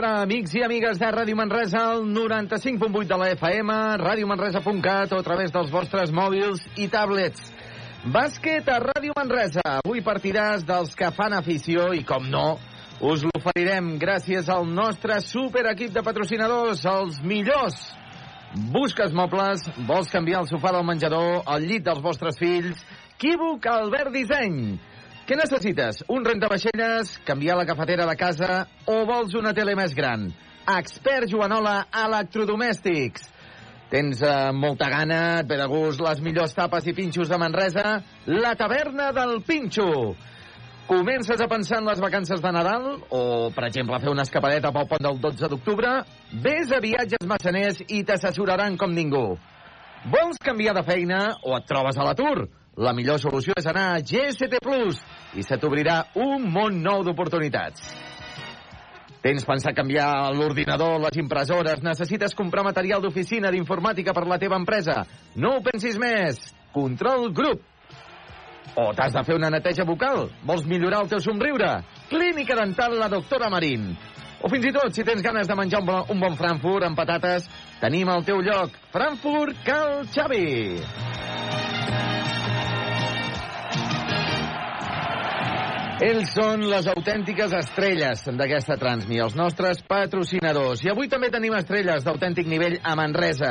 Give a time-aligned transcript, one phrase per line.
[0.00, 5.24] Vespre, amics i amigues de Ràdio Manresa, al 95.8 de la FM, radiomanresa.cat o a
[5.26, 7.50] través dels vostres mòbils i tablets.
[8.08, 9.60] Bàsquet a Ràdio Manresa.
[9.84, 12.56] Avui partidàs dels que fan afició i, com no,
[13.12, 17.76] us l'oferirem gràcies al nostre superequip de patrocinadors, els millors.
[18.72, 22.80] Busques mobles, vols canviar el sofà del menjador, el llit dels vostres fills,
[23.20, 24.78] Quívoc Albert Disseny.
[25.30, 26.00] Què necessites?
[26.10, 30.24] Un rentavaixelles, canviar la cafetera de casa o vols una tele més gran?
[30.72, 33.28] Expert Joanola Electrodomèstics.
[33.92, 38.00] Tens eh, molta gana, et ve de gust les millors tapes i pinxos de Manresa?
[38.26, 40.16] La taverna del Pinxo.
[40.90, 44.74] Comences a pensar en les vacances de Nadal o, per exemple, a fer una escapadeta
[44.74, 46.00] pel pont del 12 d'octubre?
[46.42, 49.28] Vés a Viatges Massaners i t'assessoraran com ningú.
[50.10, 52.50] Vols canviar de feina o et trobes a l'atur?
[52.80, 55.00] La millor solució és anar a GST Plus
[55.36, 57.90] i se t'obrirà un món nou d'oportunitats.
[59.20, 65.02] Tens pensat canviar l'ordinador, les impressores, necessites comprar material d'oficina, d'informàtica per la teva empresa?
[65.36, 66.40] No ho pensis més!
[66.72, 67.60] Control Group.
[68.80, 70.30] O t'has de fer una neteja bucal?
[70.48, 71.82] Vols millorar el teu somriure?
[72.08, 73.90] Clínica Dental La Doctora Marín.
[74.40, 77.44] O fins i tot, si tens ganes de menjar un bon Frankfurt amb patates,
[77.82, 78.72] tenim al teu lloc.
[78.94, 81.59] Frankfurt Cal Xavi.
[86.00, 90.80] Ells són les autèntiques estrelles d'aquesta Transmi, els nostres patrocinadors.
[90.80, 93.50] I avui també tenim estrelles d'autèntic nivell a Manresa.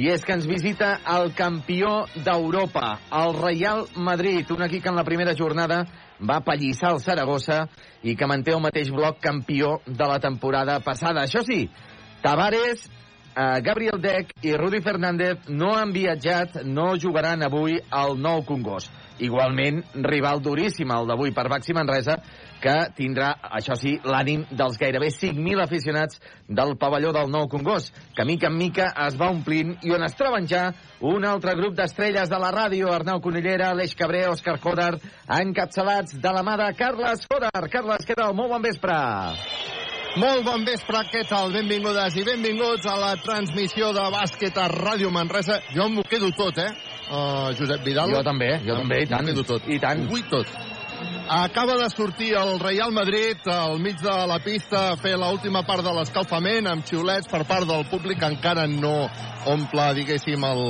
[0.00, 4.96] I és que ens visita el campió d'Europa, el Real Madrid, un equip que en
[4.96, 5.82] la primera jornada
[6.16, 7.66] va pallissar el Saragossa
[8.00, 11.26] i que manté el mateix bloc campió de la temporada passada.
[11.28, 11.66] Això sí,
[12.24, 12.88] Tavares,
[13.34, 18.92] Gabriel Deck i Rudi Fernández no han viatjat, no jugaran avui al Nou Congost.
[19.22, 22.16] Igualment, rival duríssim el d'avui per Baxi Manresa,
[22.62, 28.26] que tindrà, això sí, l'ànim dels gairebé 5.000 aficionats del pavelló del Nou Congost, que
[28.28, 30.68] mica en mica es va omplint i on es troben ja
[31.00, 34.96] un altre grup d'estrelles de la ràdio, Arnau Conillera, Aleix Cabré, Òscar Jodar,
[35.42, 37.68] encapçalats de la mà de Carles Jodar.
[37.70, 38.34] Carles, què tal?
[38.38, 39.81] Molt bon vespre.
[40.20, 41.54] Molt bon vespre, què tal?
[41.54, 45.56] Benvingudes i benvinguts a la transmissió de bàsquet a Ràdio Manresa.
[45.72, 46.68] Jo m'ho quedo tot, eh?
[47.08, 48.12] Uh, Josep Vidal.
[48.12, 49.30] Jo també, jo també, i tant.
[49.30, 49.70] Quedo tot.
[49.72, 50.04] I tant.
[50.10, 50.52] Vull tot.
[51.32, 55.80] Acaba de sortir el Real Madrid al mig de la pista a fer l'última part
[55.86, 58.20] de l'escalfament amb xiulets per part del públic.
[58.28, 59.08] Encara no
[59.48, 60.62] omple, diguéssim, el,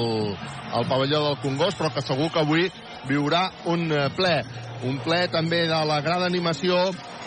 [0.78, 2.70] el pavelló del Congost, però que segur que avui
[3.08, 4.36] viurà un eh, ple.
[4.88, 6.78] Un ple també de la gran animació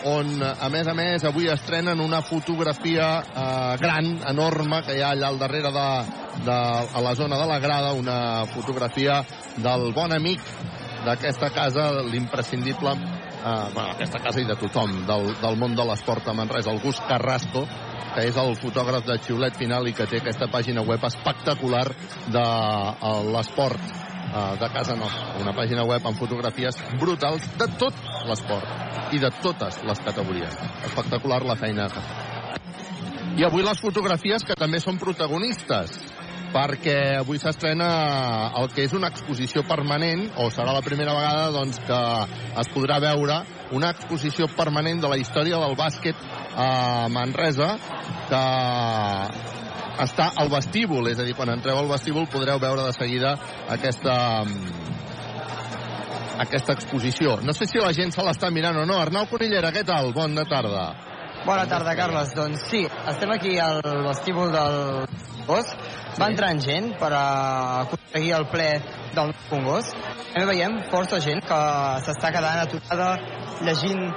[0.06, 5.12] on, a més a més, avui estrenen una fotografia eh, gran, enorme, que hi ha
[5.14, 5.88] allà al darrere de,
[6.46, 6.56] de,
[7.00, 8.18] a la zona de la grada, una
[8.52, 9.22] fotografia
[9.56, 10.42] del bon amic
[11.06, 16.28] d'aquesta casa, l'imprescindible, eh, bueno, aquesta casa i de tothom, del, del món de l'esport
[16.28, 17.66] a Manresa, el Gus Carrasco,
[18.16, 21.86] que és el fotògraf de Xiulet Final i que té aquesta pàgina web espectacular
[22.32, 24.15] de eh, l'esport eh,
[24.60, 25.36] de casa nostra.
[25.42, 30.58] Una pàgina web amb fotografies brutals de tot l'esport i de totes les categories.
[30.90, 32.22] Espectacular la feina que fa.
[33.36, 35.98] I avui les fotografies que també són protagonistes
[36.54, 37.88] perquè avui s'estrena
[38.56, 42.00] el que és una exposició permanent, o serà la primera vegada doncs, que
[42.62, 43.42] es podrà veure
[43.76, 46.16] una exposició permanent de la història del bàsquet
[46.56, 47.74] a Manresa,
[48.30, 48.42] que
[50.02, 53.34] està al vestíbul, és a dir, quan entreu al vestíbul podreu veure de seguida
[53.72, 54.16] aquesta,
[56.44, 57.38] aquesta exposició.
[57.42, 59.00] No sé si la gent se l'està mirant o no.
[59.00, 60.12] Arnau Conillera, què tal?
[60.16, 60.86] Bona tarda.
[61.46, 62.34] Bona tarda, Carles.
[62.36, 65.76] Doncs sí, estem aquí al vestíbul del Congost.
[66.16, 68.70] Va entrant gent per aconseguir el ple
[69.16, 69.96] del Congost.
[70.32, 71.60] També veiem força gent que
[72.06, 73.12] s'està quedant aturada
[73.64, 74.08] llegint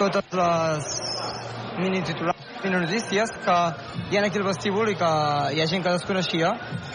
[0.00, 0.94] totes les
[1.80, 3.56] mini titulars mini notícies que
[4.10, 5.10] hi ha aquí al vestíbul i que
[5.54, 6.50] hi ha gent que desconeixia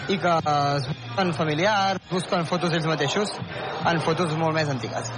[0.09, 3.31] i que es busquen familiars, busquen fotos ells mateixos
[3.85, 5.09] en fotos molt més antigues.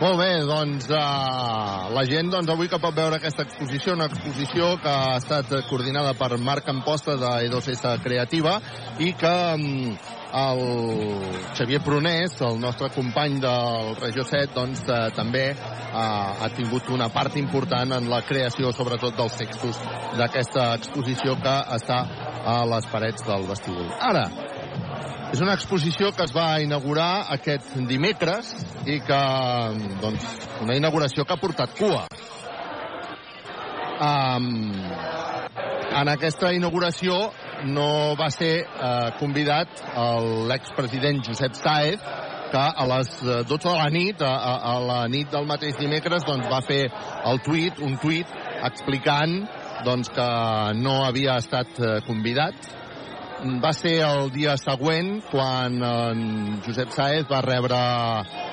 [0.00, 4.70] Molt bé, doncs uh, la gent doncs, avui que pot veure aquesta exposició, una exposició
[4.80, 8.56] que ha estat coordinada per Marc Amposta de E2S Creativa
[8.98, 9.92] i que um,
[10.32, 11.22] el
[11.54, 15.56] Xavier Prunés, el nostre company del Regió 7, doncs, eh, també eh,
[15.94, 19.80] ha tingut una part important en la creació, sobretot dels textos
[20.18, 22.00] d'aquesta exposició que està
[22.46, 23.90] a les parets del vestíbul.
[24.00, 24.28] Ara,
[25.30, 28.54] és una exposició que es va inaugurar aquest dimecres
[28.86, 29.20] i que,
[30.02, 30.26] doncs,
[30.62, 32.06] una inauguració que ha portat cua.
[34.00, 34.72] Um,
[35.90, 37.18] en aquesta inauguració
[37.68, 39.82] no va ser eh, convidat
[40.48, 42.02] l'expresident Josep Saez,
[42.50, 44.34] que a les 12 de la nit, a,
[44.72, 46.82] a, la nit del mateix dimecres, doncs va fer
[47.30, 48.26] el tuit, un tuit
[48.66, 49.36] explicant
[49.86, 50.28] doncs, que
[50.80, 52.68] no havia estat eh, convidat.
[53.62, 56.24] Va ser el dia següent quan en
[56.66, 57.78] Josep Saez va rebre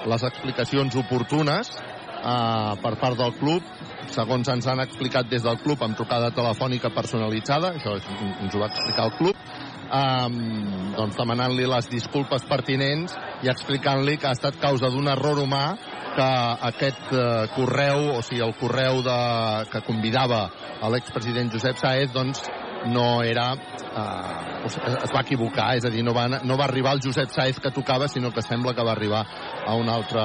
[0.08, 3.76] les explicacions oportunes eh, per part del club,
[4.14, 8.70] segons ens han explicat des del club amb trucada telefònica personalitzada, això ens ho va
[8.72, 9.48] explicar el club,
[9.88, 10.38] um,
[10.98, 15.66] doncs demanant-li les disculpes pertinents i explicant-li que ha estat causa d'un error humà
[16.18, 16.30] que
[16.72, 19.20] aquest uh, correu, o sigui, el correu de,
[19.72, 20.48] que convidava
[20.82, 22.42] a l'expresident Josep Saez, doncs
[22.90, 23.52] no era...
[23.98, 27.34] Uh, es, es va equivocar, és a dir, no va, no va arribar al Josep
[27.34, 29.26] Saez que tocava, sinó que sembla que va arribar
[29.66, 30.22] a un altre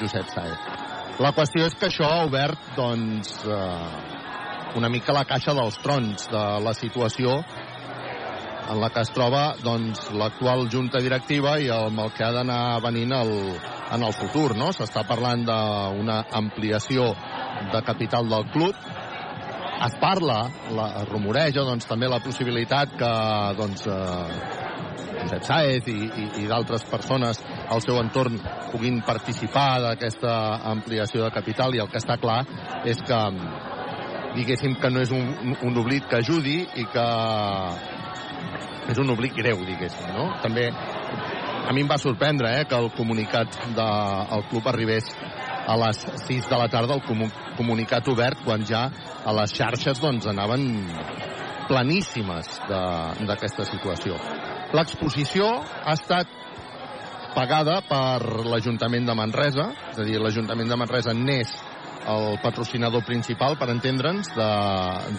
[0.00, 0.91] Josep Saez.
[1.20, 6.24] La qüestió és que això ha obert, doncs, uh, una mica la caixa dels trons
[6.32, 7.42] de la situació
[8.72, 12.80] en la que es troba doncs, l'actual junta directiva i el, el que ha d'anar
[12.84, 13.32] venint el,
[13.92, 14.54] en el futur.
[14.56, 14.70] No?
[14.72, 17.10] S'està parlant d'una ampliació
[17.74, 18.88] de capital del club.
[19.82, 23.14] Es parla, la, es rumoreja doncs, també la possibilitat que
[23.58, 24.61] doncs, eh,
[24.94, 27.42] Josep Saez i, i, i d'altres persones
[27.72, 28.38] al seu entorn
[28.72, 30.34] puguin participar d'aquesta
[30.72, 32.42] ampliació de capital i el que està clar
[32.88, 33.20] és que
[34.36, 37.06] diguéssim que no és un, un oblit que ajudi i que
[38.92, 40.32] és un oblit greu, diguéssim, no?
[40.42, 40.68] També
[41.62, 45.12] a mi em va sorprendre eh, que el comunicat del club arribés
[45.62, 48.88] a les 6 de la tarda, el comunicat obert, quan ja
[49.24, 50.66] a les xarxes doncs, anaven
[51.68, 54.18] planíssimes d'aquesta situació.
[54.72, 56.30] L'exposició ha estat
[57.34, 61.52] pagada per l'Ajuntament de Manresa, és a dir, l'Ajuntament de Manresa n'és
[62.08, 64.32] el patrocinador principal, per entendre'ns,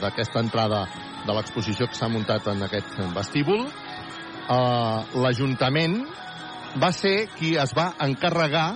[0.02, 0.84] d'aquesta entrada
[1.24, 3.68] de l'exposició que s'ha muntat en aquest vestíbul.
[4.44, 6.02] Uh, L'Ajuntament
[6.82, 8.74] va ser qui es va encarregar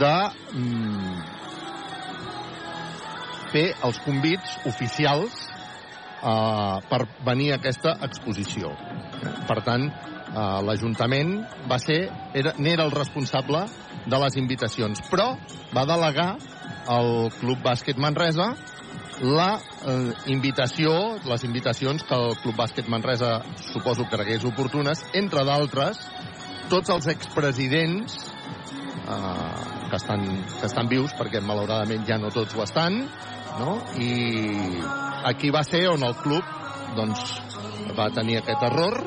[0.00, 0.16] de
[0.58, 1.20] mm,
[3.54, 5.46] fer els convits oficials
[6.22, 8.72] uh, per venir a aquesta exposició.
[9.48, 11.36] Per tant, uh, l'Ajuntament
[11.70, 12.04] va ser,
[12.38, 13.66] era, n'era el responsable
[14.08, 15.32] de les invitacions, però
[15.74, 16.32] va delegar
[16.88, 18.52] al Club Bàsquet Manresa
[19.20, 23.40] la eh, invitació, les invitacions que el Club Bàsquet Manresa
[23.72, 26.00] suposo que cregués oportunes, entre d'altres,
[26.70, 28.18] tots els expresidents
[29.08, 29.52] eh,
[29.90, 30.24] que, estan,
[30.60, 33.02] que estan vius, perquè malauradament ja no tots ho estan,
[33.58, 33.78] no?
[33.98, 34.12] i
[35.28, 36.56] aquí va ser on el club
[36.96, 37.38] doncs,
[37.98, 39.00] va tenir aquest error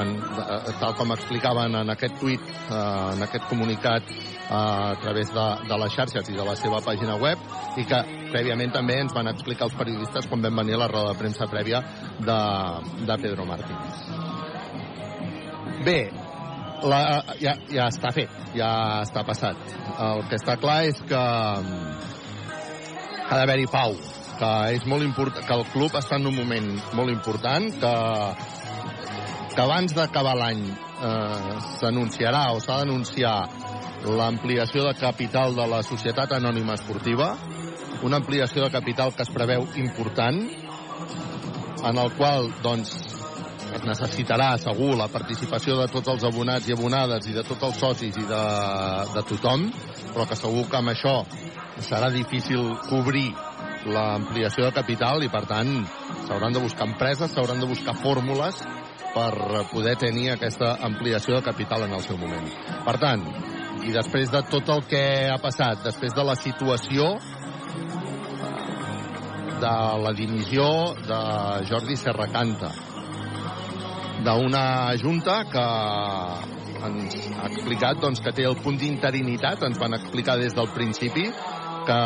[0.00, 2.76] en, eh, tal com explicaven en aquest tuit, eh,
[3.14, 7.18] en aquest comunicat eh, a través de, de les xarxes i de la seva pàgina
[7.20, 7.38] web
[7.80, 11.12] i que prèviament també ens van explicar els periodistes quan vam venir a la roda
[11.12, 11.82] de premsa prèvia
[12.18, 12.40] de,
[13.06, 14.02] de Pedro Martínez.
[15.84, 16.00] Bé,
[16.84, 17.00] la,
[17.40, 18.70] ja, ja està fet, ja
[19.04, 19.56] està passat.
[20.00, 21.22] El que està clar és que
[23.30, 23.94] ha d'haver-hi pau,
[24.40, 27.94] que és molt important, que el club està en un moment molt important, que
[29.50, 33.34] que abans d'acabar l'any eh, s'anunciarà o s'ha d'anunciar
[34.16, 37.34] l'ampliació de capital de la Societat Anònima Esportiva,
[38.06, 40.38] una ampliació de capital que es preveu important,
[41.90, 42.94] en el qual doncs,
[43.74, 47.78] es necessitarà segur la participació de tots els abonats i abonades i de tots els
[47.78, 48.42] socis i de,
[49.14, 49.68] de tothom,
[50.14, 51.20] però que segur que amb això
[51.84, 53.30] serà difícil cobrir
[53.88, 55.70] l'ampliació de capital i, per tant,
[56.26, 58.60] s'hauran de buscar empreses, s'hauran de buscar fórmules
[59.14, 62.46] per poder tenir aquesta ampliació de capital en el seu moment.
[62.84, 63.24] Per tant,
[63.86, 67.14] i després de tot el que ha passat, després de la situació
[69.60, 70.68] de la dimissió
[71.08, 71.20] de
[71.68, 72.70] Jordi Serracanta,
[74.24, 74.64] d'una
[75.00, 75.66] junta que
[76.86, 81.26] ens ha explicat doncs, que té el punt d'interinitat, ens van explicar des del principi
[81.90, 81.98] que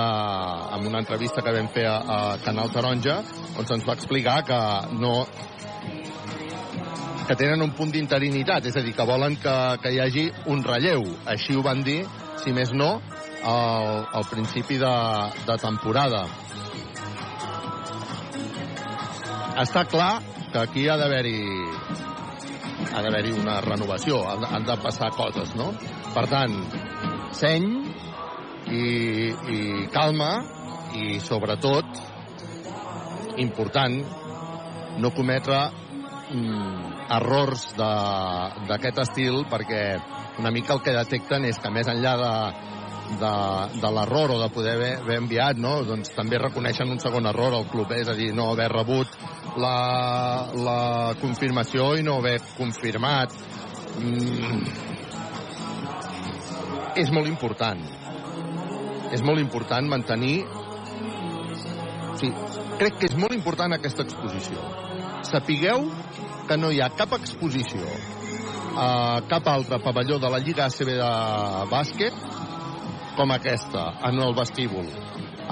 [0.76, 3.18] en una entrevista que vam fer a, a Canal Taronja
[3.56, 4.60] doncs ens va explicar que
[4.96, 5.16] no
[7.24, 10.60] que tenen un punt d'interinitat, és a dir, que volen que, que hi hagi un
[10.64, 11.06] relleu.
[11.32, 12.02] Així ho van dir,
[12.42, 12.98] si més no,
[13.48, 14.92] al, al principi de,
[15.48, 16.26] de temporada.
[19.64, 20.12] Està clar
[20.52, 21.38] que aquí ha d'haver-hi
[22.94, 25.72] ha d'haver-hi una renovació, han, han de passar coses, no?
[26.12, 26.60] Per tant,
[27.34, 27.70] seny
[28.71, 29.61] i, i
[29.92, 30.33] calma
[30.94, 31.85] i, sobretot,
[33.42, 33.97] important,
[35.02, 35.59] no cometre
[36.30, 39.83] mm, errors d'aquest estil perquè
[40.38, 42.35] una mica el que detecten és que més enllà de,
[43.21, 43.35] de,
[43.80, 45.76] de l'error o de poder haver, haver enviat, no?
[45.87, 48.02] doncs també reconeixen un segon error al club, eh?
[48.02, 49.18] és a dir, no haver rebut
[49.61, 49.76] la,
[50.56, 50.80] la
[51.21, 53.35] confirmació i no haver confirmat.
[54.00, 54.64] Mm.
[56.99, 57.83] És molt important.
[59.14, 60.37] És molt important mantenir
[62.18, 62.28] Sí,
[62.78, 64.61] crec que és molt important aquesta exposició.
[65.26, 65.88] Sapigueu
[66.49, 67.88] que no hi ha cap exposició
[68.78, 71.11] a cap altre pavelló de la Lliga ACB de
[71.73, 72.23] bàsquet
[73.18, 74.87] com aquesta, en el vestíbul.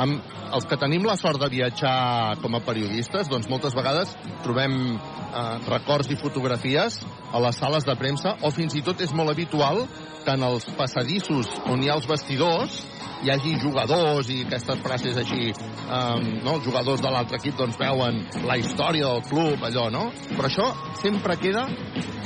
[0.03, 4.15] Amb els que tenim la sort de viatjar com a periodistes, doncs moltes vegades
[4.45, 4.97] trobem
[5.33, 7.01] eh, records i fotografies
[7.33, 9.87] a les sales de premsa, o fins i tot és molt habitual
[10.23, 12.83] que en els passadissos on hi ha els vestidors
[13.23, 16.57] hi hagi jugadors i aquestes frases així, um, no?
[16.57, 20.09] els jugadors de l'altre equip doncs veuen la història del club, allò, no?
[20.33, 20.67] Però això
[20.99, 21.69] sempre queda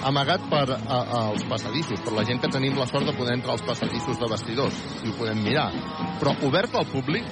[0.08, 3.36] amagat per a, a, als passadissos, per la gent que tenim la sort de poder
[3.36, 5.68] entrar als passadissos de vestidors i ho podem mirar.
[6.22, 7.28] Però obert al públic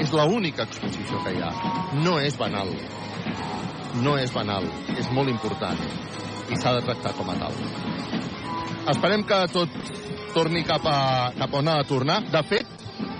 [0.00, 1.52] és l'única exposició que hi ha.
[2.00, 2.72] No és banal.
[4.02, 4.66] No és banal.
[4.98, 5.78] És molt important.
[6.50, 7.54] I s'ha de tractar com a tal.
[8.92, 9.76] Esperem que tot
[10.34, 10.98] torni cap a,
[11.38, 12.22] cap on ha de tornar.
[12.32, 12.70] De fet,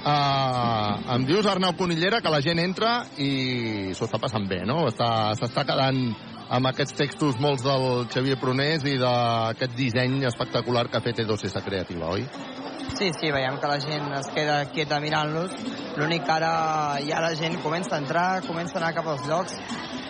[0.04, 4.82] Uh, em dius, Arnau Conillera, que la gent entra i s'ho està passant bé, no?
[4.92, 6.00] S'està quedant
[6.52, 11.64] amb aquests textos molts del Xavier Prunés i d'aquest disseny espectacular que ha fet E2S
[11.64, 12.26] Creativa, oi?
[12.92, 15.56] Sí, sí, veiem que la gent es queda quieta mirant-los.
[15.96, 16.52] L'únic que ara
[17.02, 19.56] ja la gent comença a entrar, comença a anar cap als llocs,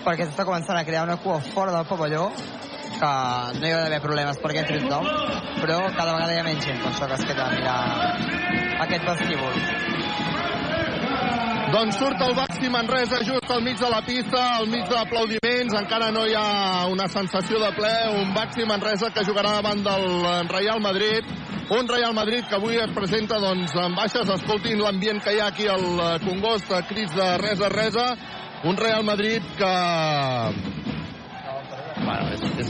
[0.04, 2.28] perquè s'està començant a crear una cua fora del pavelló,
[2.98, 3.12] que
[3.60, 5.08] no hi ha d'haver problemes perquè entri tothom,
[5.62, 7.78] però cada vegada hi ha menys gent, per això que es queda a mirar
[8.86, 9.62] aquest vestíbul.
[11.74, 16.12] Doncs surt el Baxi Manresa just al mig de la pista, al mig d'aplaudiments, encara
[16.14, 17.90] no hi ha una sensació de ple,
[18.20, 20.06] un Baxi Manresa que jugarà davant del
[20.52, 21.26] Real Madrid,
[21.70, 25.48] un Real Madrid que avui es presenta doncs, en baixes, escoltin l'ambient que hi ha
[25.52, 28.06] aquí al Congost, crits de res a resa,
[28.64, 29.72] un Real Madrid que...
[32.04, 32.68] Bueno, és, és...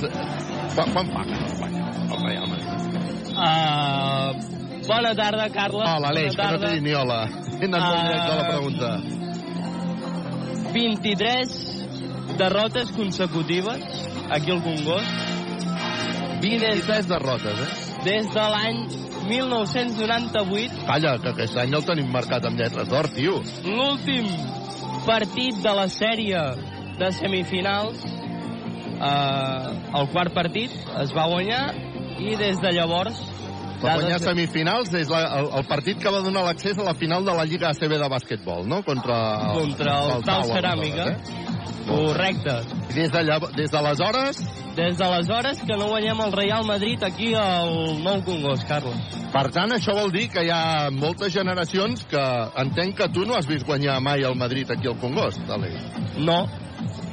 [0.75, 2.71] Quan, quan fa que no guanya el Real Madrid?
[3.35, 4.29] Uh,
[4.87, 5.89] bona tarda, Carles.
[5.91, 7.21] Hola, Aleix, que no t'he dit ni hola.
[7.61, 8.89] He anat molt directe a la pregunta.
[10.75, 13.83] 23 derrotes consecutives
[14.31, 15.11] aquí al Congost.
[16.43, 17.84] 23 derrotes, eh?
[18.05, 18.81] Des de l'any
[19.31, 20.83] 1998.
[20.85, 23.39] Calla, que aquest any el tenim marcat amb lletres d'or, tio.
[23.65, 24.29] L'últim
[25.07, 26.43] partit de la sèrie
[26.99, 29.71] de semifinals, eh,
[30.01, 31.65] el quart partit, es va guanyar
[32.21, 33.23] i des de llavors
[33.85, 37.27] va guanyar semifinals és la, el, el partit que va donar l'accés a la final
[37.27, 38.83] de la Lliga ACB de bàsquetbol, no?
[38.87, 39.19] Contra
[39.51, 41.11] el, Contra el, el Tal Ceràmica.
[41.13, 41.53] Eh?
[41.85, 42.55] Correcte.
[42.91, 43.51] I des d'aleshores...
[43.53, 44.39] De des d'aleshores...
[44.75, 49.21] Des d'aleshores que no guanyem el Real Madrid aquí al Nou Congost, Carles.
[49.35, 52.25] Per tant, això vol dir que hi ha moltes generacions que
[52.65, 55.77] entenc que tu no has vist guanyar mai el Madrid aquí al Congost, Àlex.
[56.17, 56.41] No,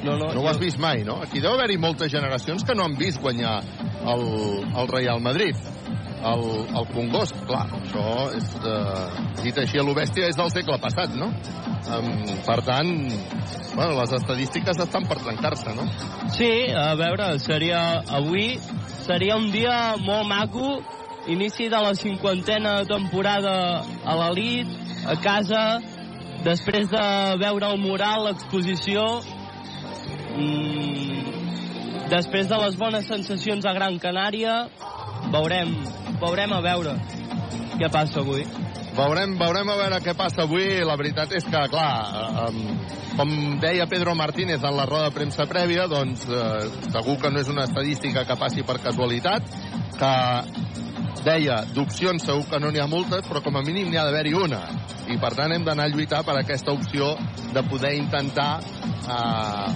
[0.02, 1.20] no, no, no ho has vist mai, no?
[1.22, 3.60] Aquí deu haver-hi moltes generacions que no han vist guanyar
[4.02, 4.26] el,
[4.72, 5.58] el Real Madrid
[6.30, 6.44] el,
[6.78, 11.32] el Congost, clar, això és, eh, dit així a l'Obèstia, és del segle passat, no?
[11.92, 12.08] Um,
[12.46, 12.92] per tant,
[13.74, 15.88] bueno, les estadístiques estan per trencar-se, no?
[16.36, 17.82] Sí, a veure, seria
[18.20, 18.54] avui
[19.02, 20.76] seria un dia molt maco,
[21.26, 24.70] inici de la cinquantena temporada a l'elit,
[25.06, 25.64] a casa,
[26.46, 27.06] després de
[27.42, 29.04] veure el mural, l'exposició,
[30.38, 31.41] mm,
[32.12, 34.66] després de les bones sensacions a Gran Canària,
[35.32, 35.72] veurem,
[36.20, 36.96] veurem a veure
[37.78, 38.44] què passa avui.
[38.92, 40.66] Veurem, veurem a veure què passa avui.
[40.84, 41.92] La veritat és que, clar,
[42.44, 42.58] um,
[43.16, 47.40] com deia Pedro Martínez en la roda de premsa prèvia, doncs uh, segur que no
[47.40, 49.48] és una estadística que passi per casualitat,
[49.96, 50.12] que
[51.24, 54.34] deia, d'opcions segur que no n'hi ha moltes, però com a mínim n'hi ha d'haver-hi
[54.38, 54.62] una.
[55.12, 57.12] I per tant hem d'anar a lluitar per aquesta opció
[57.52, 59.68] de poder intentar uh,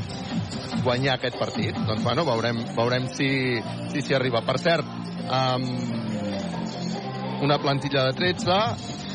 [0.85, 1.77] guanyar aquest partit.
[1.89, 3.31] Doncs bueno, veurem, veurem si
[3.93, 4.43] s'hi si, arriba.
[4.47, 4.87] Per cert,
[5.27, 5.67] um,
[7.47, 8.61] una plantilla de 13,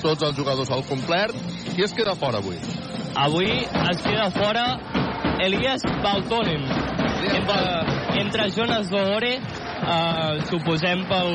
[0.01, 1.35] tots els jugadors al complet.
[1.71, 2.59] Qui es queda fora avui?
[3.15, 4.65] Avui es queda fora
[5.43, 6.67] Elias Baltonen.
[7.21, 7.59] Entre,
[8.21, 9.35] entre Jonas Zohore,
[9.81, 11.31] eh, suposem pel,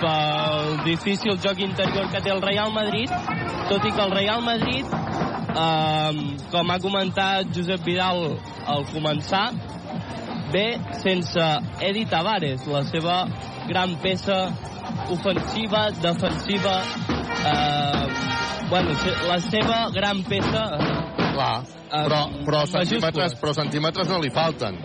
[0.00, 3.12] pel difícil joc interior que té el Real Madrid,
[3.70, 4.96] tot i que el Real Madrid,
[5.54, 8.26] eh, com ha comentat Josep Vidal
[8.66, 9.46] al començar,
[10.54, 10.66] ve
[11.02, 11.48] sense
[11.82, 13.24] Edi Tavares, la seva
[13.68, 14.38] gran peça
[15.10, 16.76] ofensiva, defensiva,
[17.50, 18.04] eh,
[18.70, 18.94] bueno,
[19.28, 20.66] la seva gran peça...
[21.34, 24.78] Clar, però, però, centímetres, però centímetres no li falten,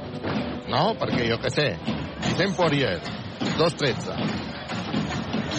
[0.70, 0.82] no?
[0.98, 1.68] Perquè jo què sé,
[2.26, 3.00] Vicent Poirier,
[3.58, 4.16] 2'13.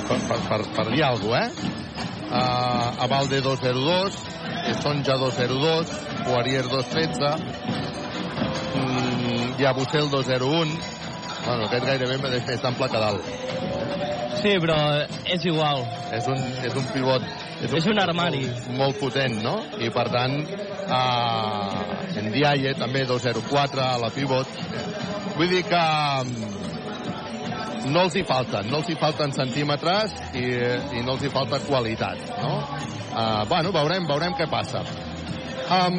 [0.09, 1.79] Per, per, per, per dir alguna cosa, eh?
[2.31, 4.11] Uh, Avalde 2'02,
[4.81, 7.37] Sonja 2'02, Poirier 2'13,
[8.76, 10.79] mm, Yabusel 2'01,
[11.45, 13.25] bueno, aquest gairebé me deixa més ample que dalt.
[14.40, 14.76] Sí, però
[15.29, 15.83] és igual.
[16.17, 17.25] És un, és un pivot...
[17.61, 18.45] És un, és un armari.
[18.47, 19.57] Molt, molt potent, no?
[19.76, 20.38] I per tant,
[20.87, 24.49] uh, Ndiaye, també 2-0-4 a la pivot.
[25.40, 25.78] Vull dir que
[26.28, 30.42] mm, no els hi falten, no els hi falten centímetres i,
[30.99, 32.50] i no els hi falta qualitat, no?
[32.61, 34.82] Uh, bueno, veurem, veurem què passa.
[35.73, 35.97] Um,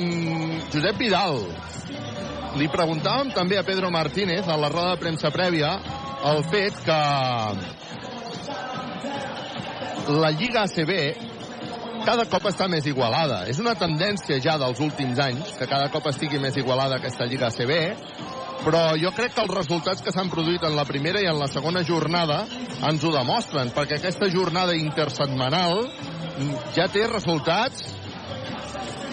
[0.69, 1.41] Josep Vidal,
[2.61, 5.73] li preguntàvem també a Pedro Martínez a la roda de premsa prèvia
[6.29, 7.01] el fet que
[10.21, 10.91] la Lliga ACB
[12.05, 13.47] cada cop està més igualada.
[13.49, 17.49] És una tendència ja dels últims anys que cada cop estigui més igualada aquesta Lliga
[17.49, 17.73] ACB,
[18.65, 21.47] però jo crec que els resultats que s'han produït en la primera i en la
[21.51, 22.43] segona jornada
[22.89, 25.87] ens ho demostren, perquè aquesta jornada intersetmanal
[26.75, 27.97] ja té resultats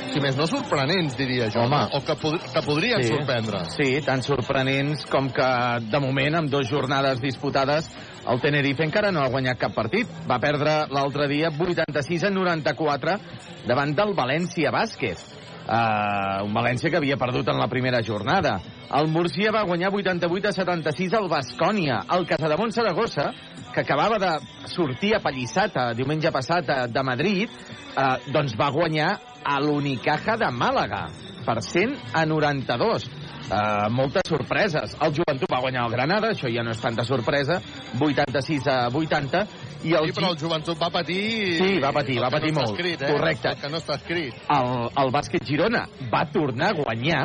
[0.08, 1.82] si més no sorprenents, diria jo, Home.
[1.92, 3.10] o que, pod que podrien Sí.
[3.12, 3.58] sorprendre.
[3.76, 5.48] Sí, tan sorprenents com que,
[5.84, 7.90] de moment, amb dues jornades disputades,
[8.26, 10.08] el Tenerife encara no ha guanyat cap partit.
[10.28, 13.18] Va perdre l'altre dia 86 a 94
[13.66, 15.37] davant del València Bàsquet.
[15.68, 18.54] Uh, un València que havia perdut en la primera jornada.
[18.96, 21.98] El Murcia va guanyar 88 a 76 al Bascònia.
[22.16, 23.26] El Casademont Saragossa,
[23.74, 24.30] que acabava de
[24.72, 29.10] sortir apallissat eh, diumenge passat eh, de Madrid, eh, doncs va guanyar
[29.44, 31.04] a l'Unicaja de Màlaga
[31.44, 33.04] per 100 a 92.
[33.48, 34.92] Uh, moltes sorpreses.
[35.00, 37.60] El Joventut va guanyar el Granada, això ja no és tanta sorpresa,
[37.96, 39.44] 86 a 80,
[39.88, 41.22] i el, Sí, però el joventut va patir...
[41.56, 42.74] Sí, va patir, va patir no molt.
[42.74, 43.12] Escrit, eh?
[43.14, 43.54] Correcte.
[43.54, 44.42] El que no està escrit.
[44.58, 44.72] el,
[45.04, 47.22] el bàsquet Girona va tornar a guanyar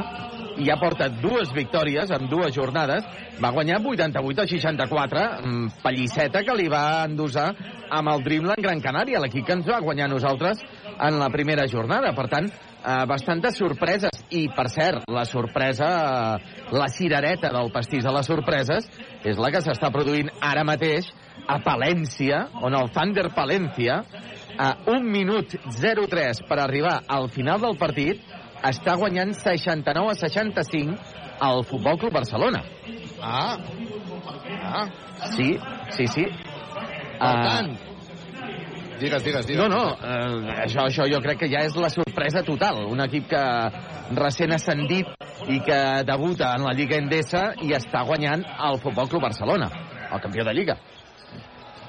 [0.62, 3.06] i ja porta dues victòries en dues jornades.
[3.42, 7.50] Va guanyar 88 a 64, mm, pallisseta que li va endosar
[7.90, 10.62] amb el Dreamland Gran Canària, l'equip que ens va guanyar nosaltres
[10.94, 12.14] en la primera jornada.
[12.14, 12.52] Per tant,
[12.84, 14.12] eh, bastantes sorpreses.
[14.34, 15.90] I, per cert, la sorpresa,
[16.36, 18.88] eh, la cirereta del pastís de les sorpreses,
[19.24, 21.10] és la que s'està produint ara mateix
[21.48, 24.02] a Palència, on el Thunder Palència,
[24.58, 28.22] a 1 minut 03 per arribar al final del partit,
[28.64, 30.98] està guanyant 69 a 65
[31.44, 32.64] al Futbol Club Barcelona.
[33.22, 33.58] Ah,
[34.64, 34.86] ah.
[35.36, 35.58] Sí,
[35.98, 36.28] sí, sí.
[37.20, 37.93] Per tant...
[39.00, 39.60] Digues, digues, digues.
[39.60, 42.84] no, no, eh, això, això jo crec que ja és la sorpresa total.
[42.92, 43.44] Un equip que
[44.16, 45.10] recent ascendit
[45.50, 49.70] i que debuta en la Lliga Endesa i està guanyant el Futbol Club Barcelona,
[50.12, 50.78] el campió de Lliga.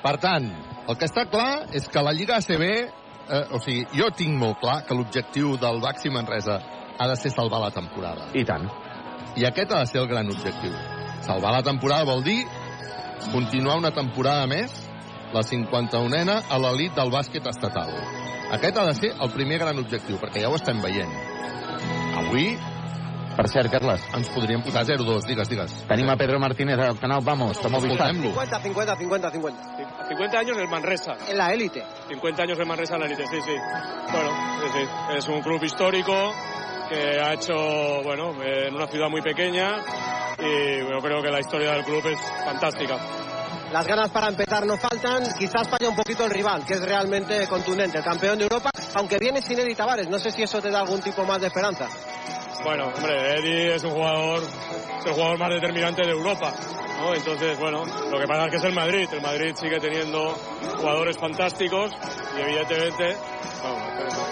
[0.05, 0.49] Per tant,
[0.89, 4.61] el que està clar és que la Lliga ACB, eh, o sigui, jo tinc molt
[4.61, 6.59] clar que l'objectiu del Baxi Manresa
[6.99, 8.29] ha de ser salvar la temporada.
[8.35, 8.69] I tant.
[9.37, 10.75] I aquest ha de ser el gran objectiu.
[11.25, 12.43] Salvar la temporada vol dir
[13.33, 14.84] continuar una temporada més,
[15.35, 17.91] la 51ena, a l'elit del bàsquet estatal.
[18.55, 21.11] Aquest ha de ser el primer gran objectiu, perquè ja ho estem veient.
[22.21, 22.55] Avui
[23.35, 25.73] Per cert, Carles, ens podríem posar 0-2, digues, digues.
[25.89, 28.13] tenim a Pedro Martínez al canal Vamos, Movistar.
[28.13, 28.31] Escoltem-lo.
[28.31, 30.07] 50, 50, 50, 50.
[30.09, 31.17] 50 años el Manresa.
[31.29, 31.83] En la élite.
[32.09, 33.57] 50 años el Manresa en la élite, sí, sí.
[34.13, 34.31] Bueno,
[34.63, 35.17] sí, sí.
[35.19, 36.33] Es un club histórico
[36.89, 37.55] que ha hecho,
[38.05, 39.79] bueno, en una ciudad muy pequeña
[40.39, 42.99] y yo creo que la historia del club es fantástica.
[43.75, 45.25] Las ganas para empezar no faltan.
[45.37, 47.99] Quizás falla un poquito el rival, que es realmente contundente.
[47.99, 50.09] El campeón de Europa, aunque viene sin Eddie Tavares.
[50.09, 51.89] No sé si eso te da algún tipo más de esperanza.
[52.63, 56.55] Bueno, hombre, Eddie es un jugador, es el jugador más determinante de Europa.
[57.17, 59.09] Entonces, bueno, lo que pasa es que es el Madrid.
[59.11, 60.37] El Madrid sigue teniendo
[60.79, 61.91] jugadores fantásticos
[62.39, 63.17] y evidentemente,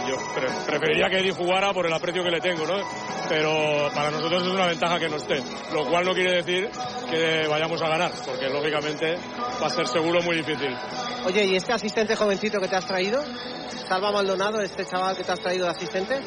[0.07, 2.75] yo pre- preferiría que Eddie jugara por el aprecio que le tengo, ¿no?
[3.29, 5.41] Pero para nosotros es una ventaja que no esté,
[5.73, 6.69] lo cual no quiere decir
[7.11, 9.17] que vayamos a ganar, porque lógicamente
[9.63, 10.77] va a ser seguro muy difícil.
[11.25, 13.19] Oye, ¿y este asistente jovencito que te has traído?
[13.89, 16.21] Salva Maldonado, este chaval que te has traído de asistente.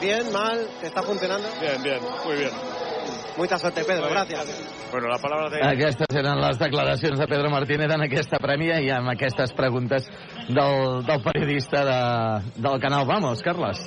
[0.00, 1.48] Bien, mal, te está funcionando.
[1.60, 2.79] Bien, bien, muy bien.
[3.36, 4.08] Mucha suerte, Pedro.
[4.08, 4.46] Gracias.
[4.90, 5.62] Bueno, la palabra de...
[5.62, 10.08] Aquestes eren les declaracions de Pedro Martínez en aquesta prèmia i amb aquestes preguntes
[10.48, 12.00] del, del periodista de,
[12.56, 13.84] del canal Vamos, Carles.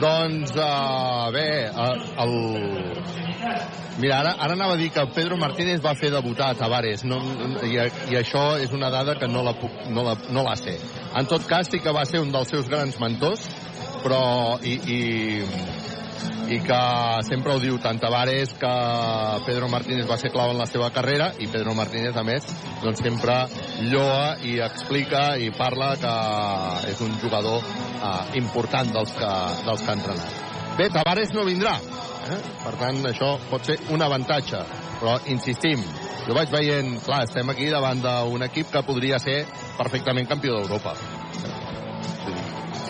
[0.00, 2.34] Doncs, uh, bé, uh, el...
[4.00, 7.18] Mira, ara, ara anava a dir que Pedro Martínez va fer debutar a Tavares, no,
[7.66, 10.78] i, i això és una dada que no la, puc, no, la, no la sé.
[11.18, 13.44] En tot cas, sí que va ser un dels seus grans mentors,
[14.00, 14.22] però...
[14.64, 15.00] I, i,
[16.50, 16.80] i que
[17.26, 18.72] sempre ho diu tant Tavares que
[19.46, 22.48] Pedro Martínez va ser clau en la seva carrera i Pedro Martínez a més
[22.82, 23.36] doncs sempre
[23.92, 26.14] lloa i explica i parla que
[26.90, 29.32] és un jugador eh, important dels que,
[29.68, 32.42] dels que ha entrenat bé, Tavares no vindrà eh?
[32.64, 34.64] per tant això pot ser un avantatge
[35.00, 35.82] però insistim
[36.26, 39.40] jo vaig veient, clar, estem aquí davant d'un equip que podria ser
[39.78, 40.94] perfectament campió d'Europa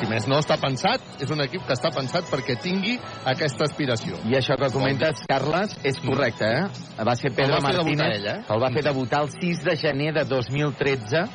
[0.01, 2.97] si més no està pensat, és un equip que està pensat perquè tingui
[3.29, 4.19] aquesta aspiració.
[4.31, 7.05] I això que comentes, Carles, és correcte, eh?
[7.05, 8.37] Va ser Pedro Martínez, ell, eh?
[8.49, 11.27] el va fer debutar el 6 de gener de 2013 eh,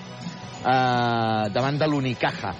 [1.53, 2.55] davant de l'Unicaja.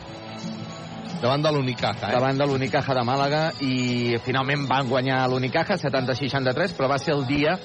[1.16, 2.14] davant de l'Unicaja, eh?
[2.14, 7.24] davant de l'Unicaja de Màlaga i finalment van guanyar l'Unicaja 70-63 però va ser el
[7.26, 7.56] dia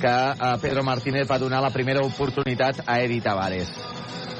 [0.00, 3.70] que eh, Pedro Martínez va donar la primera oportunitat a Edi Tavares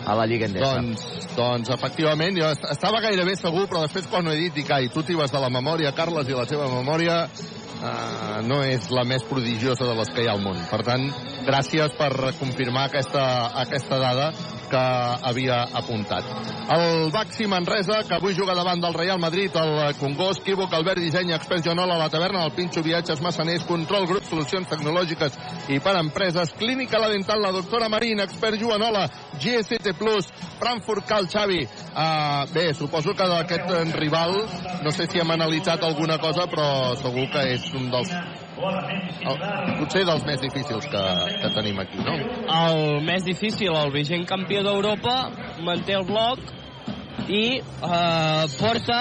[0.07, 0.77] a la Lliga Endesa.
[0.77, 1.03] Doncs,
[1.35, 4.87] doncs, efectivament, jo est- estava gairebé segur, però després quan ho he dit, dic, ai,
[4.89, 9.03] tu t'hi vas de la memòria, Carles, i la teva memòria uh, no és la
[9.05, 10.61] més prodigiosa de les que hi ha al món.
[10.71, 11.09] Per tant,
[11.49, 13.25] gràcies per confirmar aquesta,
[13.67, 14.31] aquesta dada
[14.71, 14.83] que
[15.31, 16.25] havia apuntat.
[16.77, 21.33] El Baxi Manresa, que avui juga davant del Real Madrid, el Congost, Quívoc, Albert Disseny,
[21.37, 25.39] Expert Joanola, a la taverna, el Pinxo Viatges, Massaners, Control Grup, Solucions Tecnològiques
[25.73, 29.07] i per Empreses, Clínica La Dental, la doctora Marín, Expert Joanola,
[29.39, 31.63] GST Plus, Frankfurt Cal Xavi.
[31.95, 34.35] Uh, bé, suposo que d'aquest rival,
[34.83, 38.13] no sé si hem analitzat alguna cosa, però segur que és un dels...
[38.57, 41.03] El, potser dels més difícils que,
[41.43, 42.15] que tenim aquí, no?
[42.57, 45.17] El més difícil, el vigent campió d'Europa,
[45.67, 46.41] manté el bloc
[47.29, 49.01] i eh, porta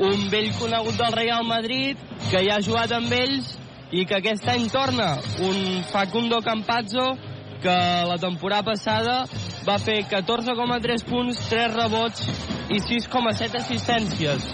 [0.00, 1.98] un vell conegut del Real Madrid
[2.30, 3.54] que ja ha jugat amb ells
[3.92, 7.12] i que aquest any torna, un Facundo Campazzo
[7.60, 9.24] que la temporada passada
[9.66, 12.30] va fer 14,3 punts, 3 rebots
[12.70, 14.46] i 6,7 assistències.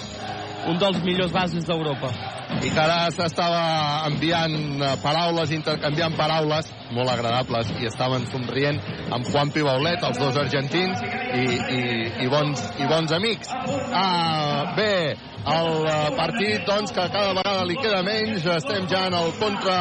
[0.67, 2.36] Un dels millors bases d'Europa.
[2.63, 3.63] I que ara s'estava
[4.09, 8.79] enviant eh, paraules, intercanviant paraules molt agradables i estaven somrient
[9.15, 11.81] amb Juan Pibaulet, els dos argentins i, i,
[12.25, 13.51] i, bons, i bons amics.
[13.91, 19.19] Ah, bé, el eh, partit doncs que cada vegada li queda menys, estem ja en
[19.19, 19.77] el contra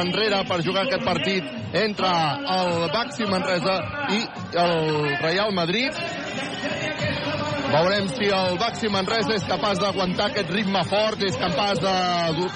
[0.00, 2.12] enrere per jugar aquest partit entre
[2.56, 3.78] el Baxi Manresa
[4.16, 4.22] i
[4.64, 4.76] el
[5.24, 5.96] Real Madrid
[7.68, 11.92] Veurem si el Baxi Manresa és capaç d'aguantar aquest ritme fort, és capaç de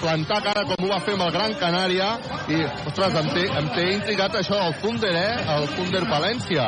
[0.01, 2.09] plantar cara com ho va fer amb el Gran Canària.
[2.49, 5.35] I, ostres, em té, em té intrigat això del Thunder, eh?
[5.55, 6.65] El Thunder València.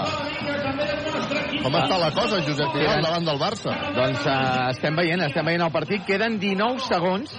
[1.66, 3.74] Com està la cosa, Josep Vidal, davant del Barça?
[3.98, 6.06] Doncs uh, estem veient, estem veient el partit.
[6.06, 7.34] Queden 19 segons.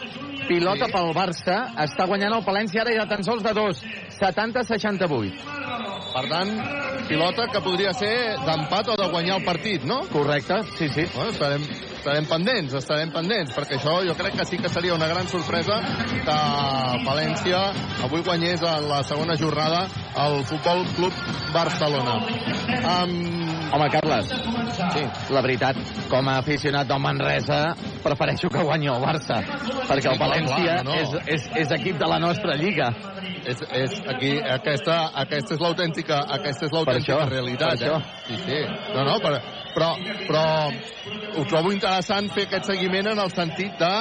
[0.46, 0.92] Pilota Sí.
[0.94, 1.60] pel Barça.
[1.86, 3.82] Està guanyant el Palència ara ja tan sols de dos.
[4.18, 5.85] 70-68.
[6.16, 6.48] Per tant,
[7.10, 8.08] pilota que podria ser
[8.40, 9.98] d'empat o de guanyar el partit, no?
[10.08, 11.04] Correcte, sí, sí.
[11.12, 11.66] Bueno, estarem,
[11.98, 15.76] estarem pendents, estarem pendents, perquè això jo crec que sí que seria una gran sorpresa
[16.14, 16.38] que
[17.04, 17.60] València
[18.08, 19.84] avui guanyés a la segona jornada
[20.16, 21.20] al Futbol Club
[21.52, 22.16] Barcelona.
[22.80, 24.30] Um, Home, Carles,
[24.94, 25.02] sí.
[25.34, 25.78] la veritat,
[26.10, 27.60] com a aficionat del Manresa,
[28.04, 29.40] prefereixo que guanyi el Barça,
[29.88, 31.00] perquè el València no, no.
[31.02, 32.92] és, és, és equip de la nostra lliga.
[33.46, 37.78] és, és aquí, aquesta, aquesta és l'autèntica aquesta és l'autèntica realitat.
[37.78, 37.98] per això.
[38.00, 38.24] Eh?
[38.26, 38.60] Sí, sí.
[38.94, 39.38] No, no, però,
[39.74, 39.90] però,
[40.26, 40.44] però
[41.36, 43.92] ho trobo interessant fer aquest seguiment en el sentit de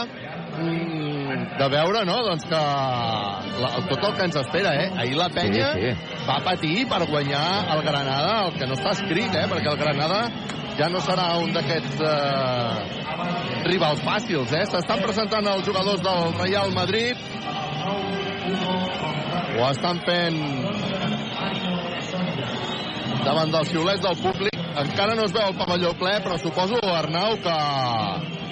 [0.61, 1.14] mm,
[1.59, 2.59] de veure, no?, doncs que
[3.61, 4.89] la, tot el que ens espera, eh?
[5.03, 6.19] Ahir la penya Sí, sí.
[6.27, 7.45] va patir per guanyar
[7.75, 9.45] el Granada, el que no està escrit, eh?
[9.51, 10.21] Perquè el Granada
[10.79, 14.65] ja no serà un d'aquests eh, rivals fàcils, eh?
[14.71, 17.15] S'estan presentant els jugadors del Real Madrid.
[19.55, 20.41] Ho estan fent
[23.25, 24.54] davant dels xiulets del públic.
[24.75, 27.55] Encara no es veu el pavelló ple, però suposo, Arnau, que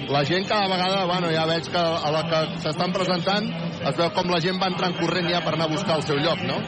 [0.08, 3.50] la gent cada vegada, bueno, ja veig que a la que s'estan presentant
[3.90, 6.20] es veu com la gent va entrant corrent ja per anar a buscar el seu
[6.24, 6.60] lloc, no?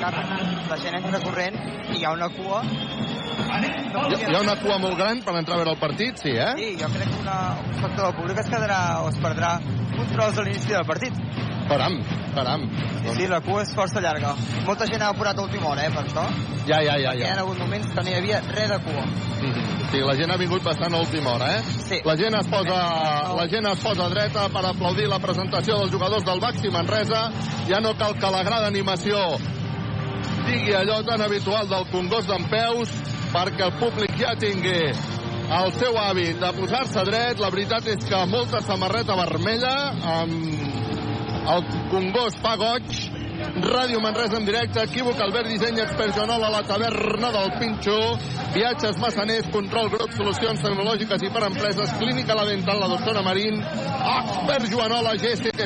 [0.00, 1.56] La gent entra corrent
[1.92, 2.62] i hi ha una cua.
[2.64, 6.32] No Hi, hi ha una cua molt gran per entrar a veure el partit, sí,
[6.32, 6.54] eh?
[6.56, 7.36] Sí, jo crec que una,
[7.66, 11.20] un sector del públic es quedarà o es perdrà uns trossos a l'inici del partit.
[11.68, 11.98] Caram,
[12.34, 12.64] caram.
[13.12, 14.32] Sí, la cua és força llarga.
[14.66, 16.24] Molta gent ha apurat a última hora, eh, per això.
[16.66, 17.36] Ja, ja, ja, Hi ha ja.
[17.44, 19.04] hagut moments que no hi havia res de cua.
[19.90, 21.62] Sí, la gent ha vingut bastant a última hora, eh?
[21.90, 22.00] Sí.
[22.06, 22.80] La gent es posa,
[23.36, 27.24] la gent es posa dreta per aplaudir la presentació dels jugadors del Baxi Manresa.
[27.68, 29.18] Ja no cal que la gran animació
[30.46, 32.92] digui allò tan habitual del Congost d'en peus
[33.32, 34.90] perquè el públic ja tingui
[35.50, 37.40] el seu hàbit de posar-se dret.
[37.42, 39.74] La veritat és que molta samarreta vermella
[40.18, 43.00] amb el Congost fa goig.
[43.40, 47.98] Ràdio Manresa en directe, equívoc, Albert Disseny, Expert Joanol a la taverna del Pinxo,
[48.54, 53.62] viatges massaners, control grup, solucions tecnològiques i per empreses, clínica la dental, la doctora Marín,
[53.62, 55.16] Expert Joanola,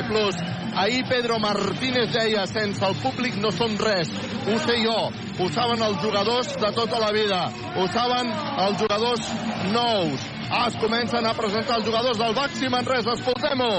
[0.07, 0.35] Plus.
[0.75, 4.09] Ahir Pedro Martínez deia, sense el públic no som res.
[4.43, 4.97] Ho sé jo,
[5.39, 7.45] ho saben els jugadors de tota la vida,
[7.79, 8.33] ho saben
[8.65, 9.31] els jugadors
[9.71, 10.27] nous.
[10.51, 13.73] Ah, es comencen a presentar els jugadors del Baxi Manresa, escoltem-ho.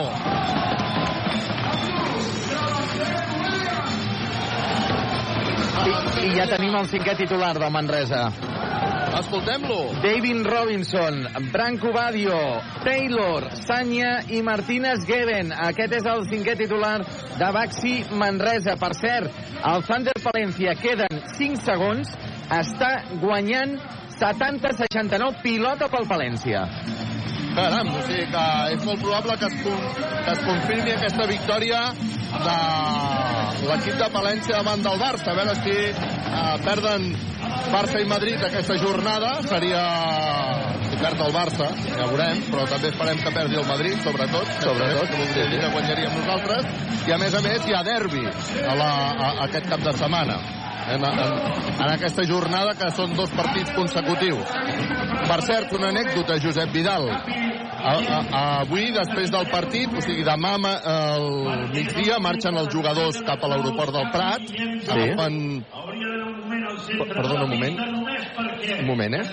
[5.86, 5.90] I,
[6.26, 8.26] I ja tenim el cinquè titular del Manresa.
[9.16, 9.78] Escoltem-lo.
[10.02, 11.20] David Robinson,
[11.52, 12.38] Branco Badio,
[12.82, 15.52] Taylor, Sanya i Martínez Geben.
[15.54, 16.98] Aquest és el cinquè titular
[17.38, 18.74] de Baxi Manresa.
[18.80, 22.12] Per cert, el Thunder Palencia queden 5 segons,
[22.50, 23.78] està guanyant
[24.18, 26.66] 70-69, pilota pel València.
[27.56, 31.78] Caram, o sigui que és molt probable que es, que es confirmi aquesta victòria
[32.36, 32.56] de
[33.70, 35.32] l'equip de Palència davant del Barça.
[35.32, 37.08] A veure si eh, perden
[37.72, 39.38] Barça i Madrid aquesta jornada.
[39.48, 39.84] Seria...
[40.86, 44.52] Si perd el Barça, ja veurem, però també esperem que perdi el Madrid, sobretot.
[44.62, 45.08] Sobretot.
[45.10, 46.70] Que voldria dir que guanyaríem nosaltres.
[47.08, 49.96] I a més a més hi ha derbi a la, a, a aquest cap de
[49.96, 50.38] setmana.
[50.86, 51.20] En, en,
[51.82, 54.52] en aquesta jornada que són dos partits consecutius.
[55.26, 57.08] Per cert, una anècdota, Josep Vidal.
[57.10, 61.26] A, a, a, avui, després del partit, o sigui, demà al
[61.74, 64.46] migdia, marxen els jugadors cap a l'aeroport del Prat.
[64.52, 64.70] Sí.
[64.86, 65.40] Agafen...
[66.86, 67.78] Perdona un moment.
[68.78, 69.24] Un moment, eh?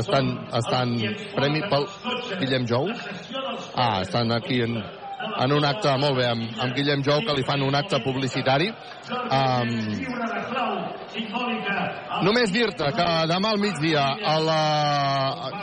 [0.00, 0.94] Estan, estan
[1.36, 1.86] premi pel
[2.40, 2.88] Guillem Jou?
[3.74, 4.80] Ah, estan aquí en,
[5.40, 8.70] en un acte, molt bé, amb, amb Guillem Jou, que li fan un acte publicitari.
[9.10, 9.72] Um,
[12.26, 14.60] només dir-te que demà al migdia, a la,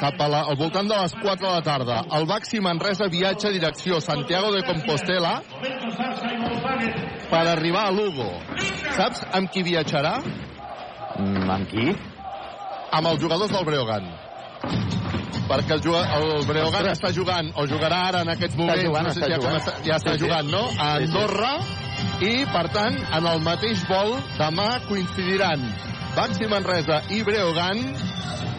[0.01, 3.53] cap a la, al voltant de les 4 de la tarda, el Baxi Manresa viatja
[3.53, 5.37] direcció Santiago de Compostela
[7.31, 8.29] per arribar a Lugo.
[8.97, 10.17] Saps amb qui viatjarà?
[11.17, 11.89] Mm, amb qui?
[12.97, 14.07] Amb els jugadors del Breogán.
[15.47, 19.21] Perquè el, el Breogán està jugant, o jugarà ara en aquests moments, jugant, no sé
[19.21, 19.61] està si ja, jugant.
[19.61, 20.63] comença- ja està Sí, jugant, no?
[20.67, 21.13] A Sí, sí.
[21.13, 21.51] Andorra,
[22.21, 25.63] i per tant, en el mateix vol, demà coincidiran
[26.17, 27.81] Baxi Manresa i Breogán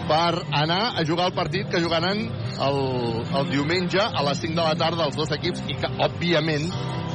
[0.09, 2.18] per anar a jugar el partit que jugaran
[2.59, 2.79] el,
[3.38, 6.70] el diumenge a les 5 de la tarda els dos equips i que, òbviament,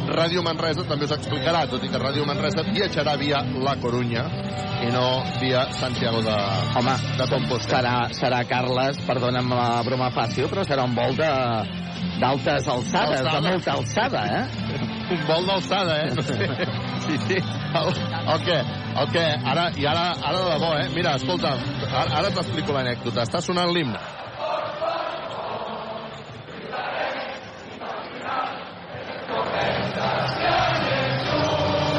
[0.09, 4.23] Ràdio Manresa també us explicarà, tot i que Ràdio Manresa viatjarà via La Corunya
[4.83, 5.05] i no
[5.39, 6.35] via Santiago de,
[6.79, 7.79] Home, de Compostela.
[7.79, 11.29] serà, serà Carles, perdona'm la broma fàcil, però serà un vol de
[12.19, 13.39] d'altes alçades, Alçada.
[13.39, 14.43] de molta alçada, eh?
[15.13, 16.11] un vol d'alçada, eh?
[16.15, 16.49] No sé.
[17.05, 17.37] Sí, sí.
[17.79, 17.89] El,
[18.33, 18.59] el què?
[19.01, 19.23] El què?
[19.53, 20.89] Ara, I ara, ara de debò, eh?
[20.95, 21.55] Mira, escolta,
[21.89, 23.23] ara, ara t'explico l'anècdota.
[23.25, 23.99] Està sonant l'himne.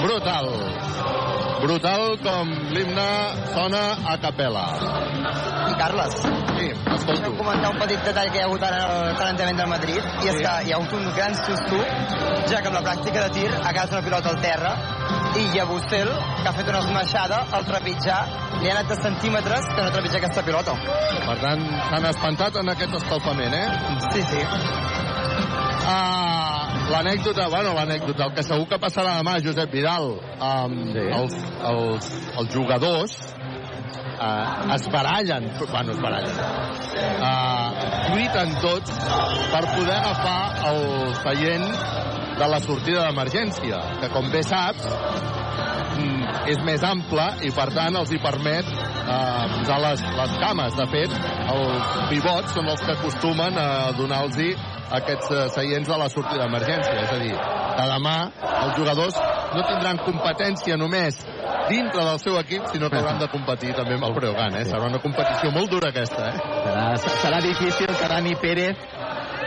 [0.05, 0.49] Brutal.
[1.65, 3.07] Brutal com l'himne
[3.55, 4.65] sona a capella.
[5.71, 6.15] I Carles,
[6.59, 7.31] Sí, escolto.
[7.39, 10.37] comentar un petit detall que hi ha hagut ara al calentament del Madrid, i és
[10.37, 10.43] Sí.
[10.45, 11.79] que hi ha hagut un gran susto,
[12.51, 14.73] ja que amb la pràctica de tir ha quedat una pilota al terra,
[15.37, 16.09] i Yabusel,
[16.43, 18.27] que ha fet una esmaixada, al trepitjar,
[18.61, 20.73] li ha anat de centímetres que no trepitja aquesta pilota.
[21.27, 23.69] Per tant, s'han espantat en aquest escalfament, eh?
[24.13, 24.41] Sí, sí.
[25.87, 26.64] Uh,
[26.95, 31.07] l'anècdota, bueno, l'anècdota, el que segur que passarà demà, Josep Vidal, um, Sí.
[31.19, 31.35] els,
[31.71, 33.17] els, els jugadors
[34.21, 36.37] uh, es barallen, bueno, es barallen,
[37.19, 38.95] uh, lluiten tots
[39.53, 41.69] per poder agafar el seient
[42.39, 44.87] de la sortida d'emergència, que com bé saps,
[45.99, 50.75] mm, és més ample i per tant els hi permet eh, posar les, les cames.
[50.81, 51.15] De fet,
[51.55, 54.41] els pivots són els que acostumen a donar-los
[54.99, 56.97] aquests eh, seients de la sortida d'emergència.
[57.05, 57.35] És a dir,
[57.75, 58.17] que demà
[58.65, 59.19] els jugadors
[59.55, 61.19] no tindran competència només
[61.69, 64.57] dintre del seu equip, sinó que hauran de competir també amb el Breogán.
[64.59, 64.65] Eh?
[64.69, 66.29] Serà una competició molt dura aquesta.
[66.29, 66.37] Eh?
[66.67, 66.87] Serà,
[67.23, 68.77] serà difícil que Dani Pérez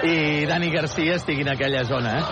[0.08, 2.24] i Dani Garcia estiguin a aquella zona, eh?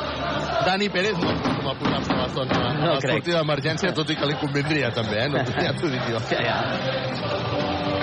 [0.65, 3.12] Dani Pérez no acostuma a posar-se a la zona No la crec.
[3.19, 5.30] sortida d'emergència, tot i que li convindria també, eh?
[5.34, 6.21] No, ja t'ho dic jo.
[6.30, 7.55] Ja, ja.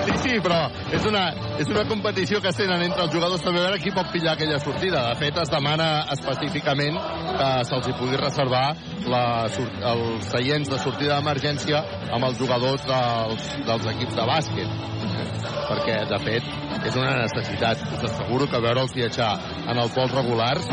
[0.03, 0.57] Sí, sí, però
[0.91, 1.23] és una,
[1.61, 4.59] és una competició que tenen entre els jugadors també a veure qui pot pillar aquella
[4.63, 5.03] sortida.
[5.11, 6.97] De fet, es demana específicament
[7.37, 8.65] que se'ls hi pugui reservar
[9.13, 9.23] la,
[9.93, 14.81] els seients de sortida d'emergència amb els jugadors dels, dels equips de bàsquet.
[15.63, 16.51] Perquè, de fet,
[16.83, 17.87] és una necessitat.
[17.95, 19.31] Us asseguro que veure'ls viatjar
[19.71, 20.67] en els vols regulars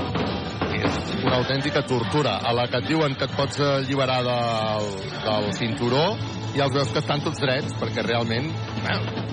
[1.24, 2.38] una autèntica tortura.
[2.44, 4.88] A la que et diuen que et pots alliberar del,
[5.24, 6.05] del cinturó
[6.57, 8.48] i els veus que estan tots drets, perquè realment,
[8.83, 9.26] bueno,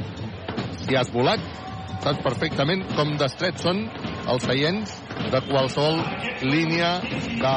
[0.84, 1.42] si has volat,
[2.04, 3.84] saps perfectament com d'estrets són
[4.28, 4.96] els seients
[5.32, 6.02] de qualsevol
[6.46, 7.56] línia de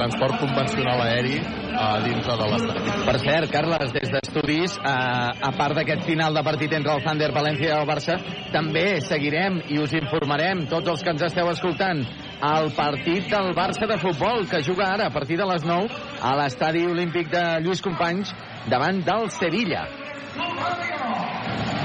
[0.00, 1.36] transport convencional aeri
[1.76, 2.88] a dintre de l'estat.
[3.06, 7.30] Per cert, Carles, des d'estudis, eh, a part d'aquest final de partit entre el Thunder,
[7.36, 8.16] València i el Barça,
[8.52, 12.04] també seguirem i us informarem, tots els que ens esteu escoltant,
[12.40, 15.88] el partit del Barça de futbol, que juga ara a partir de les 9
[16.22, 18.32] a l'estadi olímpic de Lluís Companys
[18.68, 19.86] davant del Sevilla.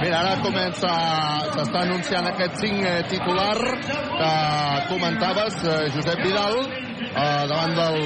[0.02, 0.92] Mira, ara comença,
[1.54, 4.32] s'està anunciant aquest cinc eh, titular que
[4.90, 6.58] comentaves, eh, Josep Vidal,
[7.06, 8.00] eh, davant del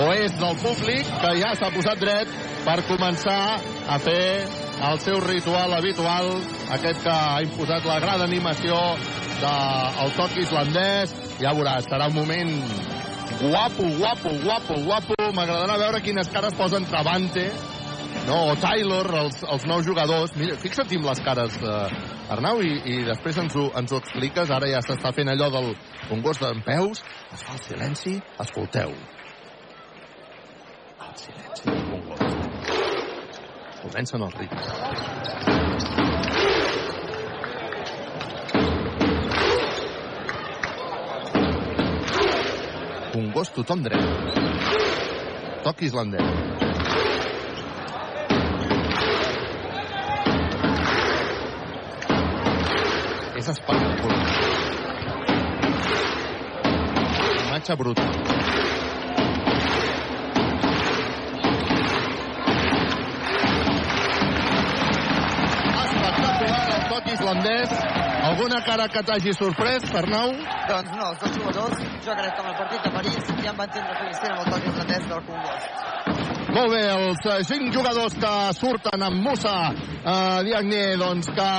[0.00, 2.32] oest del públic, que ja s'ha posat dret
[2.64, 4.46] per començar a fer
[4.90, 6.30] el seu ritual habitual,
[6.72, 8.78] aquest que ha imposat la gran animació
[9.42, 11.12] del toc islandès.
[11.40, 12.54] Ja veuràs, serà un moment
[13.42, 15.20] guapo, guapo, guapo, guapo.
[15.36, 17.50] M'agradarà veure quines cares posen Travante
[18.26, 18.38] no?
[18.50, 20.34] o Taylor, els, els nous jugadors.
[20.38, 24.52] Mira, fixa't amb les cares, eh, Arnau, i, i després ens ho, ens ho expliques.
[24.54, 25.72] Ara ja s'està fent allò del
[26.08, 27.02] congost d'en peus.
[27.34, 28.16] Es fa el silenci.
[28.42, 28.94] Escolteu.
[31.08, 32.20] El silenci del congost.
[33.80, 34.66] Comencen els ritmes.
[43.10, 44.04] Congost tothom dret.
[45.64, 46.69] Toc islandès.
[53.40, 54.18] És espectacular.
[57.46, 58.08] Imatge bruta.
[67.10, 67.70] Islandès.
[68.22, 70.30] Alguna cara que t'hagi sorprès, Arnau?
[70.68, 73.56] Doncs no, els dos jugadors, jo crec que amb el partit de París ja en
[73.62, 75.99] van tindre suficient amb el toc islandès del Congost.
[76.50, 81.50] Molt bé, els eh, cinc jugadors que surten amb Musa eh, Diagne, doncs que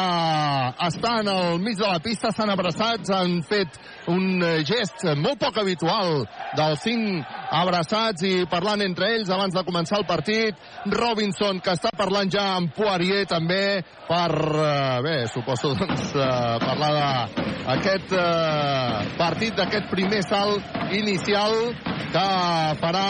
[0.87, 3.77] estan al mig de la pista, s'han abraçats, han fet
[4.11, 6.25] un gest molt poc habitual
[6.57, 7.23] dels cinc
[7.55, 10.59] abraçats i parlant entre ells abans de començar el partit.
[10.91, 14.31] Robinson, que està parlant ja amb Poirier també per,
[14.65, 21.55] eh, bé, suposo doncs, eh, parlar d'aquest eh, partit, d'aquest primer salt inicial
[22.11, 22.27] que
[22.83, 23.07] farà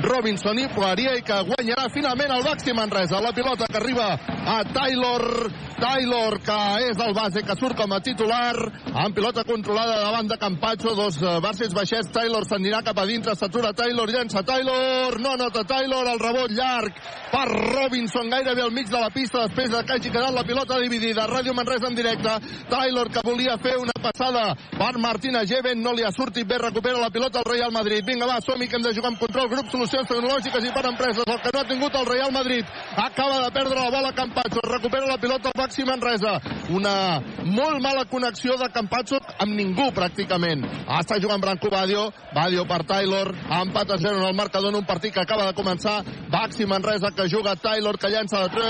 [0.00, 3.20] Robinson i Poirier que guanyarà finalment el Baxi Manresa.
[3.20, 4.14] La pilota que arriba
[4.46, 5.50] a Taylor.
[5.82, 8.54] Taylor, que és el base que surt com a titular,
[9.02, 13.34] amb pilota controlada davant de Campatxo, dos uh, bases baixets, Taylor s'anirà cap a dintre,
[13.34, 17.00] s'atura Taylor, llença Taylor, no nota Taylor, el rebot llarg
[17.32, 20.78] per Robinson, gairebé al mig de la pista, després de que hagi quedat la pilota
[20.78, 21.26] dividida.
[21.26, 22.36] Ràdio Manresa en directe,
[22.70, 27.02] Taylor que volia fer una passada per Martina Geven, no li ha sortit bé, recupera
[27.02, 28.06] la pilota el Real Madrid.
[28.06, 31.26] Vinga, va, som que hem de jugar amb control, grup, solucions tecnològiques i per empreses,
[31.26, 32.64] el que no ha tingut el Real Madrid.
[32.96, 36.40] Acaba de perdre la bola Campazzo, recupera la pilota el Baxi Manresa.
[36.70, 40.62] Una molt mala connexió de Campazzo amb ningú, pràcticament.
[41.00, 44.86] Està jugant Branco Badio, Badio per Taylor, empat a 0 en el marcador en un
[44.86, 46.04] partit que acaba de començar.
[46.30, 48.62] Baxi Manresa que juga Taylor, que llença de 3.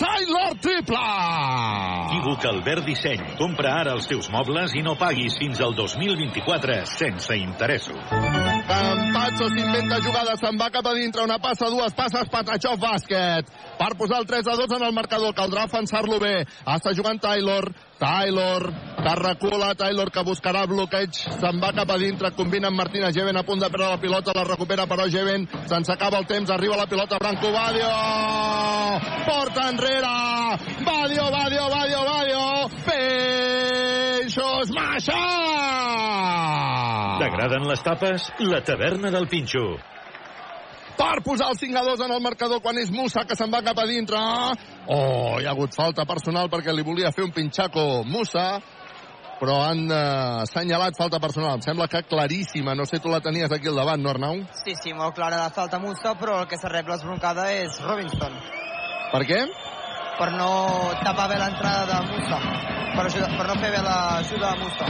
[0.00, 1.02] Taylor triple!
[2.04, 3.22] Equívoc Albert Disseny.
[3.38, 8.00] Compra ara els teus mobles i no paguis fins al 2024 sense interessos.
[8.68, 13.50] Campazzo s'inventa jugada, se'n va cap a dintre, una passa, dues passes, Patachov bàsquet.
[13.78, 16.36] Per posar el 3 a 2 en el marcador, caldrà defensar-lo bé.
[16.66, 22.30] Està jugant Taylor, Taylor, que recula, Taylor que buscarà bloqueig, se'n va cap a dintre,
[22.36, 25.90] combina amb Martina Geven a punt de perdre la pilota, la recupera però Geven, se'ns
[25.94, 27.90] acaba el temps, arriba la pilota Branco Badio,
[29.28, 30.14] porta enrere,
[30.84, 32.44] Badio, Badio, Badio, Badio,
[32.88, 35.22] Peixos Massa!
[37.20, 38.30] T'agraden les tapes?
[38.42, 39.76] La taverna del Pinxo.
[40.98, 43.62] Per posar el 5 a 2 en el marcador quan és Musa que se'n va
[43.66, 44.20] cap a dintre.
[44.86, 48.60] Oh, hi ha hagut falta personal perquè li volia fer un pinxaco Musa,
[49.40, 51.58] però han eh, assenyalat falta personal.
[51.58, 52.74] Em sembla que claríssima.
[52.74, 54.42] No sé, tu la tenies aquí al davant, no, Arnau?
[54.64, 58.38] Sí, sí, molt clara la falta Musa, però el que se rep l'esbroncada és Robinson,
[59.14, 59.44] Per què?
[60.18, 60.50] Per no
[61.02, 62.38] tapar bé l'entrada de Musa,
[62.94, 64.88] per, ajudar, per no fer bé l'ajuda a Musa.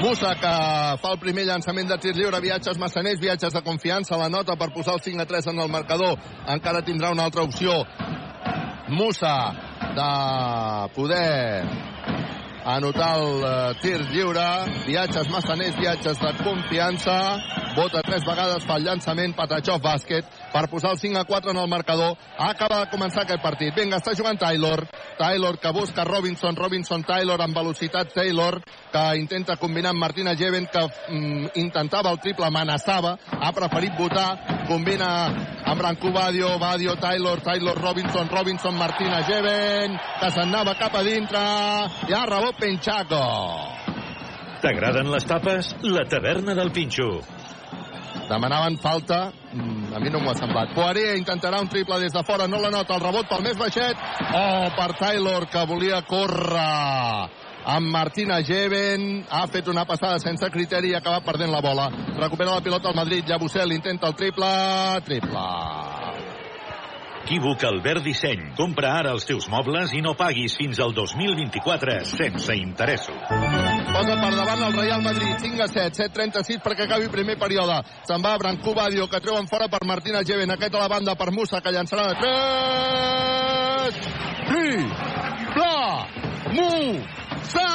[0.00, 0.54] Musa que
[1.00, 4.72] fa el primer llançament de tir lliure, viatges massaners, viatges de confiança, la nota per
[4.74, 6.18] posar el 5 a 3 en el marcador.
[6.56, 7.82] Encara tindrà una altra opció.
[8.88, 9.36] Musa
[9.94, 10.10] de
[10.94, 11.64] poder
[12.64, 14.46] anotar el eh, tir lliure,
[14.86, 17.16] viatges massaners, viatges de confiança,
[17.76, 21.58] vota tres vegades, fa el llançament, Patachov bàsquet, per posar el 5 a 4 en
[21.58, 22.14] el marcador.
[22.38, 23.74] Acaba de començar aquest partit.
[23.74, 24.84] Vinga, està jugant Taylor.
[25.18, 28.60] Taylor que busca Robinson, Robinson Taylor amb velocitat Taylor,
[28.92, 34.64] que intenta combinar amb Martina Geven, que mm, intentava el triple, amenaçava, ha preferit votar,
[34.68, 35.10] combina
[35.64, 41.42] amb Branco Badio, Badio Taylor, Taylor Robinson, Robinson Martina Geven, que s'anava cap a dintre,
[42.08, 43.24] i ha rebot Penchaco.
[44.62, 45.74] T'agraden les tapes?
[45.82, 47.18] La taverna del Pinxo.
[48.30, 50.74] Demanaven falta, a mi no m'ho ha semblat.
[50.74, 53.96] Poirier intentarà un triple des de fora, no la nota, el rebot pel més baixet.
[54.34, 57.30] Oh, per Taylor, que volia córrer
[57.64, 61.88] amb Martina Geven, ha fet una passada sense criteri i ha acabat perdent la bola.
[62.18, 64.54] Recupera la pilota al Madrid, Llabusel intenta el triple,
[65.06, 66.23] triple.
[67.24, 68.50] Equívoc Albert Disseny.
[68.52, 73.16] Compra ara els teus mobles i no paguis fins al 2024 sense interessos.
[73.94, 77.78] Posa per davant el Real Madrid, 5 a 7, 7-36 perquè acabi primer període.
[78.04, 81.32] Se'n va Branco Badio, que treuen fora per Martina Geven, aquest a la banda per
[81.32, 82.28] Musa, que llançarà de 3...
[84.44, 85.80] Triple!
[86.60, 87.70] Musa!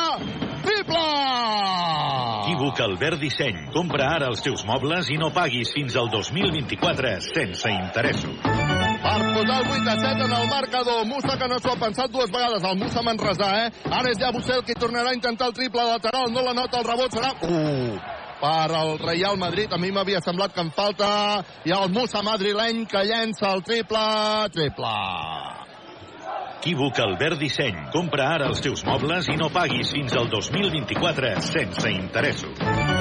[0.62, 1.06] Triple!
[2.45, 3.66] Equívoc Albert Disseny.
[3.74, 8.68] Compra ara els teus mobles i no paguis fins al 2024 sense interessos.
[9.00, 11.06] Per posar el 8 a 7 en el marcador.
[11.06, 12.64] Musa que no s'ho ha pensat dues vegades.
[12.64, 13.70] El Musa Manresà, eh?
[13.89, 16.32] Ara és ja Bussel qui tornarà a intentar el triple lateral.
[16.34, 17.34] No la nota, el rebot serà...
[17.43, 18.00] Uh,
[18.39, 19.72] per al Real Madrid.
[19.72, 21.10] A mi m'havia semblat que en falta.
[21.68, 24.04] I el Musa madrileny que llença el triple.
[24.56, 24.95] Triple.
[26.60, 27.78] Equívoc Albert Disseny.
[27.93, 32.99] Compra ara els teus mobles i no paguis fins al 2024 sense interessos.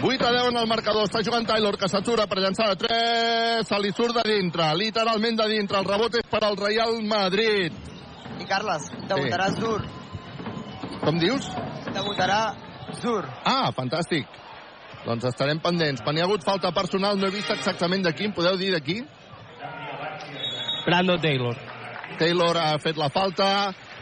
[0.00, 1.08] 8 a 10 en el marcador.
[1.08, 3.66] Està jugant Taylor, que s'atura per llançar de 3.
[3.66, 5.80] Se li surt de dintre, literalment de dintre.
[5.80, 7.74] El rebot és per al Real Madrid.
[8.38, 9.58] I Carles, debutarà sí.
[9.58, 9.82] Zur.
[11.02, 11.50] Com dius?
[11.90, 12.42] Debutarà
[13.00, 13.26] Zur.
[13.44, 14.30] Ah, fantàstic.
[15.04, 16.02] Doncs estarem pendents.
[16.04, 18.30] Quan hi ha hagut falta personal, no he vist exactament de qui.
[18.30, 19.00] Em podeu dir de qui?
[20.86, 21.58] Brando Taylor.
[22.18, 23.50] Taylor ha fet la falta.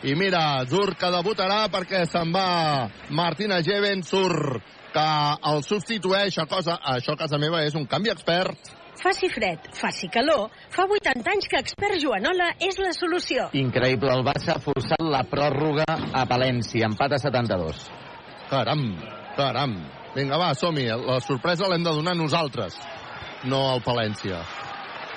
[0.04, 5.06] I mira, Zur que debutarà perquè se'n va Martina Jeven, surt que
[5.52, 6.38] el substitueix.
[6.40, 8.72] A cosa, això a casa meva és un canvi expert.
[8.96, 13.50] Faci fred, faci calor, fa 80 anys que expert Joanola és la solució.
[13.60, 17.82] Increïble, el Barça ha forçat la pròrroga a València, empat a 72.
[18.48, 18.86] Caram,
[19.36, 19.76] caram.
[20.16, 20.86] Vinga, va, som-hi.
[21.04, 22.78] La sorpresa l'hem de donar nosaltres,
[23.44, 24.40] no al Palència.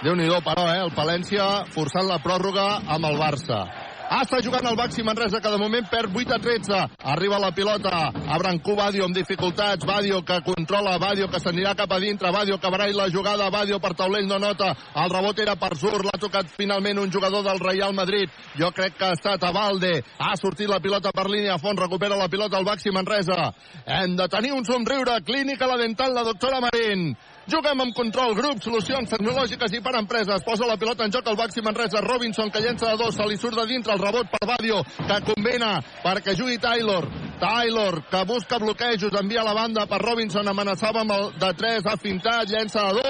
[0.04, 0.82] Déu-n'hi-do, però, eh?
[0.84, 3.64] El Palència forçant la pròrroga amb el Barça.
[4.10, 6.78] Està jugant el Baxi Manresa, que de moment perd 8 a 13.
[7.12, 9.86] Arriba la pilota a Brancú Badio amb dificultats.
[9.86, 12.32] Badio que controla, Badio que s'anirà cap a dintre.
[12.34, 14.72] Badio que barall la jugada, Badio per taulell no nota.
[14.98, 18.34] El rebot era per Zur, l'ha tocat finalment un jugador del Real Madrid.
[18.58, 20.00] Jo crec que ha estat a Valde.
[20.18, 23.52] Ha sortit la pilota per línia a fons, recupera la pilota el Baxi Manresa.
[23.86, 25.22] Hem de tenir un somriure.
[25.22, 27.14] Clínica la dental, la doctora Marín.
[27.50, 30.44] Juguem amb control, grup, solucions tecnològiques i per empreses.
[30.46, 32.02] Posa la pilota en joc el Baxi Manresa.
[32.06, 35.18] Robinson que llença de dos, se li surt de dintre el rebot per Badio, que
[35.26, 37.08] combina perquè jugui Taylor.
[37.40, 41.98] Taylor, que busca bloquejos, envia la banda per Robinson, amenaçava amb el de 3, ha
[41.98, 43.08] fintat, llença de dos!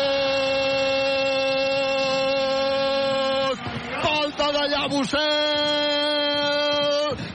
[4.05, 5.19] Falta de Llabusel!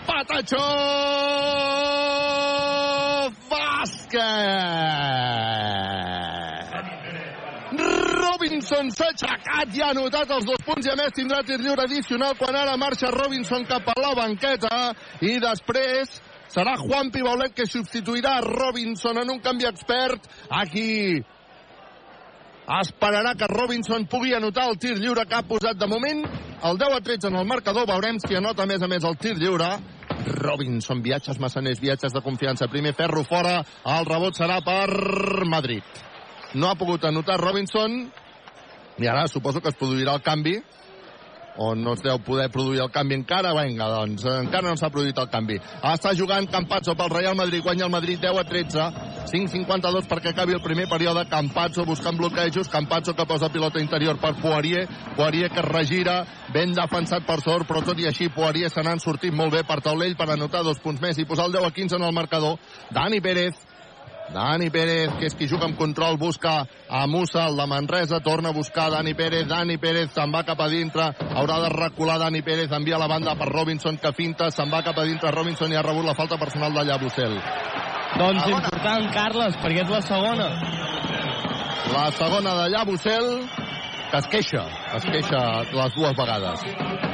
[0.06, 0.68] Patachó!
[3.50, 4.94] Bàsquet!
[8.24, 11.84] Robinson s'ha aixecat i ha anotat els dos punts i a més tindrà tir lliure
[11.84, 14.76] addicional quan ara marxa Robinson cap a la banqueta
[15.20, 16.18] i després
[16.54, 20.28] serà Juan Pibaulet que substituirà Robinson en un canvi expert
[20.62, 21.20] aquí
[22.80, 26.96] esperarà que Robinson pugui anotar el tir lliure que ha posat de moment el 10
[26.96, 29.74] a 13 en el marcador veurem si anota a més a més el tir lliure
[30.24, 32.68] Robinson, viatges massaners, viatges de confiança.
[32.72, 36.03] Primer ferro fora, el rebot serà per Madrid.
[36.54, 38.04] No ha pogut anotar Robinson.
[38.98, 40.60] I ara suposo que es produirà el canvi.
[41.56, 45.18] O no es deu poder produir el canvi encara, vinga, doncs encara no s'ha produït
[45.22, 45.60] el canvi.
[45.86, 48.86] Està jugant Campazzo pel Real Madrid, guanya el Madrid 10 a 13,
[49.30, 54.32] 5-52 perquè acabi el primer període, Campazzo buscant bloquejos, Campazzo que posa pilota interior per
[54.40, 56.16] Poirier, Poirier que es regira,
[56.52, 59.78] ben defensat per Sor, però tot i així Poirier se n'han sortit molt bé per
[59.78, 62.58] taulell per anotar dos punts més i posar el 10 a 15 en el marcador.
[62.90, 63.62] Dani Pérez,
[64.32, 68.50] Dani Pérez, que és qui juga amb control, busca a Musa, el de Manresa, torna
[68.50, 72.42] a buscar Dani Pérez, Dani Pérez se'n va cap a dintre, haurà de recular Dani
[72.42, 75.76] Pérez, envia la banda per Robinson, que finta, se'n va cap a dintre Robinson i
[75.76, 77.36] ha rebut la falta personal de Llabusel.
[78.14, 80.48] Doncs important, Carles, perquè és la segona.
[81.92, 83.30] La segona de Llabusel,
[84.14, 84.62] que es queixa,
[84.94, 85.38] es queixa
[85.74, 86.60] les dues vegades.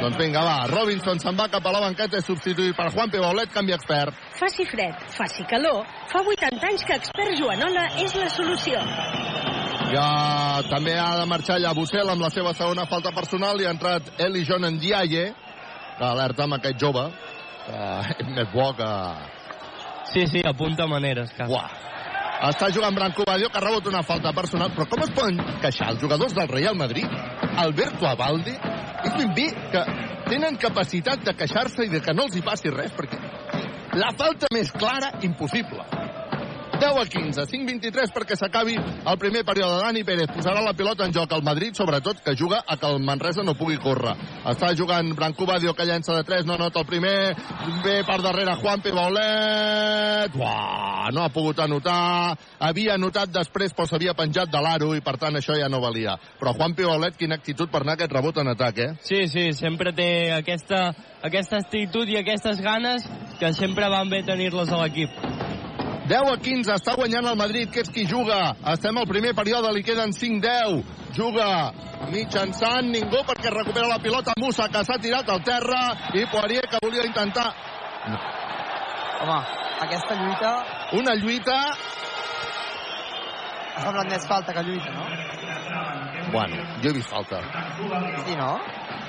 [0.03, 3.49] Doncs vinga, va, Robinson se'n va cap a la banqueta, és substituït per Juan Pibaulet,
[3.55, 4.19] canvi expert.
[4.37, 5.81] Faci fred, faci calor,
[6.13, 8.85] fa 80 anys que expert Joanola és la solució.
[9.95, 10.07] Ja
[10.69, 14.45] també ha de marxar Llabusel amb la seva segona falta personal i ha entrat Eli
[14.45, 15.27] John Ndiaye,
[15.97, 17.09] que alerta amb aquest jove,
[17.65, 17.85] que
[18.21, 18.91] és més bo que...
[20.13, 21.57] Sí, sí, apunta maneres, Carles.
[21.57, 21.89] Buah.
[22.41, 24.71] Està jugant Branco Badio, que ha rebut una falta personal.
[24.73, 27.05] Però com es poden queixar els jugadors del Real Madrid,
[27.61, 28.57] Alberto Abalde,
[29.21, 29.83] ben bé que
[30.31, 33.21] tenen capacitat de queixar-se i de que no els hi passi res, perquè
[34.01, 35.85] la falta més clara, impossible.
[36.81, 39.83] 10 a 15, 5-23 perquè s'acabi el primer període.
[39.85, 43.03] Dani Pérez posarà la pilota en joc al Madrid, sobretot que juga a que el
[43.05, 44.15] Manresa no pugui córrer.
[44.49, 47.35] Està jugant Branco Badio, que llença de 3, no nota el primer,
[47.85, 54.17] ve per darrere Juan Pibaulet, Uah, no ha pogut anotar, havia anotat després però s'havia
[54.17, 56.17] penjat de l'aro i per tant això ja no valia.
[56.41, 58.91] Però Juan Pibaulet, quina actitud per anar aquest rebot en atac, eh?
[59.05, 60.95] Sí, sí, sempre té aquesta,
[61.29, 63.05] aquesta actitud i aquestes ganes
[63.39, 65.50] que sempre van bé tenir-les a l'equip.
[66.11, 68.57] 10 a 15, està guanyant el Madrid, que és qui juga.
[68.73, 70.81] Estem al primer període, li queden 5-10.
[71.15, 71.71] Juga
[72.11, 75.81] mitjançant ningú perquè recupera la pilota Musa, que s'ha tirat al terra,
[76.19, 77.47] i Poirier, que volia intentar...
[79.21, 79.39] Home,
[79.85, 80.51] aquesta lluita
[80.99, 81.57] Una lluita...
[83.77, 85.05] ha semblat més falta que lluita, no?
[86.33, 87.39] Bueno, jo he vist falta.
[88.27, 88.55] Sí, no?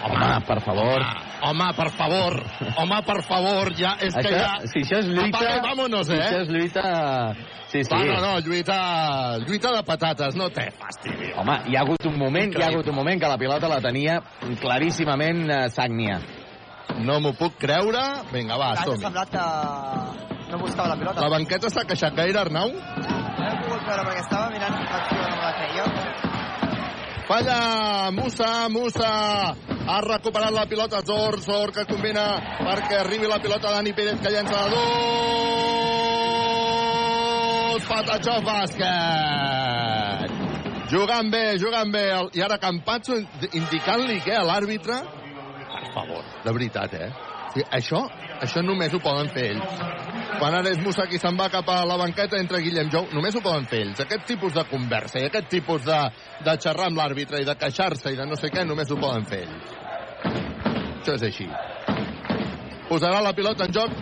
[0.01, 1.03] Home, per favor.
[1.43, 2.37] Home, per favor.
[2.77, 3.95] Home, per favor, ja...
[4.01, 4.69] És que Això, ja...
[4.71, 5.37] si això és lluita...
[5.37, 6.41] Apaga vámonos, Si això eh?
[6.41, 6.85] és lluita...
[7.71, 7.93] Sí, sí.
[7.93, 8.77] Va, no, no, lluita,
[9.45, 11.31] lluita de patates, no té fastidi.
[11.39, 13.79] Home, hi ha hagut un moment, hi ha hagut un moment que la pilota la
[13.83, 14.17] tenia
[14.59, 16.19] claríssimament eh, Sagnia.
[16.99, 18.01] No m'ho puc creure.
[18.33, 19.05] Vinga, va, som-hi.
[19.05, 19.45] semblat que
[20.51, 21.23] no buscava la pilota.
[21.23, 22.73] La banqueta s'ha queixat gaire, Arnau?
[22.73, 25.85] No he pogut veure perquè estava mirant l'acció no la feia.
[27.31, 27.59] Falla
[28.11, 29.11] Musa, Musa
[29.87, 34.29] ha recuperat la pilota Zor, Zor que combina perquè arribi la pilota Dani Pérez que
[34.33, 34.81] llença de dos
[37.89, 40.29] Patachó bàsquet.
[40.91, 42.05] Jugant bé, jugant bé.
[42.35, 43.15] I ara Campazzo
[43.51, 44.95] indicant-li què a l'àrbitre?
[45.71, 48.05] Per favor, de veritat eh sí, això,
[48.41, 50.01] això només ho poden fer ells
[50.41, 53.35] quan ara és Musa qui se'n va cap a la banqueta entre Guillem Jou, només
[53.37, 53.99] ho poden fer ells.
[54.01, 55.99] Aquest tipus de conversa i aquest tipus de,
[56.41, 59.27] de xerrar amb l'àrbitre i de queixar-se i de no sé què, només ho poden
[59.29, 59.75] fer ells.
[61.03, 61.45] Això és així.
[62.89, 63.93] Posarà la pilota en joc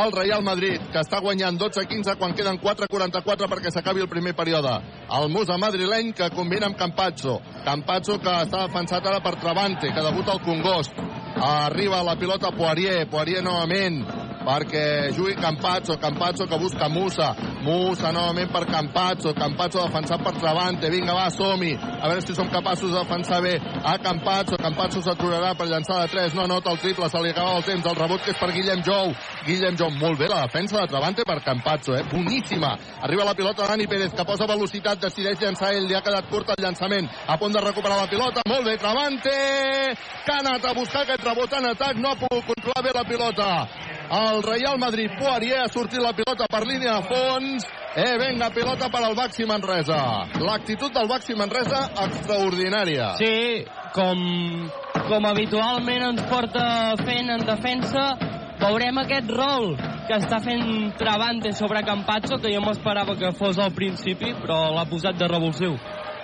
[0.00, 4.78] el Real Madrid, que està guanyant 12-15 quan queden 4-44 perquè s'acabi el primer període.
[5.12, 7.36] El Musa madrileny que combina amb Campazzo.
[7.66, 11.04] Campazzo que està defensat ara per Travante, que debuta al Congost.
[11.36, 14.02] Arriba la pilota Poirier, Poirier novament
[14.44, 20.90] perquè jugui Campazzo, Campazzo que busca Musa, Musa novament per Campazzo, Campazzo defensat per Travante,
[20.90, 25.52] vinga va, som-hi, a veure si som capaços de defensar bé a Campazzo, Campazzo s'aturarà
[25.58, 28.24] per llançar de 3, no anota el triple, se li acaba el temps, el rebot
[28.24, 29.12] que és per Guillem Jou,
[29.46, 32.04] Guillem Jou, molt bé la defensa de Travante per Campazzo, eh?
[32.10, 36.30] boníssima, arriba la pilota Dani Pérez, que posa velocitat, decideix llançar ell, li ha quedat
[36.32, 39.36] curt el llançament, a punt de recuperar la pilota, molt bé, Travante,
[40.24, 43.04] que ha anat a buscar aquest rebot en atac, no ha pogut controlar bé la
[43.04, 43.50] pilota,
[44.10, 47.66] el Real Madrid Poirier ha sortit la pilota per línia de fons.
[47.94, 50.26] Eh, venga, pilota per al Baxi Manresa.
[50.42, 53.14] L'actitud del Baxi Manresa extraordinària.
[53.18, 54.18] Sí, com,
[55.06, 56.66] com habitualment ens porta
[57.04, 58.10] fent en defensa,
[58.60, 59.72] veurem aquest rol
[60.10, 64.86] que està fent Travante sobre Campazzo, que jo m'esperava que fos al principi, però l'ha
[64.90, 65.78] posat de revulsiu.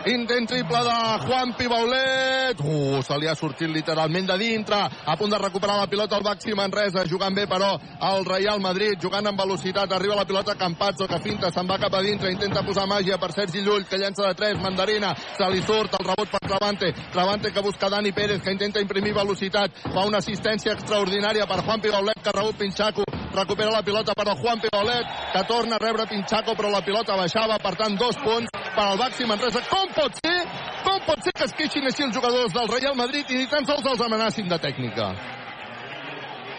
[0.07, 2.61] Intent triple de Juan Pibaulet.
[2.63, 4.79] Uh, se li ha sortit literalment de dintre.
[4.79, 7.03] A punt de recuperar la pilota el Baxi Manresa.
[7.11, 7.73] Jugant bé, però,
[8.13, 8.95] el Real Madrid.
[9.03, 9.91] Jugant amb velocitat.
[9.91, 12.31] Arriba la pilota Campazzo, que finta, se'n va cap a dintre.
[12.31, 14.63] Intenta posar màgia per Sergi Llull, que llença de 3.
[14.63, 15.11] Mandarina.
[15.35, 16.95] Se li surt el rebot per Travante.
[17.11, 19.83] Travante que busca Dani Pérez, que intenta imprimir velocitat.
[19.91, 23.26] Fa una assistència extraordinària per Juan Pibaulet, que rebut Pinchaco.
[23.37, 27.17] Recupera la pilota per al Juan Pibaulet, que torna a rebre Pinchaco, però la pilota
[27.21, 27.59] baixava.
[27.61, 29.61] Per tant, dos punts per al Baxi Manresa.
[29.69, 30.39] Com pot ser?
[30.87, 33.69] Com pot ser que es queixin així els jugadors del Real Madrid i ni tan
[33.69, 35.11] sols els amenacin de tècnica?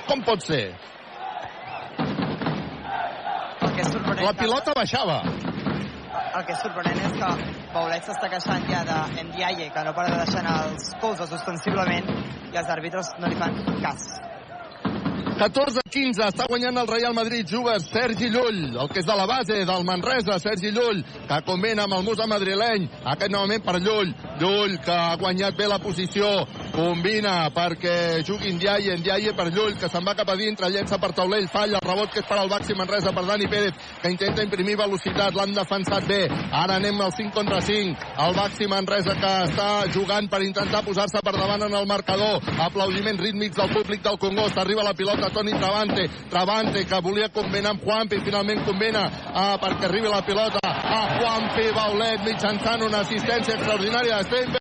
[0.05, 0.61] Com pot ser?
[4.21, 5.19] La pilota baixava.
[5.25, 7.33] El que és sorprenent és que
[7.73, 12.09] Paulet s'està queixant ja de Ndiaye, que no para de deixar els colzes ostensiblement,
[12.53, 14.09] i els àrbitres no li fan cas.
[15.37, 19.59] 14-15, està guanyant el Real Madrid, juga Sergi Llull, el que és de la base
[19.69, 24.09] del Manresa, Sergi Llull, que combina amb el Musa madrileny, aquest novament per Llull,
[24.41, 26.31] Llull que ha guanyat bé la posició,
[26.73, 31.11] combina perquè jugui Ndiaye, Ndiaye per Llull, que se'n va cap a dintre, llença per
[31.13, 34.41] taulell, falla el rebot que és per al Baxi Manresa, per Dani Pérez, que intenta
[34.41, 39.35] imprimir velocitat, l'han defensat bé, ara anem al 5 contra 5, el Baxi Manresa que
[39.51, 44.17] està jugant per intentar posar-se per davant en el marcador, aplaudiments rítmics del públic del
[44.17, 49.03] Congost, arriba la pilota Toni Travante, Travante que volia combinar amb Juanpi, finalment combina
[49.33, 54.57] ah, perquè arribi la pilota a Juanpi Baulet mitjançant una assistència extraordinària de Steinbergs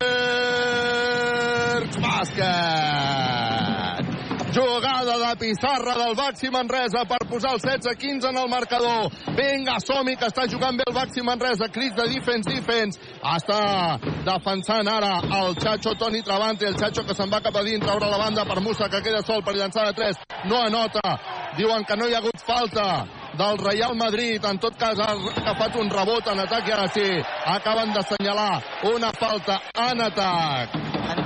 [2.03, 4.06] bàsquet
[4.53, 9.11] jugada de pissarra del Baxi Manresa per posar el 16-15 en el marcador.
[9.35, 11.69] Vinga, som que està jugant bé el Baxi Manresa.
[11.73, 12.99] Crits de defense, defense.
[13.21, 16.67] Està defensant ara el Chacho Toni Travante.
[16.67, 19.21] El Chacho que se'n va cap a dintre, obre la banda per Musa, que queda
[19.25, 20.23] sol per llançar de 3.
[20.45, 21.17] No anota.
[21.57, 23.05] Diuen que no hi ha hagut falta
[23.37, 24.43] del Real Madrid.
[24.45, 27.07] En tot cas, ha agafat un rebot en atac i ara sí,
[27.45, 28.61] acaben d'assenyalar
[28.93, 30.77] una falta en atac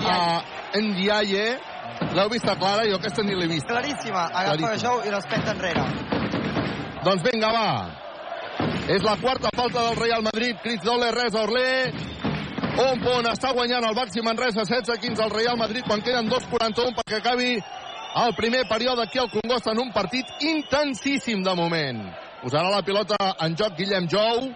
[0.05, 0.41] a
[0.75, 1.70] Ndiaye.
[2.15, 2.85] L'heu vista clara?
[2.89, 3.67] Jo aquesta ni l'he vist.
[3.67, 4.77] Claríssima, agafa Claríssima.
[4.83, 5.85] Jou i respecta enrere.
[7.05, 7.69] Doncs vinga, va.
[8.91, 10.57] És la quarta falta del Real Madrid.
[10.63, 11.69] Crits d'Ole, res a Orlé.
[12.71, 17.19] Un punt, està guanyant el Baxi Manresa 16-15 al Real Madrid quan queden 2-41 perquè
[17.19, 17.57] acabi
[18.21, 22.05] el primer període aquí al Congost en un partit intensíssim de moment.
[22.41, 24.49] Posarà la pilota en joc Guillem Jou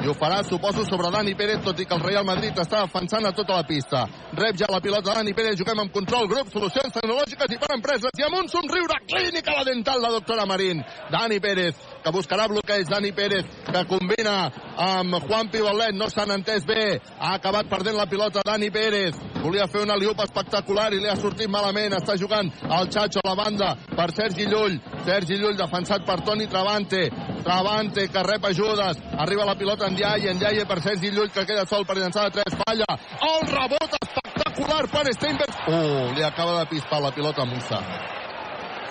[0.00, 3.26] i ho farà, suposo, sobre Dani Pérez, tot i que el Real Madrid està defensant
[3.28, 4.06] a tota la pista.
[4.38, 8.18] Rep ja la pilota Dani Pérez, juguem amb control grup, solucions tecnològiques i per empreses
[8.18, 10.80] i amb un somriure clínic a la dental la doctora Marín.
[11.12, 12.88] Dani Pérez que buscarà bloqueig.
[12.90, 15.94] Dani Pérez, que combina amb Juan Pivolet.
[15.96, 17.00] No s'han entès bé.
[17.18, 19.16] Ha acabat perdent la pilota Dani Pérez.
[19.42, 21.96] Volia fer una liupa espectacular i li ha sortit malament.
[21.98, 24.78] Està jugant el Chacho a la banda per Sergi Llull.
[25.06, 27.08] Sergi Llull defensat per Toni Travante.
[27.42, 29.02] Travante que rep ajudes.
[29.18, 30.30] Arriba la pilota en Ndiaye.
[30.30, 32.58] En Ndiaye per Sergi Llull que queda sol per llançar de 3.
[32.64, 32.98] Falla.
[33.32, 35.62] El rebot espectacular per Steinberg.
[35.68, 38.21] Oh, li acaba de pispar la pilota a Musa.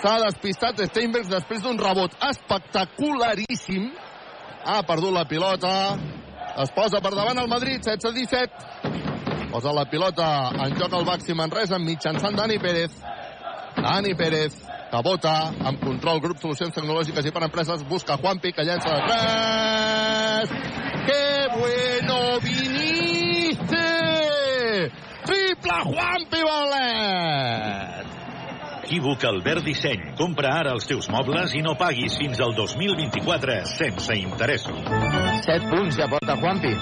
[0.02, 3.84] S'ha despistat Steinberg després d'un rebot espectacularíssim.
[4.66, 5.94] Ha perdut la pilota.
[6.58, 9.46] Es posa per davant el Madrid, 16-17.
[9.52, 10.26] Posa la pilota
[10.64, 12.96] en joc al Baxi Manresa mitjançant Dani Pérez.
[13.76, 14.56] Dani Pérez,
[14.90, 15.34] que vota
[15.70, 20.50] amb control grup Solucions Tecnològiques i per Empreses, busca Juanpi, que llença de 3.
[21.06, 23.86] ¡Qué bueno viniste!
[25.30, 28.21] Triple Juanpi Bolet!
[28.82, 30.00] Equívoc Albert Disseny.
[30.18, 34.80] Compra ara els teus mobles i no paguis fins al 2024 sense interessos.
[35.46, 36.74] 7 punts ja porta Juanpi.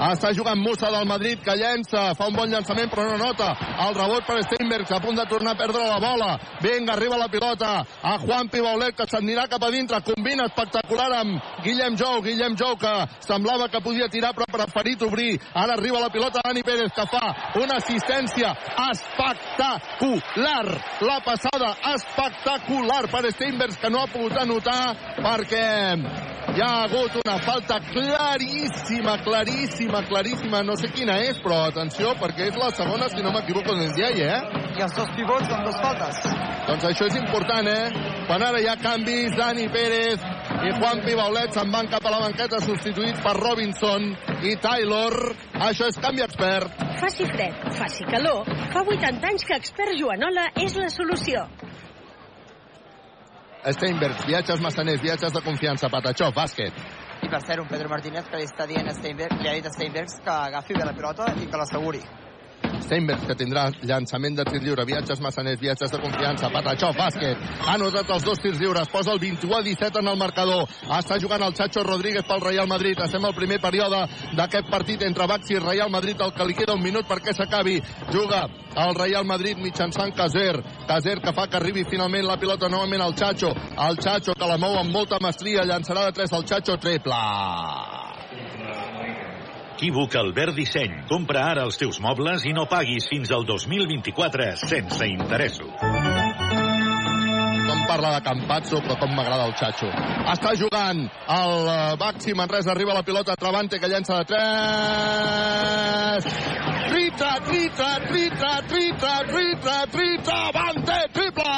[0.00, 3.50] Està jugant Musa del Madrid, que llença, fa un bon llançament, però no nota.
[3.84, 6.30] El rebot per Steinberg, a punt de tornar a perdre la bola.
[6.64, 10.00] Vinga, arriba la pilota a Juan Pibaulet, que s'anirà cap a dintre.
[10.06, 11.36] Combina espectacular amb
[11.66, 12.22] Guillem Jou.
[12.24, 12.94] Guillem Jou, que
[13.26, 15.36] semblava que podia tirar, però ha preferit obrir.
[15.52, 18.56] Ara arriba la pilota Dani Pérez, que fa una assistència
[18.88, 20.64] espectacular.
[21.04, 27.36] La passada espectacular per Steinberg, que no ha pogut anotar perquè hi ha hagut una
[27.44, 30.62] falta claríssima, claríssima, claríssima.
[30.66, 34.26] No sé quina és, però atenció, perquè és la segona, si no m'equivoco, del Ndiaye,
[34.26, 34.64] eh?
[34.78, 36.22] I els dos pivots amb dos faltes.
[36.66, 38.10] Doncs això és important, eh?
[38.26, 40.26] Quan ara hi ha canvis, Dani Pérez
[40.60, 44.10] i Juan Pibaulet se'n van cap a la banqueta substituïts per Robinson
[44.44, 45.16] i Taylor.
[45.70, 46.84] Això és canvi expert.
[47.00, 48.48] Faci fred, faci calor.
[48.74, 51.46] Fa 80 anys que expert Joanola és la solució.
[53.68, 56.72] Steinberg, viatges massaners, viatges de confiança, Patachó, bàsquet.
[57.20, 59.68] I per cert, un Pedro Martínez que li està dient a Steinberg, li ha dit
[59.68, 62.00] a Steinberg que agafi bé la pilota i que l'asseguri.
[62.90, 67.44] Steinberg, que tindrà llançament de tir lliure, viatges massaners, viatges de confiança, Patachó, bàsquet.
[67.66, 70.66] Ha notat els dos tirs lliures, posa el 21 a 17 en el marcador.
[70.98, 72.98] Està jugant el Chacho Rodríguez pel Real Madrid.
[73.04, 74.02] Estem al primer període
[74.36, 77.78] d'aquest partit entre Baxi i Real Madrid, el que li queda un minut perquè s'acabi.
[78.10, 78.46] Juga
[78.76, 80.58] el Real Madrid mitjançant Caser.
[80.90, 83.54] Caser que fa que arribi finalment la pilota novament al Chacho.
[83.88, 88.09] El Chacho que la mou amb molta mestria, llançarà de 3 el Chacho triple.
[89.80, 90.92] Equívoc Albert Disseny.
[91.08, 95.70] Compra ara els teus mobles i no paguis fins al 2024 sense interessos.
[97.64, 99.88] Com parla de Campazzo, però com m'agrada el Chacho.
[100.34, 104.36] Està jugant el eh, Baxi Manresa, arriba la pilota, Travante que llença de 3.
[106.90, 111.56] Trita, trita, trita, trita, trita, trita, Avante, triple!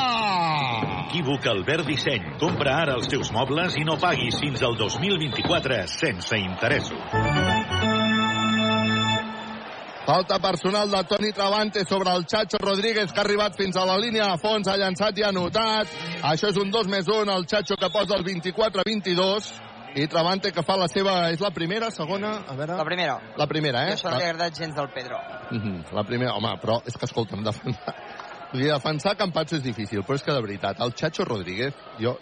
[1.08, 2.38] Equívoc Albert Disseny.
[2.38, 8.01] Compra ara els teus mobles i no paguis fins al 2024 sense interessos.
[10.04, 13.96] Falta personal de Toni Travante sobre el Chacho Rodríguez, que ha arribat fins a la
[13.96, 15.92] línia de fons, ha llançat i ha anotat.
[16.26, 19.52] Això és un 2 més 1, el Chacho que posa el 24-22.
[19.94, 21.14] I Travante que fa la seva...
[21.30, 22.32] És la primera, segona?
[22.48, 22.74] A veure...
[22.80, 23.16] La primera.
[23.38, 23.94] La primera, eh?
[23.94, 25.20] això no li ha agradat gens del Pedro.
[25.52, 25.94] Uh -huh.
[25.94, 27.94] La primera, home, però és que escolta'm, defensar...
[28.52, 32.18] Vull dir, defensar Campazzo és difícil, però és que de veritat, el Chacho Rodríguez, jo...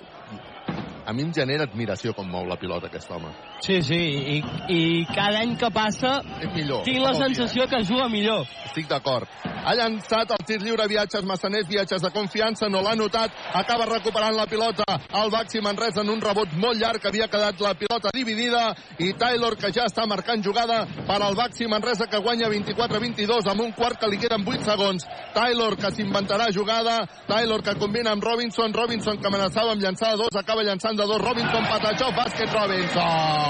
[1.07, 3.33] A mi em genera admiració com mou la pilota aquest home.
[3.61, 4.37] Sí, sí, i,
[4.73, 4.81] i
[5.13, 6.83] cada any que passa És millor.
[6.87, 8.47] tinc la sensació que juga millor.
[8.71, 9.29] Estic d'acord.
[9.61, 14.35] Ha llançat el tir lliure, viatges massaners, viatges de confiança, no l'ha notat, acaba recuperant
[14.37, 14.85] la pilota
[15.21, 19.13] el Baxi Manresa en un rebot molt llarg, que havia quedat la pilota dividida, i
[19.21, 23.73] Taylor, que ja està marcant jugada per al Baxi Manresa, que guanya 24-22 amb un
[23.77, 25.07] quart que li queden 8 segons.
[25.35, 30.23] Taylor, que s'inventarà jugada, Taylor, que combina amb Robinson, Robinson, que amenaçava amb llançar de
[30.25, 33.50] dos, acaba llançant de dos, Robinson, Patachó, bàsquet, Robinson.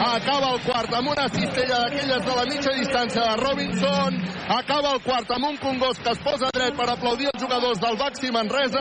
[0.00, 4.16] Acaba el quart amb una cistella d'aquelles de la mitja distància de Robinson.
[4.50, 7.98] Acaba el quart amb un Congost que es posa dret per aplaudir els jugadors del
[8.00, 8.80] Baxi Manresa.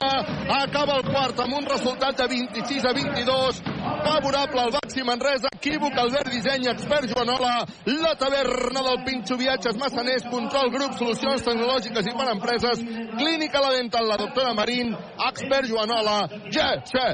[0.55, 3.61] Acaba el quart amb un resultat de 26 a 22.
[4.07, 5.51] Favorable al Baxi Manresa.
[5.59, 7.65] Equívoc, Albert Disseny, expert Joanola.
[7.85, 10.25] La taverna del Pinxo Viatges Massaners.
[10.31, 12.83] Control grup, solucions tecnològiques i per empreses.
[13.19, 14.95] Clínica La Dental, la doctora Marín.
[15.29, 16.17] Expert Joanola.
[16.49, 17.05] Ja, ja.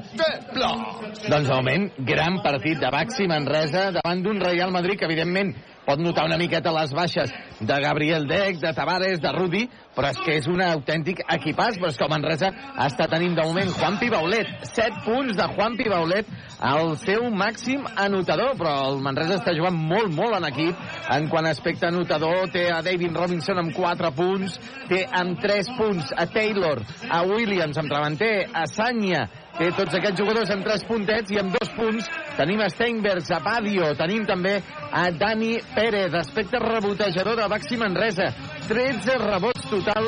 [0.54, 5.54] Doncs de moment, gran partit de Baxi Manresa davant d'un Real Madrid que, evidentment,
[5.86, 9.64] pot notar una miqueta les baixes de Gabriel Deck, de Tavares, de Rudi,
[9.96, 12.50] però és que és un autèntic equipàs, però és que Manresa
[12.88, 16.34] està tenint de moment Juan Pibaulet, 7 punts de Juan Pibaulet,
[16.72, 20.84] el seu màxim anotador, però el Manresa està jugant molt, molt en equip,
[21.16, 24.60] en quant a aspecte anotador, té a David Robinson amb 4 punts,
[24.90, 30.20] té amb 3 punts a Taylor, a Williams amb Travanter, a Sanya té tots aquests
[30.20, 32.08] jugadors amb tres puntets i amb dos punts
[32.38, 34.58] tenim a Steinbergs, a Badio, tenim també
[34.92, 38.30] a Dani Pérez, aspecte rebotejador de Baxi Manresa.
[38.68, 40.08] 13 rebots total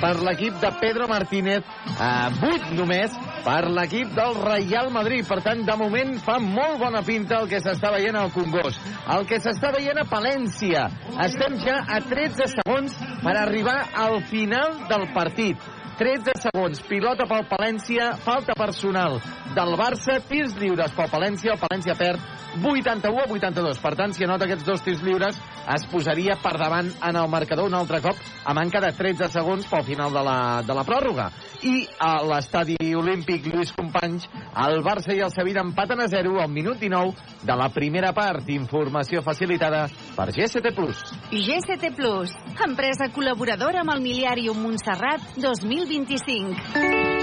[0.00, 1.64] per l'equip de Pedro Martínez,
[1.98, 3.14] a 8 només
[3.46, 5.26] per l'equip del Real Madrid.
[5.26, 8.82] Per tant, de moment fa molt bona pinta el que s'està veient al Congost.
[9.16, 10.88] El que s'està veient a Palència.
[11.26, 15.75] Estem ja a 13 segons per arribar al final del partit.
[15.96, 19.16] 13 segons, pilota pel Palència, falta personal
[19.56, 23.80] del Barça, tirs lliures pel Palència, el Palència perd 81 a 82.
[23.82, 25.38] Per tant, si anota aquests dos tirs lliures,
[25.74, 29.66] es posaria per davant en el marcador un altre cop a manca de 13 segons
[29.70, 31.30] pel final de la, de la pròrroga.
[31.66, 34.28] I a l'estadi olímpic Lluís Companys,
[34.66, 38.48] el Barça i el Sevilla empaten a 0 al minut 19 de la primera part.
[38.52, 39.86] Informació facilitada
[40.16, 40.30] per.
[40.30, 42.34] GCT Plus,
[42.66, 47.15] empresa col·laboradora amb el Miliàrium Montserrat 2025.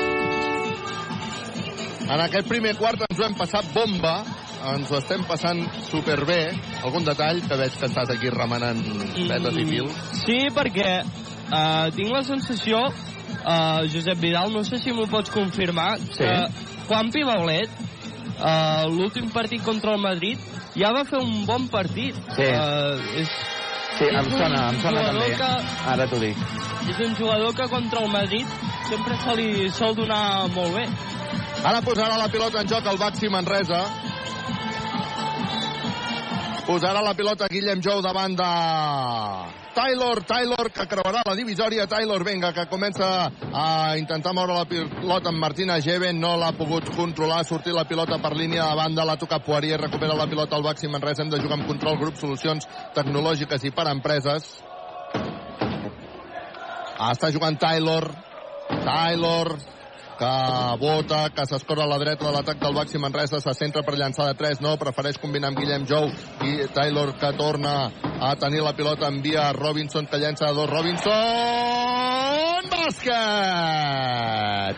[2.04, 4.18] En aquest primer quart ens ho hem passat bomba,
[4.74, 6.42] ens ho estem passant superbé.
[6.84, 8.82] Algun detall que veig que estàs aquí remenant
[9.30, 9.98] vetes i fils?
[10.24, 15.98] Sí, perquè uh, tinc la sensació, uh, Josep Vidal, no sé si m'ho pots confirmar,
[16.04, 16.20] Sí.
[16.20, 16.32] que
[16.90, 17.72] Juan Pibaulet,
[18.40, 20.40] uh, l'últim partit contra el Madrid,
[20.76, 22.18] ja va fer un bon partit.
[22.36, 22.48] Sí.
[22.50, 23.32] Uh, és,
[23.98, 25.36] Sí, em sona, em sona jugador també.
[25.38, 26.38] Que, Ara t'ho dic.
[26.90, 28.48] és un jugador que contra el Madrid
[28.90, 30.88] sempre se li sol donar molt bé.
[31.64, 33.84] Ara posarà la pilota en joc el Baxi Manresa.
[36.68, 38.50] Posarà la pilota Guillem Jou davant de
[39.74, 41.88] Taylor, Taylor, que creuarà la divisòria.
[41.90, 43.08] Taylor, venga, que comença
[43.52, 46.20] a intentar moure la pilota amb Martina Geven.
[46.22, 49.82] No l'ha pogut controlar, ha sortit la pilota per línia de banda, la toca Poirier,
[49.82, 51.24] recupera la pilota al Baxi Manresa.
[51.24, 54.52] Hem de jugar amb control, grup, solucions tecnològiques i per empreses.
[57.00, 58.12] Ah, està jugant Taylor.
[58.70, 59.56] Taylor,
[60.24, 63.98] que vota, que s'escorre a la dreta de l'atac del Baxi Manresa, se centra per
[64.00, 66.08] llançar de 3, no, prefereix combinar amb Guillem Jou
[66.48, 67.74] i Taylor que torna
[68.24, 71.14] a tenir la pilota, envia a Robinson que llença de dos, Robinson
[72.72, 74.76] bàsquet!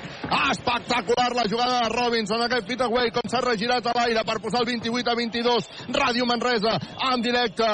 [0.51, 4.69] Espectacular la jugada de Robinson aquest Pitaway com s'ha regirat a l'aire per posar el
[4.73, 6.73] 28 a 22 Ràdio Manresa
[7.11, 7.69] en directe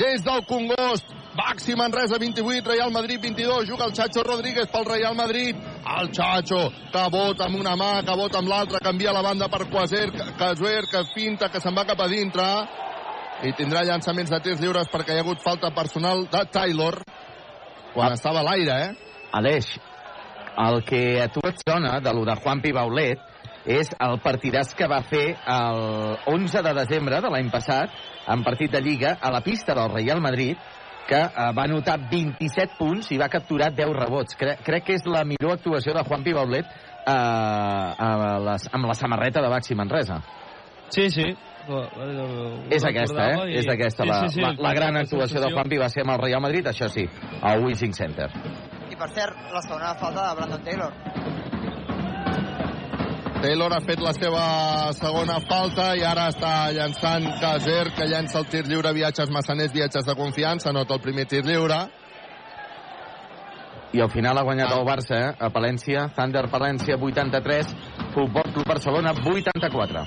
[0.00, 5.14] des del Congost Baxi Manresa 28, Real Madrid 22, juga el Chacho Rodríguez pel Real
[5.16, 5.56] Madrid.
[5.56, 9.64] El Chacho, que vota amb una mà, que vota amb l'altra, canvia la banda per
[9.70, 12.44] Quaser, Casuer, que finta, que se'n va cap a dintre.
[13.48, 17.00] I tindrà llançaments de tirs lliures perquè hi ha hagut falta personal de Taylor
[17.94, 19.16] quan estava a l'aire, eh?
[19.32, 19.72] Aleix,
[20.60, 23.30] el que a tu et sona de lo de Juan Pibaulet
[23.64, 25.82] és el partidàs que va fer el
[26.28, 27.92] 11 de desembre de l'any passat
[28.32, 30.58] en partit de Lliga a la pista del Real Madrid
[31.08, 34.36] que eh, va anotar 27 punts i va capturar 10 rebots.
[34.38, 38.10] Cre crec que és la millor actuació de Juan Pibaulet eh, a
[38.48, 40.22] les, amb la samarreta de Baxi Manresa.
[40.92, 41.30] Sí, sí.
[42.70, 43.52] És aquesta, eh?
[43.52, 43.58] I...
[43.60, 45.52] És aquesta, Sí, la, sí, sí, la, la gran actuació de.
[45.54, 47.06] Juanpi va ser amb el Real Madrid, això sí,
[47.40, 48.28] al Wishing Center.
[48.90, 51.41] I per cert, la segona falta de Brandon Taylor.
[53.42, 54.42] Taylor ha fet la seva
[54.94, 60.06] segona falta i ara està llançant Caser, que llença el tir lliure, viatges massaners, viatges
[60.06, 61.80] de confiança, nota el primer tir lliure.
[63.92, 65.34] I al final ha guanyat el Barça, eh?
[65.34, 67.74] a Palència, Thunder Palència 83,
[68.14, 70.06] Futbol Club Barcelona 84.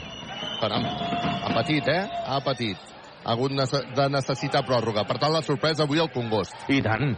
[0.63, 2.01] Caram, ha patit, eh?
[2.07, 2.91] Ha patit.
[3.25, 5.03] Ha hagut de necessitar pròrroga.
[5.03, 6.55] Per tant, la sorpresa avui al Congost.
[6.71, 7.17] I tant.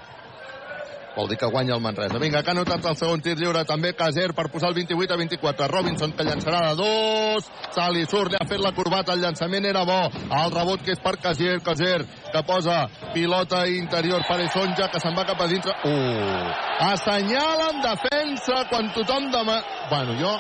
[1.18, 2.20] Vol dir que guanya el Manresa.
[2.22, 5.18] Vinga, que ha notat el segon tir lliure també Caser per posar el 28 a
[5.18, 5.68] 24.
[5.72, 7.47] Robinson que llançarà de dos.
[7.74, 9.97] Se li surt, li ha fet la corbata, el llançament era bo.
[10.13, 12.84] El rebot que és per Caser, Caser que posa
[13.15, 15.74] pilota interior per Esonja que se'n va cap a dintre.
[15.89, 16.53] Uh!
[16.91, 19.63] Assenyala en defensa quan tothom demana...
[19.89, 20.38] Bueno, jo...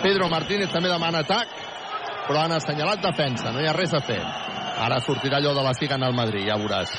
[0.00, 1.52] Pedro Martínez també demana atac,
[2.24, 4.22] però han assenyalat defensa, no hi ha res a fer.
[4.80, 6.96] Ara sortirà allò de la figa en el Madrid, ja veuràs.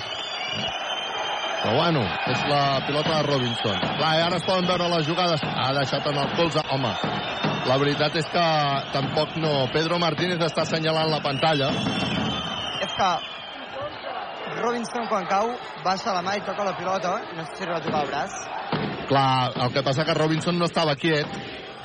[1.61, 3.77] Però bueno, és la pilota de Robinson.
[3.99, 5.43] Clar, i ara es poden veure les jugades.
[5.45, 6.63] Ha deixat en el colze.
[6.73, 6.93] Home,
[7.69, 8.45] la veritat és que
[8.95, 9.51] tampoc no...
[9.73, 11.69] Pedro Martínez està assenyalant la pantalla.
[12.81, 13.11] És que
[14.61, 15.53] Robinson, quan cau,
[15.85, 18.35] baixa la mà i toca la pilota, i no sé si a tocar el braç.
[19.11, 21.27] Clar, el que passa que Robinson no estava quiet.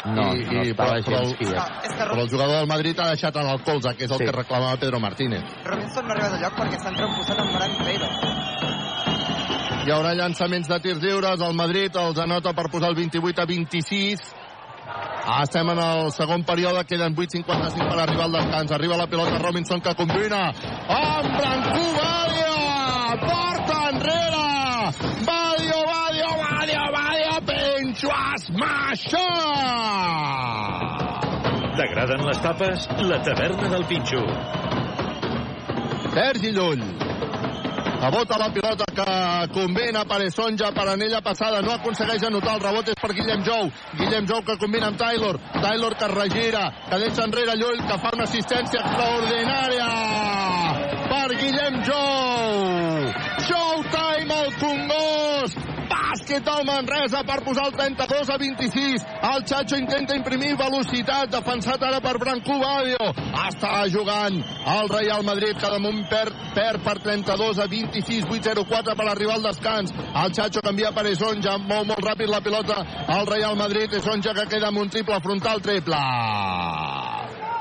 [0.07, 1.57] No, no estava però, gens quiet.
[1.59, 4.11] Ah, és que però el jugador del Madrid ha deixat en el colze, que és
[4.11, 4.24] el Sí.
[4.24, 5.45] que reclamava Pedro Martínez.
[5.64, 8.36] Robinson no arriba de lloc perquè s'ha entrempossat amb Brandon Taylor.
[9.87, 11.43] Hi haurà llançaments de tirs lliures.
[11.47, 14.24] El Madrid els anota per posar el 28 a 26.
[14.82, 18.72] Ah, estem en el segon període, queden 8.55 per arribar al descans.
[18.74, 22.59] Arriba la pilota Robinson que combina amb Brancú Badio!
[23.22, 24.51] Porta enrere!
[25.30, 27.39] Badio, Badio, Badio, Badio!
[27.53, 29.26] Pencho, has Maixó!
[31.78, 32.91] T'agraden les tapes?
[33.07, 34.26] La taverna del Pinxo.
[36.11, 36.89] Sergi Llull.
[38.01, 41.62] Rebota la pilota que combina Paresonja per anella passada.
[41.62, 43.70] No aconsegueix anotar el rebot és per Guillem Jou.
[43.97, 45.38] Guillem Jou que combina amb Taylor.
[45.55, 49.88] Taylor que regira, que deixa enrere Llull, que fa una assistència extraordinària
[51.09, 53.09] per Guillem Jou.
[53.49, 55.76] Showtime al Congost.
[55.97, 59.05] Bàsquet al Manresa per posar el 32 a 26.
[59.30, 63.12] El Chacho intenta imprimir velocitat, defensat ara per Branco Badio.
[63.47, 64.36] Està jugant
[64.76, 69.49] el Real Madrid, que damunt perd, perd per 32 a 26, 8-0-4 per arribar al
[69.49, 69.94] descans.
[70.24, 72.82] El Chacho canvia per Esonja, mou molt ràpid la pilota.
[73.16, 76.03] El Real Madrid, Esonja que queda amb un triple frontal, triple.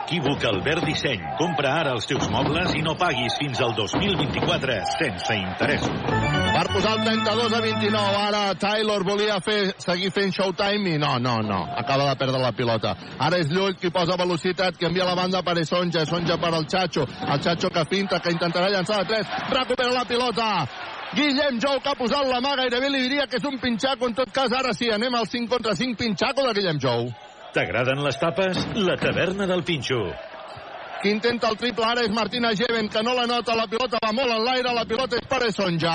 [0.05, 1.23] Equívoc Albert Disseny.
[1.39, 6.24] Compra ara els teus mobles i no paguis fins al 2024 sense interès.
[6.55, 11.17] Per posar el 32 a 29, ara Taylor volia fer, seguir fent showtime i no,
[11.19, 12.93] no, no, acaba de perdre la pilota.
[13.19, 16.63] Ara és Llull qui posa velocitat, que envia la banda per Esonja, Esonja per al
[16.71, 20.47] Chacho, el Chacho que finta, que intentarà llançar de 3, recupera la pilota,
[21.11, 24.15] Guillem Jou que ha posat la mà, gairebé li diria que és un pinxaco, en
[24.15, 27.11] tot cas ara sí, anem al 5 contra 5 pinxaco de Guillem Jou.
[27.51, 28.63] T'agraden les tapes?
[28.79, 29.99] La taverna del Pinxo.
[31.05, 34.09] Qui intenta el triple ara és Martina Geven, que no la nota, la pilota va
[34.09, 35.93] molt en l'aire, la pilota és per Esonja.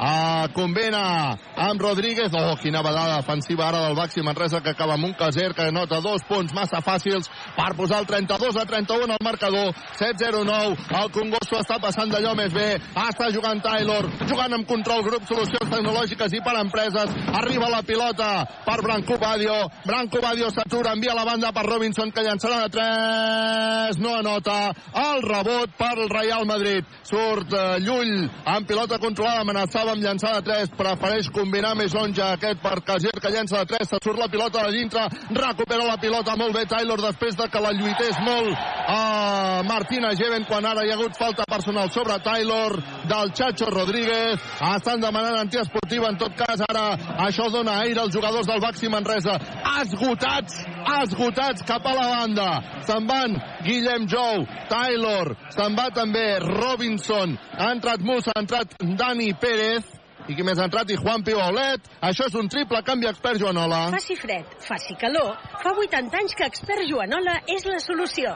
[0.00, 2.32] Ah, combina amb Rodríguez.
[2.32, 6.00] Oh, quina badada defensiva ara del Baxi Manresa que acaba amb un caser que nota
[6.00, 7.28] dos punts massa fàcils
[7.58, 9.74] per posar el 32 a 31 al marcador.
[10.00, 10.80] 7-0-9.
[11.02, 12.80] El Congosto està passant d'allò més bé.
[13.04, 17.12] Està jugant Taylor, jugant amb control grup, solucions tecnològiques i per empreses.
[17.42, 18.32] Arriba la pilota
[18.64, 19.60] per Branco Badio.
[19.84, 24.00] Branco Badio s'atura, envia la banda per Robinson que llançarà de 3.
[24.00, 24.72] No anota.
[25.02, 26.86] El rebot per el Real Madrid.
[27.06, 28.14] Surt eh, Llull
[28.48, 30.74] amb pilota controlada, amenaçava amb llançar de 3.
[30.78, 33.90] Prefereix combinar més 11 aquest per Casier que llença de 3.
[33.92, 35.04] Se surt la pilota de dintre.
[35.36, 38.56] Recupera la pilota molt bé Taylor després de que la lluités molt
[38.92, 42.78] a Martina Geven quan ara hi ha hagut falta personal sobre Taylor
[43.10, 44.40] del Chacho Rodríguez.
[44.72, 46.62] Estan demanant antiesportiva en tot cas.
[46.68, 46.86] Ara
[47.26, 49.38] això dona aire als jugadors del Baxi Manresa.
[49.82, 50.62] Esgotats,
[51.02, 52.48] esgotats cap a la banda.
[52.86, 59.32] Se'n van Guillem Jou, Taylor, se'n va també Robinson, ha entrat Musa, ha entrat Dani
[59.40, 59.88] Pérez,
[60.30, 60.90] i qui més ha entrat?
[60.92, 61.88] I Juan Pibolet.
[62.06, 63.88] Això és un triple canvi expert Joanola.
[63.96, 65.34] Faci fred, faci calor.
[65.64, 68.34] Fa 80 anys que expert Joanola és la solució.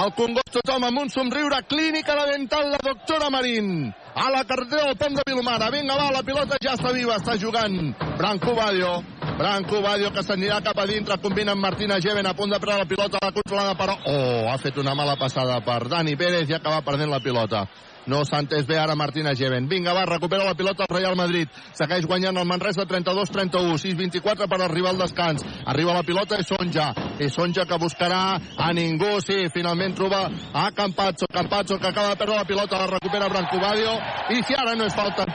[0.00, 3.90] El Congost tothom amb un somriure clínica la dental la doctora Marín.
[4.14, 5.72] A la carretera del pont de Vilomara.
[5.74, 7.80] Vinga, va, la pilota ja està viva, està jugant.
[8.20, 9.00] Branco Badio.
[9.40, 12.82] Branco Badio que s'anirà cap a dintre, combina amb Martina Geven a punt de prendre
[12.82, 13.94] la pilota, la controlada per...
[14.04, 17.62] Oh, ha fet una mala passada per Dani Pérez i acaba perdent la pilota.
[18.04, 19.64] No s'ha entès bé ara Martina Geven.
[19.70, 21.48] Vinga, va, recupera la pilota el Real Madrid.
[21.72, 23.80] Segueix guanyant el Manresa 32-31.
[23.80, 25.44] 6-24 per arribar al descans.
[25.64, 26.90] Arriba la pilota i Sonja.
[27.16, 28.22] I Sonja que buscarà
[28.56, 29.22] a ningú.
[29.24, 31.28] Sí, finalment troba a Campazzo.
[31.32, 32.80] Campazzo que acaba de perdre la pilota.
[32.84, 33.96] La recupera Brancobadio.
[34.36, 35.28] I si ara no és falta.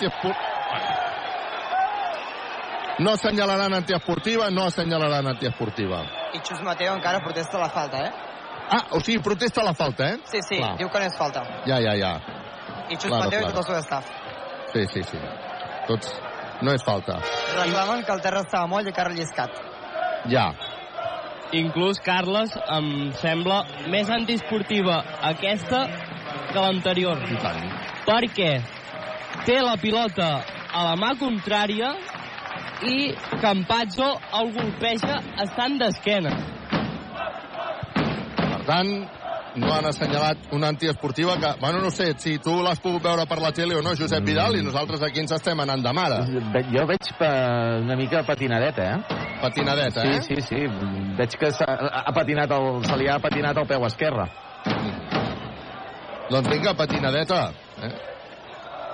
[2.99, 6.03] No assenyalaran antiesportiva, no assenyalaran antiesportiva.
[6.33, 8.11] I Xus Mateo encara protesta la falta, eh?
[8.69, 10.17] Ah, o sigui, protesta la falta, eh?
[10.25, 10.77] Sí, sí, Clar.
[10.79, 11.43] diu que no és falta.
[11.67, 12.13] Ja, ja, ja.
[12.89, 13.51] I Xus Claro, Mateo claro.
[13.51, 14.05] i tot el seu staff.
[14.73, 15.19] Sí, sí, sí.
[15.87, 16.15] Tots...
[16.61, 17.17] No és falta.
[17.57, 19.57] Reclamen que el terra estava moll i que ha relliscat.
[20.31, 20.53] Ja.
[21.51, 23.57] Inclús, Carles, em sembla
[23.91, 25.01] més antiesportiva
[25.33, 25.81] aquesta
[26.53, 27.19] que l'anterior.
[28.07, 28.53] Perquè
[29.43, 30.29] té la pilota
[30.71, 31.91] a la mà contrària
[32.83, 34.07] i Campazzo
[34.39, 36.31] el golpeja estant d'esquena.
[38.35, 38.89] Per tant,
[39.55, 43.39] no han assenyalat una antiesportiva que, bueno, no sé si tu l'has pogut veure per
[43.41, 46.17] la tele o no, Josep Vidal, i nosaltres aquí ens estem anant de mare.
[46.73, 47.29] Jo veig pa,
[47.81, 49.21] una mica patinadeta, eh?
[49.41, 50.21] Patinadeta, eh?
[50.21, 50.65] Sí, sí, sí.
[51.17, 54.27] Veig que s'ha- ha patinat el, se li ha patinat el peu esquerre.
[56.29, 57.51] Doncs vinga, patinadeta.
[57.83, 57.91] Eh?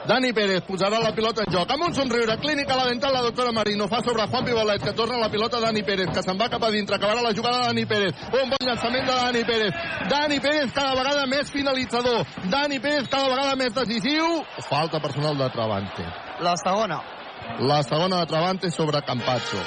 [0.08, 1.70] Dani Pérez posarà la pilota en joc.
[1.70, 4.94] Amb un somriure clínica a la dental, la doctora Marino fa sobre Juan Pibolet, que
[4.98, 6.98] torna la pilota a Dani Pérez, que se'n va cap a dintre.
[6.98, 8.26] Acabarà la jugada de Dani Pérez.
[8.34, 9.74] Un bon llançament de Dani Pérez.
[10.10, 12.26] Dani Pérez cada vegada més finalitzador.
[12.50, 14.42] Dani Pérez cada vegada més decisiu.
[14.70, 16.10] Falta personal de Travante.
[16.42, 17.02] La segona.
[17.60, 19.62] La segona de Travante sobre Campazzo.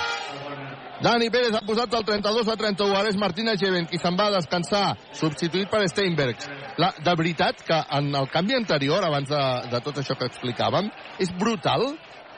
[1.03, 2.95] Dani Pérez ha posat el 32 a 31.
[2.97, 4.84] Ara és Martina Geven, qui se'n va a descansar,
[5.18, 6.49] substituït per Steinbergs.
[6.78, 10.90] La, de veritat que en el canvi anterior, abans de, de tot això que explicàvem,
[11.22, 11.90] és brutal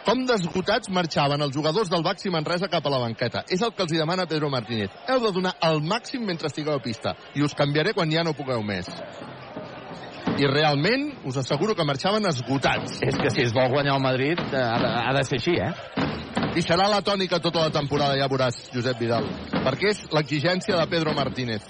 [0.07, 3.43] com desgotats marxaven els jugadors del Baxi Manresa cap a la banqueta.
[3.51, 4.95] És el que els demana Pedro Martínez.
[5.11, 8.37] Heu de donar el màxim mentre estigueu a pista i us canviaré quan ja no
[8.39, 8.87] pugueu més.
[10.37, 13.01] I realment, us asseguro que marxaven esgotats.
[13.03, 15.57] És que si es vol guanyar el Madrid, eh, ha de, ha de ser així,
[15.59, 16.26] eh?
[16.57, 19.27] I serà la tònica tota la temporada, ja veuràs, Josep Vidal.
[19.53, 21.67] Perquè és l'exigència de Pedro Martínez.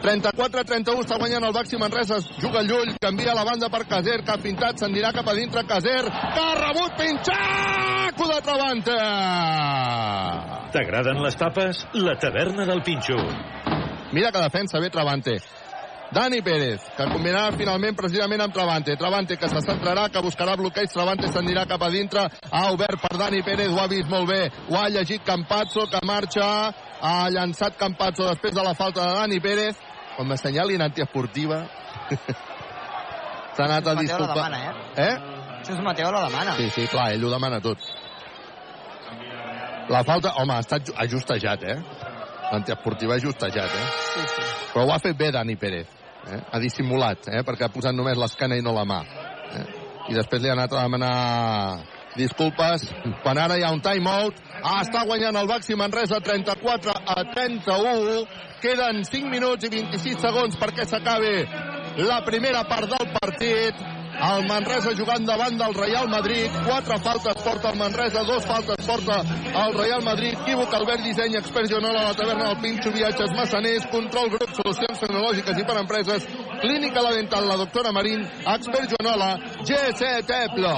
[0.00, 4.40] 34-31 està guanyant el Baxi Manresa, juga Llull, canvia la banda per Caser, que ha
[4.40, 8.98] pintat, s'anirà cap a dintre Caser, que ha rebut Pinxaco de Travante!
[10.72, 11.84] T'agraden les tapes?
[12.00, 13.20] La taverna del Pinxo.
[14.16, 15.36] Mira que defensa bé Travante.
[16.10, 18.96] Dani Pérez, que combinarà finalment precisament amb Travante.
[18.98, 20.90] Travante que se centrarà, que buscarà bloqueig.
[20.90, 22.24] Travante s'anirà cap a dintre.
[22.50, 24.40] Ha obert per Dani Pérez, ho ha vist molt bé.
[24.70, 26.48] Ho ha llegit Campazzo, que marxa.
[27.00, 29.78] Ha llançat Campazzo després de la falta de Dani Pérez.
[30.16, 31.62] Com m'assenyalin antiesportiva.
[33.54, 34.34] S'ha anat a disculpar.
[34.34, 34.58] demana,
[34.96, 35.06] eh?
[35.06, 35.62] Eh?
[35.68, 36.56] Xus Mateo la demana.
[36.58, 37.78] Sí, sí, clar, ell ho demana tot.
[39.90, 41.78] La falta, home, ha estat ju- ajustejat, eh?
[42.50, 43.88] L'antiesportiva ha ajustejat, eh?
[44.10, 44.42] Sí, sí.
[44.74, 45.99] Però ho ha fet bé Dani Pérez.
[46.28, 46.40] Eh?
[46.52, 47.44] Ha dissimulat, eh?
[47.46, 49.00] perquè ha posat només l'escana i no la mà.
[49.56, 49.64] Eh?
[50.10, 51.14] I després li ha anat a demanar
[52.16, 52.88] disculpes
[53.22, 54.38] quan ara hi ha un timeout.
[54.60, 58.24] Ah, està guanyant el Baxi Manresa 34 a 31.
[58.60, 61.32] Queden 5 minuts i 26 segons perquè s'acabi
[62.04, 63.80] la primera part del partit.
[64.20, 66.52] El Manresa jugant davant del Real Madrid.
[66.66, 69.22] Quatre faltes porta el Manresa, dos faltes porta
[69.64, 70.34] el Real Madrid.
[70.42, 75.62] Equívoc, Albert Disseny, Expert Joanola, la taverna del Pinxo, viatges massaners, control grup, solucions tecnològiques
[75.62, 76.26] i per empreses,
[76.60, 79.30] clínica la dental, la doctora Marín, Expert Joanola,
[79.64, 80.74] GC Teplo.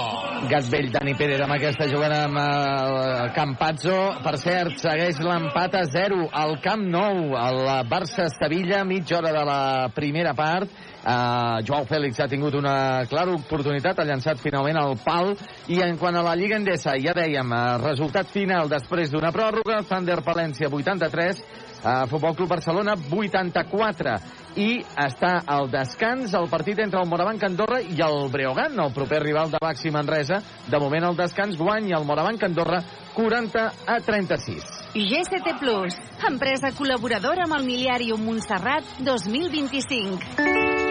[0.53, 3.99] Gat vell, Dani Pérez, amb aquesta jugada amb el Campazzo.
[4.23, 9.63] Per cert, segueix l'empat a 0 al Camp Nou, al Barça-Sevilla, mitja hora de la
[9.95, 10.71] primera part.
[11.03, 15.33] Uh, Joao Fèlix ha tingut una clara oportunitat, ha llançat finalment el pal
[15.67, 19.81] i en quant a la Lliga Endesa, ja dèiem, uh, resultat final després d'una pròrroga,
[19.89, 21.43] Thunder Palència 83,
[21.83, 24.15] uh, Futbol Club Barcelona 84
[24.63, 29.23] i està al descans el partit entre el Morabanc Andorra i el Breogán, el proper
[29.25, 30.43] rival de Baxi Manresa.
[30.69, 32.83] De moment el descans guanya el Morabanc Andorra
[33.17, 34.79] 40 a 36.
[34.93, 35.97] GCT Plus,
[36.29, 40.82] empresa col·laboradora amb el Miliàrium Montserrat 2025.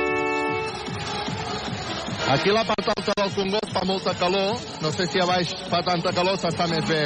[2.31, 4.59] Aquí la part alta del Congost fa molta calor.
[4.81, 7.01] No sé si a baix fa tanta calor, s'està més bé,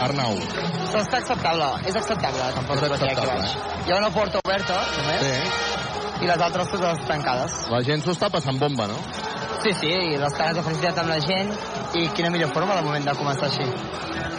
[0.00, 0.38] Arnau.
[0.54, 3.88] Però està acceptable, és acceptable la temperatura És ha aquí acceptable, baix.
[3.88, 6.24] Hi ha una porta oberta, només, Sí.
[6.24, 7.58] i les altres totes tancades.
[7.70, 8.96] La gent s'ho està passant bomba, no?
[9.60, 11.52] Sí, sí, i les cares de felicitat amb la gent,
[12.00, 13.66] i quina millor forma de moment de començar així.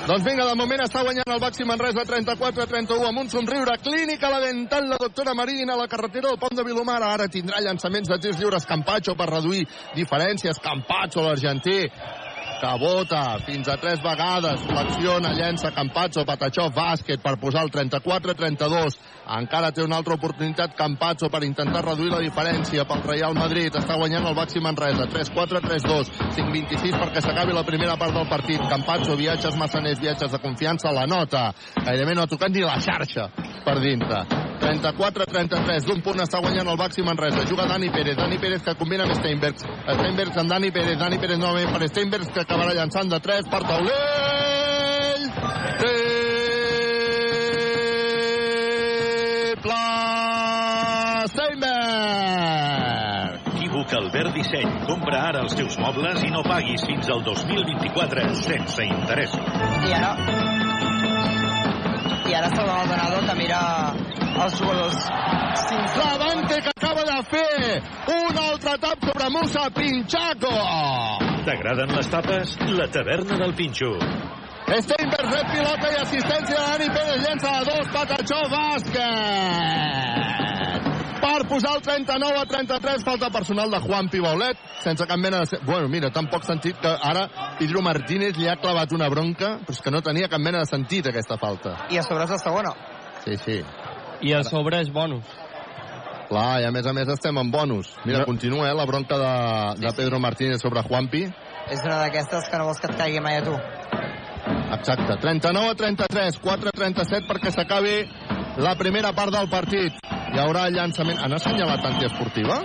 [0.01, 3.75] Doncs vinga, de moment està guanyant el Baxi Manresa 34-31 amb un somriure.
[3.85, 7.11] Clínica la dental, la doctora Marina, a la carretera del Pont de Vilomara.
[7.13, 9.61] Ara tindrà llançaments de tirs lliures Campatxo per reduir
[9.93, 10.57] diferències.
[10.63, 11.85] Campatxo, l'argentí,
[12.61, 18.99] que vota fins a tres vegades, flexiona, llença Campazzo, Patachó, bàsquet per posar el 34-32.
[19.31, 23.73] Encara té una altra oportunitat Campazzo per intentar reduir la diferència pel Real Madrid.
[23.81, 28.61] Està guanyant el Baxi Manresa, 3-4-3-2, 5-26 perquè s'acabi la primera part del partit.
[28.69, 31.49] Campazzo, viatges massaners, viatges de confiança, la nota.
[31.81, 33.31] Gairebé no ha tocat ni la xarxa
[33.65, 34.21] per dintre.
[34.61, 37.47] 34-33, d'un punt està guanyant el Baxi Manresa.
[37.49, 39.65] Juga Dani Pérez, Dani Pérez que combina amb Steinbergs.
[39.65, 43.61] Steinbergs amb Dani Pérez, Dani Pérez novament per Steinbergs que acabarà llançant de 3 per
[43.63, 45.23] taulell.
[49.51, 51.71] Triple Steinberg!
[53.53, 54.67] Equívoc Albert Disseny.
[54.89, 59.45] Compra ara els teus mobles i no paguis fins al 2024 sense interessos.
[59.87, 60.11] I ara...
[62.27, 63.59] I ara salva Maldonado que mira
[64.39, 65.09] els jugadors.
[65.95, 67.83] Davante que acaba de fer
[68.15, 70.53] un altre tap sobre Musa Pinchaco.
[71.45, 72.57] T'agraden les tapes?
[72.77, 73.91] La taverna del Pinxo.
[74.71, 79.09] Steinberg rep pilota i assistència de Dani Pérez llença a dos, Patachó, bàsquet!
[81.21, 85.45] Per posar el 39 a 33, falta personal de Juan Pibaulet, sense cap mena de...
[85.51, 87.27] se- Bueno, mira, tan poc sentit que ara
[87.59, 90.69] Pedro Martínez li ha clavat una bronca, però és que no tenia cap mena de
[90.71, 91.75] sentit aquesta falta.
[91.91, 92.71] I a sobre és la segona.
[93.25, 93.59] Sí, sí.
[94.21, 95.25] I a sobre és bonus.
[96.29, 97.89] Clar, i a més a més estem en bonus.
[98.05, 98.25] Mira, No.
[98.25, 101.25] continua, eh, la bronca de, de Pedro Martínez sobre Juanpi.
[101.69, 103.55] És una d'aquestes que no vols que et caigui mai a tu.
[104.71, 105.17] Exacte.
[105.19, 107.97] 39 a 33, 4 a 37 perquè s'acabi
[108.57, 109.93] la primera part del partit.
[110.31, 111.19] Hi haurà llançament...
[111.19, 112.61] Han assenyalat antiesportiva?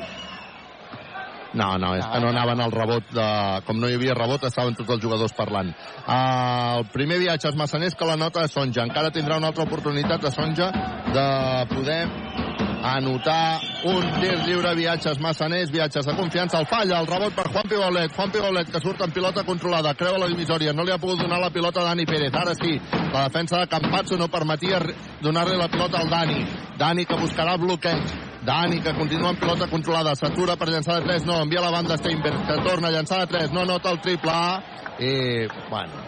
[1.57, 3.27] No, no, és que no anaven al rebot de...
[3.67, 5.73] Com no hi havia rebot, estaven tots els jugadors parlant.
[6.05, 8.85] Uh, el primer viatge als massaners que la nota de Sonja.
[8.85, 10.69] Encara tindrà una altra oportunitat de Sonja
[11.17, 11.29] de
[11.73, 12.03] poder
[12.87, 17.69] anotar un tir lliure, viatges massaners, viatges de confiança, el falla, el rebot per Juan
[17.69, 21.25] Pibolet, Juan Pibolet que surt en pilota controlada, creua la divisòria, no li ha pogut
[21.25, 22.77] donar la pilota a Dani Pérez, ara sí,
[23.13, 24.81] la defensa de Campazzo no permetia
[25.23, 26.45] donar-li la pilota al Dani,
[26.79, 28.15] Dani que buscarà bloqueig,
[28.47, 31.97] Dani que continua amb pilota controlada, s'atura per llançar de 3, no, envia la banda
[31.99, 34.61] Steinberg, que torna a llançar de 3, no nota el triple A,
[35.03, 36.07] i, bueno,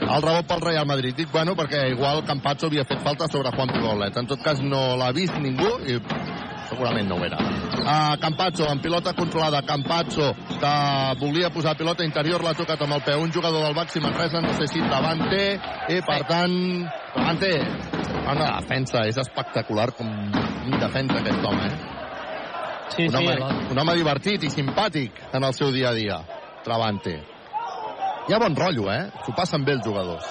[0.00, 1.14] El rebot pel Real Madrid.
[1.16, 4.16] Dic, bueno, perquè igual Campazzo havia fet falta sobre Juan Pibaulet.
[4.16, 5.98] En tot cas, no l'ha vist ningú i
[6.70, 7.38] segurament no ho era.
[7.80, 9.60] Uh, Campazzo, amb pilota controlada.
[9.66, 10.72] Campazzo, que
[11.20, 13.20] volia posar pilota interior, l'ha tocat amb el peu.
[13.26, 15.44] Un jugador del Baxi Manresa, no sé si davant té,
[15.90, 16.56] i per tant,
[17.16, 17.54] davant té.
[18.30, 20.06] Una defensa, és espectacular com
[20.78, 21.96] defensa aquest home, eh?
[22.90, 25.94] Sí, un, sí, home, el- un home divertit i simpàtic en el seu dia a
[25.94, 26.20] dia.
[26.64, 27.16] Travante.
[28.28, 29.10] Hi ha bon rotllo, eh?
[29.24, 30.26] S'ho passen bé els jugadors.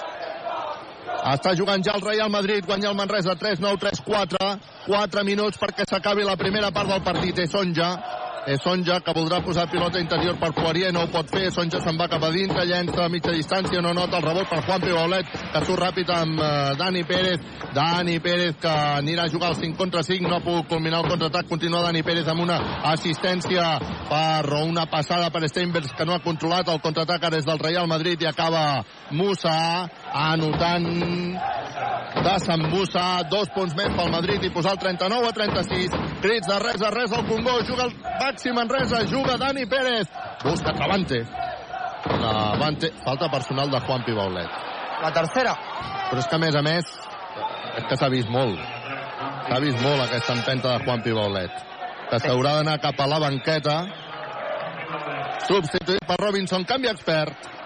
[1.20, 4.56] Està jugant ja el Real Madrid, guanya el Manresa 3-9, 3-4.
[4.86, 7.44] 4 minuts perquè s'acabi la primera part del partit.
[7.44, 7.92] És Sonja.
[8.48, 11.50] És Sonja que voldrà posar pilota interior per Poirier, no ho pot fer.
[11.52, 14.62] Sonja se'n va cap a dintre, llença a mitja distància, no nota el rebot per
[14.64, 17.44] Juan Pibaulet, que surt ràpid amb eh, Dani Pérez.
[17.76, 21.10] Dani Pérez que anirà a jugar al 5 contra 5, no ha pogut culminar el
[21.12, 21.50] contraatac.
[21.52, 22.56] Continua Dani Pérez amb una
[22.94, 23.68] assistència
[24.08, 28.24] per una passada per Steinbergs que no ha controlat el contraatac és del Real Madrid
[28.24, 29.52] i acaba Musa
[30.12, 30.86] anotant
[32.24, 35.94] de Sant Musa, dos punts més pel Madrid i posar el 39 a 36.
[36.24, 40.10] Crits de res a res al Congo, juga el Baxi Manresa, juga Dani Pérez.
[40.42, 41.22] Busca Travante.
[42.04, 44.50] Travante, falta personal de Juan Pibaulet.
[45.00, 45.54] La tercera.
[46.10, 46.92] Però és que, a més a més,
[47.78, 48.58] és que s'ha vist molt.
[49.46, 51.64] S'ha vist molt aquesta empenta de Juan Pibaulet.
[52.10, 53.78] Que s'haurà d'anar cap a la banqueta.
[55.46, 57.59] Substituït per Robinson, canvi expert.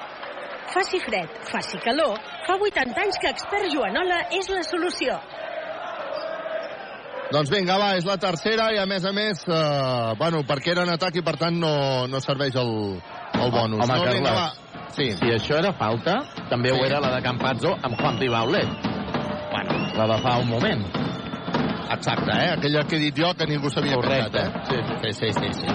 [0.75, 5.15] Faci fred, faci calor, fa 80 anys que expert Joanola és la solució.
[7.33, 10.85] Doncs vinga, va, és la tercera i a més a més, eh, bueno, perquè era
[10.87, 11.71] en atac i per tant no,
[12.11, 12.73] no serveix el,
[13.41, 13.81] el bonus.
[13.81, 14.91] Home, no, Carles, vinga, va.
[14.95, 15.09] Sí.
[15.19, 16.19] Si això era falta,
[16.51, 16.77] també Sí.
[16.77, 18.69] ho era la de Campazzo amb Juan Pibaulet.
[19.55, 20.85] Bueno, la de fa un moment.
[21.95, 22.51] Exacte, eh?
[22.59, 24.47] Aquella que he dit jo que ningú s'havia pensat, eh?
[24.69, 25.67] Sí, sí, sí, sí.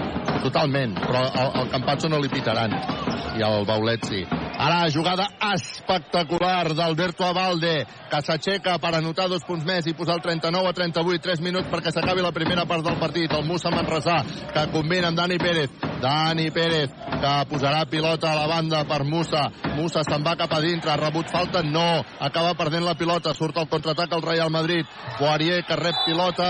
[0.44, 2.72] Totalment, però el, el Campazzo no li pitaran.
[3.40, 4.24] I el Baulet sí.
[4.60, 10.24] Ara, jugada espectacular d'Alberto Abalde, que s'aixeca per anotar dos punts més i posar el
[10.26, 13.32] 39 a 38, 3 minuts perquè s'acabi la primera part del partit.
[13.32, 14.18] El Musa Manresà,
[14.52, 15.72] que combina amb Dani Pérez.
[16.00, 16.90] Dani Pérez,
[17.20, 19.50] que posarà pilota a la banda per Musa.
[19.76, 22.04] Musa se'n va cap a dintre, ha rebut falta, no.
[22.24, 24.88] Acaba perdent la pilota, surt el contraatac al Real Madrid.
[25.20, 26.50] Poirier, que rep pilota,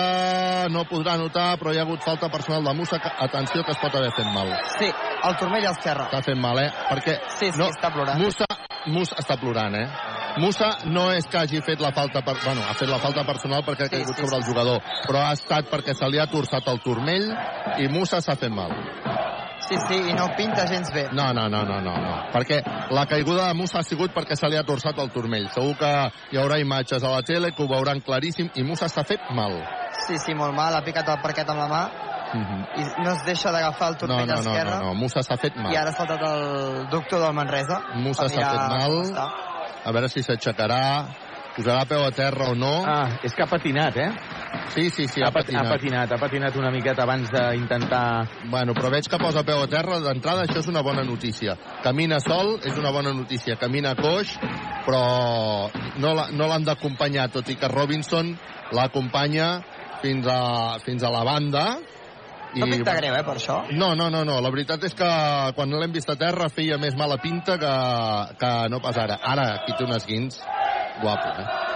[0.70, 3.02] no podrà anotar, però hi ha hagut falta personal de Musa.
[3.02, 4.54] Que, atenció, que es pot haver fet mal.
[4.78, 4.92] Sí,
[5.24, 6.10] el turmell a l'esquerra.
[6.12, 6.70] Està fent mal, eh?
[6.92, 8.22] Perquè Sí, sí, no, està plorant.
[8.22, 8.46] Musa,
[8.88, 9.88] Musa està plorant, eh?
[10.38, 13.64] Musa no és que hagi fet la falta per, bueno, ha fet la falta personal
[13.66, 16.80] perquè ha caigut sobre el jugador, però ha estat perquè se li ha torçat el
[16.86, 17.28] turmell
[17.80, 18.72] i Musa s'ha fet mal.
[19.70, 21.08] Sí, sí, i no pinta gens bé.
[21.14, 22.14] No, no, no, no, no, no.
[22.34, 22.62] Perquè
[22.96, 25.50] la caiguda de Musa ha sigut perquè se li ha torçat el turmell.
[25.54, 25.92] Segur que
[26.32, 29.60] hi haurà imatges a la tele que ho veuran claríssim i Musa s'ha fet mal.
[30.08, 31.84] Sí, sí, molt mal, ha picat el parquet amb la mà
[32.30, 32.66] Uh -huh.
[32.78, 34.76] i no es deixa d'agafar el No, turmell no, a no, l'esquerra.
[34.78, 35.74] no, no, Musa s'ha fet mal.
[35.74, 37.82] I ara ha saltat el doctor del Manresa.
[37.96, 38.92] Musa s'ha fet mal.
[39.02, 39.32] està.
[39.90, 40.84] A veure si s'aixecarà,
[41.56, 42.84] posarà peu a terra o no.
[42.86, 44.12] Ah, és que ha patinat, eh?
[44.70, 45.66] Sí, sí, sí, ha, ha pat- patinat.
[45.66, 48.04] ha patinat, ha patinat una miqueta abans d'intentar...
[48.52, 49.98] Bueno, però veig que posa peu a terra.
[50.04, 51.58] D'entrada, això és una bona notícia.
[51.82, 53.58] Camina sol, és una bona notícia.
[53.58, 54.36] Camina coix,
[54.86, 55.02] però
[55.98, 58.36] no la- no l'han d'acompanyar, tot i que Robinson
[58.78, 59.50] l'acompanya
[60.04, 61.66] fins a, fins a la banda.
[62.56, 63.60] No pinta greu, eh, per això.
[63.78, 64.40] No, no, no, no.
[64.42, 65.10] La veritat és que
[65.56, 67.74] quan l'hem vist a terra feia més mala pinta que,
[68.42, 69.20] que no pas ara.
[69.22, 70.42] Ara, aquí té un esguins
[71.04, 71.68] guapo, eh?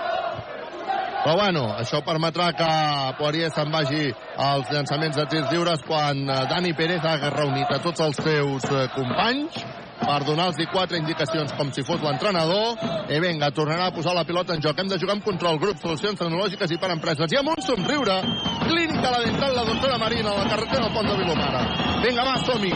[1.23, 2.71] Però bueno, això permetrà que
[3.15, 4.09] Poirier se'n vagi
[4.43, 8.67] als llançaments de tirs lliures quan eh, Dani Pérez ha reunit a tots els seus
[8.67, 9.61] eh, companys
[9.99, 12.77] per donar-los quatre indicacions com si fos l'entrenador.
[13.09, 14.79] I vinga, tornarà a posar la pilota en joc.
[14.79, 17.31] Hem de jugar amb control, grup, solucions tecnològiques i per empreses.
[17.31, 18.19] I amb un somriure,
[18.65, 21.63] clínica la dental, la doctora Marina, a la carretera del Pont de Vilomara.
[22.03, 22.73] Vinga, va, som-hi!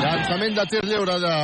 [0.00, 1.34] Llançament de tir lliure de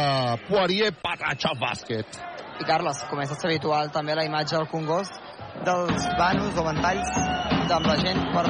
[0.49, 2.21] Poirier, Patacha Bàsquet.
[2.61, 5.19] I Carles, comença a ser habitual també la imatge del Congost
[5.67, 7.11] dels vanos o ventalls
[7.77, 8.47] amb la gent per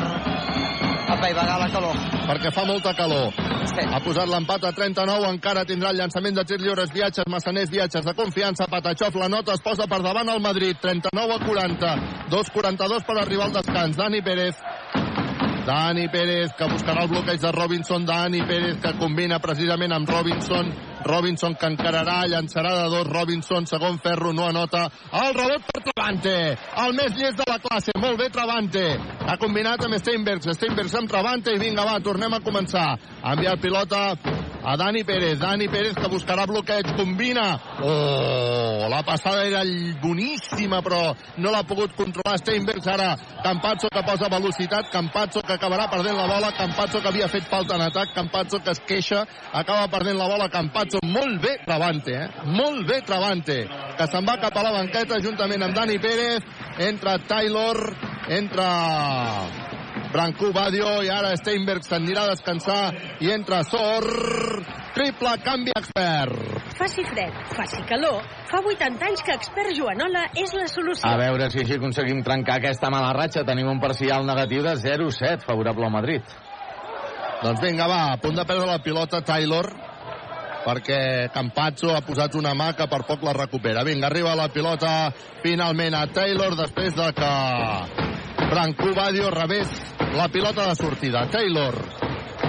[1.07, 1.97] apaivagar la calor.
[2.27, 3.33] perquè fa molta calor.
[3.67, 3.85] Sí.
[3.87, 8.05] Ha posat l'empat a 39, encara tindrà el llançament de tir lliures, viatges, massaners, viatges
[8.05, 11.97] de confiança, Patachov, la nota es posa per davant al Madrid, 39 a 40,
[12.31, 14.57] 2-42 per arribar al descans, Dani Pérez,
[15.67, 20.71] Dani Pérez, que buscarà el bloqueig de Robinson, Dani Pérez, que combina precisament amb Robinson,
[21.03, 26.37] Robinson que encararà, llançarà de dos, Robinson, segon ferro, no anota, el rebot per Travante,
[26.85, 28.87] el més llest de la classe, molt bé Travante,
[29.27, 32.93] ha combinat amb Steinbergs, Steinbergs amb Travante, i vinga va, tornem a començar,
[33.27, 34.13] ha pilota
[34.67, 37.55] a Dani Pérez, Dani Pérez que buscarà bloqueig, combina,
[37.87, 39.63] oh, la passada era
[40.03, 43.13] boníssima, però no l'ha pogut controlar Steinbergs, ara
[43.45, 47.77] Campazzo que posa velocitat, Campazzo que acabarà perdent la bola, Campazzo que havia fet falta
[47.79, 49.23] en atac, Campazzo que es queixa,
[49.53, 52.29] acaba perdent la bola, Campazzo, molt bé Travante, eh?
[52.51, 53.61] molt bé Travante,
[53.97, 56.43] que se'n va cap a la banqueta juntament amb Dani Pérez.
[56.83, 57.79] Entra Taylor,
[58.29, 58.67] entra
[60.13, 62.83] Brancú Badio i ara Steinberg s'anirà a descansar
[63.21, 64.07] i entra Sor.
[64.97, 66.37] Triple canvi expert.
[66.77, 68.23] Faci fred, faci calor.
[68.49, 71.09] Fa 80 anys que expert Joanola és la solució.
[71.09, 73.45] A veure si així aconseguim trencar aquesta mala ratxa.
[73.49, 76.37] Tenim un parcial negatiu de 0-7 favorable al Madrid.
[77.43, 79.69] Doncs vinga, va, a punt de perdre la pilota Taylor
[80.67, 83.85] perquè Campazzo ha posat una mà que per poc la recupera.
[83.87, 85.13] Vinga, arriba la pilota
[85.45, 87.31] finalment a Taylor després de que
[88.51, 89.71] Branco Badio rebés
[90.15, 91.27] la pilota de sortida.
[91.31, 91.75] Taylor.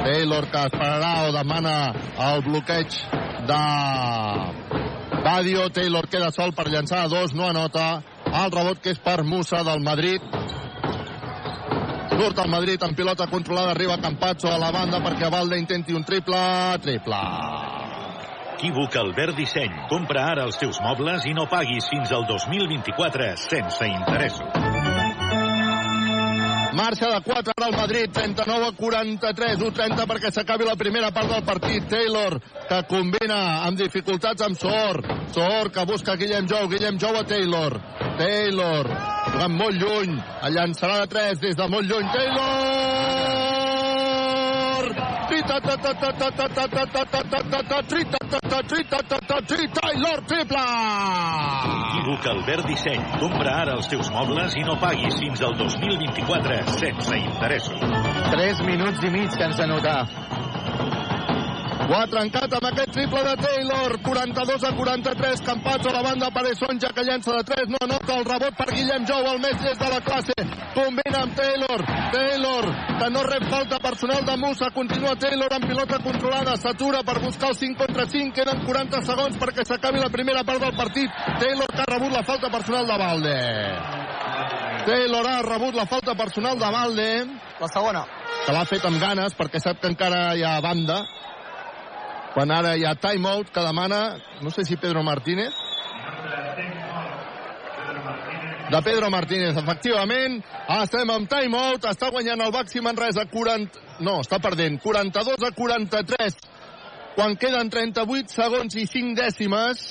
[0.03, 1.93] Taylor que esperarà o demana
[2.29, 2.91] el bloqueig
[3.47, 3.61] de
[5.23, 5.69] Badio.
[5.69, 8.03] Taylor queda sol per llançar a dos, no anota.
[8.27, 10.21] El rebot que és per Musa del Madrid.
[12.17, 16.03] Surt el Madrid amb pilota controlada, arriba Campazzo a la banda perquè Valde intenti un
[16.03, 16.39] triple.
[16.81, 17.21] Triple.
[18.57, 19.75] Equívoc Albert Disseny.
[19.91, 24.76] Compra ara els teus mobles i no paguis fins al 2024 sense interessos.
[26.77, 31.31] Marxa de 4 ara el Madrid, 39 a 43, 1-30 perquè s'acabi la primera part
[31.31, 31.87] del partit.
[31.89, 32.37] Taylor,
[32.69, 35.01] que combina amb dificultats amb Sor.
[35.33, 37.81] Sor, que busca Guillem Jou, Guillem Jou a Taylor.
[38.21, 38.93] Taylor,
[39.33, 42.11] jugant molt lluny, el llançarà de 3 des de molt lluny.
[42.13, 43.56] Taylor!
[49.77, 50.65] Taylor, triple!
[52.07, 53.03] Equívoc Albert Disseny.
[53.19, 57.79] Compra ara els teus mobles i no paguis fins al 2024 sense interessos.
[58.31, 60.01] 3 minuts i mig que ens anotar.
[61.87, 63.93] Ho ha trencat amb aquest triple de Taylor.
[64.03, 65.41] 42 a 43.
[65.47, 67.69] Campazzo a la banda per Sonja que llença de 3.
[67.71, 70.33] No anota el rebot per Guillem Jou, el més llest de la classe.
[70.73, 71.85] Combina amb Taylor.
[72.11, 72.65] Taylor,
[72.99, 74.67] que no rep falta personal de Musa.
[74.75, 76.57] Continua Taylor amb pilota controlada.
[76.59, 78.33] S'atura per buscar el 5 contra 5.
[78.35, 81.23] Queden 40 segons perquè s'acabi la primera part del partit.
[81.39, 83.37] Taylor que ha rebut la falta personal de Valde.
[84.91, 87.07] Taylor ha rebut la falta personal de Valde.
[87.61, 88.03] La segona.
[88.43, 90.99] Que l'ha fet amb ganes perquè sap que encara hi ha banda
[92.37, 95.55] quan ara hi ha timeout que demana, no sé si Pedro Martínez,
[98.69, 100.43] de Pedro Martínez, efectivament.
[100.75, 103.81] Estem amb timeout, està guanyant el Baxi Manresa 40...
[104.05, 106.37] No, està perdent, 42 a 43.
[107.15, 109.87] Quan queden 38 segons i 5 dècimes,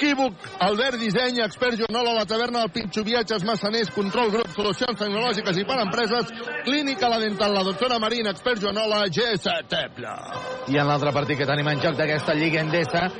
[0.00, 5.58] Equívoc, Albert Disseny, expert Joanola, la taverna del Pinxo, viatges, massaners, control grup, solucions tecnològiques
[5.60, 6.32] i per empreses,
[6.64, 10.14] clínica la dental, la doctora Marín, expert Joanola, GS Tepla.
[10.72, 13.10] I en l'altre partit que tenim en joc d'aquesta Lliga Endesa,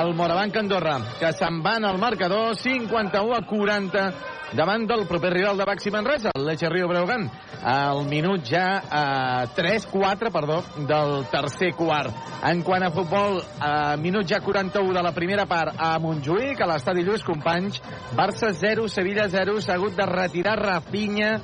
[0.00, 4.08] el Morabanc Andorra, que se'n van al marcador 51 a 40
[4.52, 7.28] davant del proper rival de Baxi Manresa, el Leche Rio Breugan.
[7.62, 12.14] Al minut ja eh, 3-4, perdó, del tercer quart.
[12.46, 16.70] En quant a futbol, eh, minut ja 41 de la primera part a Montjuïc, a
[16.72, 17.80] l'estadi Lluís Companys,
[18.16, 21.36] Barça 0, Sevilla 0, s'ha hagut de retirar Rafinha,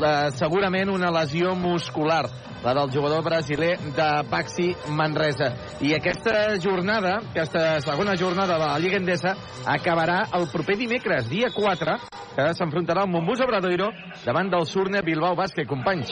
[0.00, 2.24] la, segurament una lesió muscular
[2.64, 5.52] la del jugador brasiler de Baxi Manresa.
[5.80, 9.34] I aquesta jornada, aquesta segona jornada de la Lliga Endesa,
[9.66, 11.98] acabarà el proper dimecres, dia 4,
[12.34, 13.92] que s'enfrontarà al Montbus Obradoiro
[14.24, 16.10] davant del Surne Bilbao Bàsquet, companys.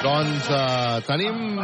[0.00, 1.58] Doncs eh, tenim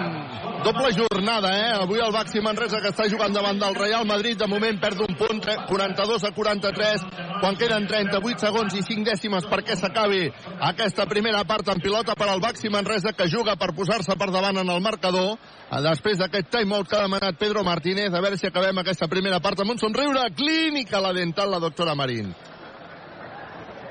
[0.61, 1.71] doble jornada, eh?
[1.81, 5.15] Avui el Baxi Manresa que està jugant davant del Real Madrid, de moment perd un
[5.17, 5.41] punt,
[5.71, 7.07] 42 a 43,
[7.41, 10.27] quan queden 38 segons i 5 dècimes perquè s'acabi
[10.69, 14.61] aquesta primera part en pilota per al Baxi Manresa que juga per posar-se per davant
[14.61, 15.39] en el marcador.
[15.71, 19.41] Eh, Després d'aquest timeout que ha demanat Pedro Martínez, a veure si acabem aquesta primera
[19.41, 22.35] part amb un somriure clínica la dental la doctora Marín.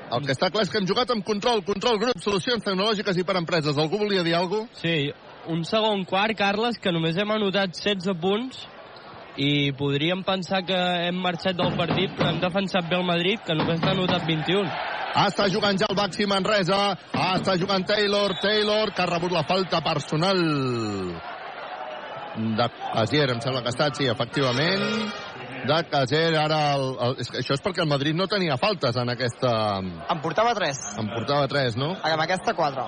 [0.06, 3.24] El que està clar és que hem jugat amb control, control grup, solucions tecnològiques i
[3.26, 3.78] per empreses.
[3.78, 4.80] Algú volia dir alguna cosa?
[4.82, 5.10] Sí,
[5.50, 8.62] un segon quart, Carles, que només hem anotat 16 punts
[9.36, 10.76] i podríem pensar que
[11.06, 14.70] hem marxat del partit, però hem defensat bé el Madrid, que només n'ha anotat 21.
[15.26, 16.80] Està jugant ja el Baxi Manresa.
[17.12, 18.36] Està jugant Taylor.
[18.42, 20.42] Taylor, que ha rebut la falta personal
[22.36, 24.84] de Casier, em sembla que ha estat, sí, efectivament.
[25.66, 26.60] De Casier, ara...
[26.76, 29.52] El, el, és que això és perquè el Madrid no tenia faltes en aquesta...
[29.82, 30.82] En portava 3.
[31.02, 31.94] En portava 3, no?
[32.06, 32.86] Amb aquesta 4.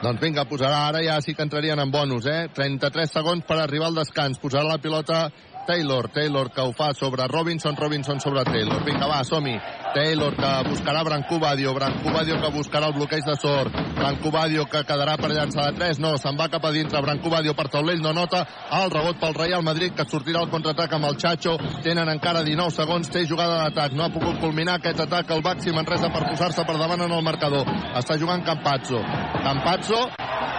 [0.00, 2.48] Doncs vinga, posarà ara ja sí que entrarien en bonus, eh?
[2.56, 4.40] 33 segons per arribar al descans.
[4.40, 5.26] Posarà la pilota
[5.66, 8.84] Taylor, Taylor que ho fa sobre Robinson, Robinson sobre Taylor.
[8.84, 9.56] Vinga, va, som-hi.
[9.94, 15.32] Taylor que buscarà Brancobadio, Brancobadio que buscarà el bloqueig de Sor, Brancobadio que quedarà per
[15.32, 18.44] llançar de 3, no, se'n va cap a dintre, Brancobadio per taulell, no nota,
[18.80, 22.74] el rebot pel Real Madrid que sortirà al contraatac amb el Chacho, tenen encara 19
[22.76, 25.30] segons, té jugada d'atac, no ha pogut culminar aquest atac.
[25.30, 27.68] El Baxi Manresa per posar-se per davant en el marcador.
[27.98, 29.02] Està jugant Campazzo.
[29.44, 30.06] Campazzo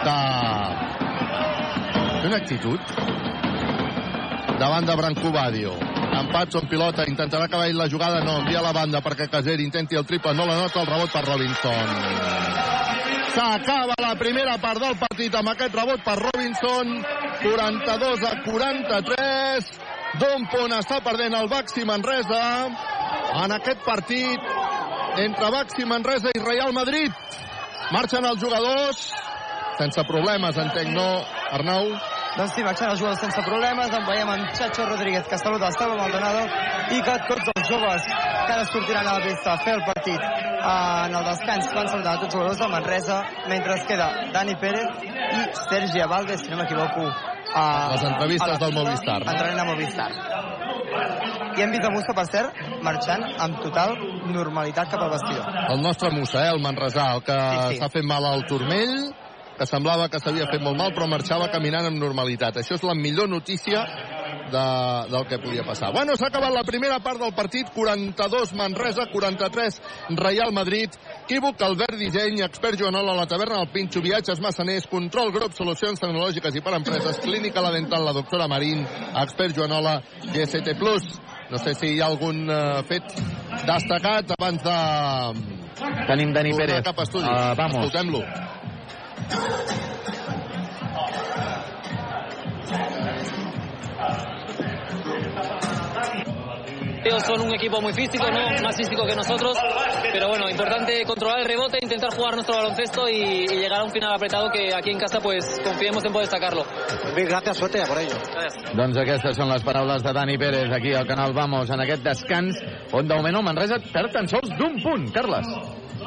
[0.03, 0.17] que...
[2.21, 3.30] Té una actitud
[4.61, 5.73] davant de Brancobadio.
[6.21, 10.05] Empats on pilota, intentarà acabar la jugada, no, envia la banda perquè Caser intenti el
[10.05, 11.95] triple, no la nota, el rebot per Robinson.
[13.31, 16.93] S'acaba la primera part del partit amb aquest rebot per Robinson,
[17.41, 19.73] 42 a 43,
[20.21, 22.45] d'un punt està perdent el Baxi Manresa
[23.41, 24.49] en aquest partit
[25.25, 27.09] entre Baxi Manresa i Real Madrid.
[27.95, 29.05] Marxen els jugadors,
[29.81, 31.11] sense problemes, entenc, no,
[31.49, 31.95] Arnau?
[32.37, 33.91] Doncs sí, marxen els jugadors sense problemes.
[33.91, 36.45] En veiem en Chacho Rodríguez, que saluda Esteve Maldonado,
[36.95, 40.21] i que tots els joves que ara sortiran a la pista a fer el partit
[40.61, 45.03] en el descans van saludar tots els jugadors de Manresa, mentre es queda Dani Pérez
[45.03, 47.07] i Sergi Avalde, si no m'equivoco,
[47.53, 49.31] a, Les entrevistes a del Movistar, no?
[49.31, 50.11] A Movistar.
[51.57, 53.95] I hem vist a Musa, per cert, marxant amb total
[54.31, 55.49] normalitat cap al vestidor.
[55.73, 57.79] El nostre Musa, eh, el Manresà, el que Sí, sí.
[57.81, 59.11] s'ha fet mal al turmell,
[59.61, 62.57] que semblava que s'havia fet molt mal, però marxava caminant amb normalitat.
[62.57, 63.83] Això és la millor notícia
[64.49, 64.63] de,
[65.11, 65.91] del que podia passar.
[65.93, 69.77] Bueno, s'ha acabat la primera part del partit, 42 Manresa, 43
[70.17, 75.53] Real Madrid, Equívoc, Albert Disseny, expert Joanola, la taverna del Pinxo, viatges massaners, control grup,
[75.53, 78.81] solucions tecnològiques i per empreses, clínica la dental, la doctora Marín,
[79.21, 79.99] expert Joanola,
[80.33, 80.73] GST+.
[81.51, 83.13] No sé si hi ha algun eh, fet
[83.67, 84.77] destacat abans de
[86.07, 86.83] Tenim Dani Pérez.
[86.83, 87.03] cap a.
[87.03, 87.85] Uh, vamos.
[87.85, 88.23] Escoltem-lo.
[97.03, 98.63] Ellos son un equipo muy físico, ¿no?
[98.63, 99.57] más físico que nosotros,
[100.13, 103.91] pero bueno, importante controlar el rebote, intentar jugar nuestro baloncesto y, y llegar a un
[103.91, 106.63] final apretado que aquí en casa pues confiemos en poder sacarlo.
[107.15, 108.15] Bien, gracias, suerte a por ello.
[108.77, 112.61] Doncs aquestes són les paraules de Dani Pérez aquí al Canal Vamos en aquest descans
[112.93, 115.49] on de moment el Manresa perd tan sols d'un punt, Carles.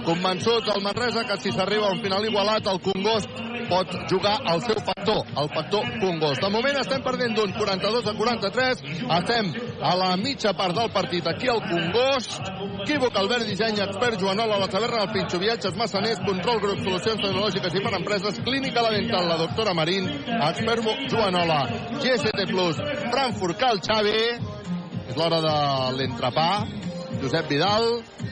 [0.04, 4.60] Convençut el Manresa que si s'arriba a un final igualat el Congost pot jugar al
[4.60, 6.42] seu factor, el factor Congost.
[6.42, 8.82] De moment estem perdent d'un 42 a 43,
[9.18, 9.50] estem
[9.80, 12.36] a la mitja part del partit aquí al Congost.
[12.84, 17.78] Equívoc, Albert Disseny, expert Joanola, la taverna del Pinxo, viatges massaners, control grup, solucions tecnològiques
[17.78, 20.10] i per empreses, clínica la dental, la doctora Marín,
[20.50, 21.62] expert Joanola,
[21.96, 22.44] GST+,
[23.08, 24.18] Frankfurt, Cal Xavi,
[25.08, 25.56] és l'hora de
[25.96, 26.48] l'entrepà,
[27.24, 27.86] Josep Vidal,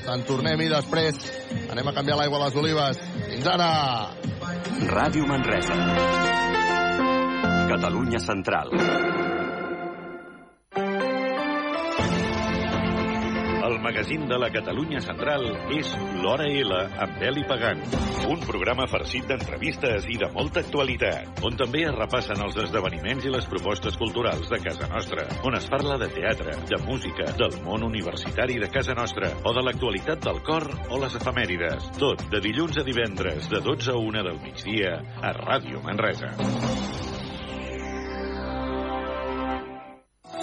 [0.04, 1.16] se'n tornem-hi després.
[1.72, 2.98] Anem a canviar l'aigua a les olives.
[3.24, 3.70] Fins ara!
[4.92, 5.78] Ràdio Manresa.
[7.72, 8.76] Catalunya Central.
[13.72, 15.88] El magazín de la Catalunya Central és
[16.20, 17.80] l'Hora L amb Eli Pagant.
[18.28, 23.32] Un programa farcit d'entrevistes i de molta actualitat, on també es repassen els esdeveniments i
[23.32, 27.86] les propostes culturals de casa nostra, on es parla de teatre, de música, del món
[27.88, 31.94] universitari de casa nostra, o de l'actualitat del cor o les efemèrides.
[31.96, 36.36] Tot de dilluns a divendres, de 12 a 1 del migdia, a Ràdio Manresa.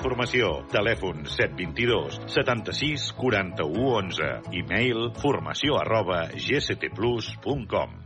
[0.00, 0.62] Formació.
[0.72, 4.32] Telèfon 722 76 41 11.
[4.62, 8.05] E-mail formació arroba gctplus.com.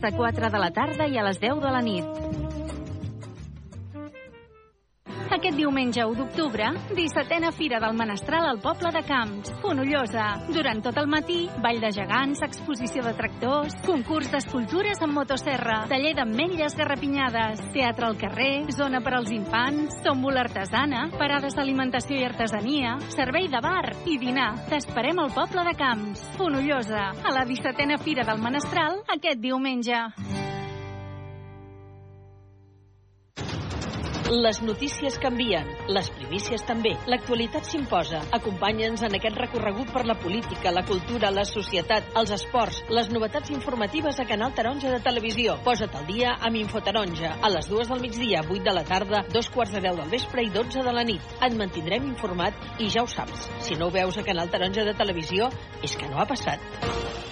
[0.01, 2.60] de quatre de la tarda i a les 10 de la nit.
[5.31, 10.25] Aquest diumenge 1 d'octubre, 17a Fira del Menestral al poble de Camps, Fonollosa.
[10.51, 16.11] Durant tot el matí, ball de gegants, exposició de tractors, concurs d'escultures amb motosserra, taller
[16.19, 22.97] d'ametlles garrapinyades, teatre al carrer, zona per als infants, tòmbola artesana, parades d'alimentació i artesania,
[23.15, 24.51] servei de bar i dinar.
[24.67, 30.09] T'esperem al poble de Camps, Fonollosa, a la 17a Fira del Menestral, aquest diumenge.
[34.31, 36.93] Les notícies canvien, les primícies també.
[37.11, 38.21] L'actualitat s'imposa.
[38.37, 43.51] Acompanya'ns en aquest recorregut per la política, la cultura, la societat, els esports, les novetats
[43.51, 45.57] informatives a Canal Taronja de Televisió.
[45.65, 47.33] Posa't al dia amb Infotaronja.
[47.43, 50.47] A les dues del migdia, 8 de la tarda, dos quarts de deu del vespre
[50.47, 51.35] i 12 de la nit.
[51.41, 53.49] Et mantindrem informat i ja ho saps.
[53.67, 55.51] Si no ho veus a Canal Taronja de Televisió,
[55.83, 57.30] és que no ha passat.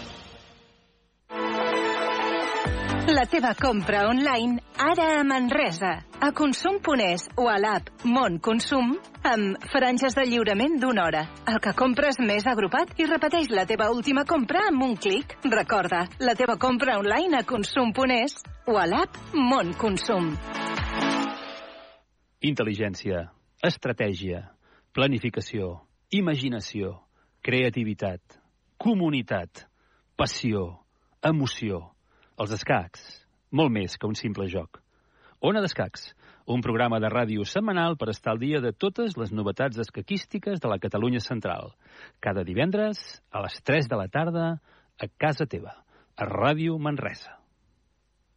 [3.07, 8.91] La teva compra online ara a Manresa, a Consum.es o a l'app Mon Consum,
[9.23, 11.21] amb franges de lliurament d'una hora.
[11.47, 15.37] El que compres més agrupat i repeteix la teva última compra amb un clic.
[15.45, 20.33] Recorda, la teva compra online a Consum.es o a l'app Mon Consum.
[22.43, 23.29] Intel·ligència,
[23.63, 24.43] estratègia,
[24.91, 25.77] planificació,
[26.11, 26.97] imaginació,
[27.41, 28.39] creativitat,
[28.77, 29.65] comunitat,
[30.17, 30.81] passió,
[31.23, 31.87] emoció.
[32.39, 33.01] Els escacs,
[33.51, 34.77] molt més que un simple joc.
[35.49, 36.05] Ona d'Escacs,
[36.55, 40.71] un programa de ràdio setmanal per estar al dia de totes les novetats escaquístiques de
[40.71, 41.73] la Catalunya central.
[42.23, 43.01] Cada divendres,
[43.35, 44.47] a les 3 de la tarda,
[44.95, 45.75] a casa teva,
[46.15, 47.38] a Ràdio Manresa.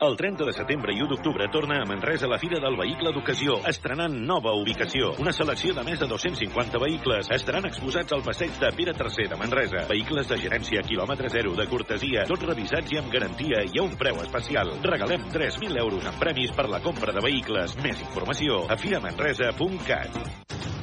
[0.00, 3.58] El 30 de setembre i 1 d'octubre torna a Manresa la Fira del Vehicle d'Ocasió,
[3.68, 5.10] estrenant nova ubicació.
[5.20, 9.40] Una selecció de més de 250 vehicles estaran exposats al passeig de Pere III de
[9.42, 9.84] Manresa.
[9.92, 13.92] Vehicles de gerència quilòmetre zero, de cortesia, tots revisats i amb garantia i a un
[14.00, 14.72] preu especial.
[14.88, 17.76] Regalem 3.000 euros en premis per la compra de vehicles.
[17.84, 20.79] Més informació a firamanresa.cat.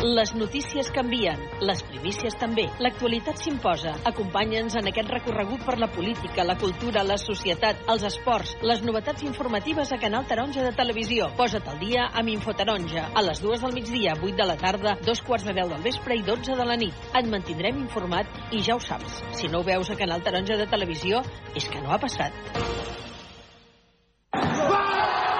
[0.00, 2.62] Les notícies canvien, les primícies també.
[2.80, 3.92] L'actualitat s'imposa.
[4.08, 9.26] Acompanya'ns en aquest recorregut per la política, la cultura, la societat, els esports, les novetats
[9.28, 11.28] informatives a Canal Taronja de Televisió.
[11.36, 13.10] Posa't al dia amb Infotaronja.
[13.12, 16.16] A les dues del migdia, 8 de la tarda, dos quarts de deu del vespre
[16.16, 16.96] i 12 de la nit.
[17.12, 19.20] Et mantindrem informat i ja ho saps.
[19.36, 21.20] Si no ho veus a Canal Taronja de Televisió,
[21.52, 22.32] és que no ha passat.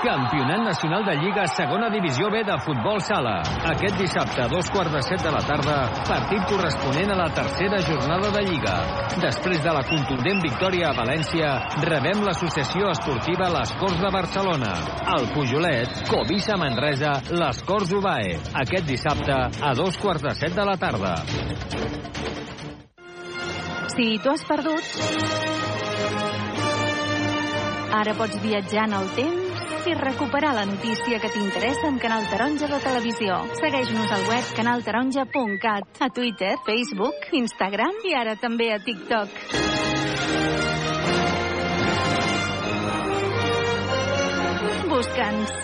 [0.03, 3.43] Campionat Nacional de Lliga Segona Divisió B de Futbol Sala.
[3.69, 5.75] Aquest dissabte, a dos quarts de set de la tarda,
[6.09, 8.77] partit corresponent a la tercera jornada de Lliga.
[9.21, 11.51] Després de la contundent victòria a València,
[11.85, 14.71] rebem l'associació esportiva Les Corts de Barcelona.
[15.17, 18.39] Al Pujolet, Covisa Manresa, Les Corts Ubae.
[18.63, 21.13] Aquest dissabte, a dos quarts de set de la tarda.
[23.93, 24.97] Si t'ho has perdut,
[28.01, 29.40] ara pots viatjar en el temps
[29.87, 33.39] i recuperar la notícia que t'interessa amb Canal Taronja de Televisió.
[33.61, 39.29] Segueix-nos al web canaltaronja.cat, a Twitter, Facebook, Instagram i ara també a TikTok.
[44.91, 45.57] Busca'ns.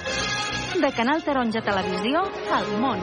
[0.80, 2.26] De Canal Taronja Televisió
[2.56, 3.02] al món.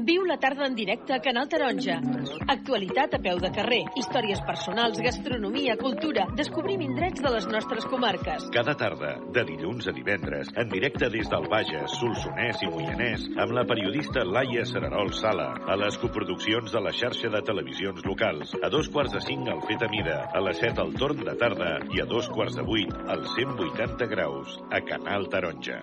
[0.00, 1.98] Viu la tarda en directe a Canal Taronja.
[2.48, 6.24] Actualitat a peu de carrer, històries personals, gastronomia, cultura.
[6.38, 8.46] Descobrim indrets de les nostres comarques.
[8.54, 13.52] Cada tarda, de dilluns a divendres, en directe des del Bages, Solsonès i Moianès, amb
[13.52, 18.72] la periodista Laia Serarol Sala, a les coproduccions de la xarxa de televisions locals, a
[18.72, 21.74] dos quarts de cinc al Fet a Mida, a les set al torn de tarda
[21.92, 25.82] i a dos quarts de vuit al 180 graus, a Canal Taronja.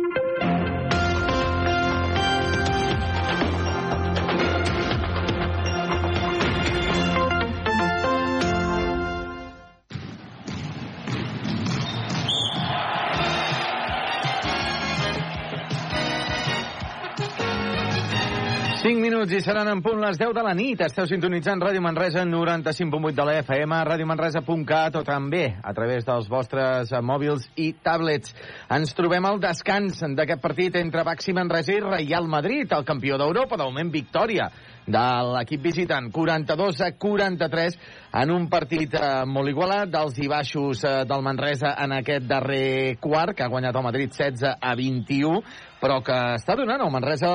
[18.81, 20.79] 5 minuts i seran en punt les 10 de la nit.
[20.81, 26.89] Esteu sintonitzant Ràdio Manresa 95.8 de la FM, radiomanresa.cat o també a través dels vostres
[27.05, 28.33] mòbils i tablets.
[28.73, 33.61] Ens trobem al descans d'aquest partit entre Baxi Manresa i Real Madrid, el campió d'Europa,
[33.61, 34.49] de moment victòria
[34.87, 37.77] de l'equip visitant, 42 a 43
[38.17, 42.97] en un partit eh, molt igualat dels i baixos eh, del Manresa en aquest darrer
[42.97, 45.43] quart, que ha guanyat el Madrid 16 a 21,
[45.81, 47.31] però que està donant al Manresa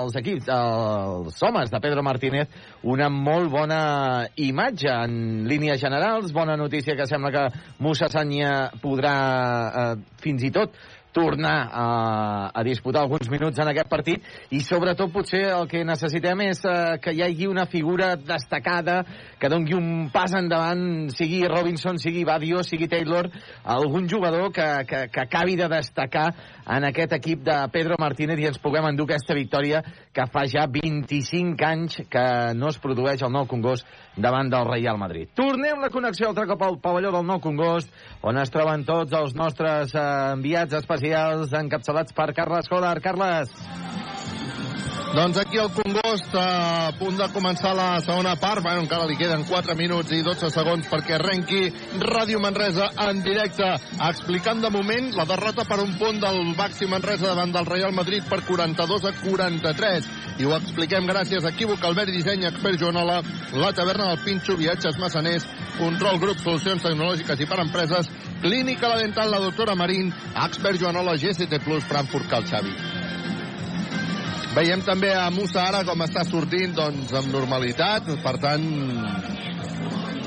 [0.00, 2.48] els equips, els homes de Pedro Martínez,
[2.82, 3.80] una molt bona
[4.40, 6.32] imatge en línies generals.
[6.32, 7.44] Bona notícia que sembla que
[7.84, 9.88] Musa Sanya podrà eh,
[10.24, 10.72] fins i tot
[11.14, 11.86] tornar a,
[12.50, 16.96] a disputar alguns minuts en aquest partit i sobretot potser el que necessitem és eh,
[17.00, 18.98] que hi hagi una figura destacada
[19.38, 23.30] que dongui un pas endavant sigui Robinson, sigui Badio, sigui Taylor
[23.76, 26.32] algun jugador que, que, que acabi de destacar
[26.66, 29.84] en aquest equip de Pedro Martínez i ens puguem endur aquesta victòria
[30.14, 32.26] que fa ja 25 anys que
[32.58, 33.86] no es produeix el nou Congost
[34.16, 35.30] davant del Real Madrid.
[35.34, 37.90] Tornem la connexió altre cop al pavelló del nou Congost,
[38.22, 40.04] on es troben tots els nostres eh,
[40.34, 43.00] enviats especials encapçalats per Carles Colar.
[43.00, 43.50] Carles.
[45.14, 48.64] Doncs aquí el Congost a punt de començar la segona part.
[48.64, 51.68] Bueno, encara li queden 4 minuts i 12 segons perquè arrenqui
[52.02, 53.68] Ràdio Manresa en directe
[54.08, 58.26] explicant de moment la derrota per un punt del Baxi Manresa davant del Real Madrid
[58.26, 60.10] per 42 a 43.
[60.42, 63.20] I ho expliquem gràcies a Equívoc, Albert Disseny, Expert Joanola,
[63.54, 65.46] la taverna del Pinxo, Viatges Massaners,
[65.78, 68.10] Control Grup, Solucions Tecnològiques i per Empreses,
[68.44, 72.74] Clínica La Dental, la doctora Marín, Expert Joanola, GCT Plus, Frankfurt Cal Xavi.
[74.52, 78.66] Veiem també a Musa ara com està sortint doncs, amb normalitat, per tant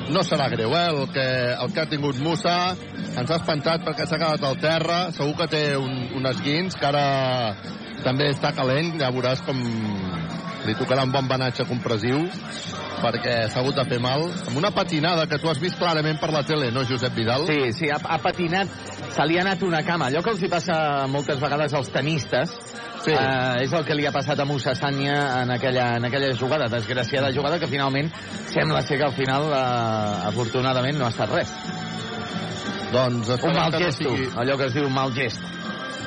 [0.10, 0.88] no serà greu, eh?
[0.96, 1.28] El que,
[1.62, 5.52] el que ha tingut Musa ens ha espantat perquè s'ha quedat al terra, segur que
[5.54, 7.06] té un, un esguins que ara
[8.02, 9.62] també està calent, ja veuràs com
[10.68, 12.26] li tocarà un bon banatge compressiu
[13.02, 16.32] perquè s'ha hagut de fer mal amb una patinada que tu has vist clarament per
[16.34, 17.46] la tele, no, Josep Vidal?
[17.48, 18.68] Sí, sí, ha, ha patinat,
[19.14, 20.08] se li ha anat una cama.
[20.10, 22.56] Allò que els hi passa moltes vegades als tenistes,
[23.06, 23.14] sí.
[23.14, 26.68] eh, és el que li ha passat a Musa Sanya en aquella, en aquella jugada,
[26.74, 28.10] desgraciada jugada, que finalment
[28.50, 31.54] sembla ser que al final, eh, afortunadament, no ha estat res.
[32.92, 35.42] Doncs un mal que no gesto, sigui- allò que es diu un mal gest.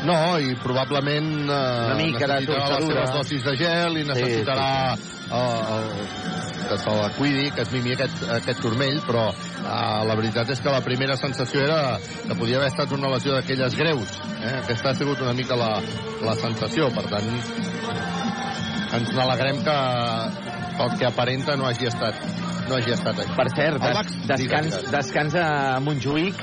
[0.06, 1.56] No, i probablement eh,
[1.90, 5.90] Una mica de necessitarà les seves dosis de gel i necessitarà eh, el,
[6.70, 10.62] que se la cuidi, que es mimi aquest, aquest turmell, però eh, la veritat és
[10.62, 14.16] que la primera sensació era que podia haver estat una lesió d'aquelles greus.
[14.40, 14.54] Eh?
[14.62, 15.72] Aquesta ha sigut una mica la,
[16.24, 17.28] la sensació, per tant
[18.90, 19.76] ens n'alegrem que
[20.78, 22.16] pel que aparenta no hagi estat
[22.70, 23.34] no hagi estat això.
[23.36, 24.90] Per cert, El des, descans, digues, digues.
[24.94, 25.46] descans a
[25.82, 26.38] Montjuïc,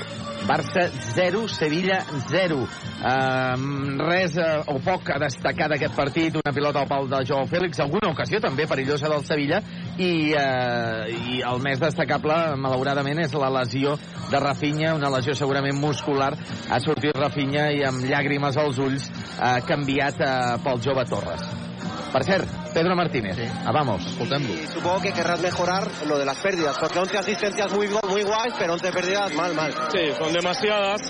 [0.46, 2.58] Barça 0, Sevilla 0.
[2.58, 7.48] Um, res uh, o poc a destacar d'aquest partit, una pilota al pal de Joao
[7.50, 9.60] Fèlix, alguna ocasió també perillosa del Sevilla,
[9.98, 13.96] i, uh, i el més destacable, malauradament, és la lesió
[14.30, 16.34] de Rafinha, una lesió segurament muscular.
[16.68, 21.67] Ha sortit Rafinha i amb llàgrimes als ulls ha canviat uh, pel jove Torres.
[22.12, 23.42] Per cert, Pedro Martínez, sí.
[23.66, 24.04] ah, vamos.
[24.06, 24.72] Escoltem-lo.
[24.72, 28.72] Supongo que querrás mejorar lo de las pérdidas, porque 11 asistencias muy, muy guays, pero
[28.74, 29.72] 11 pérdidas mal, mal.
[29.92, 31.00] Sí, son demasiadas.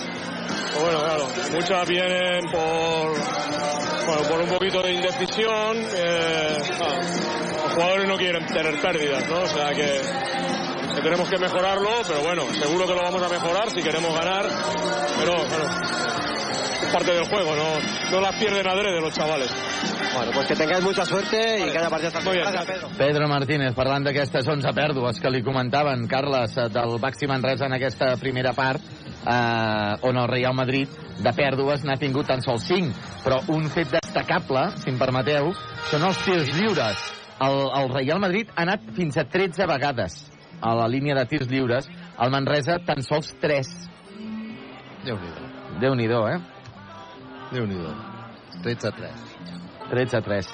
[0.73, 3.11] Pero bueno, claro, muchas vienen por,
[4.07, 5.77] bueno, por un poquito de indecisión.
[5.95, 7.01] eh, ah,
[7.65, 9.41] los jugadores no quieren tener pérdidas, ¿no?
[9.43, 10.01] O sea que,
[10.95, 14.47] que tenemos que mejorarlo, pero bueno, seguro que lo vamos a mejorar si queremos ganar.
[15.19, 15.65] Pero bueno,
[16.89, 19.55] parte del juego, no, no las pierden adrede los chavales.
[20.15, 22.35] Bueno, pues que tengáis mucha suerte y que haya bien, final.
[22.35, 22.89] Gracias, Pedro.
[22.97, 27.77] Pedro Martínez, parlant d'aquestes 11 pèrdues que li comentaven, Carles, eh, del Baxi Manresa en
[27.77, 30.89] aquesta primera part, eh, on el Real Madrid
[31.19, 33.23] de pèrdues n'ha tingut tan sols 5.
[33.25, 35.53] Però un fet destacable, si em permeteu,
[35.93, 37.07] són els tirs lliures.
[37.45, 40.25] El, el Real Madrid ha anat fins a 13 vegades
[40.61, 41.87] a la línia de tirs lliures,
[42.19, 43.75] el Manresa tan sols 3.
[45.05, 45.51] Déu-n'hi-do.
[45.79, 46.39] Déu-n'hi-do, eh?
[47.53, 47.93] Déu-n'hi-do.
[48.63, 49.11] 13 a 3.
[49.91, 50.49] 13 a 3.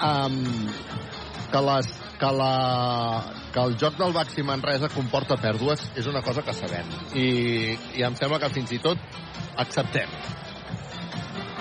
[0.00, 0.36] Um,
[1.50, 1.88] que, les,
[2.20, 2.52] que, la,
[3.52, 6.86] que el joc del Baxi Manresa comporta pèrdues és una cosa que sabem.
[7.18, 7.26] I,
[7.98, 9.00] I em sembla que fins i tot
[9.60, 10.08] acceptem.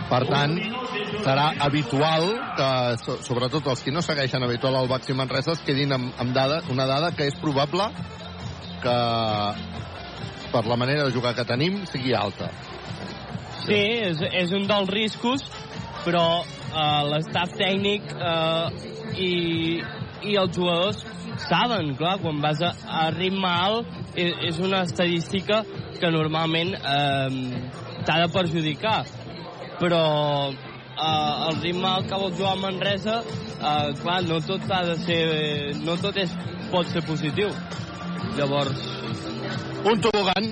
[0.09, 0.55] Per tant,
[1.21, 2.69] serà habitual que,
[3.03, 6.61] so- sobretot els que no segueixen habitual al Baxi Manresa, es quedin amb, amb dada,
[6.73, 7.89] una dada que és probable
[8.81, 8.95] que
[10.49, 12.47] per la manera de jugar que tenim sigui alta.
[13.65, 13.79] Sí,
[14.09, 15.45] és, és un dels riscos,
[16.05, 18.69] però uh, l'estaf tècnic uh,
[19.19, 19.31] i,
[20.25, 21.03] i els jugadors
[21.47, 25.61] saben, clar, quan vas a, a ritme alt és, és una estadística
[25.99, 27.61] que normalment eh,
[28.07, 28.97] t'ha de perjudicar
[29.79, 34.95] però uh, el ritme al que vol jugar Manresa, uh, clar, no tot ha de
[35.05, 35.21] ser...
[35.85, 36.33] No tot és,
[36.73, 37.53] pot ser positiu.
[38.35, 38.83] Llavors...
[39.87, 40.49] Un tobogan,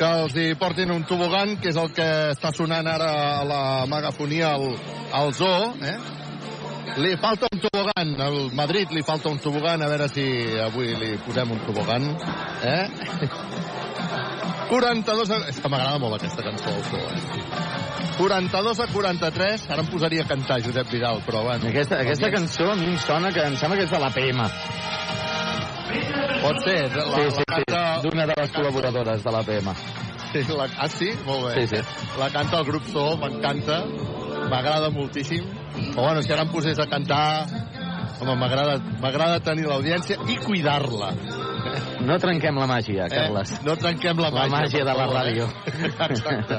[0.00, 3.60] que els hi portin un tobogan, que és el que està sonant ara a la
[3.90, 4.70] megafonia al,
[5.18, 5.98] al zoo, eh?
[7.04, 10.24] Li falta un tobogan, al Madrid li falta un tobogan, a veure si
[10.64, 12.08] avui li posem un tobogan,
[12.64, 12.86] eh?
[14.70, 15.38] 42 a...
[15.50, 17.60] És que m'agrada molt aquesta cançó del zoo, eh?
[18.16, 21.68] 42 a 43, ara em posaria a cantar Josep Vidal, però bueno...
[21.68, 24.46] Aquesta, aquesta cançó a mi em sona que em sembla que és de l'APM.
[26.40, 27.80] Pot ser, la, Sí, sí, la sí, canta...
[28.04, 29.72] d'una de les col·laboradores de l'APM.
[30.30, 31.10] Sí, la, ah, sí?
[31.26, 31.66] Molt bé.
[31.66, 31.82] Sí, sí.
[32.20, 33.82] La canta el grup Sol, m'encanta.
[34.50, 35.44] M'agrada moltíssim.
[35.90, 37.24] Però bueno, si ara em posés a cantar...
[38.20, 38.34] Home,
[39.00, 41.14] m'agrada tenir l'audiència i cuidar-la.
[42.06, 43.52] No trenquem la màgia, Carles.
[43.52, 43.58] Eh?
[43.66, 44.56] No trenquem la La màgia.
[44.56, 45.44] màgia de la favor, ràdio.
[45.66, 45.90] Eh?
[46.10, 46.58] Exacte.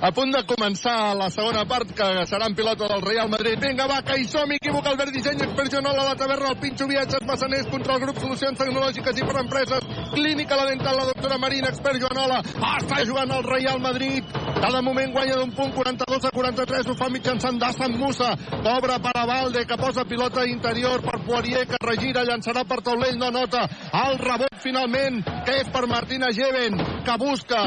[0.00, 3.58] A punt de començar la segona part, que serà en pilota del Real Madrid.
[3.60, 7.24] Vinga, va, que hi som, equivoca Albert Disseny, expert Joanola, la taverna, el Pinxo Viatges,
[7.28, 9.84] Massaners, control grup, solucions tecnològiques i per empreses,
[10.14, 12.40] clínica la dental, la doctora Marina, expert Joanola,
[12.80, 14.24] està jugant el Real Madrid,
[14.60, 18.32] cada moment guanya d'un punt, 42 a 43, ho fa mitjançant Dassan Musa,
[18.64, 23.18] cobra per a Valde, que posa pilota interior per Poirier, que regira, llançarà per taulell,
[23.20, 23.68] no nota,
[24.06, 27.60] el rebot finalment, que és per Martina Geven, que busca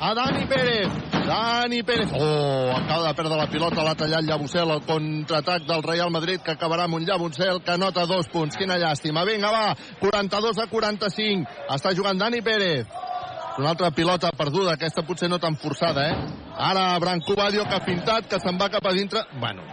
[0.00, 0.92] a Dani Pérez,
[1.26, 6.10] Dani Pérez, oh, acaba de perdre la pilota, l'ha tallat Llabucel, el contraatac del Real
[6.10, 10.60] Madrid, que acabarà amb un Llabucel, que nota dos punts, quina llàstima, vinga va, 42
[10.62, 12.86] a 45, està jugant Dani Pérez,
[13.58, 16.16] una altra pilota perduda, aquesta potser no tan forçada, eh?
[16.58, 19.26] Ara Branco Badio que ha fintat, que se'n va cap a dintre.
[19.40, 19.66] Bueno,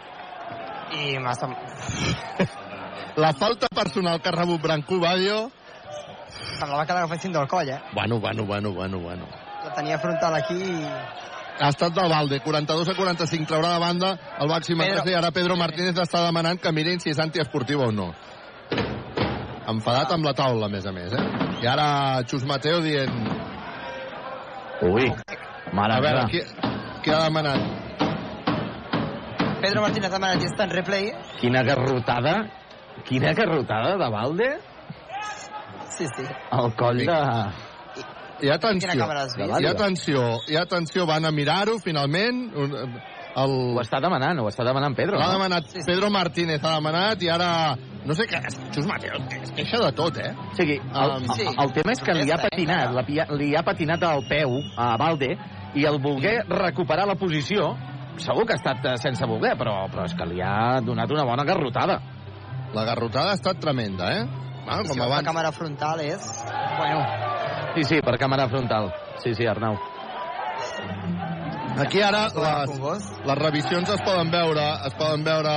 [0.92, 1.50] I massa...
[3.18, 5.52] la falta personal que ha rebut Branco Badio...
[6.32, 7.80] Semblava que l'agafessin del coll, eh?
[7.94, 9.28] Bueno, bueno, bueno, bueno, bueno.
[9.64, 10.86] La tenia frontal aquí i...
[11.62, 15.04] Ha estat del Valde, 42 a 45, traurà de banda el màxim Pedro.
[15.12, 18.08] i ara Pedro Martínez està demanant que mirin si és antiesportiu o no.
[19.70, 21.26] Enfadat amb la taula, a més a més, eh?
[21.62, 23.14] I ara Xus Mateo dient...
[24.88, 25.12] Ui,
[25.78, 26.42] mare A veure, qui,
[27.04, 27.62] qui ha demanat?
[29.62, 31.12] Pedro Martínez ha demanat i està en replay.
[31.44, 32.40] Quina garrotada,
[33.08, 34.52] quina garrotada de Valde
[35.92, 36.24] Sí, sí.
[36.50, 37.20] al coll de...
[38.42, 39.52] I atenció, Quina càmera has vist?
[39.62, 42.40] i atenció, i atenció, van a mirar-ho finalment.
[42.58, 42.72] Un,
[43.38, 43.54] el...
[43.76, 45.20] Ho està demanant, ho està demanant Pedro.
[45.20, 45.38] L'ha no?
[45.38, 47.52] demanat, Pedro Martínez ha demanat i ara...
[48.02, 48.40] No sé què,
[48.74, 50.32] Xus Mateo es queixa de tot, eh?
[50.34, 53.04] O sigui, el, Um, el, el tema és que li ha patinat, la,
[53.38, 55.36] li ha patinat al peu a Valde
[55.78, 57.76] i el voler recuperar la posició,
[58.18, 61.28] segur que ha estat eh, sense voler, però, però és que li ha donat una
[61.30, 62.00] bona garrotada.
[62.74, 64.24] La garrotada ha estat tremenda, eh?
[64.68, 65.28] Ah, si com la abans.
[65.28, 66.28] càmera frontal és...
[66.78, 67.02] Bueno,
[67.76, 68.90] Sí, sí, per càmera frontal.
[69.24, 69.78] Sí, sí, Arnau.
[71.80, 72.74] Aquí ara les,
[73.26, 75.54] les revisions es poden veure, es poden veure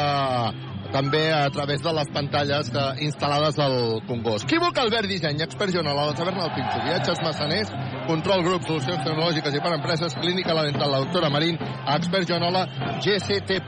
[0.95, 3.75] també a través de les pantalles que, instal·lades al
[4.07, 4.47] Congost.
[4.47, 7.73] Equívoc Albert Disseny, expert Joanol, a la taverna del Pinxo, viatges massaners,
[8.07, 11.59] control grup, solucions tecnològiques i per empreses, clínica la dental, la doctora Marín,
[11.97, 12.67] expert Joanola,
[13.03, 13.59] GCT+.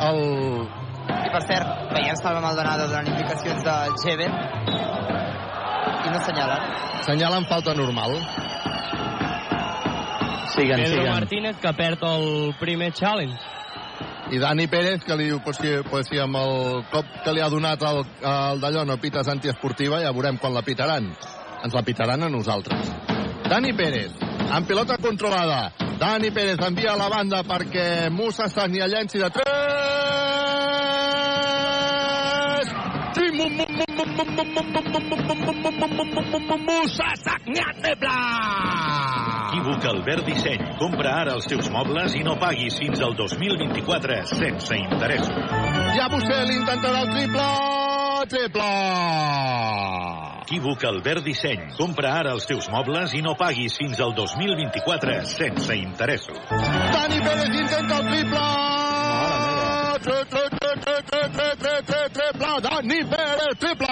[0.00, 0.87] El...
[1.08, 4.32] i per cert, veiem Salva Maldonado donant indicacions de Jeven
[6.04, 6.66] i no assenyalen.
[7.06, 8.16] Senyalen falta normal.
[10.54, 11.12] Siguen, Pedro siguen.
[11.12, 13.38] Martínez, que perd el primer challenge.
[14.30, 17.40] I Dani Pérez, que li diu pues, que, pues, si amb el cop que li
[17.40, 21.08] ha donat el, el d'allò no pites antiesportiva, ja veurem quan la pitaran.
[21.64, 22.92] Ens la pitaran a nosaltres.
[23.48, 24.12] Dani Pérez,
[24.52, 25.70] amb pilota controlada.
[25.98, 30.27] Dani Pérez envia a la banda perquè Musa Sagni a llenci de 3!
[36.58, 38.18] Musa Sagni a Nebla!
[39.48, 40.64] Equívoc Albert Disseny.
[40.78, 45.54] Compra ara els teus mobles i no paguis fins al 2024 sense interessos.
[45.96, 47.46] Ja Bussel intentarà el triple!
[48.34, 48.72] Triple!
[50.42, 51.62] Equívoc Albert Disseny.
[51.78, 56.42] Compra ara els teus mobles i no paguis fins al 2024 sense interessos.
[56.50, 58.48] Dani Pérez intenta el triple!
[59.98, 61.97] Tri, tri, tri, tri, tri, tri, tri, tri,
[62.32, 62.60] triple!
[62.60, 63.86] Dani Pérez, triple!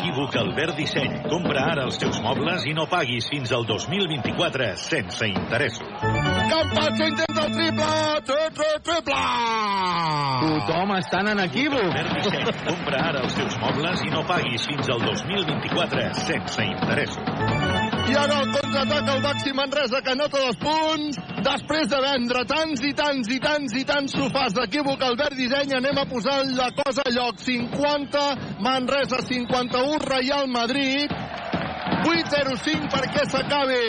[0.00, 1.22] Equívoc Albert Disseny.
[1.28, 5.86] Compra ara els teus mobles i no paguis fins al 2024 sense interessos.
[6.00, 7.90] Campazzo intenta el triple!
[8.30, 9.20] Tri, tri, triple!
[10.40, 11.84] Tothom està en equívoc.
[11.90, 12.54] Albert Disseny.
[12.68, 17.90] Compra ara els teus mobles i no paguis fins al 2024 sense interessos.
[18.10, 21.20] I ara el contraatac al Baxi Manresa que nota dos punts.
[21.40, 25.98] Després de vendre tants i tants i tants i tants sofàs d'equívoc Albert Disseny, anem
[25.98, 27.38] a posar la cosa a lloc.
[27.40, 28.24] 50,
[28.60, 31.08] Manresa 51, Real Madrid.
[32.04, 33.80] 8-0-5 perquè s'acabi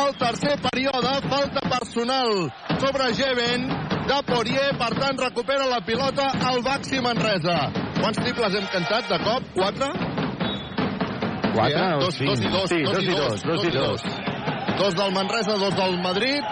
[0.00, 1.12] el tercer període.
[1.28, 2.32] Falta personal
[2.80, 3.68] sobre Geven
[4.08, 4.72] de Poirier.
[4.80, 7.58] Per tant, recupera la pilota el Baxi Manresa.
[8.00, 9.52] Quants triples hem cantat de cop?
[9.60, 9.92] Quatre?
[11.52, 11.94] Quatre Sí, eh?
[11.94, 12.28] o dos, cinc?
[12.28, 12.68] dos i dos.
[12.70, 14.02] Sí, dos, i dos, dos i dos.
[14.02, 14.29] Dos
[14.78, 16.42] del Manresa, dos del Madrid.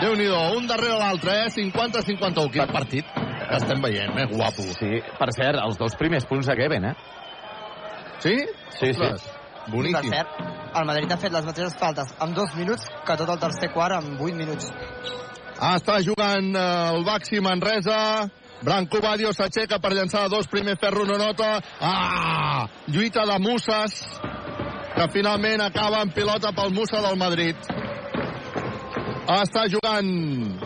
[0.00, 0.26] déu nhi
[0.56, 1.50] un darrere l'altre, eh?
[1.50, 2.50] 50-51.
[2.52, 3.06] Quin partit
[3.48, 4.26] que estem veient, eh?
[4.30, 4.62] Guapo.
[4.62, 6.94] Sí, per cert, els dos primers punts de Kevin, eh?
[8.18, 8.34] Sí?
[8.78, 9.00] Sí, sí.
[9.00, 9.28] Ostres,
[9.68, 10.10] Boníssim.
[10.10, 10.28] Per cert,
[10.80, 13.98] el Madrid ha fet les mateixes faltes en dos minuts que tot el tercer quart
[13.98, 14.70] en vuit minuts.
[15.58, 18.28] Ah, està jugant eh, el Baxi Manresa.
[18.62, 21.60] Branco Badio s'aixeca per llançar dos, primer Ferro no nota.
[21.80, 22.66] Ah!
[22.90, 24.00] Lluita de Musas,
[24.98, 27.54] que finalment acaba en pilota pel Musa del Madrid.
[29.28, 30.08] Està jugant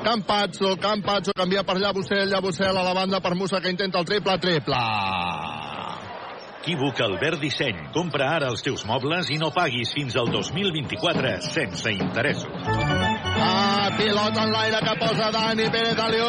[0.05, 4.39] Campazzo, Campazzo canvia per Llabusel, Llabusel a la banda per Musa que intenta el triple,
[4.39, 4.81] triple.
[6.63, 7.89] Equívoc Albert Disseny.
[7.93, 13.02] Compra ara els teus mobles i no paguis fins al 2024 sense interessos.
[13.43, 16.29] Ah, pilota en l'aire que posa Dani Pérez Alió.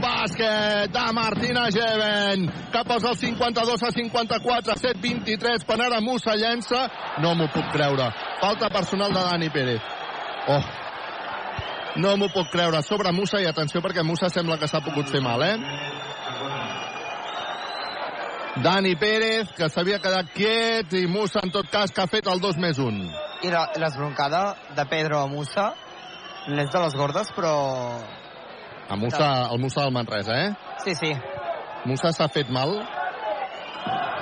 [0.00, 6.86] Bàsquet de Martina Geven, que posa el 52 a 54, 7-23, quan ara Musa llença.
[7.20, 8.08] No m'ho puc creure.
[8.40, 9.82] Falta personal de Dani Pérez.
[10.48, 10.62] Oh,
[11.96, 12.82] no m'ho puc creure.
[12.82, 15.56] Sobre Musa, i atenció perquè Musa sembla que s'ha pogut fer mal, eh?
[18.64, 22.40] Dani Pérez, que s'havia quedat quiet, i Musa, en tot cas, que ha fet el
[22.40, 23.33] 2 més 1.
[23.44, 25.70] I la- l'esbroncada de Pedro a Musa
[26.48, 27.54] n'és de les gordes, però...
[28.88, 30.50] A Musa, el Musa del Manresa, eh?
[30.84, 31.12] Sí, sí.
[31.84, 32.72] Musa s'ha fet mal.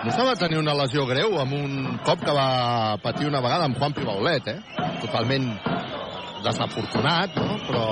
[0.04, 3.78] Musa va tenir una lesió greu amb un cop que va patir una vegada amb
[3.78, 4.58] Juan Pibaulet, eh?
[5.02, 5.50] Totalment
[6.42, 7.58] desafortunat, no?
[7.66, 7.84] Però,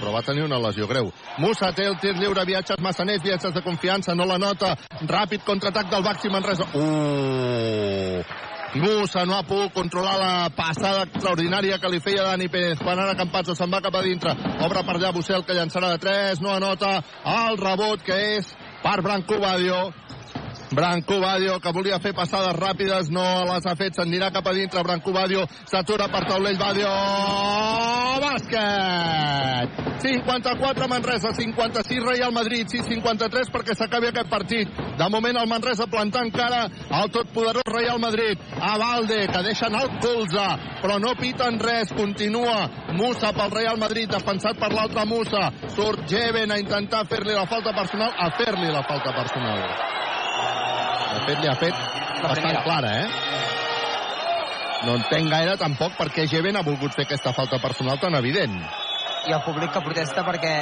[0.00, 1.10] però va tenir una lesió greu.
[1.38, 4.74] Musa té el tir lliure, viatges massaners, viatges de confiança, no la nota.
[5.06, 6.66] Ràpid contraatac del Baxi Manresa.
[6.74, 8.22] Uh!
[8.76, 12.80] Musa no ha pogut controlar la passada extraordinària que li feia Dani Pérez.
[12.82, 14.34] Quan ara Campazzo se'n va cap a dintre.
[14.66, 16.42] Obre per allà Bussel, que llançarà de 3.
[16.44, 16.98] No anota
[17.32, 18.50] el rebot, que és
[18.82, 19.80] per Branco Badio.
[20.70, 24.82] Branco Badio, que volia fer passades ràpides, no les ha fet, s'anirà cap a dintre,
[24.82, 26.90] Branco Badio, s'atura per taulell, Badio,
[28.24, 29.84] bàsquet!
[30.06, 34.70] 54 Manresa, 56 Real Madrid, 6-53 perquè s'acabi aquest partit.
[34.98, 38.38] De moment el Manresa plantant cara al totpoderós Real Madrid.
[38.60, 40.46] A Valde, que deixa el colze,
[40.82, 45.50] però no piten res, continua Musa pel Real Madrid, defensat per l'altre Musa.
[45.74, 49.96] Surt Jeven a intentar fer-li la falta personal, a fer-li la falta personal.
[50.96, 51.74] De fet, li ha fet
[52.22, 53.06] bastant clara, eh?
[54.86, 58.60] No entenc gaire tampoc per què Jeven ha volgut fer aquesta falta personal tan evident.
[59.26, 60.54] I el públic que protesta perquè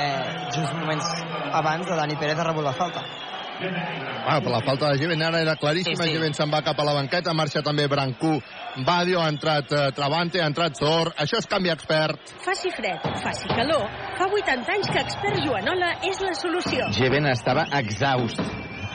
[0.55, 1.11] just moments
[1.53, 3.03] abans de Dani Pérez ha rebut la falta.
[3.61, 6.03] Bueno, però la falta de Jeven ara era claríssima.
[6.05, 6.17] Sí, sí.
[6.17, 8.39] Jeven se'n va cap a la banqueta, marxa també Brancú.
[8.87, 11.13] Badio ha entrat eh, Travante, ha entrat Sor.
[11.21, 12.35] Això és canvi expert.
[12.45, 13.87] Faci fred, faci calor.
[14.19, 16.89] Fa 80 anys que Expert Joanola és la solució.
[16.97, 18.41] Jeven estava exhaust.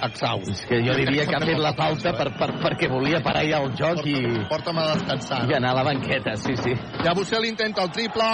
[0.07, 0.49] Exhaust.
[0.53, 3.59] És que jo diria que ha fet la falta per, per, perquè volia parar ja
[3.63, 4.15] el joc i,
[4.49, 5.41] Porta'm a descansar.
[5.49, 6.73] i anar a la banqueta, sí, sí.
[7.03, 8.29] Llabusel intenta el triple.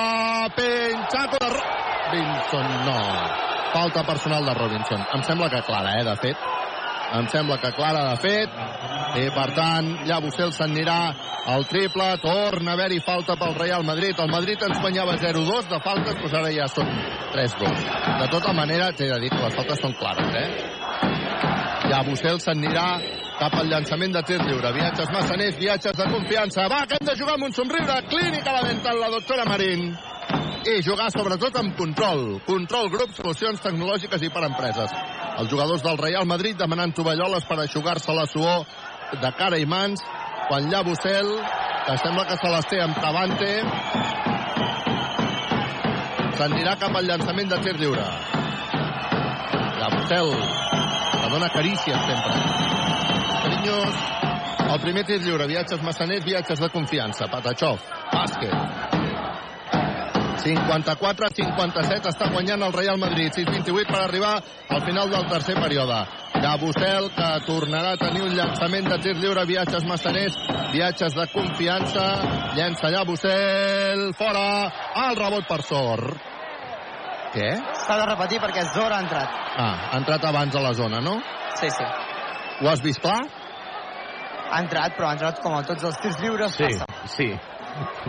[0.56, 1.50] Penxaco de...
[1.50, 1.64] Ro-
[2.06, 3.00] Robinson, no.
[3.74, 5.02] Falta personal de Robinson.
[5.16, 6.38] Em sembla que clara, eh, de fet.
[7.16, 8.50] Em sembla que clara, de fet.
[9.20, 11.00] I, per tant, Llabusel s'anirà
[11.52, 12.08] al triple.
[12.24, 14.16] Torna a haver-hi falta pel Real Madrid.
[14.20, 16.90] El Madrid ens guanyava 0-2 de faltes, doncs ara ja són
[17.34, 17.84] 3 gols.
[18.22, 21.55] De tota manera, t'he de dir que les faltes són clares, eh?
[21.90, 22.88] Llabusel s'anirà
[23.40, 24.72] cap al llançament de tir lliure.
[24.74, 26.68] Viatges massaners, viatges de confiança.
[26.72, 27.98] Va, que hem de jugar amb un somriure.
[28.10, 29.92] Clínica la dental, la doctora Marín.
[30.66, 32.40] I jugar sobretot amb control.
[32.48, 34.96] Control grup, solucions tecnològiques i per empreses.
[35.38, 38.66] Els jugadors del Real Madrid demanant tovalloles per aixugar-se la suor
[39.22, 40.02] de cara i mans.
[40.48, 41.30] Quan Llabusel,
[41.86, 43.52] que sembla que se les té amb Travante,
[46.38, 48.08] s'anirà cap al llançament de tir lliure.
[49.80, 50.34] Llabusel,
[51.36, 52.34] dona carícies sempre.
[53.44, 53.96] Carinyos,
[54.72, 57.28] el primer tir lliure, viatges massaners, viatges de confiança.
[57.32, 57.82] Patachov,
[58.14, 59.04] bàsquet.
[60.46, 63.34] 54-57 està guanyant el Real Madrid.
[63.34, 64.36] 6-28 per arribar
[64.70, 65.98] al final del tercer període.
[66.36, 70.38] Gabusel, que tornarà a tenir un llançament de tir lliure, viatges massaners,
[70.72, 72.06] viatges de confiança.
[72.56, 74.48] Llença Gabusel, fora,
[75.08, 76.35] el rebot per sort.
[77.36, 77.50] Què?
[77.86, 79.40] S'ha de repetir perquè Zora ha entrat.
[79.56, 81.18] Ah, ha entrat abans a la zona, no?
[81.60, 81.88] Sí, sí.
[82.62, 83.26] Ho has vist clar?
[84.46, 86.56] Ha entrat, però ha entrat com a tots els tirs lliures.
[86.56, 87.12] Sí, passa.
[87.18, 87.30] sí.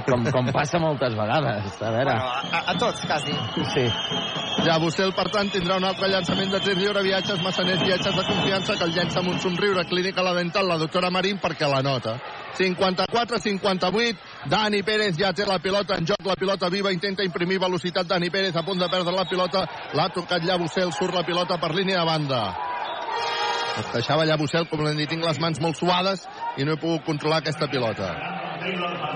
[0.07, 1.73] Com, com passa moltes vegades.
[1.83, 2.13] A veure...
[2.13, 3.35] Bueno, a, a tots, quasi.
[3.73, 3.87] Sí.
[4.63, 8.77] Llabusel, per tant, tindrà un altre llançament de tir lliure, viatges massaners, viatges de confiança,
[8.79, 11.83] que el llença amb un somriure clínica a la dental, la doctora Marín, perquè la
[11.83, 12.15] nota.
[12.59, 14.17] 54-58.
[14.51, 18.07] Dani Pérez ja té la pilota en joc, la pilota viva, intenta imprimir velocitat.
[18.09, 19.67] Dani Pérez a punt de perdre la pilota.
[19.95, 22.43] L'ha tocat Llabusel, surt la pilota per línia de banda.
[23.77, 26.25] Es deixava Llabusel, com l'hem dit, tinc les mans molt suades
[26.57, 28.09] i no he pogut controlar aquesta pilota.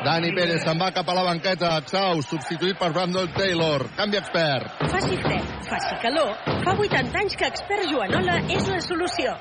[0.04, 3.86] Dani Pérez se'n va cap a la banqueta, exhaust, substituït per Brandon Taylor.
[3.96, 4.84] Canvi expert.
[4.92, 6.36] Faci fred, faci calor.
[6.66, 9.34] Fa 80 anys que Expert Joanola és la solució.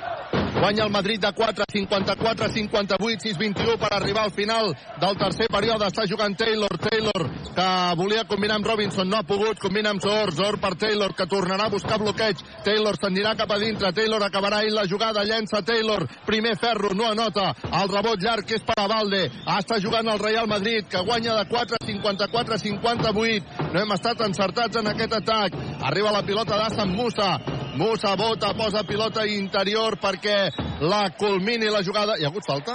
[0.53, 5.47] Guanya el Madrid de 4, 54, 58, 6, 21 per arribar al final del tercer
[5.47, 5.87] període.
[5.87, 7.67] Està jugant Taylor, Taylor, que
[7.99, 11.67] volia combinar amb Robinson, no ha pogut, combina amb Zor, Zor per Taylor, que tornarà
[11.69, 12.41] a buscar bloqueig.
[12.65, 17.07] Taylor s'anirà cap a dintre, Taylor acabarà ell la jugada, llença Taylor, primer ferro, no
[17.09, 19.25] anota, el rebot llarg que és per a Valde,
[19.59, 23.69] està jugant el Real Madrid, que guanya de 4, 54, 58.
[23.73, 25.55] No hem estat encertats en aquest atac.
[25.89, 27.35] Arriba la pilota d'Assan Musa,
[27.79, 30.49] Musa bota, posa pilota interior perquè
[30.83, 32.17] la culmini la jugada.
[32.19, 32.73] Hi ha hagut falta?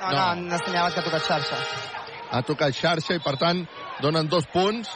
[0.00, 1.58] No, no, no n'assenyava que ha tocat xarxa.
[2.32, 3.60] Ha tocat xarxa i, per tant,
[4.00, 4.88] donen dos punts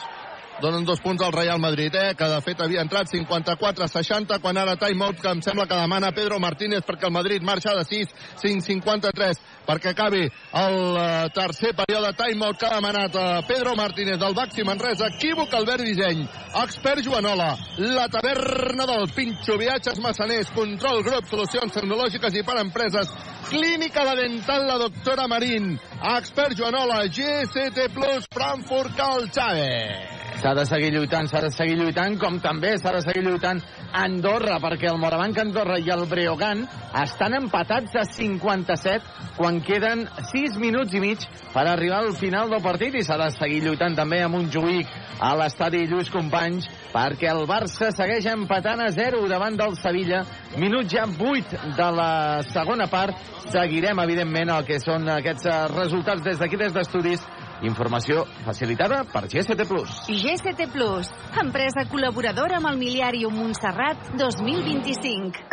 [0.61, 4.77] donen dos punts al Real Madrid, eh, que de fet havia entrat 54-60, quan ara
[4.77, 8.13] timeout que em sembla que demana Pedro Martínez perquè el Madrid marxa de 6,
[8.43, 14.35] 5-53, perquè acabi el uh, tercer període timeout que ha demanat uh, Pedro Martínez del
[14.37, 16.23] Baxi Manresa, equívoc Albert Disseny,
[16.63, 17.51] expert Joanola,
[17.95, 23.11] la taverna del Pinxo, viatges massaners, control grup, solucions tecnològiques i per empreses,
[23.49, 25.75] clínica de dental la doctora Marín,
[26.15, 30.19] expert Joanola, GST Plus, Frankfurt, Cal Chávez.
[30.41, 33.59] S'ha de seguir lluitant, s'ha de seguir lluitant, com també s'ha de seguir lluitant
[33.93, 36.63] Andorra, perquè el Morabanc Andorra i el Breogán
[36.97, 42.63] estan empatats a 57 quan queden 6 minuts i mig per arribar al final del
[42.63, 44.87] partit i s'ha de seguir lluitant també amb un Montjuïc
[45.19, 50.23] a l'estadi Lluís Companys perquè el Barça segueix empatant a 0 davant del Sevilla.
[50.57, 53.15] Minut ja 8 de la segona part.
[53.51, 57.27] Seguirem, evidentment, el que són aquests eh, resultats des d'aquí, des d'estudis
[57.61, 59.99] Informació facilitada per GST Plus.
[60.09, 61.11] GST Plus,
[61.43, 65.45] empresa col·laboradora amb el Miliàrium Montserrat 2025.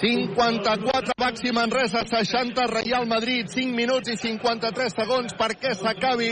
[0.00, 6.28] 54 Baxi Manresa, 60 Real Madrid, 5 minuts i 53 segons perquè s'acabi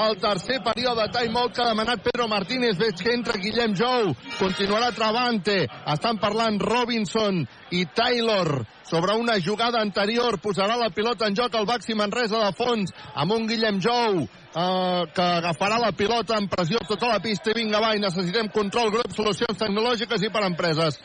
[0.00, 2.74] el tercer període de timeout que ha demanat Pedro Martínez.
[2.80, 4.10] Veig que entra Guillem Jou,
[4.40, 5.62] continuarà Travante,
[5.94, 10.40] estan parlant Robinson i Taylor sobre una jugada anterior.
[10.42, 15.02] Posarà la pilota en joc al Baxi Manresa de fons amb un Guillem Jou eh,
[15.14, 18.90] que agafarà la pilota en pressió tota la pista i vinga va, i necessitem control
[18.90, 20.98] grup, solucions tecnològiques i per empreses.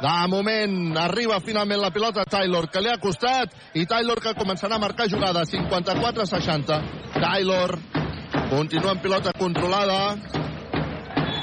[0.00, 4.78] De moment arriba finalment la pilota Taylor, que li ha costat, i Taylor que començarà
[4.78, 6.78] a marcar jugada, 54-60.
[7.18, 7.76] Taylor
[8.48, 10.00] continua amb pilota controlada.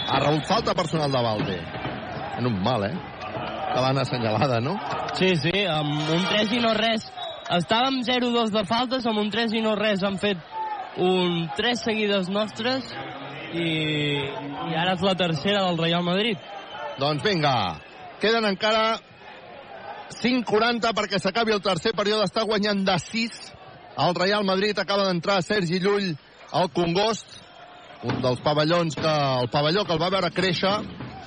[0.07, 1.59] Ha rebut falta personal de Valde.
[2.39, 2.95] En un mal, eh?
[3.73, 4.73] Que l'han assenyalada, no?
[5.19, 7.05] Sí, sí, amb un 3 i no res.
[7.59, 10.41] Estàvem 0-2 de faltes, amb un 3 i no res han fet
[10.97, 12.89] un 3 seguides nostres
[13.53, 13.67] i,
[14.17, 16.41] i ara és la tercera del Real Madrid.
[16.97, 17.53] Doncs vinga,
[18.21, 18.97] queden encara
[20.17, 23.41] 5.40 perquè s'acabi el tercer període, està guanyant de 6.
[23.97, 26.13] El Real Madrid acaba d'entrar Sergi Llull
[26.55, 27.41] al Congost,
[28.07, 30.75] un dels pavellons que el pavelló que el va veure créixer.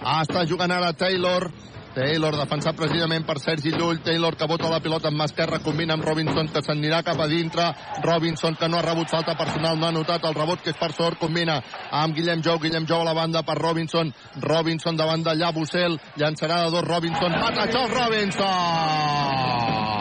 [0.00, 1.50] Ah, està jugant ara Taylor,
[1.94, 4.00] Taylor defensat precisament per Sergi Llull.
[4.04, 7.28] Taylor que bota la pilota amb mà esquerra, combina amb Robinson que s'anirà cap a
[7.30, 7.70] dintre.
[8.04, 10.92] Robinson que no ha rebut falta personal, no ha notat el rebot que és per
[10.96, 11.60] sort, combina
[11.90, 12.60] amb Guillem Jou.
[12.62, 14.14] Guillem Jou a la banda per Robinson.
[14.40, 15.98] Robinson davant de Llabusel.
[16.16, 17.40] Llançarà de dos Robinson.
[17.40, 19.99] Patachó Robinson!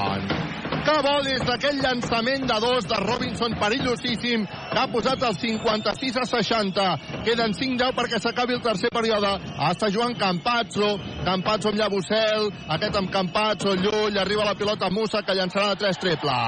[0.89, 6.17] Que bo des d'aquell llançament de dos de Robinson perillosíssim que ha posat el 56
[6.17, 6.85] a 60.
[7.27, 9.35] Queden 5-10 perquè s'acabi el tercer període.
[9.69, 10.95] Està jugant Campazzo,
[11.27, 16.01] Campazzo amb Llabusel, aquest amb Campazzo, Llull, arriba la pilota Musa que llançarà de 3
[16.01, 16.39] triple.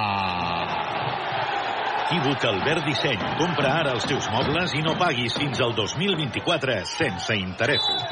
[2.11, 3.21] Equívoc Albert Disseny.
[3.39, 8.03] Compra ara els teus mobles i no paguis fins al 2024 sense interessos.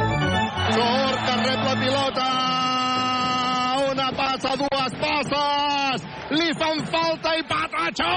[0.78, 2.89] Sort que rep la pilota!
[4.00, 6.04] Una passa, dues passes!
[6.32, 8.14] Li fan falta i Patachó!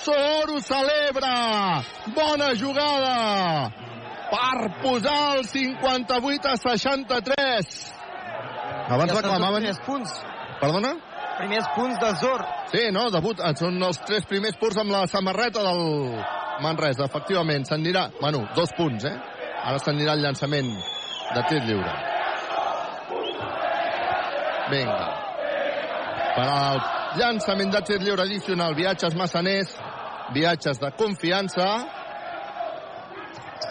[0.00, 1.82] Soro celebra!
[2.16, 3.70] Bona jugada!
[4.30, 7.92] Per posar el 58 a 63.
[8.88, 9.60] Abans reclamaven...
[9.60, 10.14] Primers punts.
[10.62, 10.94] Perdona?
[11.36, 12.44] Primers punts de Zor.
[12.72, 13.42] Sí, no, debut.
[13.44, 15.82] eh, Són els tres primers punts amb la samarreta del
[16.64, 17.68] Manresa, efectivament.
[17.68, 18.06] S'anirà...
[18.22, 19.18] Bueno, dos punts, eh?
[19.66, 20.72] Ara s'anirà el llançament
[21.34, 22.19] de tir lliure.
[24.70, 25.08] Vinga.
[26.36, 26.80] Per al
[27.18, 29.72] llançament de tir lliure addicional, viatges massaners,
[30.34, 31.68] viatges de confiança.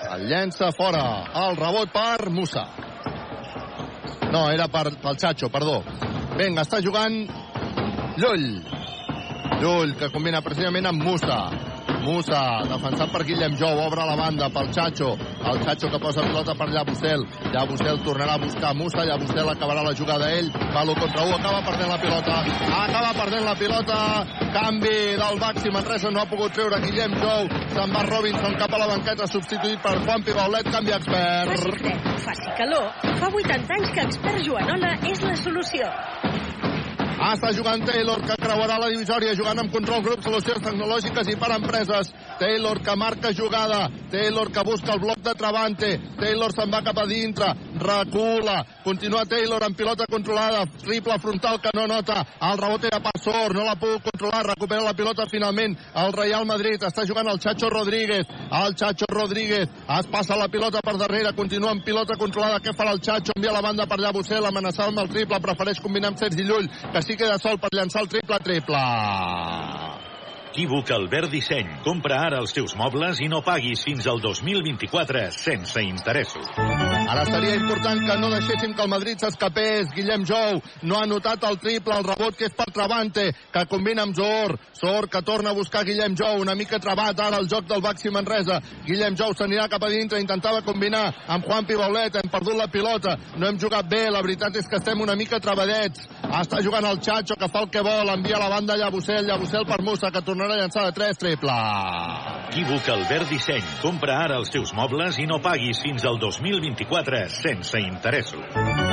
[0.09, 1.03] El llença fora.
[1.45, 2.65] El rebot per Musa.
[4.30, 5.80] No, era per, pel Chacho, perdó.
[6.38, 7.23] Vinga, està jugant
[8.19, 8.47] Llull.
[9.61, 11.39] Llull, que combina precisament amb Musa.
[12.03, 15.11] Musa, defensat per Guillem Jou, obre la banda pel Chacho.
[15.49, 17.26] El Chacho que posa pilota per Llabusel.
[17.53, 19.05] Llabusel tornarà a buscar Musa.
[19.05, 20.51] Llabusel acabarà la jugada ell.
[20.73, 22.38] Va l'1 contra 1, acaba perdent la pilota.
[22.84, 23.99] Acaba perdent la pilota.
[24.53, 27.49] Canvi del Baxi Manresa, no ha pogut treure Guillem Jou.
[27.76, 31.53] Se'n va Robinson cap a la banqueta, substituït per Juan Pibaulet, canvi expert.
[31.53, 32.89] Faci fred, faci calor.
[33.19, 35.91] Fa 80 anys que Expert Joanola és la solució.
[37.20, 41.36] Ah, està jugant Taylor, que creuarà la divisòria, jugant amb control grup, solucions tecnològiques i
[41.41, 42.14] per empreses.
[42.40, 43.90] Taylor, que marca jugada.
[44.10, 45.90] Taylor, que busca el bloc de Travante.
[46.18, 48.64] Taylor se'n va cap a dintre, recula.
[48.84, 50.64] Continua Taylor amb pilota controlada.
[50.82, 52.24] Triple frontal que no nota.
[52.49, 54.45] El rebot era per Sor, no la puc controlar.
[54.48, 55.76] Recupera la pilota finalment.
[56.03, 58.26] El Real Madrid està jugant el Chacho Rodríguez.
[58.64, 59.68] El Chacho Rodríguez
[59.99, 62.64] es passa la pilota per darrere, continua amb pilota controlada.
[62.64, 63.36] Què farà el Chacho?
[63.36, 66.72] Envia la banda per allà Bussel, amenaçava amb el triple, prefereix combinar amb Sergi Llull,
[66.94, 69.78] que sí queda sol per llançar el triple-triple.
[70.60, 71.69] Equívoc Albert Disseny.
[71.86, 76.49] Compra ara els teus mobles i no paguis fins al 2024 sense interessos.
[76.60, 79.88] Ara seria important que no deixéssim que el Madrid s'escapés.
[79.95, 84.03] Guillem Jou no ha notat el triple, el rebot que és per Travante, que combina
[84.03, 84.57] amb Zor.
[84.76, 88.11] Zor que torna a buscar Guillem Jou, una mica trabat ara el joc del Baxi
[88.11, 88.60] Manresa.
[88.84, 93.15] Guillem Jou s'anirà cap a dintre, intentava combinar amb Juan Pibaulet, hem perdut la pilota,
[93.38, 96.03] no hem jugat bé, la veritat és que estem una mica trebadets.
[96.27, 99.64] Està jugant el Chacho, que fa el que vol, envia la banda a Llabusel, Llabusel
[99.65, 101.57] per Musa, que tornarà a llançar de 3, triple.
[102.49, 103.65] Equívoc Albert Disseny.
[103.84, 108.89] Compra ara els teus mobles i no paguis fins al 2024 sense interessos.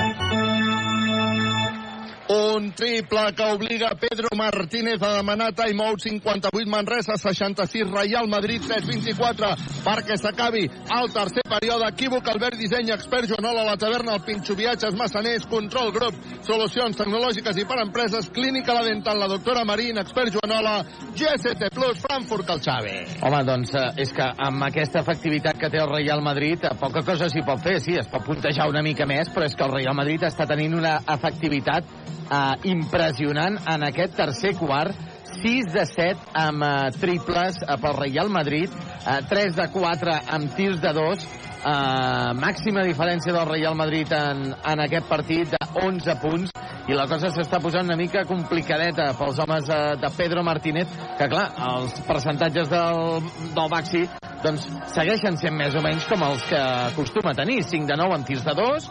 [2.29, 6.01] Un triple que obliga Pedro Martínez a demanar timeout.
[6.01, 9.53] 58 Manresa, 66 Real Madrid 3-24
[9.85, 11.87] perquè s'acabi el tercer període.
[11.87, 17.61] Equívoc, Albert Disseny, expert Joanola, la taverna, el Pinxo Viatges, Massaners, Control Grup, Solucions Tecnològiques
[17.63, 20.81] i per Empreses, Clínica La Dental, la doctora Marín, expert Joanola,
[21.15, 22.97] GST Plus, Frankfurt Calxave.
[23.23, 27.07] Home, doncs eh, és que amb aquesta efectivitat que té el Real Madrid, eh, poca
[27.07, 29.79] cosa s'hi pot fer, sí, es pot puntejar una mica més, però és que el
[29.79, 31.87] Real Madrid està tenint una efectivitat
[32.31, 34.95] eh, impressionant en aquest tercer quart.
[35.37, 36.71] 6 de 7 amb eh,
[37.01, 38.73] triples eh, pel Real Madrid,
[39.05, 41.27] eh, 3 de 4 amb tirs de 2,
[41.67, 46.55] eh, màxima diferència del Real Madrid en, en aquest partit de 11 punts.
[46.87, 51.29] I la cosa s'està posant una mica complicadeta pels homes eh, de Pedro Martínez que
[51.33, 53.27] clar, els percentatges del,
[53.57, 54.05] del Baxi
[54.45, 57.63] doncs segueixen sent més o menys com els que acostuma a tenir.
[57.67, 58.91] 5 de 9 en tirs de 2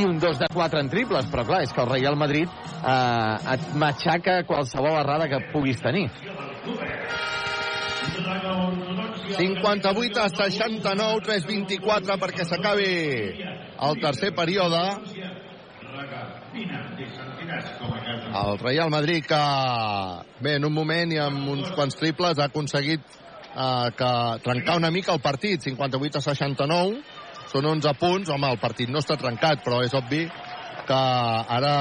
[0.00, 1.28] i un 2 de 4 en triples.
[1.32, 6.08] Però clar, és que el Real Madrid eh, et matxaca qualsevol errada que puguis tenir
[8.24, 12.88] 58 a 69, 3-24 perquè s'acabi
[13.88, 14.82] el tercer període.
[18.44, 19.42] El Real Madrid que,
[20.40, 24.12] bé, en un moment i amb uns quants triples ha aconseguit eh, que
[24.44, 27.02] trencar una mica el partit, 58 a 69.
[27.52, 28.30] Són 11 punts.
[28.34, 30.24] Home, el partit no està trencat, però és obvi
[30.84, 31.02] que
[31.56, 31.74] ara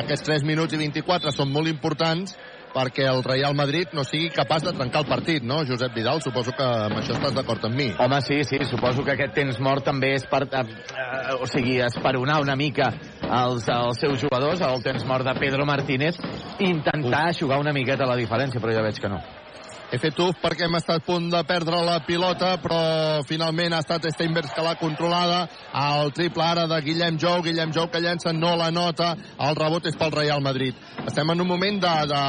[0.00, 2.34] aquests 3 minuts i 24 són molt importants
[2.74, 6.22] perquè el Real Madrid no sigui capaç de trencar el partit, no, Josep Vidal?
[6.24, 7.88] Suposo que amb això estàs d'acord amb mi.
[7.98, 11.78] Home, sí, sí, suposo que aquest temps mort també és per, eh, eh, o sigui,
[11.86, 12.92] esperonar una mica
[13.22, 16.20] els, els seus jugadors, el temps mort de Pedro Martínez,
[16.58, 19.20] intentar aixugar una miqueta la diferència, però ja veig que no.
[19.88, 23.78] He fet uf perquè hem estat a punt de perdre la pilota, però finalment ha
[23.80, 25.38] estat Steinbergs que l'ha controlada.
[25.80, 29.14] El triple ara de Guillem Jou, Guillem Jou que llença no la nota.
[29.48, 30.76] El rebot és pel Real Madrid.
[31.06, 32.22] Estem en un moment de, de,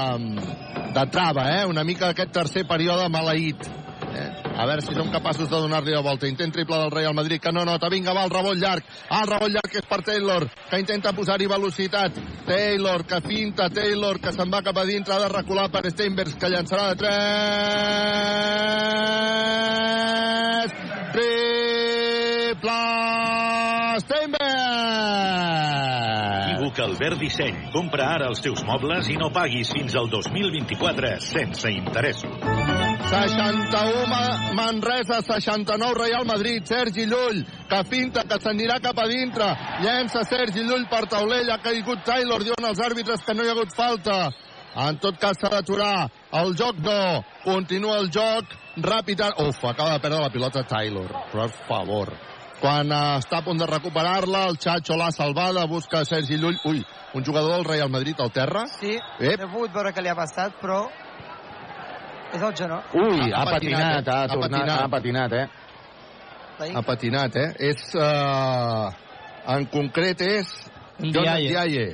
[0.95, 1.67] de trava, eh?
[1.67, 3.67] una mica aquest tercer període maleït.
[4.15, 4.29] Eh?
[4.59, 6.27] A veure si som capaços de donar-li la volta.
[6.27, 7.89] Intent triple del Real Madrid, que no nota.
[7.89, 8.83] Vinga, va, el rebot llarg.
[9.09, 12.11] El rebot llarg és per Taylor, que intenta posar-hi velocitat.
[12.47, 13.69] Taylor, que finta.
[13.69, 15.13] Taylor, que se'n va cap a dintre.
[15.15, 17.19] Ha de recular per Steinbergs, que llançarà de 3.
[22.59, 24.49] Triple Steinbergs!
[26.51, 27.55] Equívoc Albert Disseny.
[27.71, 32.33] Compra ara els teus mobles i no paguis fins al 2024 sense interessos.
[33.09, 39.47] 61 Ma- Manresa, 69 Real Madrid, Sergi Llull, que finta, que s'anirà cap a dintre,
[39.81, 43.55] llença Sergi Llull per taulell, ha caigut Taylor, diuen els àrbitres que no hi ha
[43.55, 44.19] hagut falta.
[44.75, 46.09] En tot cas s'ha d'aturar.
[46.43, 47.23] El joc no.
[47.43, 48.45] Continua el joc.
[48.79, 49.23] Ràpid.
[49.47, 51.07] Uf, acaba de perdre la pilota Taylor.
[51.31, 52.11] Per favor.
[52.59, 56.57] Quan eh, està a punt de recuperar-la, el Chacho l'ha salvada, busca Sergi Llull.
[56.67, 56.81] Ui,
[57.15, 58.65] un jugador del Real Madrid al terra.
[58.79, 59.39] Sí, Ep.
[59.39, 60.81] he pogut veure què li ha passat, però
[62.33, 62.83] és el genoll.
[62.93, 64.81] Ui, ha, Ha patinat, patinat, ha, ha tornat, patinat.
[64.83, 65.47] ha patinat, eh?
[66.75, 67.47] Ha patinat, eh?
[67.71, 67.85] És...
[67.95, 68.91] Uh,
[69.49, 70.49] en concret és
[70.99, 71.85] Jonas Diaye.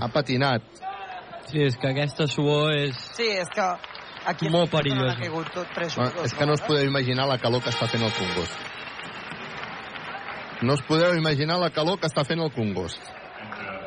[0.00, 0.64] Ha patinat.
[1.48, 3.66] Sí, és que aquesta suor és Sí, és que
[4.32, 5.14] aquí molt perillosa.
[5.20, 8.02] caigut tot tres No, és que no us podeu imaginar la calor que està fent
[8.04, 8.56] el Congost.
[10.60, 12.98] No us podeu imaginar la calor que està fent el Congost.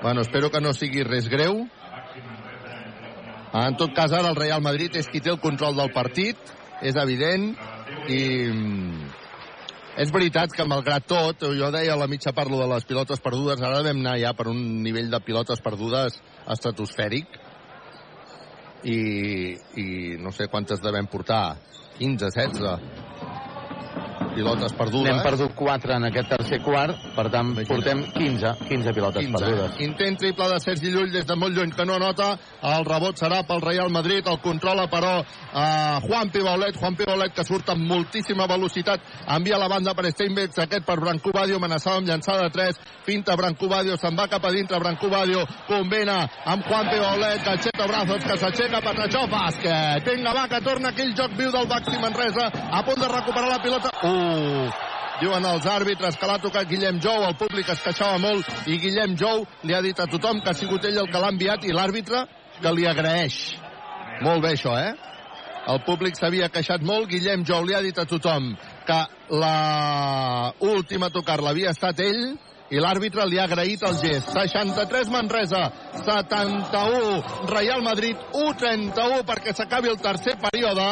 [0.02, 1.65] Bueno, espero que no sigui res greu.
[3.52, 6.39] En tot cas, ara el Real Madrid és qui té el control del partit,
[6.81, 7.49] és evident,
[8.07, 9.11] i mm,
[9.99, 13.19] és veritat que malgrat tot, jo deia a la mitja part lo de les pilotes
[13.19, 16.22] perdudes, ara devem anar ja per un nivell de pilotes perdudes
[16.56, 17.35] estratosfèric,
[18.88, 18.99] i,
[19.77, 19.88] i
[20.23, 21.60] no sé quantes devem portar,
[21.99, 23.01] 15, 16
[24.35, 25.10] pilotes perdudes.
[25.10, 29.34] N'hem perdut 4 en aquest tercer quart, per tant, portem 15, 15 pilotes 15.
[29.38, 29.80] perdudes.
[29.85, 32.31] Intent triple de Sergi Llull des de molt lluny que no anota.
[32.61, 34.27] El rebot serà pel Real Madrid.
[34.27, 36.77] El controla, però, uh, Juan Pibaulet.
[36.77, 39.02] Juan Pibaulet que surt amb moltíssima velocitat.
[39.27, 40.57] Envia la banda per Steinbeck.
[40.65, 41.57] Aquest per Branco Badio.
[41.57, 42.80] Amenaçava amb llançada de 3.
[43.06, 43.98] Finta Branco Badio.
[43.98, 44.80] Se'n va cap a dintre.
[44.80, 47.43] Branco Badio combina amb Juan Pibaulet.
[47.43, 48.81] Calceto Brazos que s'aixeca.
[48.81, 50.06] Patachó bàsquet.
[50.06, 52.49] Vinga, va, que torna aquell joc viu del Baxi Manresa.
[52.72, 53.89] A punt de recuperar la pilota.
[54.12, 54.72] Uh,
[55.22, 59.16] diuen els àrbitres que l'ha tocat Guillem Jou, el públic es queixava molt i Guillem
[59.20, 61.76] Jou li ha dit a tothom que ha sigut ell el que l'ha enviat i
[61.76, 62.26] l'àrbitre
[62.62, 63.40] que li agraeix.
[64.26, 64.94] Molt bé això, eh?
[65.72, 68.52] El públic s'havia queixat molt, Guillem Jou li ha dit a tothom
[68.88, 69.00] que
[69.38, 72.24] la última a tocar l'havia estat ell
[72.72, 74.32] i l'àrbitre li ha agraït el gest.
[74.34, 75.64] 63 Manresa,
[76.02, 80.88] 71 Real Madrid, 1-31 perquè s'acabi el tercer període.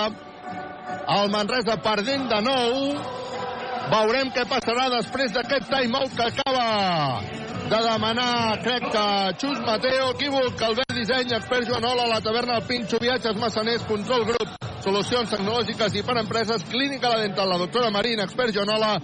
[1.10, 2.76] El Manresa perdent de nou.
[3.90, 6.66] Veurem què passarà després d'aquest timeout que acaba
[7.70, 9.06] de demanar, crec que
[9.42, 14.69] Xus Mateo, equívoc, Albert Disseny, expert Joanola, la taverna del Pinxo, viatges, massaners, control grup,
[14.84, 18.96] solucions tecnològiques i per empreses, clínica la dental, la doctora Marina, expert Joanola.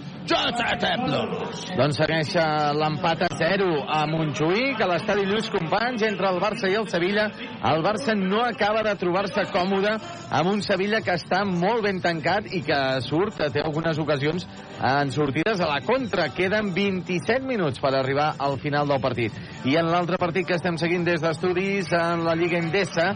[1.78, 6.70] Doncs segueix eh, l'empat a 0 a Montjuïc, a l'estadi Lluís Companys, entre el Barça
[6.70, 7.28] i el Sevilla.
[7.70, 9.92] El Barça no acaba de trobar-se còmode
[10.40, 14.48] amb un Sevilla que està molt ben tancat i que surt, té algunes ocasions
[14.82, 16.28] en sortides a la contra.
[16.34, 19.32] Queden 27 minuts per arribar al final del partit.
[19.64, 23.08] I en l'altre partit que estem seguint des d'estudis en la Lliga Endesa,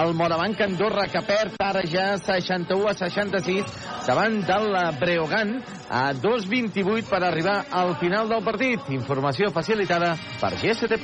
[0.00, 3.64] el Morabanc Andorra que perd ara ja 61 a 66
[4.06, 8.80] davant del Breogán a 2.28 per arribar al final del partit.
[8.90, 10.98] Informació facilitada per GST+.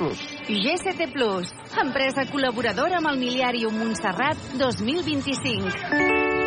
[0.47, 6.41] GST Plus, empresa col·laboradora amb el Miliàrium Montserrat 2025.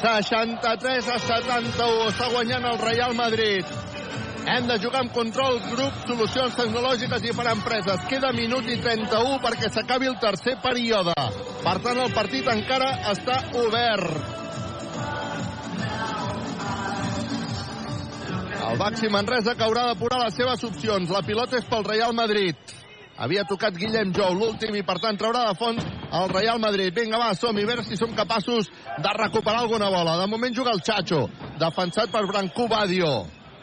[0.00, 2.06] 63 a 71.
[2.10, 3.68] Està guanyant el Real Madrid.
[4.46, 8.04] Hem de jugar amb control, grup, solucions tecnològiques i per empreses.
[8.10, 11.16] Queda minut i 31 perquè s'acabi el tercer període.
[11.64, 14.34] Per tant, el partit encara està obert.
[18.66, 21.10] El Baxi Manresa que haurà d'apurar les seves opcions.
[21.10, 22.58] La pilota és pel Real Madrid.
[23.16, 26.92] Havia tocat Guillem Jou, l'últim, i per tant traurà de fons el Real Madrid.
[26.94, 30.18] Vinga, va, som-hi, a veure si som capaços de recuperar alguna bola.
[30.20, 31.24] De moment juga el Chacho,
[31.58, 33.16] defensat per Brancú Badio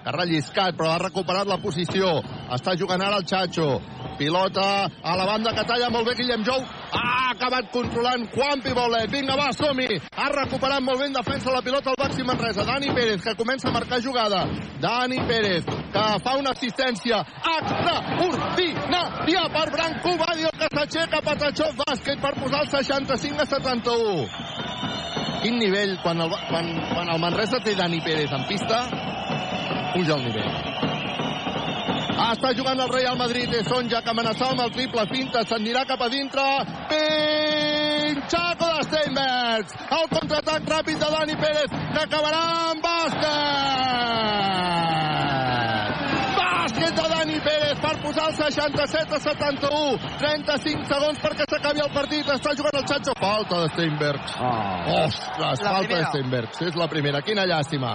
[0.03, 2.17] que ha relliscat, però ha recuperat la posició.
[2.51, 3.79] Està jugant ara el Chacho.
[4.23, 6.61] Pilota a la banda que talla molt bé Guillem Jou.
[6.95, 9.11] Ha acabat controlant Juan Pibolet.
[9.11, 9.99] Vinga, va, som-hi.
[10.15, 12.63] Ha recuperat molt bé en defensa la pilota al Baxi Manresa.
[12.63, 14.45] Dani Pérez, que comença a marcar jugada.
[14.79, 17.19] Dani Pérez, que fa una assistència
[17.51, 24.27] extraordinària per Branco Badio, que s'aixeca Patachó bàsquet per posar el 65 a 71.
[25.43, 28.87] Quin nivell, quan el, quan, quan el Manresa té Dani Pérez en pista,
[29.91, 30.82] puja el nivell.
[32.13, 36.01] Està jugant el Real Madrid, és Sonja que amenaçava amb el triple finta, s'anirà cap
[36.05, 36.43] a dintre,
[36.91, 44.03] pinxaco de Steinbergs, el contraatac ràpid de Dani Pérez, que acabarà amb bàsquet!
[46.73, 51.91] Bàsquet de Dani Pérez per posar el 67 a 71, 35 segons perquè s'acabi el
[51.93, 54.33] partit, està jugant el Chacho, falta de Steinbergs.
[54.41, 54.95] Oh.
[55.03, 56.07] Ostres, La falta de primera.
[56.09, 57.91] Steinbergs, és la primera, quina llàstima.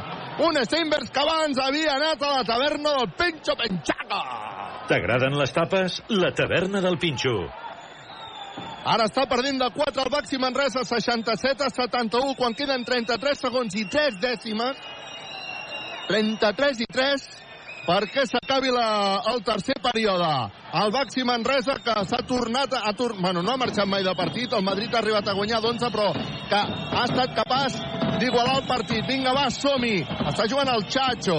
[0.46, 4.20] Un Steinbergs que abans havia anat a la taverna del Pinxo Penxaca.
[4.92, 5.98] T'agraden les tapes?
[6.14, 7.34] La taverna del Pinxo.
[8.86, 13.74] Ara està perdent de 4 el Baxi Manresa, 67 a 71, quan queden 33 segons
[13.74, 14.78] i 3 dècimes.
[16.06, 17.28] 33 i 3
[17.88, 20.32] perquè s'acabi el tercer període.
[20.76, 22.92] El Baxi Manresa que s'ha tornat a...
[22.92, 25.88] tor bueno, no ha marxat mai de partit, el Madrid ha arribat a guanyar d'11,
[25.94, 26.12] però
[26.50, 27.80] que ha estat capaç
[28.20, 29.04] d'igualar el partit.
[29.08, 30.02] Vinga, va, som-hi!
[30.28, 31.38] Està jugant el Chacho.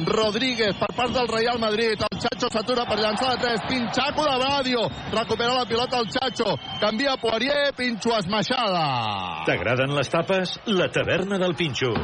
[0.00, 2.00] Rodríguez per part del Real Madrid.
[2.08, 3.66] El Chacho s'atura per llançar de 3.
[3.68, 4.86] Pinxaco de Badio.
[5.12, 6.56] Recupera la pilota el Chacho.
[6.80, 7.72] Canvia Poirier.
[7.76, 9.44] Pinxo esmaixada.
[9.48, 10.56] T'agraden les tapes?
[10.66, 11.94] La taverna del Pinxo.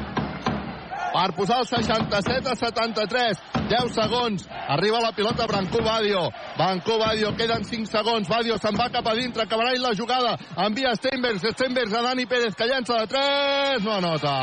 [1.17, 3.39] Per posar el 67 a 73.
[3.71, 4.45] 10 segons.
[4.69, 6.29] Arriba la pilota Brancú Badio.
[6.59, 8.29] Brancú Badio, queden 5 segons.
[8.29, 10.37] Badio se'n va cap a dintre, acabarà la jugada.
[10.67, 13.85] Envia Steinbergs, Steinbergs a Dani Pérez, que llença de 3.
[13.85, 14.37] No anota.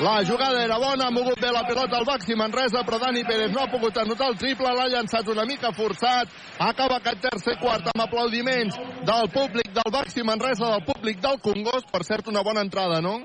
[0.00, 3.50] La jugada era bona, ha mogut bé la pilota al Baxi Manresa, però Dani Pérez
[3.50, 6.30] no ha pogut anotar el triple, l'ha llançat una mica forçat.
[6.58, 11.90] Acaba aquest tercer quart amb aplaudiments del públic del Baxi Manresa, del públic del Congost.
[11.90, 13.18] Per cert, una bona entrada, no?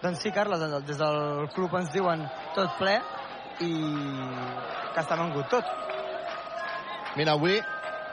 [0.00, 2.24] Doncs sí, Carles, des del club ens diuen
[2.56, 2.96] tot ple
[3.60, 3.74] i
[4.94, 5.76] que està vengut tot.
[7.18, 7.58] Mira, avui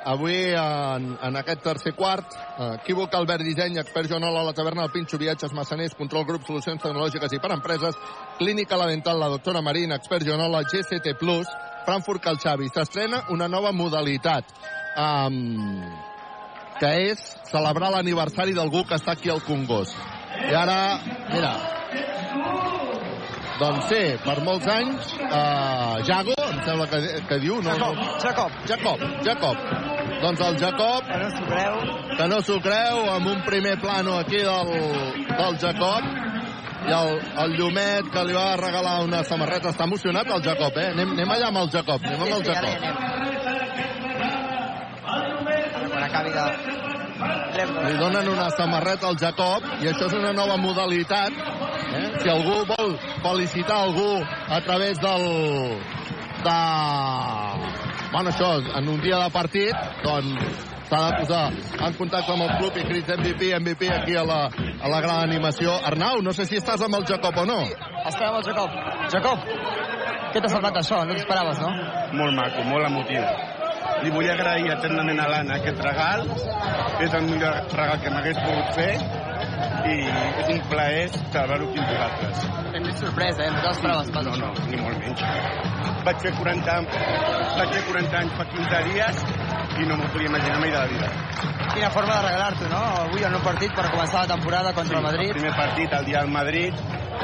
[0.07, 4.85] avui en, en aquest tercer quart eh, equívoc Albert Disseny, expert Joan Ola, la taverna
[4.85, 7.99] del Pinxo, viatges, massaners, control grup, solucions tecnològiques i per empreses,
[8.39, 11.15] clínica la dental, la doctora Marín, expert Joan Ola, GCT+,
[11.87, 12.71] Frankfurt Cal Xavi.
[12.71, 14.55] S'estrena una nova modalitat
[14.95, 15.83] um,
[16.79, 20.16] que és celebrar l'aniversari d'algú que està aquí al Congost.
[20.47, 20.79] I ara,
[21.31, 21.53] mira,
[23.57, 26.99] doncs sí, per molts anys, uh, Jago, em sembla que,
[27.29, 27.73] que diu, no?
[27.73, 28.51] Jacob, Jacob.
[28.69, 29.57] Jacob, Jacob.
[30.21, 31.01] Doncs el Jacob...
[31.07, 31.75] Que no s'ho creu.
[32.17, 34.69] Que no s'ho creu, amb un primer plano aquí del,
[35.31, 36.01] del Jacob.
[36.87, 37.09] I el,
[37.43, 39.73] el Llumet, que li va regalar una samarreta.
[39.73, 40.91] Està emocionat el Jacob, eh?
[40.93, 42.71] Anem, anem allà amb el Jacob, anem amb el Sí, sí, Jacob.
[45.87, 46.96] Quan acabi de...
[47.17, 51.33] Li donen una samarreta al Jacob i això és una nova modalitat.
[51.97, 52.05] Eh?
[52.21, 55.27] Si algú vol felicitar algú a través del...
[56.45, 56.57] de...
[58.11, 61.41] Bueno, això, en un dia de partit, doncs s'ha de posar
[61.87, 65.19] en contacte amb el club i crits MVP, MVP aquí a la, a la gran
[65.25, 65.75] animació.
[65.89, 67.59] Arnau, no sé si estàs amb el Jacob o no.
[68.05, 68.79] Estem amb el Jacob.
[69.11, 69.51] Jacob,
[70.31, 71.03] què t'ha semblat això?
[71.03, 71.73] No t'esperaves, no?
[72.21, 73.56] Molt maco, molt emotiu.
[74.03, 76.27] Li vull agrair eternament a l'Anna aquest regal.
[77.03, 78.91] És el millor regal que m'hagués pogut fer
[79.87, 79.97] i
[80.41, 82.45] és un plaer celebrar-ho aquí amb vosaltres.
[82.75, 83.51] Hem vist sorpresa, eh?
[83.53, 85.23] No te l'esperaves pas, No, no, ni molt menys.
[86.07, 86.75] Vaig fer 40,
[87.57, 89.23] vaig fer 40 anys fa 15 dies
[89.77, 91.09] i no m'ho podia imaginar mai de la vida.
[91.73, 92.83] Quina forma de regalar-t'ho, no?
[93.07, 95.33] Avui en un partit per començar la temporada contra el Madrid.
[95.33, 96.73] El primer partit, el dia del Madrid.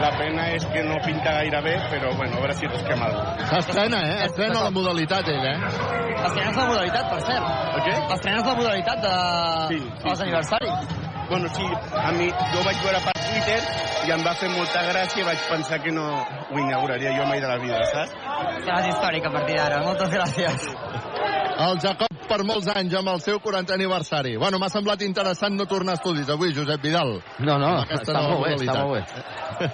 [0.02, 3.36] La pena és que no pinta gaire bé, però bueno, a veure si rasquem alguna
[3.38, 3.62] cosa.
[3.62, 4.26] S'estrena, eh?
[4.26, 5.58] Estrena la modalitat, ell, eh?
[6.24, 7.50] Estrenes la modalitat, per cert.
[7.78, 7.96] El què?
[8.16, 9.14] Estrenes la modalitat de...
[9.72, 10.96] Sí, sí, dels aniversaris.
[11.30, 11.68] Bueno, sí,
[11.98, 13.60] a mi, jo vaig veure per Twitter
[14.08, 17.42] i em va fer molta gràcia i vaig pensar que no ho inauguraria jo mai
[17.44, 18.18] de la vida, saps?
[18.66, 19.84] Seràs històric a partir d'ara.
[19.88, 20.68] Moltes gràcies.
[21.64, 24.36] El Jacob per molts anys amb el seu 40 aniversari.
[24.42, 27.18] Bueno, m'ha semblat interessant no tornar a estudis avui, Josep Vidal.
[27.40, 29.70] No, no, està molt bé, està molt bé.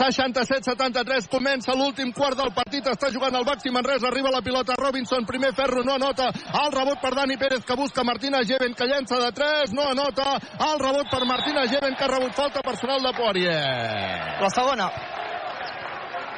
[0.00, 5.26] 67-73, comença l'últim quart del partit, està jugant el Baxi Manresa, arriba la pilota Robinson,
[5.28, 6.30] primer ferro, no anota,
[6.62, 10.38] el rebot per Dani Pérez que busca Martina Geven, que llença de 3, no anota,
[10.70, 14.40] el rebot per Martina Geven, que ha rebut falta personal de Poirier.
[14.40, 14.90] La segona.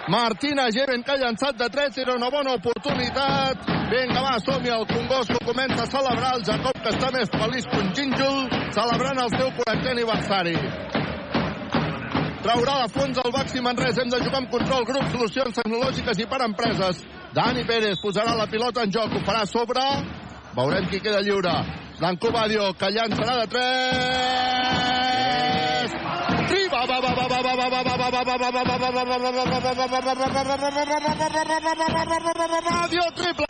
[0.08, 3.68] Martina Geven, que ha llançat de 3, era una bona oportunitat.
[3.92, 7.68] Vinga, va, som-hi, el Congost que comença a celebrar, el Jacob, que està més feliç
[7.70, 8.40] que un gínjol,
[8.74, 10.56] celebrant el seu 40è aniversari.
[12.42, 14.02] Traurà de fons el Baxi Manresa.
[14.02, 17.04] Hem de jugar amb control, grup, solucions tecnològiques i per empreses.
[17.36, 19.86] Dani Pérez posarà la pilota en joc, ho farà sobre.
[20.56, 21.54] Veurem qui queda lliure.
[22.02, 25.92] Blanco Badio, que llançarà de 3.
[26.50, 28.90] Sí, va, va, va, va, va, va, va, va, va, va, va, va, va, va,
[28.90, 29.38] va, va, va,
[32.72, 33.46] Badio, triple!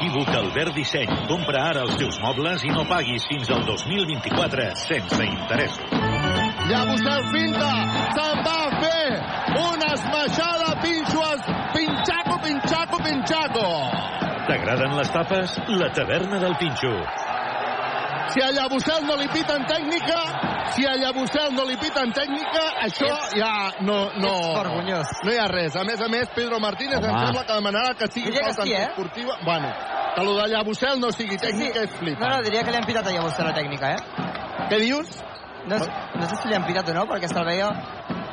[0.00, 1.06] Equívoc Albert Disseny.
[1.28, 5.86] Compra ara els teus mobles i no paguis fins al 2024 sense interessos.
[6.66, 7.70] Llabusel finta,
[8.18, 9.06] se'n va fer
[9.62, 11.38] una esmaixada, pinxos,
[11.78, 13.70] pinxaco, pinxaco, pinxaco.
[14.46, 15.52] T'agraden les tapes?
[15.78, 16.90] La taverna del Pinxo.
[18.32, 20.18] Si a Llabusel no li piten tècnica,
[20.72, 23.50] si a Llabusel no li piten tècnica, això ja
[23.84, 25.10] no, no, Ets vergonyós.
[25.26, 25.76] no hi ha res.
[25.76, 27.26] A més a més, Pedro Martínez em Home.
[27.26, 28.86] sembla que demanarà que sigui falta sí, eh?
[28.88, 29.36] esportiva.
[29.44, 29.68] Bueno,
[30.16, 32.30] que lo de Llabusel no sigui tècnica és No, flipant.
[32.34, 34.66] no, diria que li han pitat a Llagostera la tècnica, eh?
[34.70, 35.12] Què dius?
[35.68, 37.68] No, no sé si li han pitat o no, perquè se'l veia...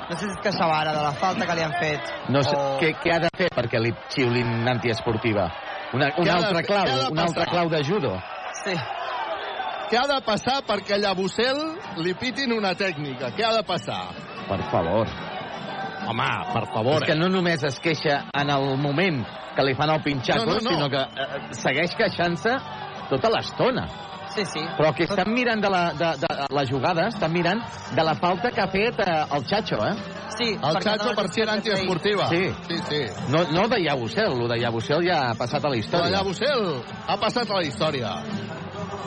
[0.09, 2.07] No sé si es queixava ara de la falta que li han fet.
[2.33, 2.79] No sé, o...
[2.81, 5.43] què, què ha de fer perquè li xiulin antiesportiva?
[5.93, 8.13] Una, una altra clau, una altra clau de judo.
[8.63, 8.75] Sí.
[9.89, 11.59] Què ha de passar perquè a Llabusel
[12.05, 13.31] li pitin una tècnica?
[13.33, 14.03] Què ha de passar?
[14.49, 15.09] Per favor.
[16.09, 17.01] Home, per favor.
[17.01, 19.23] És que no només es queixa en el moment
[19.55, 20.75] que li fan el pinxaco, No, no, no.
[20.75, 22.53] sinó que eh, segueix queixant-se
[23.09, 23.87] tota l'estona.
[24.39, 24.61] Sí, sí.
[24.77, 27.59] Però que estan mirant de la, de, de, la jugada, estan mirant
[27.95, 29.95] de la falta que ha fet eh, el Chacho, eh?
[30.37, 32.29] Sí, El Chacho per si era antiesportiva.
[32.29, 32.47] Sí.
[32.69, 33.01] sí, sí.
[33.27, 36.13] No, no de Llabusel, el de Llabusel ja ha passat a la història.
[36.15, 36.69] Llabusel
[37.07, 38.13] ha passat a la història.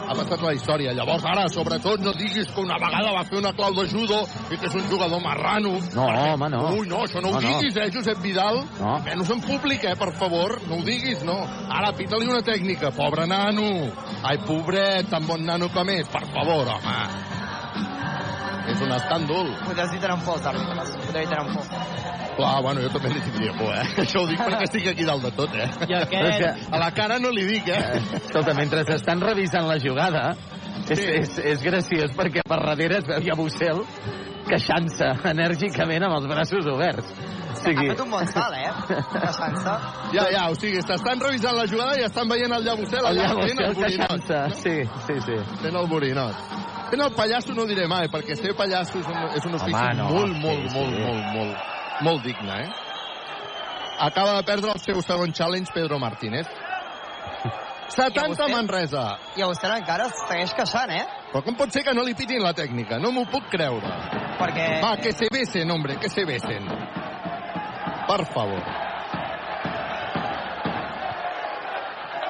[0.08, 0.92] Ha passat la història.
[0.96, 4.56] Llavors, ara, sobretot, no diguis que una vegada va fer una clau de judo i
[4.58, 5.78] que és un jugador marrano.
[5.94, 6.62] No, home, no.
[6.76, 7.48] Ui, no, això no, No, ho no.
[7.58, 8.62] diguis, eh, Josep Vidal?
[8.80, 8.98] No.
[9.04, 10.58] Menys en públic, eh, per favor.
[10.68, 11.38] No ho diguis, no.
[11.70, 12.90] Ara, pita-li una tècnica.
[12.92, 13.92] Pobre nano.
[14.22, 16.08] Ai, pobret, tan bon nano com és.
[16.08, 16.98] Per favor, home.
[18.72, 19.48] És un escàndol.
[19.66, 20.90] Podries dir tenen por, àrbitres.
[21.06, 22.11] Podries dir tenen por.
[22.36, 23.84] Clar, bueno, jo també li tindria por, eh?
[24.06, 25.68] Això ho dic perquè estic aquí dalt de tot, eh?
[25.88, 28.00] I aquest- A la cara no li dic, eh?
[28.22, 30.30] Escolta, mentre estan revisant la jugada,
[30.88, 33.84] és, és, és graciós perquè per darrere es veu ja Bussel
[34.48, 37.12] queixant-se enèrgicament amb els braços oberts.
[37.52, 37.84] O sigui...
[37.84, 38.96] Ha fet un bon salt, eh?
[39.12, 39.74] Queixant-se.
[40.16, 43.28] Ja, ja, o sigui, t'estan revisant la jugada i estan veient el Llabusel El allà
[43.28, 44.56] Llabusel fent el borinot.
[44.56, 44.74] sí,
[45.06, 45.36] sí, sí.
[45.62, 46.42] Fent el borinot.
[46.90, 49.78] Fent el pallasso no ho diré mai, perquè ser pallasso és un, és un ofici
[49.78, 50.74] Home, no, molt, sí, molt, sí.
[50.74, 51.80] molt, molt, molt, molt
[52.22, 52.70] digne, eh?
[53.98, 56.46] Acaba de perdre el seu segon challenge Pedro Martínez.
[57.92, 58.48] 70 vostè?
[58.50, 59.04] Manresa.
[59.36, 61.04] I a vostè encara es segueix queixant, eh?
[61.32, 62.98] Però com pot ser que no li pitin la tècnica?
[62.98, 63.92] No m'ho puc creure.
[64.40, 64.80] Perquè...
[64.82, 66.66] Va, que se besen, hombre, que se besen.
[68.08, 68.64] Per favor.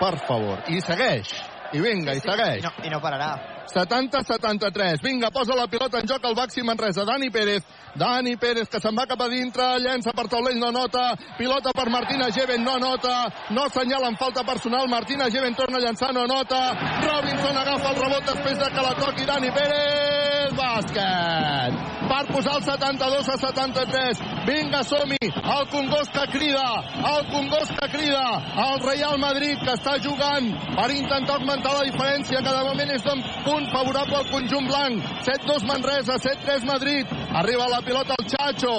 [0.03, 0.63] Per favor.
[0.69, 1.33] I segueix.
[1.73, 2.61] I vinga, i segueix.
[2.61, 3.33] I no, I no pararà.
[3.67, 5.03] 70-73.
[5.03, 7.05] Vinga, posa la pilota en joc al Baxi Manresa.
[7.05, 7.63] Dani Pérez.
[7.95, 9.67] Dani Pérez, que se'n va cap a dintre.
[9.85, 11.13] Llença per taulell, no nota.
[11.39, 13.29] Pilota per Martina Geven, no nota.
[13.51, 14.89] No assenyalen falta personal.
[14.89, 16.61] Martina Geven torna a llançar, no nota.
[17.05, 20.53] Robinson agafa el rebot després de que la toqui Dani Pérez.
[20.57, 21.81] Bàsquet.
[22.13, 24.23] Per posar el 72 a 73.
[24.47, 25.29] Vinga, som-hi.
[25.57, 26.67] El Congost que crida.
[27.13, 28.25] El Congost que crida.
[28.67, 33.23] El Real Madrid que està jugant per intentar augmentar la diferència de moment és d'un
[33.53, 35.03] punt favorable al conjunt blanc.
[35.29, 37.07] 7-2 Manresa, 7-3 Madrid.
[37.35, 38.75] Arriba la pilota el Chacho.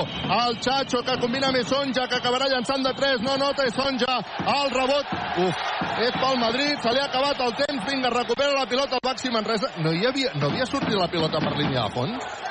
[0.47, 3.21] El Chacho que combina amb Sonja que acabarà llançant de 3.
[3.21, 4.15] No nota Sonja.
[4.55, 5.13] El rebot.
[5.45, 5.61] Uf,
[6.07, 6.79] és pel Madrid.
[6.81, 7.85] Se li ha acabat el temps.
[7.89, 9.69] Vinga, recupera la pilota el Baxi Manresa.
[9.77, 12.41] No, hi havia, no havia sortit la pilota per línia de fons?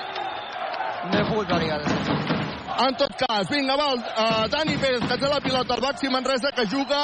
[1.10, 1.82] No he pogut variar.
[2.86, 6.08] En tot cas, vinga, va, el, uh, Dani Pérez, que té la pilota al Baxi
[6.08, 7.02] Manresa, que juga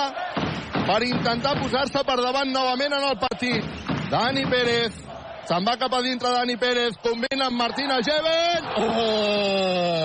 [0.86, 3.98] per intentar posar-se per davant novament en el partit.
[4.09, 4.94] Dani Pérez,
[5.48, 8.62] se'n va cap a dintre Dani Pérez, combina amb Martina Geven.
[8.80, 9.98] Oh!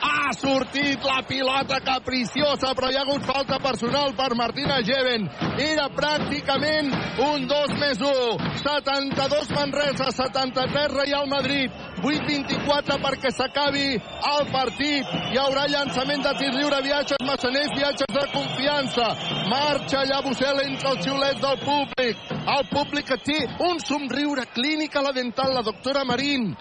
[0.00, 5.26] Ha sortit la pilota capriciosa, però hi ha hagut falta personal per Martina Geven.
[5.58, 6.92] Era pràcticament
[7.24, 8.52] un 2 més 1.
[8.62, 11.74] 72 Manresa, 73 Real Madrid.
[11.98, 15.08] 8-24 perquè s'acabi el partit.
[15.32, 19.08] Hi haurà llançament de tir lliure, viatges massaners, viatges de confiança.
[19.50, 22.22] Marxa Llabusel entre els xiulets del públic.
[22.58, 26.52] El públic que té un somriure clínic a la dental, la doctora Marín.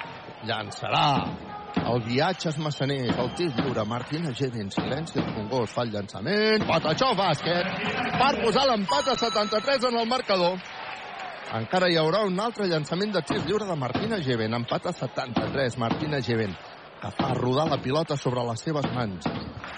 [0.47, 5.91] Llançarà el viatges massaners, el tir lliure, Martina Gede en silenci, el Congost fa el
[5.93, 7.69] llançament, Patachó bàsquet,
[8.17, 10.57] per posar l'empat a 73 en el marcador.
[11.57, 15.77] Encara hi haurà un altre llançament de tir lliure de Martina Geven, empat a 73,
[15.79, 16.55] Martina Geven,
[17.01, 19.29] que fa rodar la pilota sobre les seves mans.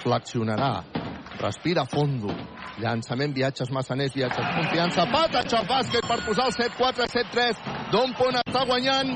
[0.03, 0.71] Flexionarà,
[1.39, 2.33] respira fondo,
[2.79, 8.65] llançament, viatges massaners, viatges confiança, Patachó bàsquet per posar el 7-4, 7-3, d'on punt està
[8.65, 9.13] guanyant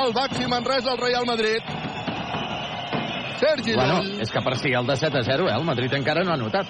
[0.00, 1.79] el Baxi Manresa, el Real Madrid.
[3.40, 4.20] Sergi Bueno, Llull.
[4.20, 5.54] és que per si el de 7 a 0, eh?
[5.56, 6.66] El Madrid encara no ha notat.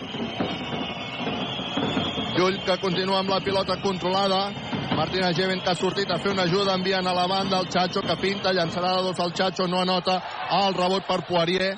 [2.36, 4.50] Llull que continua amb la pilota controlada.
[4.96, 8.02] Martina Geven que ha sortit a fer una ajuda enviant a la banda el Chacho
[8.02, 10.20] que pinta, llançarà de dos al Chacho, no anota
[10.60, 11.76] el rebot per Poirier.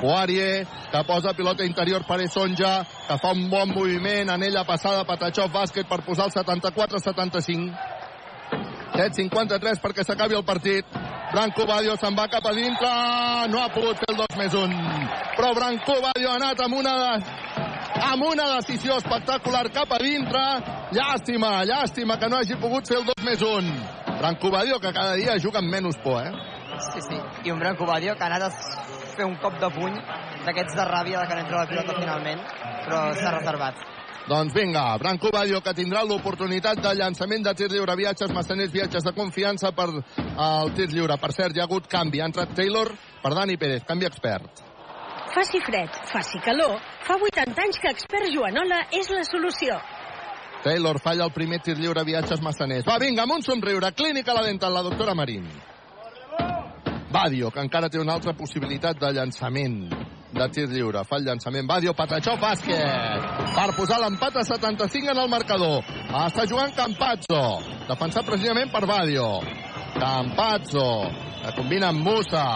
[0.00, 5.52] Poirier que posa pilota interior per Esonja, que fa un bon moviment, anella passada, Patachov
[5.52, 7.70] bàsquet per posar el 74-75.
[8.96, 10.84] 7.53 perquè s'acabi el partit.
[11.32, 12.90] Branco Badio se'n va cap a dintre.
[13.50, 14.80] No ha pogut fer el 2 més 1.
[15.36, 16.94] Però Branco Badio ha anat amb una,
[18.10, 20.44] amb una decisió espectacular cap a dintre.
[20.96, 23.74] Llàstima, llàstima que no hagi pogut fer el 2 més 1.
[24.20, 26.32] Branco Badio que cada dia juga amb menys por, eh?
[26.92, 27.18] Sí, sí.
[27.44, 28.50] I un Branco Badio que ha anat a
[29.16, 29.98] fer un cop de puny
[30.46, 32.40] d'aquests de ràbia de que n'entra la pilota finalment,
[32.86, 33.95] però s'ha reservat.
[34.26, 39.04] Doncs vinga, Branco Badio que tindrà l'oportunitat de llançament de tir lliure, viatges massaners, viatges
[39.06, 39.86] de confiança per
[40.42, 41.14] al tir lliure.
[41.22, 42.18] Per cert, hi ha hagut canvi.
[42.18, 42.90] Ha entrat Taylor
[43.22, 44.64] per Dani Pérez, canvi expert.
[45.30, 46.74] Faci fred, faci calor,
[47.06, 49.78] fa 80 anys que Expert Joanola és la solució.
[50.64, 52.86] Taylor falla el primer tir lliure, viatges massaners.
[52.88, 53.92] Va, vinga, amb un somriure.
[53.94, 55.46] Clínica la dental, la doctora Marín.
[57.14, 61.02] Badio, que encara té una altra possibilitat de llançament de tir lliure.
[61.08, 63.28] Fa el llançament Badio, Patachó, bàsquet.
[63.56, 65.84] Per posar l'empat a 75 en el marcador.
[66.24, 67.44] Està jugant Campazzo.
[67.88, 69.28] Defensat precisament per Badio.
[69.96, 70.88] Campazzo,
[71.42, 72.46] que combina amb Musa.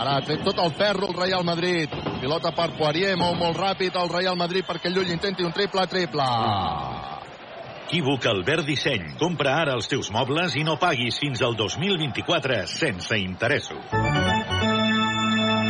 [0.00, 1.92] Ara ha tret tot el ferro el Real Madrid.
[2.22, 6.28] Pilota per Poirier, mou molt ràpid el Real Madrid perquè Llull intenti un triple-triple.
[7.90, 9.16] Equívoc Albert Disseny.
[9.18, 14.69] Compra ara els teus mobles i no paguis fins al 2024 sense interessos.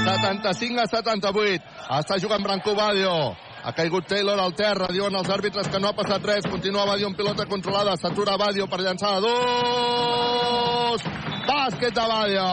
[0.05, 1.65] 75 a 78.
[2.01, 3.37] Està jugant Branco Badio.
[3.61, 6.47] Ha caigut Taylor al terra, diuen els àrbitres que no ha passat res.
[6.49, 7.97] Continua Badio amb pilota controlada.
[8.01, 11.05] S'atura Badio per llançar a dos.
[11.51, 12.47] Bàsquet de Badio.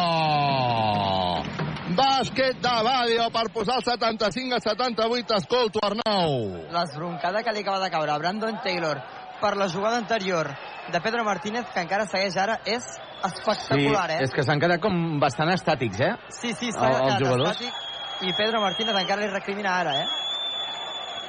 [1.98, 5.40] Bàsquet de Badio per posar el 75 a 78.
[5.40, 6.68] Escolto, Arnau.
[6.76, 9.00] L'esbroncada que li acaba de caure a Brandon Taylor
[9.42, 10.52] per la jugada anterior
[10.92, 12.84] de Pedro Martínez, que encara segueix ara, és
[13.26, 14.22] espectacular, eh?
[14.26, 16.14] és que s'han quedat com bastant estàtics, eh?
[16.30, 17.58] Sí, sí, els quedat jugadors.
[17.58, 17.84] estàtic
[18.22, 20.08] i Pedro Martínez encara li recrimina ara, eh?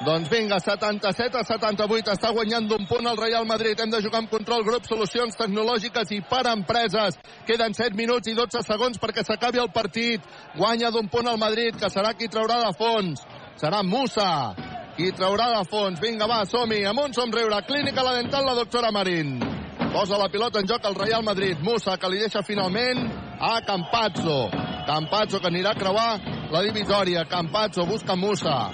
[0.06, 2.12] Doncs vinga, 77 a 78.
[2.14, 3.80] Està guanyant d'un punt el Real Madrid.
[3.82, 7.18] Hem de jugar amb control grup, solucions tecnològiques i per empreses.
[7.48, 10.22] Queden 7 minuts i 12 segons perquè s'acabi el partit.
[10.54, 13.26] Guanya d'un punt el Madrid, que serà qui traurà de fons.
[13.58, 14.54] Serà Musa
[14.94, 15.98] qui traurà de fons.
[16.00, 16.84] Vinga, va, som-hi.
[16.86, 17.64] Amb un somriure.
[17.66, 19.57] Clínica La Dental, la doctora Marín.
[19.92, 21.56] Posa la pilota en joc el Real Madrid.
[21.64, 23.06] Musa, que li deixa finalment
[23.40, 24.50] a Campazzo.
[24.86, 26.10] Campazzo, que anirà a creuar
[26.52, 27.24] la divisòria.
[27.28, 28.70] Campazzo busca Musa.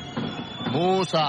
[0.75, 1.27] Musa,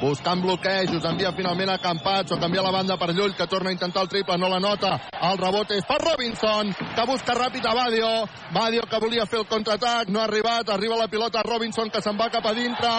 [0.00, 4.02] buscant bloquejos, envia finalment a Campazzo, canvia la banda per Llull, que torna a intentar
[4.02, 4.96] el triple, no la nota.
[5.30, 8.10] El rebot és per Robinson, que busca ràpid a Badio.
[8.54, 12.18] Badio, que volia fer el contraatac, no ha arribat, arriba la pilota Robinson, que se'n
[12.18, 12.90] va cap a dintre.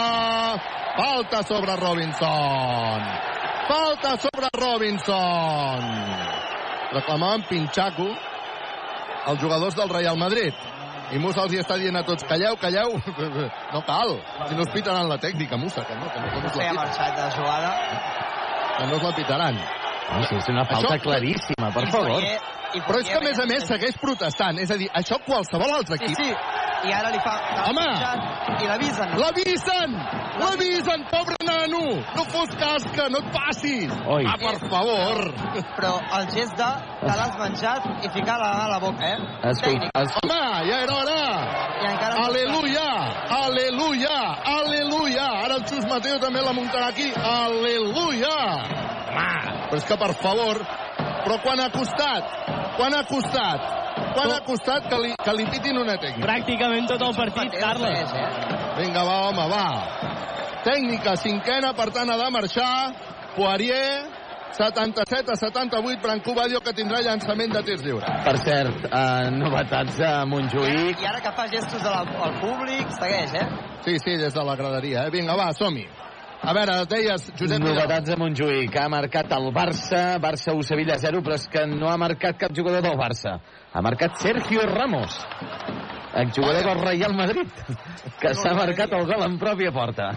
[0.97, 3.11] Falta sobre Robinson.
[3.67, 5.91] Falta sobre Robinson.
[6.93, 8.07] Reclamaven Pinxaco
[9.27, 10.53] els jugadors del Real Madrid.
[11.15, 12.97] I Musa els hi està dient a tots, calleu, calleu.
[13.73, 14.15] No cal,
[14.49, 16.53] si no es pitaran la tècnica, Musa, que no, que no, que no, No us
[16.53, 16.75] sé, la ha pitaran.
[16.75, 17.71] marxat de jugada.
[18.77, 19.55] Que no us la pitaran.
[19.55, 19.86] No,
[20.27, 22.21] sí, és una falta Això- claríssima, per favor.
[22.77, 24.57] Però és que, a més a més, segueix protestant.
[24.59, 26.17] És a dir, això qualsevol altre Sí, equip...
[26.19, 26.33] sí.
[26.87, 27.31] I ara li fa...
[27.65, 27.85] Home!
[28.61, 29.13] I l'avisen.
[29.17, 29.95] L'avisen!
[30.37, 31.79] L'avisen, pobre nano!
[32.15, 33.95] No fos casca, no et passis!
[34.05, 34.27] Oi.
[34.29, 35.23] Ah, per favor!
[35.79, 36.67] Però el gest de
[37.01, 39.17] te l'has menjat i ficar la mà a la boca, eh?
[39.49, 40.13] Escolta, es...
[40.21, 40.39] Home,
[40.69, 41.23] ja era hora!
[41.81, 42.21] I encara...
[42.27, 42.85] Aleluia!
[43.39, 44.19] Aleluia!
[44.59, 45.27] Aleluia!
[45.47, 47.09] Ara el Xus Mateo també la muntarà aquí.
[47.17, 48.96] Aleluia!
[49.17, 50.61] Home, però és que, per favor,
[51.25, 52.37] però quan ha costat?
[52.77, 53.73] Quan ha costat?
[54.17, 56.25] Quan ha costat que li, que li pitin una tècnica?
[56.25, 58.13] Pràcticament tot el partit, Carles.
[58.77, 59.65] Vinga, va, home, va.
[60.65, 62.71] Tècnica cinquena, per tant, ha de marxar.
[63.37, 64.07] Poirier,
[64.57, 68.23] 77 a 78, Brancú Badio, que tindrà llançament de tirs lliures.
[68.25, 71.03] Per cert, eh, novetats a Montjuïc.
[71.03, 73.47] I ara que fa gestos al, al públic, segueix, eh?
[73.85, 75.05] Sí, sí, des de la graderia.
[75.05, 75.13] Eh?
[75.13, 75.85] Vinga, va, som-hi.
[76.41, 77.59] A veure, deies, Josep.
[77.63, 78.75] Novetats a Montjuïc.
[78.79, 82.53] Ha marcat el Barça, Barça 1, Sevilla 0, però és que no ha marcat cap
[82.55, 83.39] jugador del Barça.
[83.73, 85.17] Ha marcat Sergio Ramos,
[86.15, 87.49] exjugador del Real Madrid,
[88.21, 90.11] que s'ha marcat el gol en pròpia porta.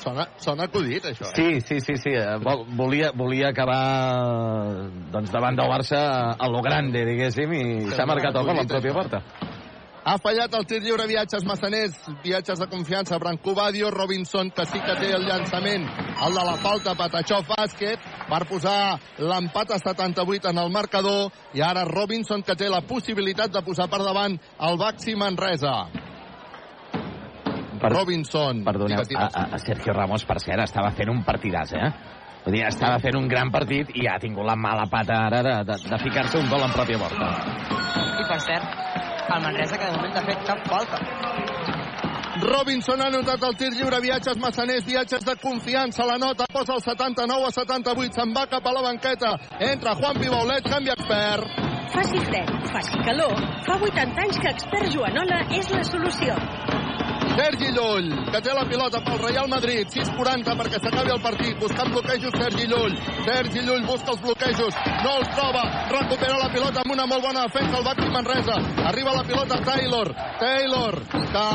[0.00, 1.26] Sona, sona acudit, això.
[1.28, 1.34] Eh?
[1.34, 2.12] Sí, sí, sí, sí.
[2.40, 5.98] vol- Volia, volia acabar doncs, davant del Barça
[6.38, 9.20] a lo grande, diguéssim, i s'ha marcat el gol en pròpia porta.
[10.06, 14.78] Ha fallat el tir lliure viatges massaners, viatges de confiança, Brancú Badio, Robinson, que sí
[14.78, 15.82] que té el llançament,
[16.22, 21.62] el de la falta, Patachó bàsquet, per posar l'empat a 78 en el marcador, i
[21.66, 24.38] ara Robinson, que té la possibilitat de posar per davant
[24.68, 25.74] el Baxi Manresa.
[27.80, 28.62] Per- Robinson.
[28.64, 31.90] Perdoneu, a, a Sergio Ramos, per cert, estava fent un partidàs, eh?
[32.46, 35.56] Vull dir, estava fent un gran partit i ha tingut la mala pata ara de,
[35.66, 37.32] de, de ficar-se un gol en pròpia porta.
[38.22, 38.95] I per cert,
[39.34, 41.00] el Manresa que de moment no ha fet cap falta.
[42.36, 46.82] Robinson ha anotat el tir lliure, viatges massaners, viatges de confiança, la nota posa el
[46.84, 49.32] 79 a 78, se'n va cap a la banqueta,
[49.70, 51.64] entra Juan Pibaulet, canvi expert.
[51.96, 53.40] Faci fred, faci calor.
[53.64, 56.36] Fa 80 anys que Expert Joanola és la solució.
[57.36, 61.90] Sergi Llull, que té la pilota pel Real Madrid, 6'40 perquè s'acabi el partit, buscant
[61.92, 62.94] bloquejos Sergi Llull.
[63.26, 67.44] Sergi Llull busca els bloquejos, no els troba, recupera la pilota amb una molt bona
[67.44, 68.56] defensa el Baxi Manresa.
[68.88, 71.46] Arriba la pilota Taylor, Taylor, que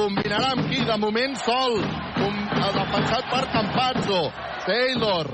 [0.00, 0.82] combinarà amb qui?
[0.90, 1.78] De moment sol,
[2.18, 2.42] com,
[2.80, 4.24] defensat per Campazzo.
[4.66, 5.30] Taylor,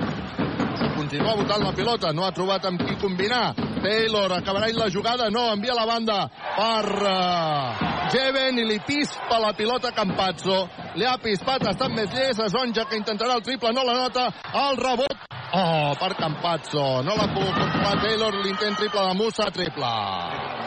[1.09, 3.55] continua votant la pilota, no ha trobat amb qui combinar.
[3.81, 9.53] Taylor acabarà la jugada, no, envia la banda per uh, Jeven i li pispa la
[9.57, 10.67] pilota Campazzo.
[10.93, 13.97] Li ha pispat, ha estat més llest, és Onja que intentarà el triple, no la
[13.97, 17.01] nota, el rebot, oh, per Campazzo.
[17.01, 20.58] No l'ha pogut controlar Taylor, l'intent triple de Musa, triple.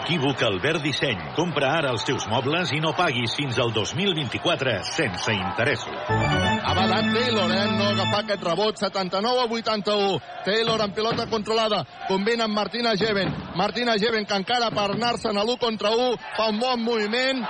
[0.00, 1.18] Equívoc Albert Disseny.
[1.36, 5.96] Compra ara els teus mobles i no paguis fins al 2024 sense interessos.
[6.08, 7.66] Ha badat Taylor, eh?
[7.76, 8.80] No agafar aquest rebot.
[8.80, 10.16] 79 a 81.
[10.46, 11.82] Taylor amb pilota controlada.
[12.08, 13.32] Combina amb Martina Jeven.
[13.56, 17.44] Martina Jeven que encara per anar-se'n a l'1 contra 1 fa un bon moviment.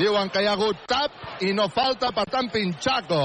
[0.00, 3.22] Diuen que hi ha hagut tap i no falta, per tant, Pinchaco.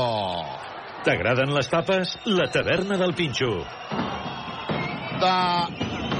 [1.04, 2.16] T'agraden les tapes?
[2.30, 3.66] La taverna del Pinxo.
[5.20, 5.36] de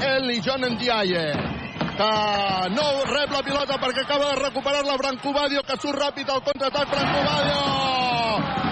[0.04, 1.59] Eli John Ndiaye
[2.00, 6.40] que no rep la pilota perquè acaba de recuperar la Brancobadio que surt ràpid al
[6.46, 6.88] contraatac.
[6.94, 7.60] Brancobadio!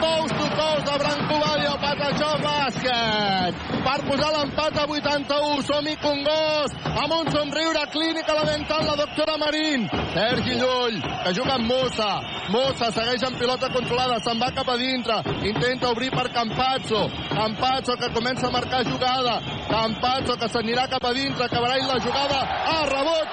[0.00, 3.66] Coast to coast de Brancobadio Patachó bàsquet.
[3.84, 8.96] Per posar l'empat a 81 som-hi Congost amb un somriure clínic a la dental la
[9.02, 9.84] doctora Marín.
[10.14, 12.10] Sergi Llull que juga amb Mossa.
[12.48, 15.20] Mossa segueix amb pilota controlada se'n va cap a dintre.
[15.52, 17.05] Intenta obrir per Campazzo.
[17.28, 19.36] Campazzo que comença a marcar jugada
[19.69, 22.39] Campazzo que s'anirà cap a dintre acabarà ell la jugada
[22.73, 23.28] a rebot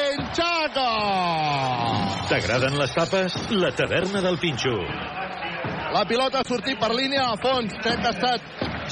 [0.00, 0.90] Penxaca
[2.30, 3.34] T'agraden les tapes?
[3.50, 4.76] La taverna del Pinxo.
[5.90, 8.40] la pilota ha sortit per línia a fons crec que ha estat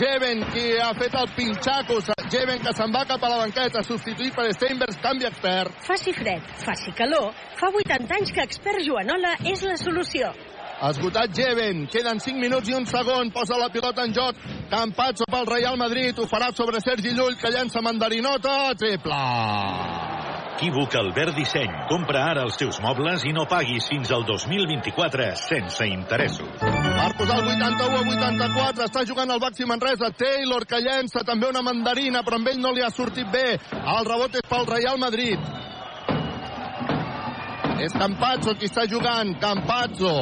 [0.01, 2.01] Jeven qui ha fet el pinxaco
[2.33, 6.43] Jeven que se'n va cap a la banqueta substituït per Steinbergs, canvi expert Faci fred,
[6.67, 7.31] faci calor,
[7.61, 10.35] fa 80 anys que expert Joanola és la solució.
[10.79, 14.37] Esgotat Jeven, queden 5 minuts i un segon, posa la pilota en joc,
[14.71, 19.19] Campazzo pel Real Madrid, ho farà sobre Sergi Llull, que llença mandarinota, triple.
[20.59, 21.71] Equívoc Albert Disseny.
[21.91, 26.51] Compra ara els teus mobles i no paguis fins al 2024 sense interessos.
[26.63, 31.51] Per posar el 81 a 84, està jugant el Baxi Manresa, Taylor que llença també
[31.51, 33.49] una mandarina, però amb ell no li ha sortit bé.
[33.79, 35.43] El rebot és pel Real Madrid.
[37.79, 40.13] És Campazzo qui està jugant, Campazzo.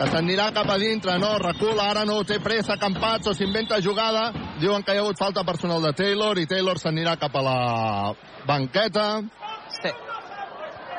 [0.00, 4.82] Que s'anirà cap a dintre, no, recula, ara no té pressa, Campazzo s'inventa jugada, diuen
[4.82, 7.58] que hi ha hagut falta personal de Taylor i Taylor s'anirà cap a la
[8.48, 9.10] banqueta.
[9.80, 9.92] Sí.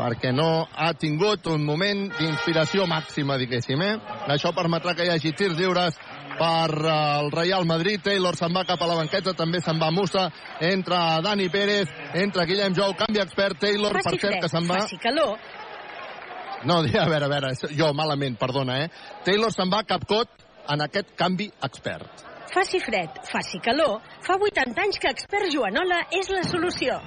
[0.02, 3.98] perquè no ha tingut un moment d'inspiració màxima, diguéssim, eh?
[4.34, 5.99] Això permetrà que hi hagi tirs lliures
[6.41, 8.01] per eh, el Real Madrid.
[8.01, 10.27] Taylor se'n va cap a la banqueta, també se'n va Musa.
[10.72, 13.59] Entra Dani Pérez, entra Guillem Jou, canvi expert.
[13.61, 14.81] Taylor, per Faci cert, fred, que se'n va...
[14.85, 15.38] faci calor,
[16.65, 18.89] No, a veure, a veure, jo malament, perdona, eh?
[19.26, 22.27] Taylor se'n va cap cot en aquest canvi expert.
[22.51, 26.99] faci fred, faci calor, fa 80 anys que expert Joanola és la solució.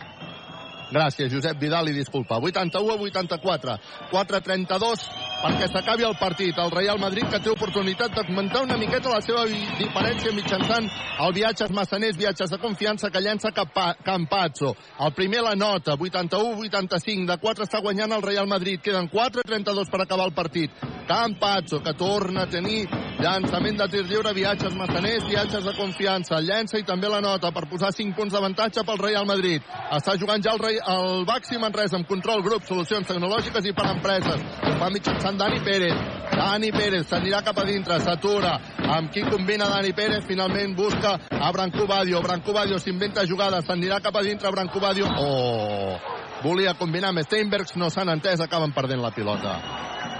[0.94, 2.38] Gràcies, Josep Vidal, i disculpa.
[2.38, 3.78] 81 a 84,
[4.12, 6.56] 4-32 perquè s'acabi el partit.
[6.58, 10.88] El Real Madrid que té oportunitat de comentar una miqueta la seva diferència mitjançant
[11.20, 14.74] el viatges massaners, viatges de confiança que llença Campazzo.
[15.04, 18.80] El primer la nota, 81-85, de 4 està guanyant el Real Madrid.
[18.80, 20.70] Queden 4-32 per acabar el partit.
[21.06, 22.86] Campazzo, que torna a tenir
[23.20, 26.40] llançament de tir lliure, viatges massaners, viatges de confiança.
[26.40, 29.62] Llença i també la nota per posar 5 punts d'avantatge pel Real Madrid.
[29.92, 33.90] Està jugant ja el, rei, el Baxi Manresa amb control grup, solucions tecnològiques i per
[33.92, 34.44] empreses.
[34.80, 35.94] Fa mitjançant Dani Pérez.
[36.34, 38.54] Dani Pérez s'anirà cap a dintre, s'atura.
[38.96, 40.24] Amb qui combina Dani Pérez?
[40.26, 42.20] Finalment busca a Branco Badio.
[42.22, 45.08] Branco Badio s'inventa jugada, s'anirà cap a dintre Branco Badio.
[45.18, 45.98] Oh!
[46.44, 49.54] Volia combinar amb Steinbergs, no s'han entès, acaben perdent la pilota.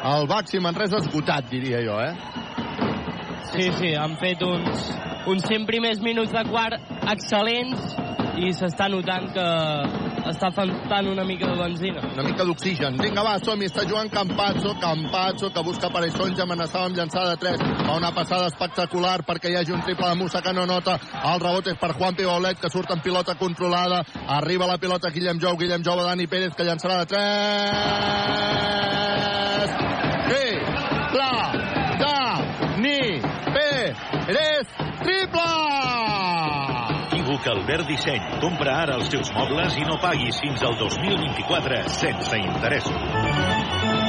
[0.05, 2.15] El Baxi Manresa esgotat, diria jo, eh?
[3.53, 4.89] Sí, sí, han fet uns,
[5.31, 6.81] uns 100 primers minuts de quart
[7.13, 7.95] excel·lents
[8.41, 9.45] i s'està notant que
[10.31, 12.01] està faltant una mica de benzina.
[12.15, 12.99] Una mica d'oxigen.
[13.03, 13.67] Vinga, va, som-hi.
[13.71, 14.75] Està jugant Campazzo.
[14.83, 17.65] Campazzo, que busca per Sonja, amenaçava amb llançada de 3.
[17.85, 20.93] Fa una passada espectacular perquè hi hagi un triple de Musa que no nota.
[21.33, 23.99] El rebot és per Juan Pibaulet, que surt en pilota controlada.
[24.39, 25.55] Arriba la pilota Guillem Jou.
[25.61, 30.04] Guillem Jou Dani Pérez, que llançarà de 3.
[37.51, 38.21] Albert Disseny.
[38.43, 42.99] Compra ara els teus mobles i no paguis fins al 2024 sense interessos.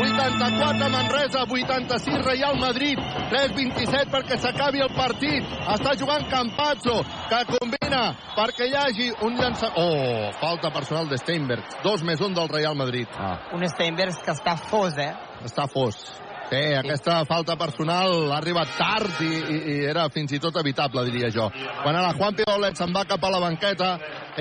[0.05, 2.99] 84 Manresa, 86 Real Madrid,
[3.31, 5.47] 3-27 perquè s'acabi el partit.
[5.75, 6.99] Està jugant Campazzo,
[7.29, 8.03] que combina
[8.35, 9.71] perquè hi hagi un llança...
[9.79, 11.79] Oh, falta personal de Steinberg.
[11.83, 13.07] Dos més un del Real Madrid.
[13.17, 13.37] Ah.
[13.55, 15.13] Un Steinbergs que està fos, eh?
[15.45, 16.03] Està fos.
[16.45, 21.01] Sí, aquesta falta personal ha arribat tard i, i, i era fins i tot evitable,
[21.07, 21.47] diria jo.
[21.81, 23.95] Quan ara Juan Piolet se'n va cap a la banqueta,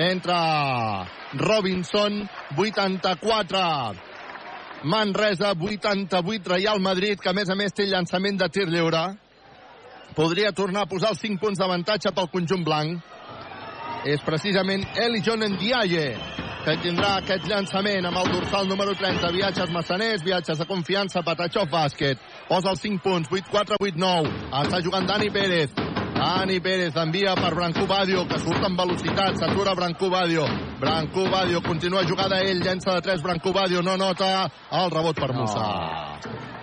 [0.05, 0.37] entra
[1.41, 2.21] Robinson,
[2.53, 3.65] 84
[4.85, 9.07] Manresa, 88 Real Madrid, que a més a més té llançament de tir lliure.
[10.15, 13.01] Podria tornar a posar els 5 punts d'avantatge pel conjunt blanc.
[14.05, 19.29] És precisament Eli John Ndiaye que tindrà aquest llançament amb el dorsal número 30.
[19.35, 22.21] Viatges massaners, viatges de confiança, Patachó bàsquet.
[22.49, 24.31] Posa els 5 punts, 8-4, 8-9.
[24.63, 25.75] Està jugant Dani Pérez.
[26.15, 30.47] Dani Pérez envia per Brancú Badio, que surt amb velocitat, s'atura Brancú Badio.
[30.81, 35.33] Brancú Badio continua jugada ell, llença de 3, Brancú Badio no nota el rebot per
[35.37, 36.54] Musa.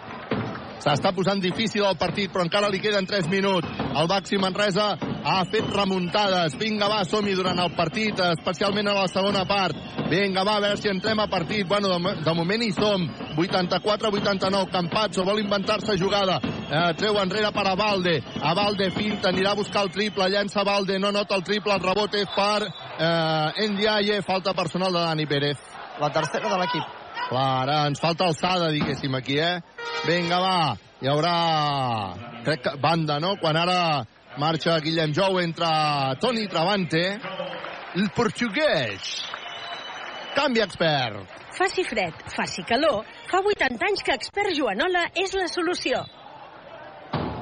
[0.82, 3.68] S'està posant difícil el partit, però encara li queden 3 minuts.
[3.94, 6.56] El Baxi Manresa ha fet remuntades.
[6.58, 9.78] Vinga, va, som-hi durant el partit, especialment a la segona part.
[10.10, 11.68] Vinga, va, a veure si entrem a partit.
[11.70, 13.06] Bueno, de, de moment hi som.
[13.38, 14.64] 84-89.
[14.72, 16.40] Campazzo vol inventar-se jugada.
[16.72, 20.64] eh, treu enrere per a Valde, a Valde finta, anirà a buscar el triple, llença
[20.64, 25.26] Valde, no nota el triple, el rebot és per eh, Ndiaye, falta personal de Dani
[25.26, 25.58] Pérez.
[26.00, 27.01] La tercera de l'equip.
[27.32, 29.62] Clar, ara ens falta alçada, diguéssim, aquí, eh?
[30.04, 30.56] Vinga, va,
[31.00, 31.36] hi haurà,
[32.44, 33.30] crec que banda, no?
[33.40, 33.76] Quan ara
[34.42, 35.70] marxa Guillem Jou, entra
[36.20, 37.00] Toni Travante,
[37.96, 39.14] el portuguès.
[40.36, 41.40] Canvi expert.
[41.56, 46.04] Faci fred, faci calor, fa 80 anys que Expert Joanola és la solució.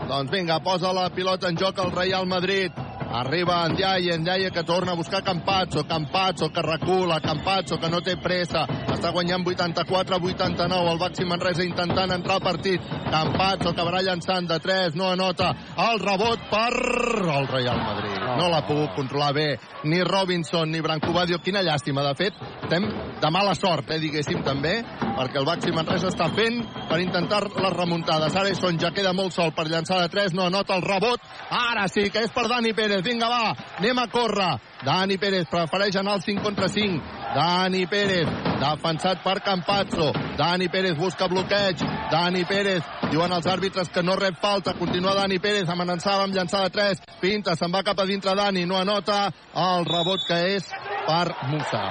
[0.07, 2.79] Doncs vinga, posa la pilota en joc el Real Madrid.
[3.13, 8.15] Arriba Ndiaye, Ndiaye que torna a buscar Campazzo, Campazzo que recula, Campazzo que no té
[8.23, 8.63] pressa,
[8.95, 12.81] està guanyant 84-89, el Baxi Manresa intentant entrar al partit,
[13.11, 15.51] Campazzo que acabarà llançant de 3, no anota,
[15.89, 18.21] el rebot per el Real Madrid.
[18.39, 18.47] No.
[18.51, 19.49] L'ha pogut controlar bé.
[19.91, 22.87] Ni Robinson ni Brancobadio, quina llàstima, de fet, estem
[23.21, 27.75] de mala sort, eh, diguéssim també, perquè el Baxi Manresa està fent per intentar les
[27.75, 28.37] remuntades.
[28.37, 31.21] Ara Son ja queda molt sol per llançar de 3, no anota el rebot,
[31.51, 34.51] ara sí que és per Dani Pérez, vinga va, anem a córrer.
[34.85, 37.01] Dani Pérez prefereix anar al 5 contra 5.
[37.35, 38.29] Dani Pérez,
[38.61, 40.11] defensat per Campazzo.
[40.39, 41.85] Dani Pérez busca bloqueig.
[42.11, 44.75] Dani Pérez, diuen els àrbitres que no rep falta.
[44.79, 47.05] Continua Dani Pérez, amenaçava amb llançar de 3.
[47.21, 50.71] Pinta, se'n va cap a dintre Dani, no anota el rebot que és
[51.07, 51.85] per Musa.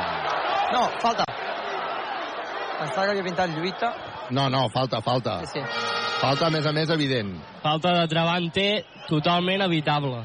[0.73, 1.25] No, falta.
[2.79, 3.93] Està que havia pintat lluita.
[4.31, 5.39] No, no, falta, falta.
[5.45, 5.63] Sí, sí.
[6.19, 7.31] Falta, a més a més, evident.
[7.63, 8.67] Falta de Travante
[9.07, 10.19] totalment evitable.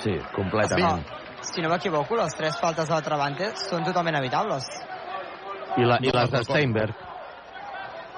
[0.00, 1.02] Sí, completament.
[1.04, 4.68] No, si no m'equivoco, les tres faltes de Travante són totalment evitables.
[5.76, 6.42] I, la, i les de.
[6.46, 7.06] Steinberg.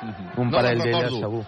[0.02, 1.44] Un No parell les d'elles, segur.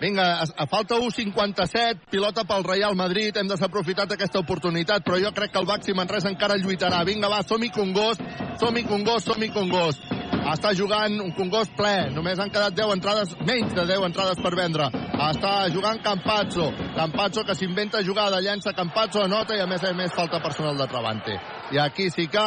[0.00, 5.32] Vinga, a, a falta 1.57, pilota pel Real Madrid, hem desaprofitat aquesta oportunitat, però jo
[5.34, 7.02] crec que el Baxi Manresa encara lluitarà.
[7.08, 8.22] Vinga, va, som-hi Congost,
[8.62, 10.06] som-hi Congost, som-hi Congost.
[10.48, 14.54] Està jugant un Congost ple, només han quedat 10 entrades, menys de 10 entrades per
[14.54, 14.86] vendre.
[15.18, 20.14] Està jugant Campazzo, Campazzo que s'inventa jugada, llença Campazzo, anota i a més a més
[20.14, 21.34] falta personal de Travante.
[21.74, 22.46] I aquí sí que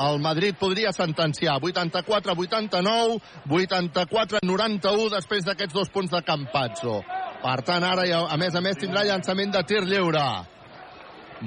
[0.00, 7.02] el Madrid podria sentenciar 84-89, 84-91 després d'aquests dos punts de Campazzo.
[7.42, 10.26] Per tant, ara, a més a més, tindrà llançament de tir lliure.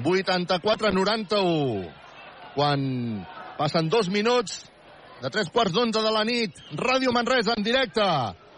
[0.04, 1.90] 84-91.
[2.56, 2.80] Quan
[3.58, 4.64] passen dos minuts
[5.22, 8.04] de tres quarts d'onze de la nit, Ràdio Manresa en directe.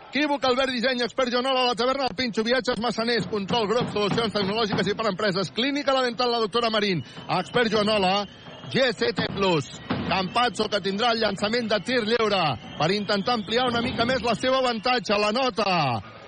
[0.08, 4.88] Equívoc, Albert Disseny, expert Joanola, la taverna del Pinxo, viatges Massaners, control grup, solucions tecnològiques
[4.88, 7.02] i per empreses, clínica la dental, la doctora Marín,
[7.36, 8.24] expert Joanola,
[8.72, 9.68] GCT Plus,
[10.08, 12.42] Campazzo que tindrà el llançament de tir lliure
[12.78, 15.72] per intentar ampliar una mica més la seva avantatge, la nota.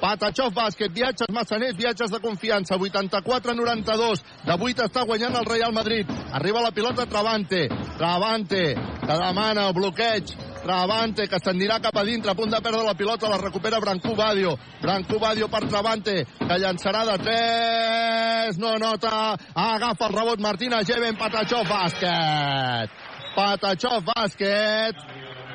[0.01, 4.23] Patachov Bàsquet, viatges massaners, viatges de confiança, 84-92.
[4.47, 6.09] De 8 està guanyant el Real Madrid.
[6.33, 7.67] Arriba la pilota Travante.
[7.99, 8.63] Travante,
[9.05, 10.33] que demana bloqueig.
[10.63, 14.15] Travante, que s'anirà cap a dintre, a punt de perdre la pilota, la recupera Brancú
[14.17, 14.57] Badio.
[14.81, 21.17] Brancú Badio per Travante, que llançarà de 3, no nota, agafa el rebot Martina Geven,
[21.21, 22.89] Patachov Bàsquet.
[23.37, 24.97] Patachov Bàsquet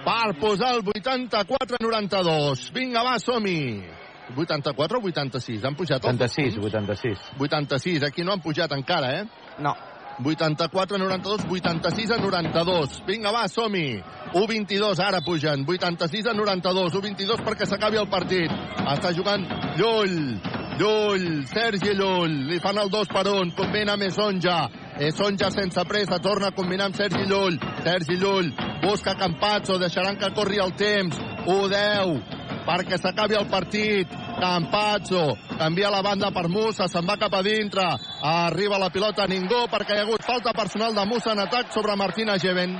[0.05, 2.69] per posar el 84-92.
[2.73, 4.04] Vinga, va, som-hi.
[4.33, 5.65] 84 o 86?
[5.65, 7.27] Han pujat els 86, 86.
[7.39, 9.27] 86, aquí no han pujat encara, eh?
[9.59, 9.75] No.
[10.23, 13.03] 84 a 92, 86 a 92.
[13.05, 14.01] Vinga, va, som-hi.
[14.33, 15.65] 1-22, ara pugen.
[15.67, 18.51] 86 a 92, 1-22 perquè s'acabi el partit.
[18.85, 19.43] Està jugant
[19.75, 20.39] Llull,
[20.79, 22.39] Llull, Sergi Llull.
[22.49, 24.61] Li fan el 2 per 1, combina amb Esonja.
[25.03, 27.59] Esonja sense pressa, torna a combinar amb Sergi Llull.
[27.83, 28.53] Sergi Llull
[28.85, 31.19] busca Campazzo, deixaran que corri el temps.
[31.45, 32.34] 1-10
[32.65, 34.11] perquè s'acabi el partit.
[34.39, 37.85] Campazzo canvia la banda per Musa, se'n va cap a dintre.
[38.21, 41.95] Arriba la pilota ningú perquè hi ha hagut falta personal de Musa en atac sobre
[41.95, 42.77] Martina Geven.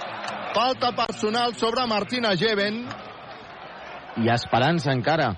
[0.55, 2.85] Falta personal sobre Martina Geven.
[4.17, 5.33] Hi ha esperança encara.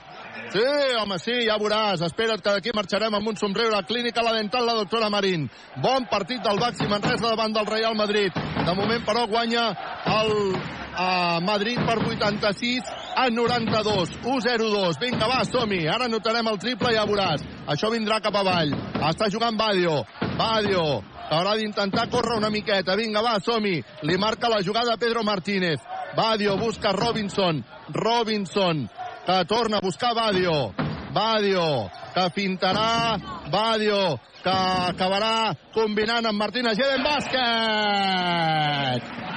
[0.51, 0.64] Sí,
[1.01, 2.01] home, sí, ja veuràs.
[2.08, 3.82] Espera't que d'aquí marxarem amb un somriure.
[3.88, 5.50] Clínica La Dental, la doctora Marín.
[5.84, 8.32] Bon partit del Baxi Manresa davant del Real Madrid.
[8.34, 9.67] De moment, però, guanya
[10.08, 10.56] el
[10.98, 12.82] a Madrid per 86
[13.16, 14.16] a 92.
[14.24, 14.98] 1-0-2.
[15.00, 15.84] Vinga, va, som-hi.
[15.88, 17.43] Ara notarem el triple, ja veuràs.
[17.67, 18.74] Això vindrà cap avall.
[19.11, 20.00] Està jugant Badio.
[20.40, 20.88] Badio,
[21.30, 22.95] haurà d'intentar córrer una miqueta.
[22.95, 23.77] Vinga, va, som-hi.
[24.09, 25.84] Li marca la jugada Pedro Martínez.
[26.17, 27.61] Badio busca Robinson.
[27.93, 28.88] Robinson,
[29.28, 30.74] que torna a buscar Badio.
[31.12, 33.18] Badio, que fintarà.
[33.52, 38.48] Badio, que acabarà combinant amb Martina Geden bàsquet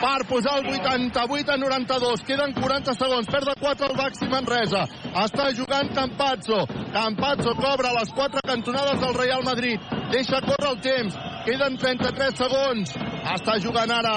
[0.01, 4.87] per posar el 88 a 92 queden 40 segons, perd de 4 el Baxi Manresa,
[5.27, 6.63] està jugant Campazzo.
[6.95, 9.79] Campazzo cobra les 4 cantonades del Real Madrid.
[10.11, 12.95] Deixa córrer el temps, queden 33 segons.
[13.35, 14.17] Està jugant ara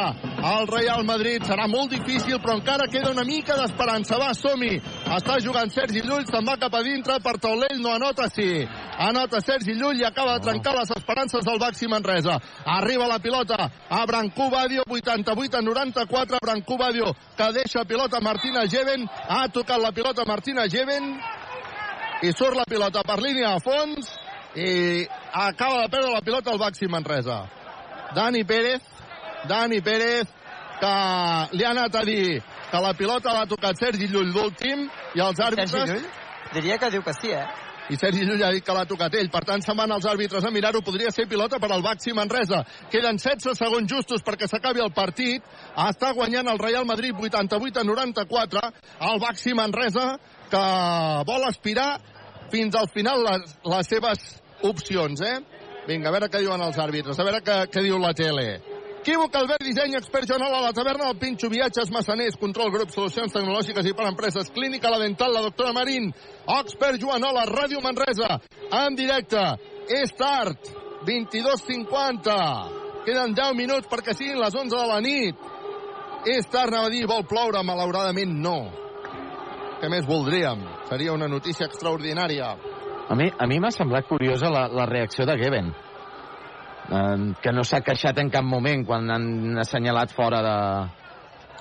[0.54, 5.36] el Real Madrid, serà molt difícil però encara queda una mica d'esperança, va, som-hi Està
[5.44, 8.64] jugant Sergi Llull, se'n va cap a dintre per Taulell, no anota, sí.
[9.04, 12.38] Anota Sergi Llull i acaba de trencar les esperances del Baxi Manresa.
[12.66, 16.40] Arriba la pilota a Brancú Badio, 88 a 94.
[16.42, 19.04] Brancú Badio que deixa pilota Martina Geven.
[19.28, 21.20] Ha tocat la pilota Martina Geven
[22.24, 24.08] i surt la pilota per línia a fons
[24.56, 27.44] i acaba de perdre la pilota el Baxi Manresa.
[28.16, 28.82] Dani Pérez,
[29.50, 30.32] Dani Pérez,
[30.80, 30.96] que
[31.58, 32.42] li ha anat a dir
[32.74, 35.70] que la pilota l'ha tocat Sergi Llull l'últim i els àrbitres...
[35.70, 36.10] Sergi Llull?
[36.54, 37.46] Diria que diu que sí, eh?
[37.92, 39.30] i Sergi Llull ha dit que l'ha tocat ell.
[39.32, 40.82] Per tant, se'n van els àrbitres a mirar-ho.
[40.86, 42.62] Podria ser pilota per al Baxi Manresa.
[42.92, 45.44] Queden 16 segons justos perquè s'acabi el partit.
[45.90, 48.64] Està guanyant el Real Madrid 88 a 94.
[49.12, 50.14] El Baxi Manresa
[50.50, 50.64] que
[51.28, 51.98] vol aspirar
[52.54, 54.30] fins al final les, les seves
[54.64, 55.40] opcions, eh?
[55.88, 58.62] Vinga, a veure què diuen els àrbitres, a veure què, què diu la tele.
[59.04, 63.90] Equívoc, Albert Disseny, expert a la taverna del Pinxo, viatges, massaners, control grup, solucions tecnològiques
[63.90, 66.08] i per empreses, clínica, la dental, la doctora Marín,
[66.48, 68.38] expert Joanola, Ràdio Manresa,
[68.72, 69.44] en directe,
[69.92, 70.56] és tard,
[71.04, 72.38] 22.50,
[73.04, 75.36] queden 10 minuts perquè siguin les 11 de la nit.
[76.24, 78.58] És tard, anava a dir, vol ploure, malauradament no.
[79.84, 80.64] Què més voldríem?
[80.88, 82.56] Seria una notícia extraordinària.
[83.12, 85.74] A mi, a mi m'ha semblat curiosa la, la reacció de Geben,
[87.42, 90.58] que no s'ha queixat en cap moment quan han assenyalat fora de,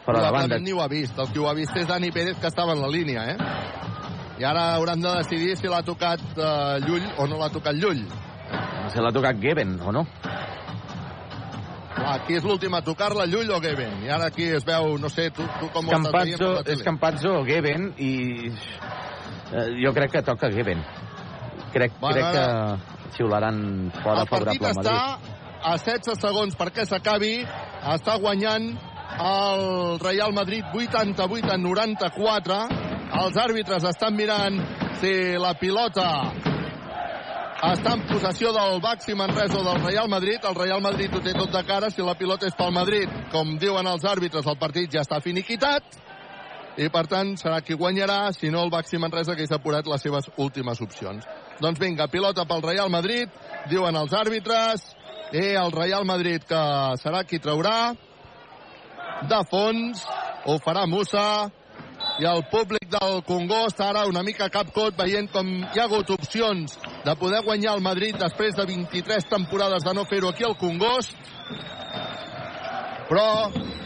[0.05, 0.59] fora de banda.
[0.59, 1.19] Ni ho ha vist.
[1.19, 3.37] El que ho ha vist és Dani Pérez, que estava en la línia, eh?
[4.41, 8.03] I ara hauran de decidir si l'ha tocat eh, Llull o no l'ha tocat Llull.
[8.91, 10.03] Si l'ha tocat Geben o no.
[12.03, 14.01] Aquí és l'últim a tocar-la, Llull o Geben?
[14.03, 16.75] I ara aquí es veu, no sé, tu, tu com ho estàs Campazzo, la tele?
[16.75, 18.13] és Campazzo o Geben i
[18.51, 20.83] eh, jo crec que toca Geben.
[21.73, 25.35] Crec, Bueno, crec ara- que xiularan fora favorable al està Madrid.
[25.63, 27.35] a 16 segons perquè s'acabi.
[27.95, 28.71] Està guanyant
[29.23, 32.61] el Real Madrid 88 a 94.
[33.23, 34.57] Els àrbitres estan mirant
[35.01, 36.09] si la pilota
[37.63, 40.41] està en possessió del Baxi Manresa del Real Madrid.
[40.49, 43.11] El Real Madrid ho té tot de cara si la pilota és pel Madrid.
[43.31, 46.01] Com diuen els àrbitres, el partit ja està finiquitat
[46.81, 50.03] i per tant serà qui guanyarà, si no el Baxi Manresa que s'ha apurat les
[50.03, 51.27] seves últimes opcions.
[51.63, 53.31] Doncs vinga, pilota pel Real Madrid,
[53.71, 54.83] diuen els àrbitres,
[55.31, 56.63] i el Real Madrid que
[56.99, 57.93] serà qui traurà.
[59.31, 60.03] De fons,
[60.51, 61.27] ho farà Musa,
[62.19, 66.75] i el públic del Congost ara una mica capcot veient com hi ha hagut opcions
[67.07, 71.15] de poder guanyar el Madrid després de 23 temporades de no fer-ho aquí al Congost.
[73.07, 73.29] Però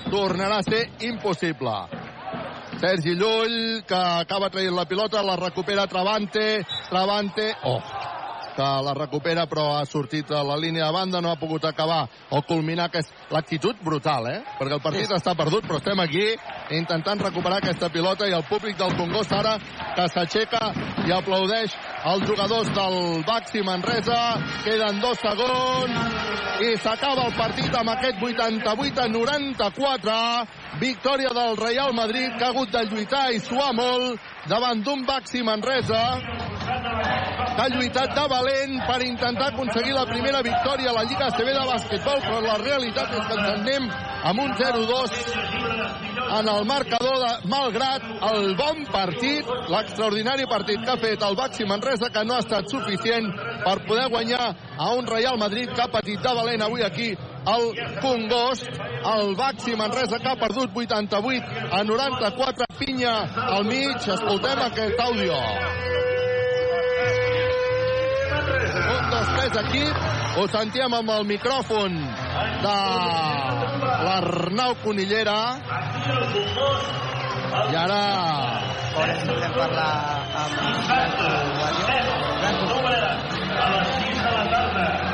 [0.09, 2.06] tornarà a ser impossible
[2.81, 7.81] Sergi Llull que acaba traient la pilota la recupera Travante Travante, oh
[8.57, 12.07] que la recupera però ha sortit a la línia de banda, no ha pogut acabar
[12.31, 14.41] o culminar que és l'actitud brutal, eh?
[14.59, 16.25] Perquè el partit està perdut, però estem aquí
[16.79, 19.59] intentant recuperar aquesta pilota i el públic del Congost ara
[19.97, 20.63] que s'aixeca
[21.05, 21.77] i aplaudeix
[22.13, 22.99] els jugadors del
[23.29, 24.21] Baxi Manresa.
[24.65, 26.25] Queden dos segons
[26.65, 30.17] i s'acaba el partit amb aquest 88 a 94.
[30.81, 35.43] Victòria del Real Madrid que ha hagut de lluitar i suar molt davant d'un Baxi
[35.43, 36.03] Manresa.
[37.57, 41.55] Que ha lluitat de valent per intentar aconseguir la primera victòria a la Lliga CB
[41.57, 43.89] de bàsquetbol, però la realitat és que ens en anem
[44.31, 45.17] amb un 0-2
[46.37, 51.65] en el marcador, de, malgrat el bon partit, l'extraordinari partit que ha fet el Baxi
[51.65, 53.31] Manresa, que no ha estat suficient
[53.65, 57.15] per poder guanyar a un Real Madrid que ha patit de valent avui aquí
[57.47, 57.65] al
[58.02, 58.66] Congost,
[59.15, 63.15] el Baxi Manresa que ha perdut 88 a 94, pinya
[63.57, 65.39] al mig, escoltem aquest àudio.
[68.76, 69.84] Un, dos, tres, aquí.
[70.36, 71.94] Ho sentíem amb el micròfon
[72.65, 72.76] de
[74.07, 75.39] l'Arnau Conillera.
[77.70, 78.02] I ara...
[78.97, 79.92] Podem parlar
[80.42, 80.52] amb
[80.89, 81.86] Franco Badio.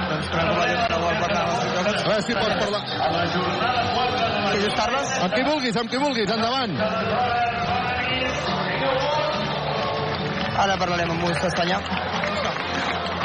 [0.08, 2.02] Doncs Franco Badio que no vol parlar amb els micròfons.
[2.02, 2.82] A veure si pots parlar.
[4.52, 5.12] Sí, Lluís Carles?
[5.22, 6.78] Amb qui vulguis, amb qui vulguis, endavant.
[10.56, 11.80] Ahora hablaremos muy Castaña.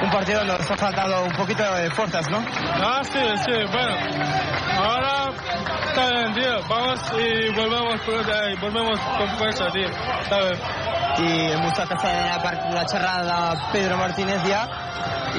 [0.02, 2.38] Un partido donde nos ha faltado un poquito de fuerzas, ¿no?
[2.38, 3.96] Ah, sí, sí, bueno.
[4.78, 5.32] Ahora
[5.88, 6.68] está bien, tío.
[6.70, 9.88] Vamos y volvemos, y volvemos con fuerza, tío.
[10.22, 10.60] Está bien.
[11.18, 14.60] Y hem mostrat que està en la, part, la xerrada de Pedro Martínez ja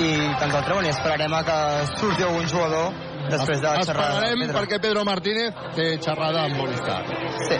[0.02, 0.08] i
[0.40, 1.58] tant el treuen i esperarem a que
[2.00, 4.58] surti algun jugador després de la xerrada de Esperarem Pedro.
[4.58, 7.04] perquè Pedro Martínez té xerrada amb Movistar.
[7.48, 7.58] Sí.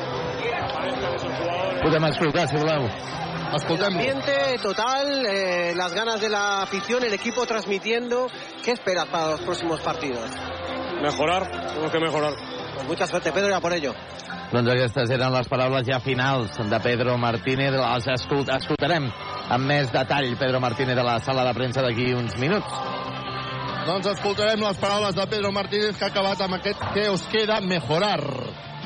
[1.82, 2.88] Podem escoltar, si voleu.
[3.54, 3.94] Escoltem.
[3.94, 8.26] Ambiente total, eh, las ganas de la afición, el equipo transmitiendo.
[8.62, 10.28] ¿Qué esperas para los próximos partidos?
[11.00, 12.32] Mejorar, tenemos que mejorar.
[12.74, 13.94] Pues mucha suerte, Pedro, y a por ello.
[14.48, 17.74] Doncs aquestes eren les paraules ja finals de Pedro Martínez.
[17.76, 19.10] Les escolt escoltarem
[19.52, 23.17] amb més detall Pedro Martínez de la sala de premsa d'aquí uns minuts.
[23.88, 27.56] Doncs escoltarem les paraules de Pedro Martínez que ha acabat amb aquest que us queda
[27.64, 28.20] mejorar.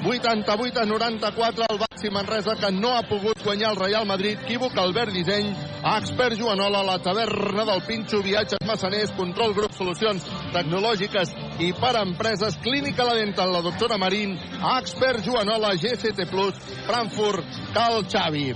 [0.07, 4.39] 88 a 94 el Baxi Manresa que no ha pogut guanyar el Real Madrid.
[4.45, 5.51] Equívoc, Albert Disseny,
[5.97, 10.23] Expert Joanola, la taverna del Pinxo, viatges massaners, control grup, solucions
[10.55, 14.39] tecnològiques i per empreses, clínica la dental, la doctora Marín,
[14.79, 16.55] Expert Joanola, GCT Plus,
[16.87, 17.43] Frankfurt,
[17.75, 18.53] Cal Xavi.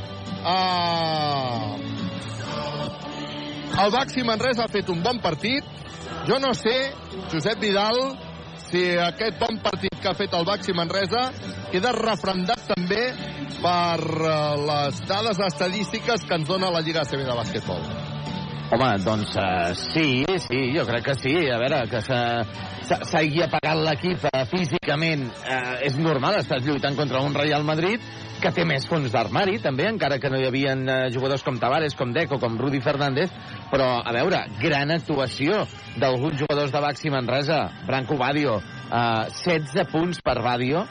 [0.46, 1.74] Uh...
[3.82, 5.74] El Baxi Manresa ha fet un bon partit.
[6.26, 6.92] Jo no sé,
[7.30, 8.00] Josep Vidal,
[8.66, 11.28] si aquest bon partit que ha fet el Baxi Manresa
[11.70, 13.04] queda refrendat també
[13.60, 14.34] per eh,
[14.66, 18.05] les dades estadístiques que ens dona la Lliga ACB de bàsquetbol.
[18.66, 21.34] Home, doncs uh, sí, sí, jo crec que sí.
[21.54, 27.36] A veure, que s'hagi apagat l'equip uh, físicament uh, és normal, estàs lluitant contra un
[27.36, 28.02] Real Madrid
[28.42, 31.94] que té més fons d'armari, també, encara que no hi havia uh, jugadors com Tavares,
[31.94, 33.30] com Deco, com Rudi Fernández,
[33.70, 35.62] però, a veure, gran actuació
[36.02, 37.62] d'alguns jugadors de Baxi Manresa.
[37.86, 38.58] Branco Badio,
[38.90, 40.82] uh, 16 punts per Badio,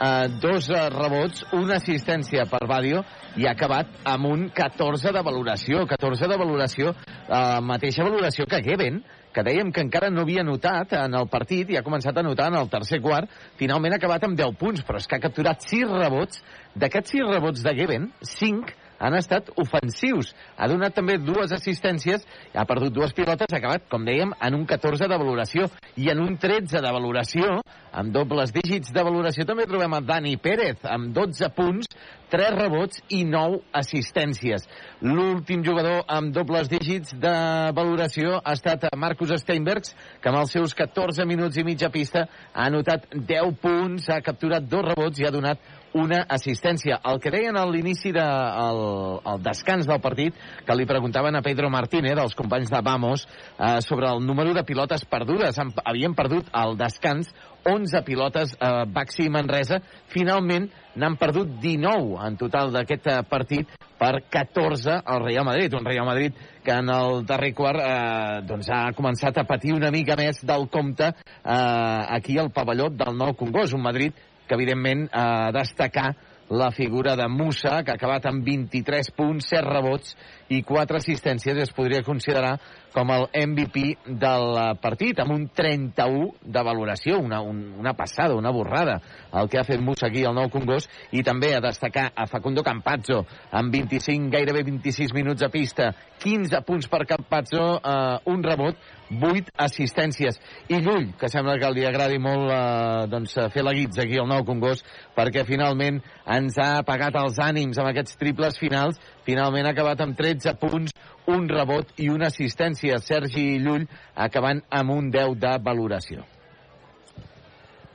[0.00, 3.02] uh, dos uh, rebots, una assistència per Badio,
[3.36, 5.84] i ha acabat amb un 14 de valoració.
[5.90, 9.02] 14 de valoració, uh, mateixa valoració que Geben,
[9.34, 12.52] que dèiem que encara no havia notat en el partit i ha començat a notar
[12.52, 13.30] en el tercer quart.
[13.58, 16.44] Finalment ha acabat amb 10 punts, però és que ha capturat 6 rebots.
[16.78, 20.32] D'aquests 6 rebots de Geben, 5 han estat ofensius.
[20.56, 22.24] Ha donat també dues assistències,
[22.54, 26.22] ha perdut dues pilotes, ha acabat, com dèiem, en un 14 de valoració i en
[26.24, 27.60] un 13 de valoració,
[27.94, 31.90] amb dobles dígits de valoració, també trobem a Dani Pérez, amb 12 punts,
[32.34, 34.64] 3 rebots i 9 assistències.
[35.04, 37.34] L'últim jugador amb dobles dígits de
[37.76, 42.66] valoració ha estat Marcus Steinbergs, que amb els seus 14 minuts i mitja pista ha
[42.66, 45.62] anotat 10 punts, ha capturat dos rebots i ha donat
[45.94, 46.98] una assistència.
[47.06, 51.42] El que deien a l'inici del de, el, descans del partit, que li preguntaven a
[51.42, 53.26] Pedro Martínez, dels companys de Vamos,
[53.58, 55.58] eh, sobre el número de pilotes perdudes.
[55.84, 57.30] Havien perdut al descans
[57.64, 59.80] 11 pilotes eh, Baxi Manresa.
[60.12, 60.68] Finalment
[61.00, 65.72] n'han perdut 19 en total d'aquest eh, partit per 14 al Real Madrid.
[65.78, 69.92] Un Real Madrid que en el darrer quart eh, doncs ha començat a patir una
[69.94, 73.74] mica més del compte eh, aquí al pavelló del Nou Congost.
[73.74, 74.12] Un Madrid
[74.46, 76.14] que evidentment eh, destacar
[76.50, 80.14] la figura de Musa, que ha acabat amb 23 punts, 7 rebots
[80.52, 82.58] i 4 assistències, es podria considerar
[82.94, 83.84] com el MVP
[84.22, 89.00] del partit, amb un 31 de valoració, una, un, una passada, una borrada,
[89.34, 92.62] el que ha fet Musa aquí al Nou Congost, i també a destacar a Facundo
[92.62, 95.90] Campazzo, amb 25, gairebé 26 minuts a pista,
[96.22, 98.78] 15 punts per Campazzo, eh, un rebot,
[99.10, 100.38] 8 assistències.
[100.70, 104.30] I Llull, que sembla que li agradi molt eh, doncs, fer la guitza aquí al
[104.30, 104.86] Nou Congost,
[105.18, 106.00] perquè finalment
[106.30, 109.02] ens ha pagat els ànims amb aquests triples finals.
[109.24, 110.92] Finalment ha acabat amb 13 punts,
[111.32, 113.00] un rebot i una assistència.
[113.00, 116.24] Sergi Llull acabant amb un 10 de valoració.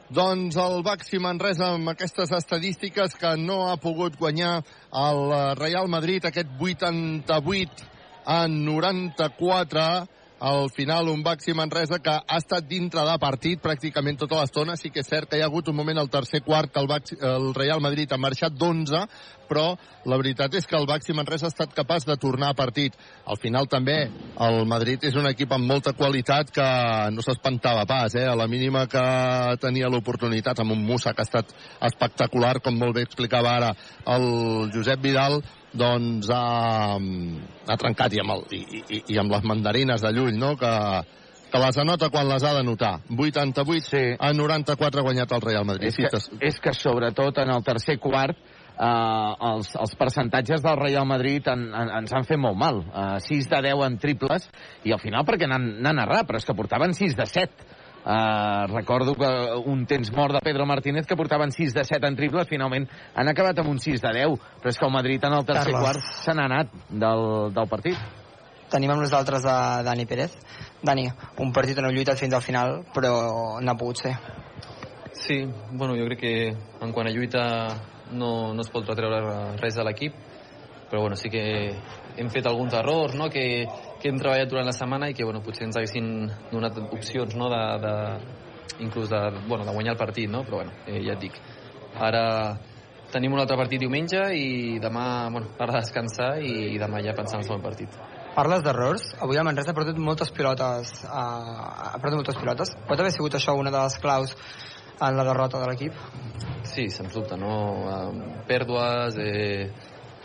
[0.10, 4.56] Doncs el Baxi Manresa amb aquestes estadístiques que no ha pogut guanyar
[4.98, 5.20] el
[5.60, 7.86] Real Madrid aquest 88
[8.26, 9.86] a 94
[10.40, 14.78] al final un Baxi Manresa que ha estat dintre de partit pràcticament tota l'estona.
[14.80, 16.88] Sí que és cert que hi ha hagut un moment al tercer quart que el,
[16.88, 19.04] Baxi, el Real Madrid ha marxat d'11,
[19.50, 19.74] però
[20.06, 22.96] la veritat és que el Baxi Manresa ha estat capaç de tornar a partit.
[23.26, 23.98] Al final també
[24.48, 26.70] el Madrid és un equip amb molta qualitat que
[27.12, 28.28] no s'espantava pas, eh?
[28.30, 29.06] A la mínima que
[29.62, 31.52] tenia l'oportunitat amb un Musa que ha estat
[31.92, 33.74] espectacular, com molt bé explicava ara
[34.08, 35.42] el Josep Vidal,
[35.74, 40.38] doncs ha, ha trencat i amb, el, i, i, i amb les mandarines de Llull,
[40.40, 40.74] no?, que,
[41.50, 43.00] que les anota quan les ha de notar.
[43.10, 44.04] 88 sí.
[44.20, 45.90] a 94 ha guanyat el Real Madrid.
[45.90, 48.38] És que, és que sobretot en el tercer quart
[48.80, 52.84] eh, els, els percentatges del Real Madrid en, en, ens han fet molt mal.
[52.86, 54.50] Eh, 6 de 10 en triples
[54.86, 57.76] i al final perquè n'han errat, però és que portaven 6 de 7.
[58.00, 59.28] Uh, recordo que
[59.66, 63.28] un temps mort de Pedro Martínez que portaven 6 de 7 en triples, finalment han
[63.28, 65.84] acabat amb un 6 de 10, però és que el Madrid en el tercer Carles.
[65.84, 68.00] quart se n'ha anat del, del partit.
[68.72, 70.38] Tenim amb nosaltres a Dani Pérez.
[70.82, 71.10] Dani,
[71.44, 74.16] un partit on heu lluitat fins al final, però no ha pogut ser.
[75.12, 76.34] Sí, bueno, jo crec que
[76.80, 77.44] en quant a lluita
[78.14, 80.16] no, no es pot retreure res a l'equip,
[80.90, 81.44] però bueno, sí que
[82.18, 83.30] hem fet alguns errors no?
[83.30, 83.68] que,
[84.00, 87.50] que hem treballat durant la setmana i que bueno, potser ens haguessin donat opcions no?
[87.52, 87.94] de, de,
[88.86, 90.44] inclús de, bueno, de guanyar el partit, no?
[90.48, 91.40] però bueno, eh, ja et dic.
[92.00, 92.24] Ara
[93.12, 97.40] tenim un altre partit diumenge i demà, bueno, per descansar i, i demà ja pensar
[97.40, 98.00] en el segon partit.
[98.36, 99.10] Parles d'errors.
[99.26, 100.94] Avui el Manresa ha perdut moltes pilotes.
[101.04, 102.76] Uh, ha perdut moltes pilotes.
[102.88, 104.36] Pot haver sigut això una de les claus
[105.02, 105.98] en la derrota de l'equip.
[106.70, 107.56] Sí, sens dubte, no?
[107.90, 109.72] Eh, pèrdues, eh,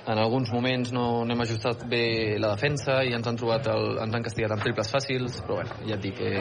[0.07, 3.99] en alguns moments no, no hem ajustat bé la defensa i ens han trobat el,
[4.05, 6.35] ens han castigat amb triples fàcils, però bueno, ja et dic que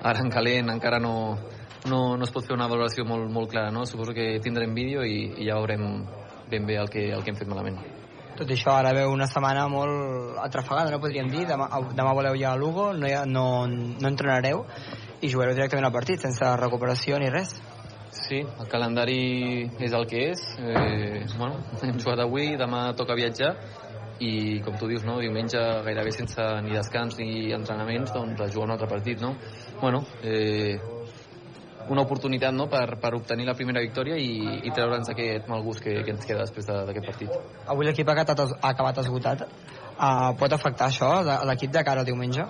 [0.00, 1.14] ara en calent encara no,
[1.86, 3.86] no, no es pot fer una valoració molt, molt clara, no?
[3.86, 6.04] Suposo que tindrem vídeo i, i ja veurem
[6.50, 7.78] ben bé el que, el que hem fet malament.
[8.40, 11.44] Tot això, ara veu una setmana molt atrafegada, no podríem dir.
[11.48, 14.64] Demà, demà voleu ja a Lugo, no, ha, no, no entrenareu
[15.20, 17.52] i jugareu directament al partit, sense recuperació ni res.
[18.10, 20.42] Sí, el calendari és el que és.
[20.58, 23.54] Eh, bueno, hem jugat avui, demà toca viatjar
[24.20, 28.66] i, com tu dius, no, diumenge gairebé sense ni descans ni entrenaments, doncs a jugar
[28.68, 29.34] un altre partit, no?
[29.80, 30.76] Bueno, eh,
[31.90, 35.82] una oportunitat no, per, per obtenir la primera victòria i, i treure'ns aquest mal gust
[35.82, 37.32] que, que ens queda després de- d'aquest partit.
[37.66, 39.46] Avui l'equip ha, ha acabat esgotat.
[40.00, 42.44] Uh, pot afectar això a l'equip de cara al diumenge?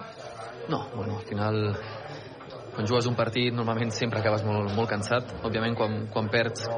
[0.71, 1.57] No, bueno, al final
[2.75, 6.69] quan jugues un partit normalment sempre acabes molt, molt cansat òbviament quan, quan perds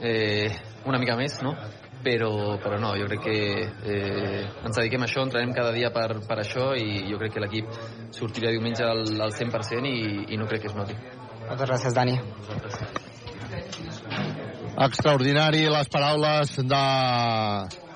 [0.00, 0.50] eh,
[0.86, 1.54] una mica més no?
[2.02, 6.22] però, però no, jo crec que eh, ens dediquem a això, entrenem cada dia per,
[6.26, 7.70] per això i jo crec que l'equip
[8.14, 10.98] sortirà diumenge al, al 100% i, i no crec que es noti
[11.42, 12.14] Moltes gràcies, Dani.
[14.82, 16.82] Extraordinari les paraules de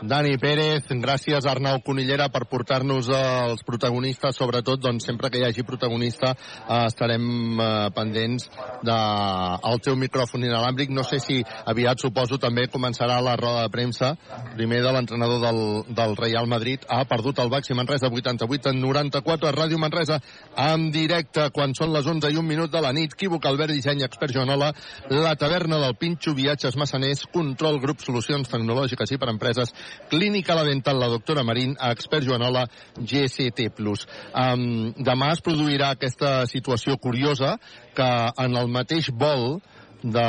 [0.03, 0.85] Dani Pérez.
[0.91, 4.37] Gràcies, Arnau Conillera, per portar-nos els protagonistes.
[4.37, 7.25] Sobretot, doncs, sempre que hi hagi protagonista eh, estarem
[7.61, 8.49] eh, pendents
[8.85, 10.93] del de, teu micròfon inalàmbric.
[10.93, 14.13] No sé si aviat, suposo, també començarà la roda de premsa.
[14.57, 15.61] Primer de l'entrenador del,
[15.97, 16.85] del Real Madrid.
[16.89, 20.21] Ha perdut el Baxi Manresa 88 en 94 a Ràdio Manresa
[20.67, 23.15] en directe quan són les 11 i un minut de la nit.
[23.17, 24.73] Quívoc, Albert Disseny, Expert Joanola,
[25.13, 29.73] la taverna del Pinxo, viatges massaners, control, grup, solucions tecnològiques i per empreses,
[30.11, 32.67] clínica la dental, la doctora Marín, Expert Joanola,
[32.97, 33.71] GCT+.
[33.77, 37.57] Um, demà es produirà aquesta situació curiosa
[37.97, 38.11] que
[38.45, 39.61] en el mateix vol
[40.03, 40.29] de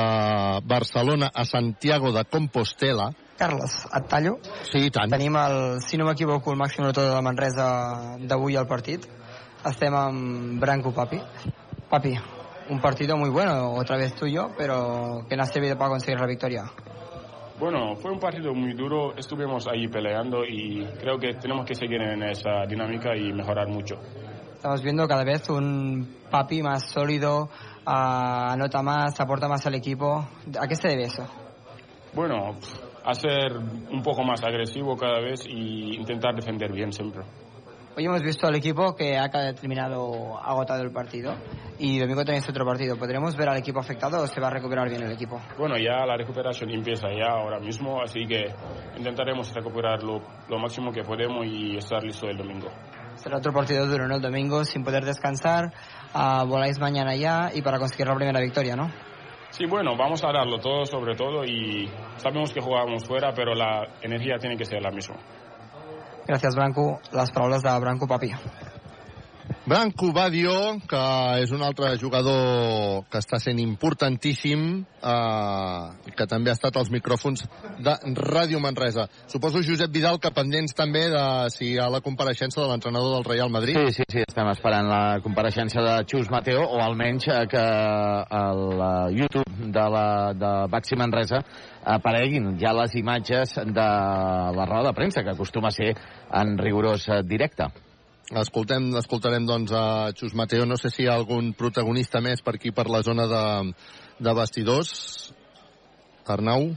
[0.63, 4.39] Barcelona a Santiago de Compostela Carles, et tallo?
[4.65, 5.11] Sí, i tant.
[5.13, 7.67] Tenim, el, si no m'equivoco, el màxim notador de Manresa
[8.17, 9.05] d'avui al partit.
[9.69, 11.21] Estem amb Branco Papi.
[11.91, 12.15] Papi,
[12.69, 16.25] un partido muy bueno, otra vez tuyo, pero que no ha servido para conseguir la
[16.25, 16.63] victoria.
[17.59, 21.99] Bueno, fue un partido muy duro, estuvimos ahí peleando y creo que tenemos que seguir
[22.01, 23.95] en esa dinámica y mejorar mucho.
[24.53, 27.49] Estamos viendo cada vez un Papi más sólido,
[27.83, 30.27] ah, anota más, aporta más al equipo.
[30.59, 31.25] ¿A qué se debe eso?
[32.13, 32.55] Bueno,
[33.03, 37.23] a ser un poco más agresivo cada vez y intentar defender bien siempre.
[37.97, 41.33] Hoy hemos visto al equipo que ha terminado agotado el partido
[41.79, 42.95] y domingo tenéis otro partido.
[42.95, 45.41] ¿Podremos ver al equipo afectado o se va a recuperar bien el equipo?
[45.57, 48.53] Bueno, ya la recuperación empieza ya ahora mismo, así que
[48.99, 52.67] intentaremos recuperar lo, lo máximo que podemos y estar listo el domingo.
[53.15, 54.17] Será otro partido duro, ¿no?
[54.17, 55.73] El domingo sin poder descansar,
[56.13, 58.91] ah, voláis mañana ya y para conseguir la primera victoria, ¿no?
[59.49, 63.87] Sí, bueno, vamos a darlo todo sobre todo y sabemos que jugamos fuera, pero la
[64.03, 65.15] energía tiene que ser la misma.
[66.27, 66.99] Gràcies, Branco.
[67.15, 68.33] Les paraules de Branco Papi.
[69.67, 70.99] Branco Badio, que
[71.43, 77.43] és un altre jugador que està sent importantíssim, eh, que també ha estat als micròfons
[77.83, 79.09] de Ràdio Manresa.
[79.27, 83.27] Suposo, Josep Vidal, que pendents també de si hi ha la compareixença de l'entrenador del
[83.27, 83.75] Real Madrid.
[83.75, 87.65] Sí, sí, sí, estem esperant la compareixença de Xus Mateo, o almenys eh, que
[88.39, 91.43] el eh, YouTube de la de Baxi Manresa
[91.87, 93.89] apareguin ja les imatges de
[94.57, 95.93] la roda de premsa, que acostuma a ser
[96.33, 97.69] en rigorós eh, directe.
[98.27, 100.65] Escoltem, escoltarem doncs a Xus Mateo.
[100.67, 103.45] No sé si hi ha algun protagonista més per aquí, per la zona de,
[104.19, 104.91] de vestidors.
[106.27, 106.73] Arnau?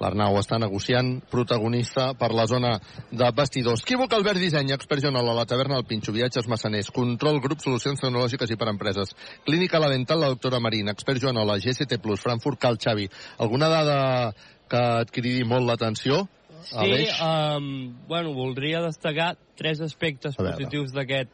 [0.00, 2.74] L'Arnau està negociant protagonista per la zona
[3.10, 3.84] de vestidors.
[3.86, 8.52] Quívoc Albert Disseny, expert Joanola, la taverna del Pinxo, viatges massaners, control, grup, solucions tecnològiques
[8.52, 9.14] i per empreses,
[9.46, 13.08] clínica La Dental, la doctora Marín, expert Joanola, GCT+, Frankfurt, Cal Xavi.
[13.38, 13.98] Alguna dada
[14.68, 16.26] que et cridi molt l'atenció?
[16.66, 17.18] Sí, Aleix?
[17.22, 21.30] um, bueno, voldria destacar tres aspectes A positius d'aquest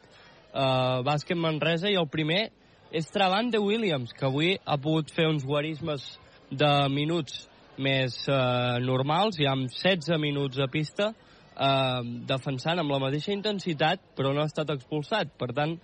[0.53, 2.51] uh, bàsquet Manresa i el primer
[2.93, 6.05] és Travante Williams, que avui ha pogut fer uns guarismes
[6.53, 7.47] de minuts
[7.81, 14.03] més uh, normals, i amb 16 minuts a pista, uh, defensant amb la mateixa intensitat,
[14.17, 15.33] però no ha estat expulsat.
[15.39, 15.77] Per tant,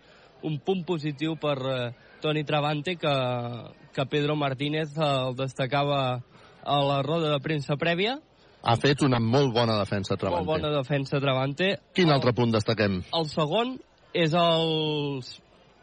[0.46, 1.78] un punt positiu per uh,
[2.22, 3.16] Toni Travante, que,
[3.96, 6.02] que Pedro Martínez uh, el destacava
[6.60, 8.20] a la roda de premsa prèvia,
[8.60, 10.48] Ha fet una molt bona defensa molt Travante.
[10.50, 11.68] bona defensa Travante.
[11.96, 12.98] Quin altre punt destaquem?
[13.16, 13.78] El segon
[14.12, 15.30] és els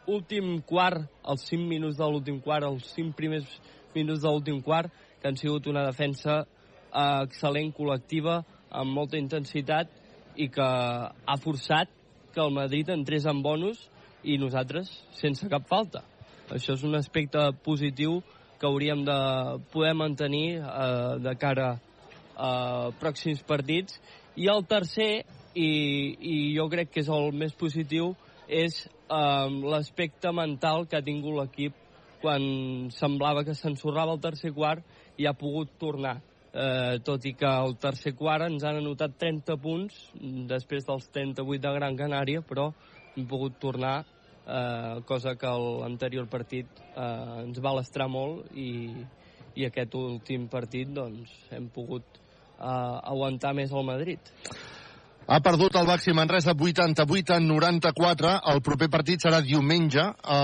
[0.07, 3.47] últim quart, els 5 minuts de l'últim quart, els 5 primers
[3.95, 9.91] minuts de l'últim quart, que han sigut una defensa eh, excel·lent, col·lectiva, amb molta intensitat
[10.37, 11.91] i que ha forçat
[12.33, 13.87] que el Madrid entrés en bonus
[14.23, 16.03] i nosaltres sense cap falta.
[16.53, 18.21] Això és un aspecte positiu
[18.59, 19.17] que hauríem de
[19.73, 21.75] poder mantenir eh, de cara
[22.37, 22.51] a
[23.01, 23.99] pròxims partits.
[24.37, 25.25] I el tercer,
[25.57, 25.69] i,
[26.21, 28.13] i jo crec que és el més positiu,
[28.47, 31.83] és eh, l'aspecte mental que ha tingut l'equip
[32.21, 34.85] quan semblava que s'ensorrava el tercer quart
[35.17, 36.17] i ha pogut tornar.
[36.57, 39.97] Eh, tot i que el tercer quart ens han anotat 30 punts
[40.49, 42.71] després dels 38 de Gran Canària, però
[43.15, 43.99] hem pogut tornar,
[44.45, 48.95] eh, cosa que l'anterior partit eh, ens va lastrar molt i,
[49.55, 54.33] i aquest últim partit doncs, hem pogut eh, aguantar més el Madrid.
[55.27, 58.29] Ha perdut el Baxi Manresa 88 a 94.
[58.47, 60.37] El proper partit serà diumenge a,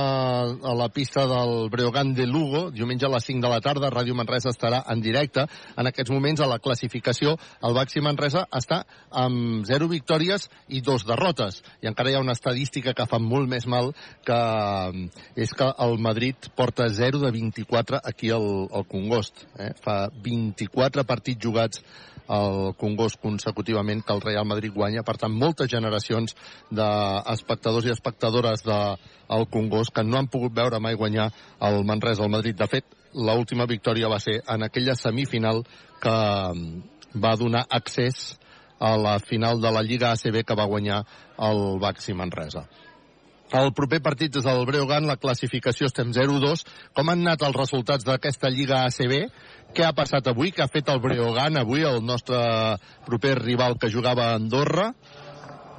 [0.52, 2.66] a la pista del Breogán de Lugo.
[2.68, 3.94] Diumenge a les 5 de la tarda.
[3.94, 5.48] Ràdio Manresa estarà en directe.
[5.80, 8.82] En aquests moments, a la classificació, el Baxi Manresa està
[9.24, 11.64] amb 0 victòries i 2 derrotes.
[11.80, 13.94] I encara hi ha una estadística que fa molt més mal,
[14.28, 14.44] que
[15.40, 19.48] és que el Madrid porta 0 de 24 aquí al, al Congost.
[19.56, 19.72] Eh?
[19.80, 21.80] Fa 24 partits jugats
[22.30, 25.04] el Congost consecutivament que el Real Madrid guanya.
[25.04, 26.36] Per tant, moltes generacions
[26.72, 28.98] d'espectadors i espectadores del
[29.30, 32.56] de Congost que no han pogut veure mai guanyar el Manresa al Madrid.
[32.56, 35.64] De fet, l'última victòria va ser en aquella semifinal
[36.02, 36.18] que
[37.16, 38.38] va donar accés
[38.80, 41.04] a la final de la Lliga ACB que va guanyar
[41.40, 42.68] el Baxi Manresa.
[43.54, 46.64] El proper partit és el Breogán, la classificació estem 0-2.
[46.98, 49.14] Com han anat els resultats d'aquesta Lliga ACB?
[49.78, 50.50] Què ha passat avui?
[50.52, 52.40] Què ha fet el Breogán avui, el nostre
[53.06, 54.90] proper rival que jugava a Andorra?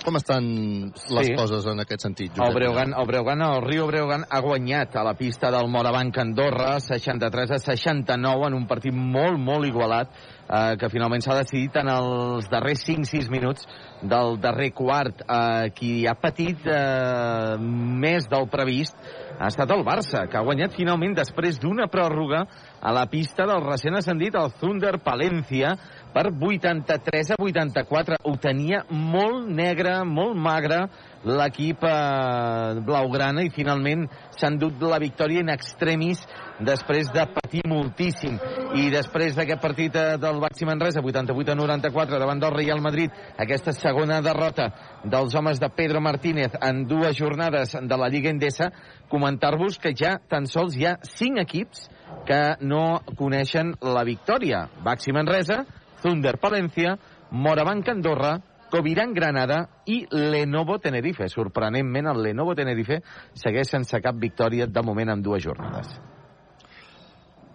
[0.05, 1.35] Com estan les Sí.
[1.35, 2.47] coses en aquest sentit, Josep?
[2.47, 6.79] El Breogán, el Breogán, el Rio Breogán ha guanyat a la pista del Morabanc Andorra
[6.79, 10.11] 63 a 69 en un partit molt, molt igualat
[10.49, 13.67] eh, que finalment s'ha decidit en els darrers 5-6 minuts
[14.03, 15.25] del darrer quart.
[15.25, 18.97] Eh, qui ha patit eh, més del previst
[19.39, 22.45] ha estat el Barça, que ha guanyat finalment després d'una pròrroga
[22.81, 25.75] a la pista del recent ascendit, el Thunder Palencia,
[26.15, 28.21] per 83 a 84.
[28.23, 30.85] Ho tenia molt negre, molt magre,
[31.25, 36.23] l'equip eh, blaugrana i finalment s'han dut la victòria in extremis
[36.61, 38.37] després de patir moltíssim.
[38.79, 43.11] I després d'aquest partit eh, del Baxi Manresa, 88 a 94, davant del Real Madrid,
[43.41, 44.71] aquesta segona derrota
[45.03, 48.71] dels homes de Pedro Martínez en dues jornades de la Lliga Endesa,
[49.11, 51.89] comentar-vos que ja tan sols hi ha cinc equips
[52.29, 54.69] que no coneixen la victòria.
[54.85, 55.65] Baxi Manresa,
[56.05, 56.99] Thunder Palencia,
[57.33, 58.37] Morabanc Andorra,
[58.71, 61.31] Coviran Granada i Lenovo Tenerife.
[61.33, 63.01] Sorprenentment, el Lenovo Tenerife
[63.33, 65.95] segueix sense cap victòria de moment en dues jornades.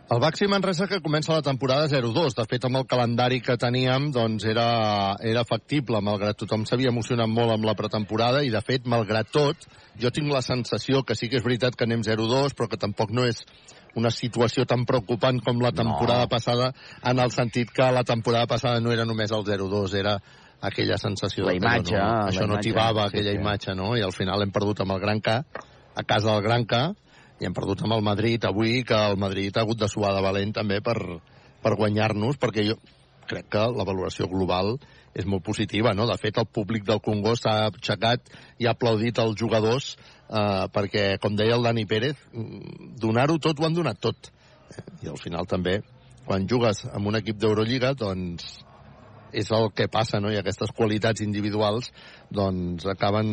[0.09, 2.33] El Baxi Manresa que comença la temporada 0-2.
[2.33, 4.69] De fet, amb el calendari que teníem, doncs era,
[5.21, 9.67] era factible, malgrat tothom s'havia emocionat molt amb la pretemporada, i de fet, malgrat tot,
[10.01, 13.13] jo tinc la sensació que sí que és veritat que anem 0-2, però que tampoc
[13.13, 13.43] no és
[13.97, 16.29] una situació tan preocupant com la temporada no.
[16.29, 20.19] passada, en el sentit que la temporada passada no era només el 0-2, era
[20.61, 23.39] aquella sensació La imatge, no, la això no tibava, sí, aquella sí.
[23.39, 23.93] imatge, no?
[23.97, 25.39] I al final hem perdut amb el Gran K,
[25.95, 26.83] a casa del Gran K,
[27.39, 30.23] i hem perdut amb el Madrid avui, que el Madrid ha hagut de suar de
[30.23, 30.97] valent també per,
[31.63, 32.79] per guanyar-nos, perquè jo
[33.29, 34.75] crec que la valoració global
[35.15, 36.05] és molt positiva, no?
[36.09, 39.93] De fet, el públic del Congo s'ha aixecat i ha aplaudit els jugadors
[40.29, 42.21] eh, perquè, com deia el Dani Pérez,
[43.01, 44.31] donar-ho tot ho han donat tot.
[45.03, 45.79] I al final també,
[46.25, 48.59] quan jugues amb un equip d'Eurolliga, doncs
[49.33, 50.31] és el que passa, no?
[50.33, 51.91] I aquestes qualitats individuals,
[52.33, 53.29] doncs, acaben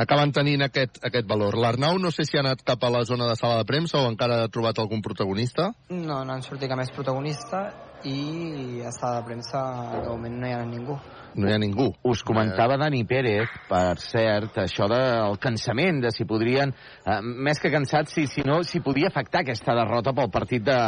[0.00, 1.58] acaben tenint aquest, aquest valor.
[1.60, 4.08] L'Arnau no sé si ha anat cap a la zona de sala de premsa o
[4.08, 5.70] encara ha trobat algun protagonista.
[5.90, 7.66] No, no han sortit cap més protagonista
[8.08, 9.64] i a sala de premsa
[9.98, 10.96] de moment no hi ha ningú.
[11.34, 11.92] No hi ha ningú.
[12.02, 16.72] Us comentava Dani Pérez, per cert, això del cansament, de si podrien,
[17.06, 20.78] eh, més que cansats, si, si no, si podia afectar aquesta derrota pel partit de,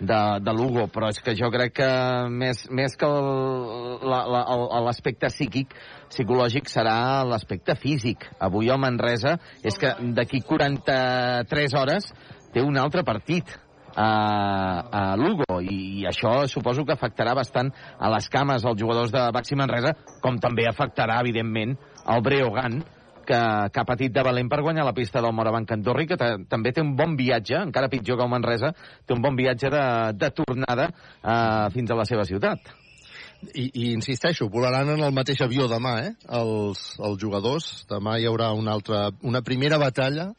[0.00, 1.90] de, de Lugo, però és que jo crec que
[2.32, 5.74] més, més que el- la- la- l'aspecte psíquic,
[6.08, 8.24] psicològic serà l'aspecte físic.
[8.40, 12.08] Avui el Manresa és que d'aquí 43 hores
[12.54, 13.44] té un altre partit
[13.96, 14.08] a,
[14.90, 19.22] a Lugo i, i això suposo que afectarà bastant a les cames als jugadors de
[19.34, 22.82] Baxi Manresa com també afectarà evidentment al Breogán
[23.24, 23.38] que,
[23.72, 26.74] que ha patit de valent per guanyar la pista del Morabanc Andorri, que ta- també
[26.76, 28.74] té un bon viatge, encara pitjor que el Manresa,
[29.06, 29.84] té un bon viatge de,
[30.20, 32.60] de tornada eh, fins a la seva ciutat.
[33.54, 36.12] I, I insisteixo, volaran en el mateix avió demà, eh?
[36.36, 37.70] Els, els jugadors.
[37.88, 40.30] Demà hi haurà una altra, una primera batalla,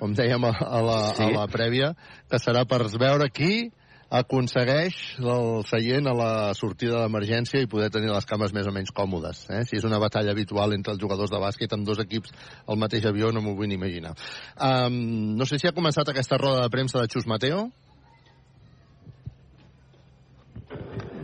[0.00, 1.26] com dèiem a, a, la, Sí.
[1.26, 1.92] a la prèvia,
[2.30, 3.68] que serà per veure qui
[4.10, 8.90] aconsegueix el seient a la sortida d'emergència i poder tenir les cames més o menys
[8.96, 9.44] còmodes.
[9.54, 9.60] Eh?
[9.68, 12.32] Si és una batalla habitual entre els jugadors de bàsquet amb dos equips
[12.66, 14.16] al mateix avió, no m'ho vull ni imaginar.
[14.58, 17.68] Um, no sé si ha començat aquesta roda de premsa de Xus Mateo.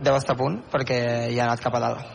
[0.03, 0.97] Deu estar a punt, perquè
[1.33, 2.09] ja ha anat cap a dalt.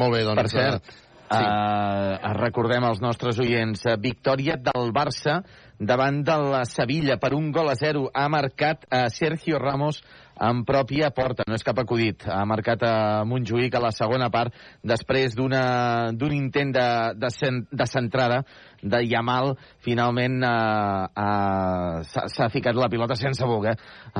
[0.00, 0.38] Molt bé, doncs...
[0.40, 1.00] Per cert, eh,
[1.32, 1.38] Sí.
[1.40, 5.38] Uh, recordem als nostres oients, uh, victòria del Barça
[5.82, 8.08] davant de la Sevilla per un gol a zero.
[8.14, 10.02] Ha marcat uh, Sergio Ramos
[10.42, 12.24] en pròpia porta, no és cap acudit.
[12.26, 12.94] Ha marcat a
[13.28, 18.40] Montjuïc a la segona part després d'un intent de, de, cen- de centrada
[18.82, 19.52] de Yamal.
[19.86, 23.76] Finalment eh, eh, s'ha ficat la pilota sense voler,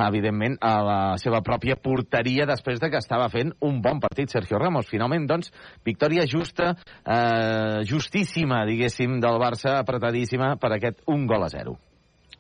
[0.07, 4.61] evidentment, a la seva pròpia porteria després de que estava fent un bon partit Sergio
[4.63, 4.87] Ramos.
[4.91, 5.51] Finalment, doncs,
[5.85, 11.77] victòria justa, eh, justíssima, diguéssim, del Barça, apretadíssima per aquest un gol a zero.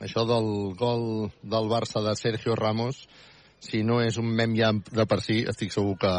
[0.03, 3.05] Això del gol del Barça de Sergio Ramos,
[3.63, 6.13] si no és un mem ja de per si, estic segur que,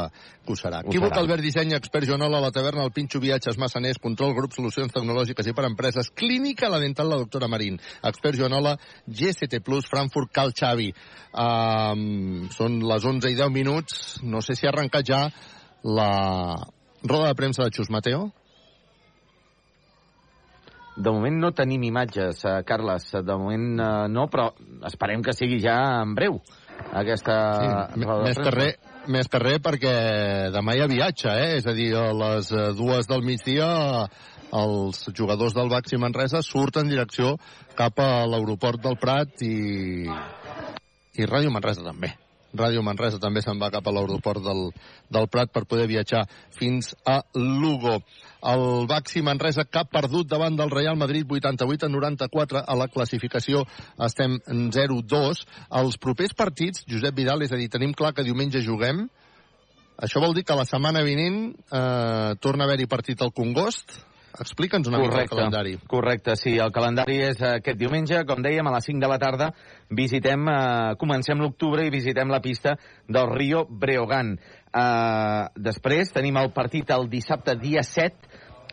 [0.45, 0.79] que ho serà.
[0.83, 1.23] Ho Equívoc serà.
[1.23, 5.55] Albert Disseny, expert Joanola, la taverna, el Pinxo Viatges, Massaners, Control Grup, Solucions Tecnològiques i
[5.55, 8.77] per Empreses, Clínica La Dental, la doctora Marín, expert Joanola,
[9.63, 10.89] Plus, Frankfurt, Cal Xavi.
[11.33, 13.99] Um, són les 11 i 10 minuts.
[14.23, 15.21] No sé si ha arrencat ja
[15.83, 16.09] la
[17.03, 18.31] roda de premsa de Xus Mateo.
[20.95, 23.09] De moment no tenim imatges, eh, Carles.
[23.11, 24.51] De moment eh, no, però
[24.85, 26.37] esperem que sigui ja en breu.
[26.93, 27.37] Aquesta...
[27.93, 29.93] Sí, roda més que res, més que res perquè
[30.53, 31.55] demà hi ha viatge, eh?
[31.57, 33.69] És a dir, a les eh, dues del migdia
[34.53, 37.37] els jugadors del Baxi Manresa surten en direcció
[37.77, 40.05] cap a l'aeroport del Prat i,
[41.17, 42.13] i Ràdio Manresa també.
[42.53, 44.67] Ràdio Manresa també se'n va cap a l'aeroport del,
[45.09, 46.23] del Prat per poder viatjar
[46.53, 47.97] fins a Lugo.
[48.53, 53.63] El Baxi Manresa ha perdut davant del Real Madrid 88 a 94 a la classificació
[54.05, 55.43] estem en 0-2.
[55.81, 59.07] Els propers partits, Josep Vidal, és a dir, tenim clar que diumenge juguem.
[60.03, 63.97] Això vol dir que la setmana vinent eh, torna a haver-hi partit al Congost.
[64.39, 65.77] Explica'ns una mica el calendari.
[65.87, 66.55] Correcte, sí.
[66.57, 69.51] El calendari és aquest diumenge, com dèiem, a les 5 de la tarda
[69.93, 74.39] visitem, eh, comencem l'octubre i visitem la pista del Rio Breogán.
[74.73, 78.15] Eh, després tenim el partit el dissabte dia 7,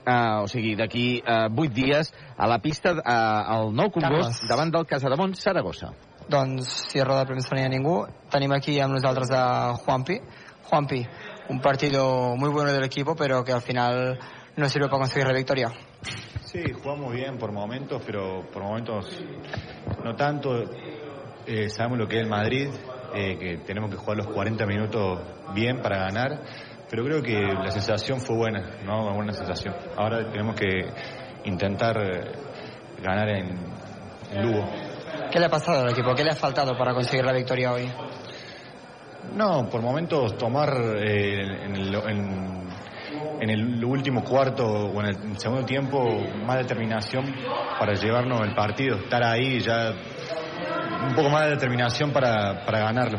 [0.06, 4.48] eh, o sigui, d'aquí eh, 8 dies, a la pista, eh, al Nou Congost, Carles.
[4.48, 5.92] davant del Casademont, Saragossa.
[6.30, 9.74] Doncs, si a roda de premsa no hi ha ningú, tenim aquí amb nosaltres a
[9.74, 10.20] Juanpi.
[10.70, 11.05] Juanpi,
[11.50, 14.18] un partido muy bueno del equipo, pero que al final
[14.60, 15.72] no sirve para conseguir la victoria.
[16.44, 19.06] Sí, jugamos bien por momentos, pero por momentos
[20.05, 20.64] no tanto.
[21.47, 22.68] Eh, sabemos lo que es el Madrid,
[23.14, 25.20] eh, que tenemos que jugar los 40 minutos
[25.55, 26.40] bien para ganar,
[26.89, 29.05] pero creo que la sensación fue buena, ¿no?
[29.06, 29.74] Una buena sensación.
[29.97, 30.68] Ahora tenemos que
[31.44, 31.97] intentar
[33.02, 33.58] ganar en,
[34.32, 34.64] en Lugo.
[35.32, 36.14] ¿Qué le ha pasado al equipo?
[36.14, 37.90] ¿Qué le ha faltado para conseguir la victoria hoy?
[39.34, 42.60] No, por momentos tomar eh, en, el, en-
[43.40, 45.98] en el último cuarto o en el segundo tiempo
[46.44, 47.24] más determinación
[47.78, 49.92] para llevarnos el partido, estar ahí ya
[51.08, 53.18] un poco más de determinación para, para ganarlo.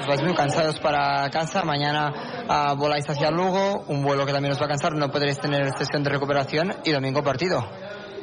[0.00, 2.12] Os vais muy cansados para casa, mañana
[2.48, 5.68] ah, voláis hacia Lugo, un vuelo que también os va a cansar, no podréis tener
[5.76, 7.62] sesión de recuperación y domingo partido.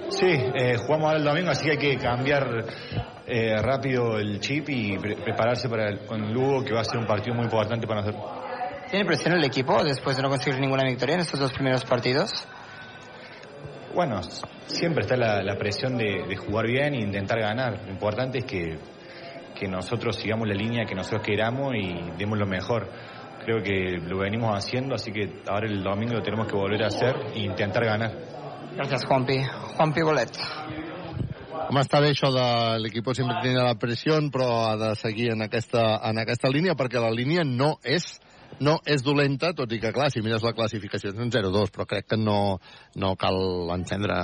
[0.10, 2.66] Sí, eh, jugamos ahora el domingo, así que hay que cambiar
[3.28, 6.98] eh, rápido el chip y pre- prepararse para el, con Lugo, que va a ser
[6.98, 8.26] un partido muy importante para nosotros.
[8.90, 12.32] ¿Tiene presión el equipo después de no conseguir ninguna victoria en estos dos primeros partidos?
[13.94, 14.22] Bueno,
[14.66, 17.84] siempre está la, la presión de, de jugar bien e intentar ganar.
[17.86, 18.80] Lo importante es que,
[19.54, 22.90] que nosotros sigamos la línea que nosotros queramos y demos lo mejor.
[23.46, 26.88] Creo que lo venimos haciendo, así que ahora el domingo lo tenemos que volver a
[26.88, 28.12] hacer e intentar ganar.
[28.76, 29.44] Gracias, Juanpi.
[29.78, 30.38] Juanpi Bolet.
[31.70, 32.46] Home, està bé això de
[32.82, 36.98] l'equip sempre tindrà la pressió, però ha de seguir en aquesta, en aquesta línia, perquè
[36.98, 38.16] la línia no és
[38.60, 41.86] no és dolenta, tot i que, clar, si mires la classificació és un 0-2, però
[41.90, 42.60] crec que no,
[42.96, 43.40] no cal
[43.76, 44.18] encendre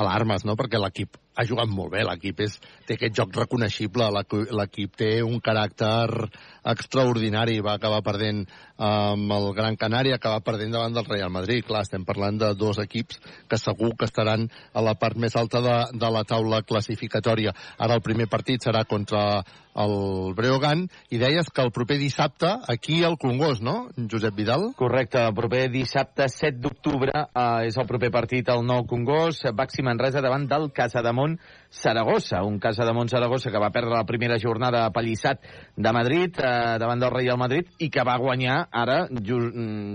[0.00, 2.40] alarmes, no?, perquè l'equip ha jugat molt bé, l'equip
[2.86, 6.30] té aquest joc reconeixible, l'equi- l'equip té un caràcter
[6.64, 8.44] extraordinari, va acabar perdent
[8.80, 11.64] amb el Gran Canària, acabar perdent davant del Real Madrid.
[11.66, 15.60] Clar, estem parlant de dos equips que segur que estaran a la part més alta
[15.64, 17.54] de, de la taula classificatòria.
[17.78, 19.42] Ara el primer partit serà contra
[19.80, 24.70] el Breogán, i deies que el proper dissabte, aquí al Congost, no, Josep Vidal?
[24.78, 29.84] Correcte, el proper dissabte 7 d'octubre eh, és el proper partit al Nou Congost, Baxi
[29.86, 31.38] Manresa davant del Casademont.
[31.70, 35.44] Saragossa, un Casademont Saragossa que va perdre la primera jornada a Pallissat
[35.76, 39.38] de Madrid eh, davant del Real Madrid i que va guanyar ara ju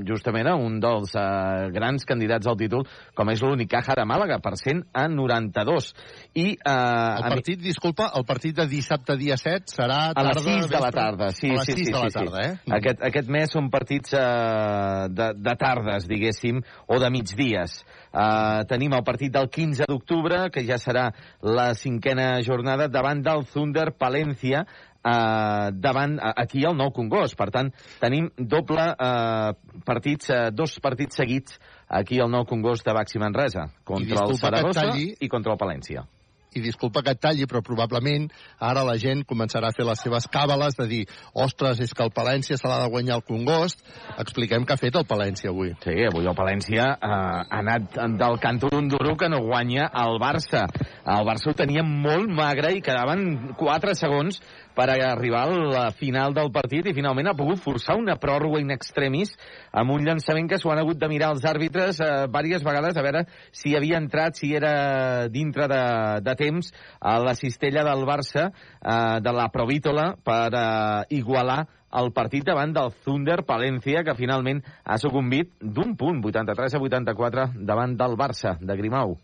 [0.08, 4.56] justament a un dels eh, grans candidats al títol com és l'Unicaja de Màlaga per
[4.56, 5.92] 100 a 92
[6.34, 7.68] i eh, el partit, mi...
[7.68, 11.30] disculpa, el partit de dissabte dia 7 serà tarda, a les 6 de la tarda
[11.36, 12.50] sí, a les 6 sí, sí, de la sí, tarda, sí.
[12.50, 12.76] eh?
[12.80, 17.80] Aquest, aquest mes són partits eh, de, de tardes, diguéssim, o de migdies.
[18.16, 21.10] Uh, tenim el partit del 15 d'octubre, que ja serà
[21.44, 27.36] la cinquena jornada, davant del Thunder Palència, uh, davant, aquí al Nou Congost.
[27.36, 29.52] Per tant, tenim doble uh,
[29.84, 31.60] partits, uh, dos partits seguits
[31.92, 36.08] aquí al Nou Congost de Baxi Manresa, contra el Saragossa i contra el Palència
[36.56, 38.30] i disculpa que et talli, però probablement
[38.64, 41.04] ara la gent començarà a fer les seves càbales de dir,
[41.34, 43.84] ostres, és que el Palència se l'ha de guanyar el Congost.
[44.22, 45.74] Expliquem què ha fet el Palència avui.
[45.84, 50.20] Sí, avui el Palència eh, ha anat del canto d'un duro que no guanya el
[50.22, 50.66] Barça.
[51.04, 54.40] El Barça ho tenia molt magre i quedaven 4 segons
[54.76, 58.74] per arribar a la final del partit i finalment ha pogut forçar una pròrroga in
[58.76, 59.34] extremis
[59.72, 63.06] amb un llançament que s'ho han hagut de mirar els àrbitres eh, diverses vegades a
[63.06, 65.84] veure si havia entrat, si era dintre de,
[66.26, 71.64] de temps a la cistella del Barça eh, de la Provítola per eh, igualar
[71.96, 77.48] el partit davant del Thunder Palència, que finalment ha sucumbit d'un punt, 83 a 84,
[77.72, 79.16] davant del Barça, de Grimau.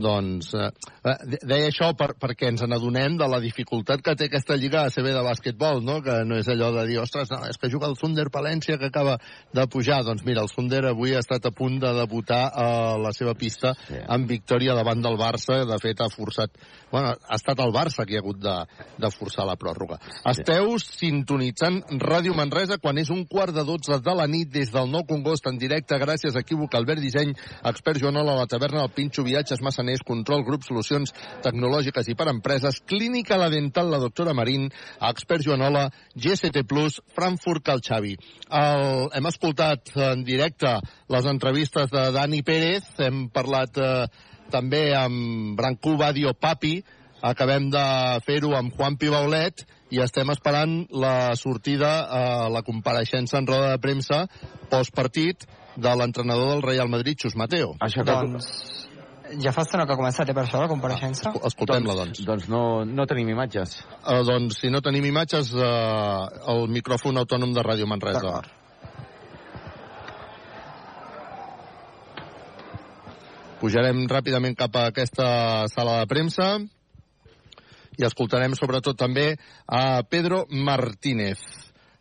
[0.00, 0.70] Doncs eh,
[1.44, 5.24] deia això per, perquè ens n'adonem de la dificultat que té aquesta lliga ACB de
[5.26, 5.98] bàsquetbol, no?
[6.04, 8.88] que no és allò de dir, ostres, no, és que juga el Thunder Palència que
[8.88, 9.18] acaba
[9.52, 10.02] de pujar.
[10.06, 12.68] Doncs mira, el Thunder avui ha estat a punt de debutar a
[13.00, 14.00] la seva pista sí.
[14.08, 15.62] amb victòria davant del Barça.
[15.68, 16.56] De fet, ha forçat...
[16.92, 18.56] Bueno, ha estat el Barça qui ha hagut de,
[19.00, 20.00] de forçar la pròrroga.
[20.02, 20.22] Sí.
[20.32, 24.90] Esteu sintonitzant Ràdio Manresa quan és un quart de dotze de la nit des del
[24.92, 27.32] Nou Congost en directe gràcies a Equívoc Albert Disseny,
[27.68, 31.12] expert Joanol a la taverna del Pinxo Viatges Massaners, Control Grup Solucions
[31.42, 34.70] Tecnològiques i per Empreses, Clínica La Dental, la doctora Marín,
[35.00, 38.16] expert Joanola, GST Plus, Frankfurt Cal Xavi.
[38.48, 40.78] El, hem escoltat en directe
[41.10, 44.06] les entrevistes de Dani Pérez, hem parlat eh,
[44.52, 46.78] també amb Brancú Badio Papi,
[47.22, 47.86] acabem de
[48.26, 53.82] fer-ho amb Juan Pibaulet i estem esperant la sortida, eh, la compareixença en roda de
[53.82, 54.24] premsa
[54.70, 55.46] postpartit
[55.76, 57.76] de l'entrenador del Real Madrid, Xus Mateo.
[57.80, 58.12] Això que...
[58.12, 58.91] Doncs
[59.40, 61.30] ja fa estona que ha començat, eh, per això, la compareixença?
[61.30, 62.24] Ah, Escoltem-la, doncs.
[62.26, 63.78] Doncs no, no tenim imatges.
[64.02, 68.42] Uh, doncs, si no tenim imatges, uh, el micròfon autònom de Ràdio Manresa.
[73.62, 76.56] Pujarem ràpidament cap a aquesta sala de premsa
[77.94, 79.36] i escoltarem sobretot també
[79.68, 81.44] a Pedro Martínez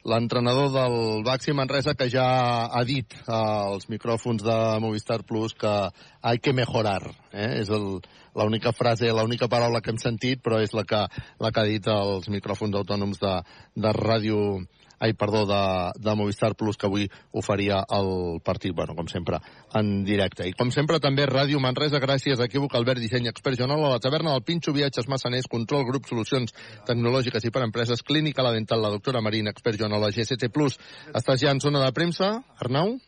[0.04, 2.26] l'entrenador del Baxi Manresa que ja
[2.66, 5.74] ha dit als micròfons de Movistar Plus que
[6.22, 7.04] hay que mejorar.
[7.32, 7.62] Eh?
[7.62, 11.06] És l'única frase, l'única paraula que hem sentit, però és la que,
[11.40, 13.34] la que ha dit als micròfons autònoms de,
[13.76, 14.62] de ràdio
[15.02, 15.62] ai, perdó, de,
[15.98, 19.40] de Movistar Plus, que avui oferia el partit, bueno, com sempre,
[19.74, 20.46] en directe.
[20.46, 24.04] I com sempre també Ràdio Manresa, gràcies a Equívoc, Albert Disseny, Expert Jonol, a la
[24.04, 26.54] taverna del Pinxo, Viatges Massaners, Control Grup, Solucions
[26.86, 30.78] Tecnològiques i per Empreses, Clínica La Dental, la doctora Marina, Expert Jonol, la GST Plus.
[31.18, 33.00] Estàs ja en zona de premsa, Arnau?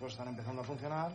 [0.00, 1.12] equipos están empezando a funcionar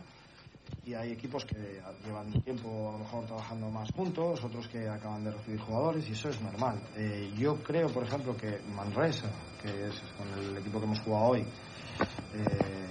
[0.86, 5.24] y hay equipos que llevan tiempo a lo mejor trabajando más juntos, otros que acaban
[5.24, 6.80] de recibir jugadores y eso es normal.
[6.96, 9.28] Eh, yo creo, por ejemplo, que Manresa,
[9.60, 12.86] que es con el equipo que hemos jugado hoy, eh,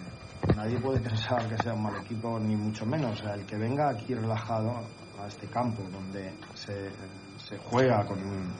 [0.55, 3.19] nadie puede pensar que sea un mal equipo, ni mucho menos.
[3.19, 4.71] O sea, el que venga aquí relajado
[5.17, 6.89] a este campo donde se,
[7.37, 8.53] se juega con, un,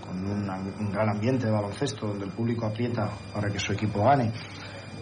[0.00, 4.32] con un gran ambiente de baloncesto, donde el público aprieta para que su equipo gane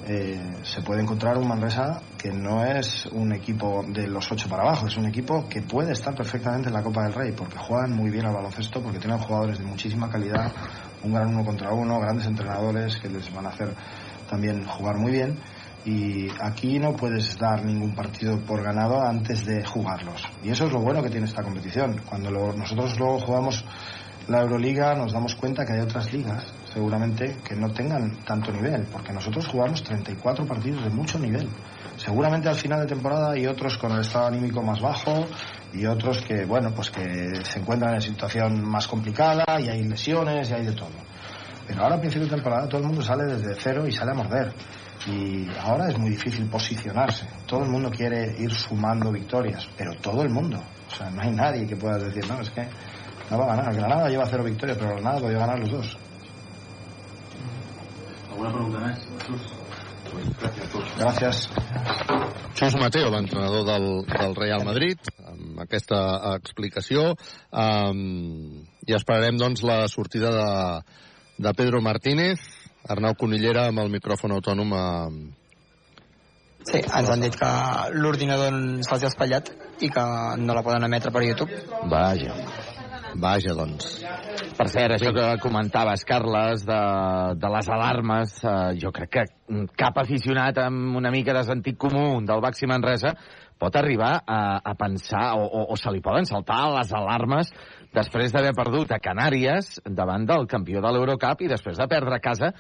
[0.09, 4.63] eh, se puede encontrar un Manresa que no es un equipo de los ocho para
[4.63, 7.93] abajo, es un equipo que puede estar perfectamente en la Copa del Rey, porque juegan
[7.93, 10.53] muy bien al baloncesto, porque tienen jugadores de muchísima calidad,
[11.03, 13.75] un gran uno contra uno, grandes entrenadores que les van a hacer
[14.31, 15.39] también jugar muy bien.
[15.85, 20.23] Y aquí no puedes dar ningún partido por ganado antes de jugarlos.
[20.43, 22.01] Y eso es lo bueno que tiene esta competición.
[22.05, 23.65] Cuando lo, nosotros luego jugamos
[24.29, 28.83] la Euroliga nos damos cuenta que hay otras ligas seguramente que no tengan tanto nivel,
[28.93, 31.49] porque nosotros jugamos 34 partidos de mucho nivel.
[31.97, 35.25] Seguramente al final de temporada hay otros con el estado anímico más bajo
[35.73, 40.51] y otros que, bueno, pues que se encuentran en situación más complicada y hay lesiones
[40.51, 40.91] y hay de todo.
[41.67, 44.15] Pero ahora a principio de temporada todo el mundo sale desde cero y sale a
[44.15, 44.53] morder.
[45.07, 47.27] Y ahora es muy difícil posicionarse.
[47.47, 50.59] Todo el mundo quiere ir sumando victorias, pero todo el mundo.
[50.93, 52.69] O sea, no hay nadie que pueda decir, no, es que
[53.31, 53.75] no va a ganar.
[53.75, 55.99] Granada lleva cero victorias, pero Granada podía ganar los dos.
[58.37, 58.99] ¿Alguna pregunta más?
[60.99, 61.49] Gràcies.
[62.53, 66.01] Xus Mateo, l'entrenador del, del Real Madrid, amb aquesta
[66.35, 70.53] explicació um, i esperarem doncs la sortida de,
[71.49, 72.45] de Pedro Martínez
[72.93, 74.85] Arnau Conillera amb el micròfon autònom a...
[76.67, 77.51] Sí, ens han dit que
[77.97, 78.53] l'ordinador
[78.85, 80.09] se'ls ha espatllat i que
[80.45, 81.63] no la poden emetre per YouTube.
[81.89, 82.37] Vaja.
[83.21, 83.97] Vaja, doncs.
[84.57, 86.81] Per cert, això que comentaves, Carles, de,
[87.41, 89.25] de les alarmes, eh, jo crec que
[89.79, 93.15] cap aficionat amb una mica de sentit comú del Baxi Manresa
[93.59, 97.53] pot arribar a, a pensar, o, o, o se li poden saltar les alarmes
[97.97, 102.25] després d'haver perdut a Canàries davant del campió de l'Eurocup i després de perdre a
[102.25, 102.53] casa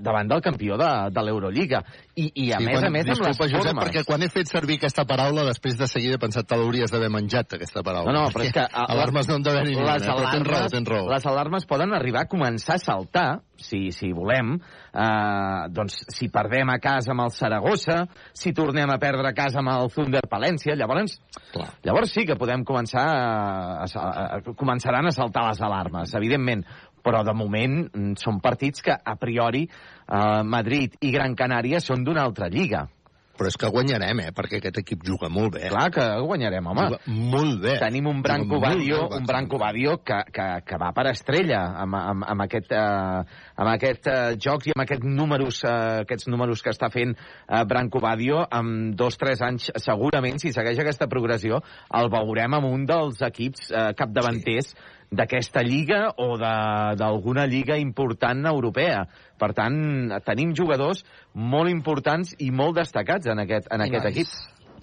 [0.00, 1.82] davant del campió de, de l'Eurolliga.
[2.14, 3.84] I, I a Sí, més quan- a més amb les Josep, formes.
[3.84, 7.10] perquè quan he fet servir aquesta paraula, després de seguida he pensat que l'hauries d'haver
[7.10, 8.12] menjat, aquesta paraula.
[8.12, 8.60] No, no, però és que...
[8.64, 10.30] Perquè alarmes no en deu haver ni una, les eh?
[10.32, 11.08] tens raó, tens raó.
[11.10, 13.26] Les alarmes poden arribar a començar a saltar,
[13.58, 14.54] si, si volem,
[14.94, 18.04] eh, doncs si perdem a casa amb el Saragossa,
[18.34, 21.18] si tornem a perdre a casa amb el Thunder Palència, llavors,
[21.52, 21.68] Clar.
[21.84, 26.64] llavors sí que podem començar a, a, a, començaran a saltar les alarmes, evidentment,
[27.04, 32.04] però de moment mm, són partits que a priori eh, Madrid i Gran Canària són
[32.04, 32.86] d'una altra lliga.
[33.34, 34.32] Però és que guanyarem, eh?
[34.34, 35.64] Perquè aquest equip juga molt bé.
[35.72, 36.84] Clar que guanyarem, home.
[36.92, 37.74] Juga molt bé.
[37.82, 42.26] Tenim un Branco Badio, un Branco Badio que, que, que va per estrella amb, amb,
[42.30, 46.70] amb aquest, eh, amb aquest eh, joc i amb aquest números, eh, aquests números que
[46.70, 51.58] està fent eh, Branco Badio amb dos, tres anys segurament, si segueix aquesta progressió,
[51.98, 54.76] el veurem amb un dels equips eh, capdavanters
[55.14, 59.06] d'aquesta lliga o de- d'alguna lliga important europea.
[59.38, 64.16] Per tant, tenim jugadors molt importants i molt destacats en aquest, en I aquest nois,
[64.16, 64.28] equip.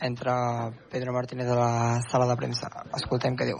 [0.01, 2.69] Entra Pedro Martínez a la sala de premsa.
[2.95, 3.59] Escoltem què diu.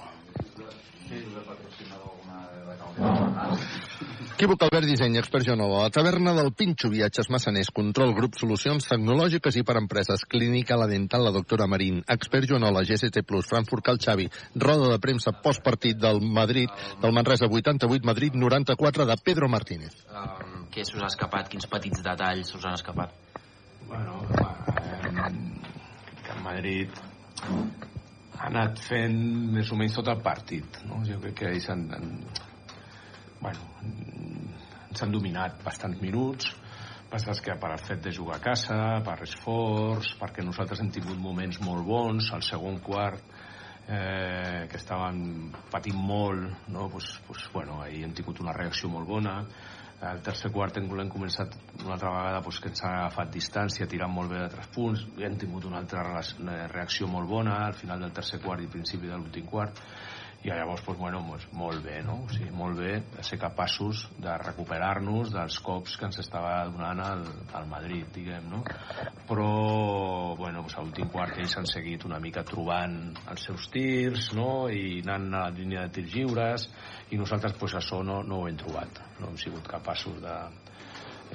[4.42, 5.84] Equívoc Albert Disseny, expert Genova.
[5.84, 10.88] La taverna del Pinxo, viatges massaners, control, grup, solucions tecnològiques i per empreses, clínica, la
[10.90, 16.24] dental, la doctora Marín, expert Joanola, GST+, Frankfurt Cal Xavi, roda de premsa postpartit del
[16.26, 20.02] Madrid, del Manresa 88, Madrid 94, de Pedro Martínez.
[20.10, 21.53] Um, què s'us ha escapat?
[21.53, 23.14] Quins petits detalls us han escapat?
[23.94, 25.34] Bueno, eh,
[26.26, 27.02] que el Madrid
[27.45, 29.22] ha anat fent
[29.53, 30.82] més o menys tot el partit.
[30.90, 31.06] No?
[31.06, 32.16] Jo crec que ells han, han,
[33.42, 33.68] bueno,
[34.90, 36.53] ens han dominat bastants minuts,
[37.11, 41.18] Passa que per el fet de jugar a casa, per esforç, perquè nosaltres hem tingut
[41.20, 43.34] moments molt bons, al segon quart,
[43.84, 46.88] eh, que estaven patint molt, no?
[46.88, 49.36] pues, pues, bueno, ahir hem tingut una reacció molt bona,
[50.08, 54.16] al tercer quart hem, començat una altra vegada pues, que ens ha agafat distància, tirant
[54.16, 56.06] molt bé de tres punts, hem tingut una altra
[56.72, 59.84] reacció molt bona al final del tercer quart i principi de l'últim quart,
[60.44, 62.16] i llavors, pues, bueno, pues, molt bé, no?
[62.26, 67.22] O sigui, molt bé ser capaços de recuperar-nos dels cops que ens estava donant el,
[67.60, 68.64] el Madrid, diguem, no?
[69.30, 69.52] Però,
[70.40, 72.98] bueno, pues, a l'últim quart ells han seguit una mica trobant
[73.30, 74.66] els seus tirs, no?
[74.74, 76.66] I anant a la línia de tirs lliures,
[77.14, 79.03] i nosaltres, pues, això no, no ho hem trobat.
[79.22, 80.38] No hem sigut capaços de...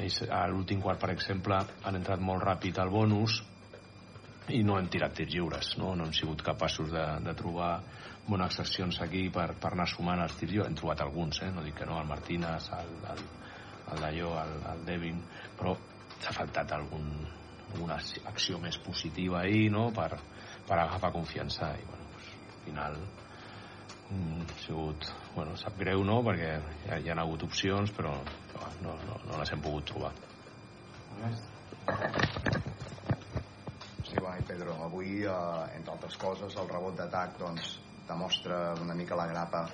[0.02, 3.38] Ells, a l'últim quart, per exemple, han entrat molt ràpid al bonus,
[4.50, 7.72] i no hem tirat tirs lliures, no, no hem sigut capaços de, de trobar
[8.26, 10.70] bones accions aquí per, per anar sumant els tirs lliures.
[10.70, 11.50] Hem trobat alguns, eh?
[11.54, 13.26] no dic que no, el Martínez, el, el,
[13.92, 15.20] el Dalló, el, el Devin,
[15.58, 15.76] però
[16.20, 17.10] s'ha faltat algun,
[17.74, 17.98] alguna
[18.30, 19.88] acció més positiva ahir no?
[19.94, 20.10] per,
[20.66, 22.98] per agafar confiança i bueno, pues, al final
[24.10, 26.20] mm, ha sigut, bueno, sap greu no?
[26.26, 26.52] perquè
[26.86, 28.14] ja, hi ha hagut opcions però,
[28.52, 30.14] però no, no, no les hem pogut trobar
[34.06, 37.72] Sí, i Pedro, avui, eh, entre altres coses, el rebot d'atac doncs,
[38.08, 39.66] demostra una mica la grapa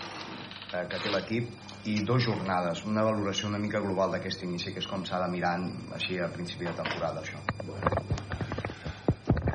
[0.73, 4.79] eh, que té l'equip i dues jornades, una valoració una mica global d'aquest inici, que
[4.81, 5.57] és com s'ha de mirar
[5.97, 7.41] així a principi de temporada, això.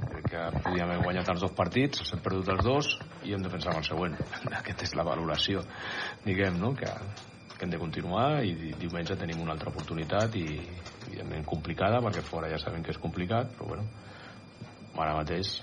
[0.10, 2.90] crec que podíem haver guanyat els dos partits, hem perdut els dos
[3.24, 4.16] i hem de pensar en el següent.
[4.62, 5.64] Aquesta és la valoració,
[6.26, 6.74] diguem, no?
[6.76, 6.92] que,
[7.58, 10.48] que hem de continuar i di- diumenge tenim una altra oportunitat i
[11.08, 13.88] evidentment complicada perquè fora ja sabem que és complicat però bueno,
[14.98, 15.56] ara mateix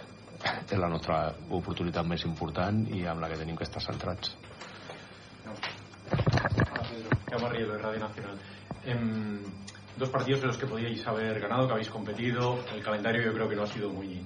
[0.70, 4.36] és la nostra oportunitat més important i amb la que tenim que estar centrats
[7.48, 8.38] Rielo de Radio Nacional.
[8.84, 9.40] Em,
[9.96, 12.58] dos partidos en los que podíais haber ganado, que habéis competido.
[12.72, 14.24] El calendario yo creo que no ha sido muy,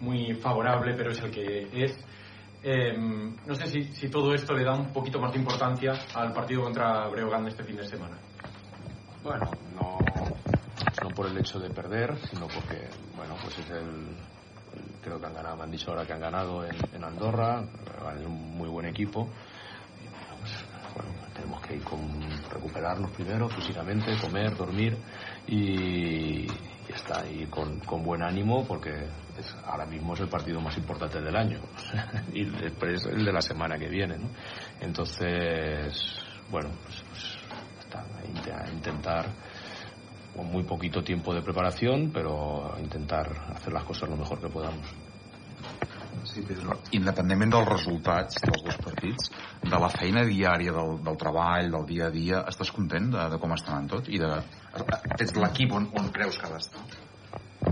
[0.00, 1.98] muy favorable, pero es el que es.
[2.62, 6.32] Em, no sé si, si todo esto le da un poquito más de importancia al
[6.32, 8.16] partido contra Breogán de este fin de semana.
[9.22, 9.98] Bueno, no,
[11.02, 14.16] no por el hecho de perder, sino porque, bueno, pues es el.
[15.06, 17.62] Creo que han ganado, me han dicho ahora que han ganado en, en Andorra,
[18.18, 19.28] es un muy buen equipo.
[20.02, 20.08] Y,
[20.40, 20.64] pues,
[20.96, 22.00] bueno, tenemos que ir con
[22.50, 24.98] recuperarnos primero físicamente, comer, dormir
[25.46, 29.06] y, ya está, y con, con buen ánimo porque
[29.64, 31.60] ahora mismo es el partido más importante del año
[32.32, 34.16] y después el de la semana que viene.
[34.80, 36.18] Entonces,
[36.50, 37.38] bueno, pues, pues
[37.78, 39.26] está, a intentar
[40.36, 44.86] con muy poquito tiempo de preparación, pero intentar hacer las cosas lo mejor que podamos.
[46.24, 46.74] Sí, Pedro.
[46.96, 49.30] Independentment dels resultats dels dos partits,
[49.62, 53.38] de la feina diària, del, del treball, del dia a dia, estàs content de, de
[53.40, 54.10] com està anant tot?
[54.10, 54.32] I de,
[55.16, 56.82] ets l'equip on, on creus que ha d'estar?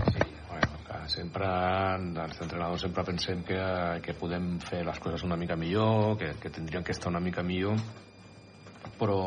[0.07, 1.51] Sí, bueno, que sempre,
[2.25, 3.61] els entrenadors sempre pensem que,
[4.05, 7.43] que podem fer les coses una mica millor, que, que tindrien que estar una mica
[7.43, 7.81] millor,
[8.99, 9.19] però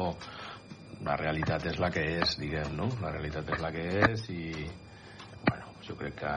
[1.06, 2.88] la realitat és la que és, diguem, no?
[3.02, 4.66] La realitat és la que és i,
[5.44, 6.34] bueno, jo crec que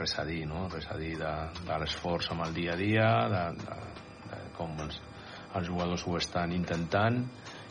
[0.00, 0.66] res a dir, no?
[0.72, 3.78] Res a dir de, de l'esforç amb el dia a dia, de, de,
[4.30, 5.00] de com els,
[5.54, 7.20] els jugadors ho estan intentant.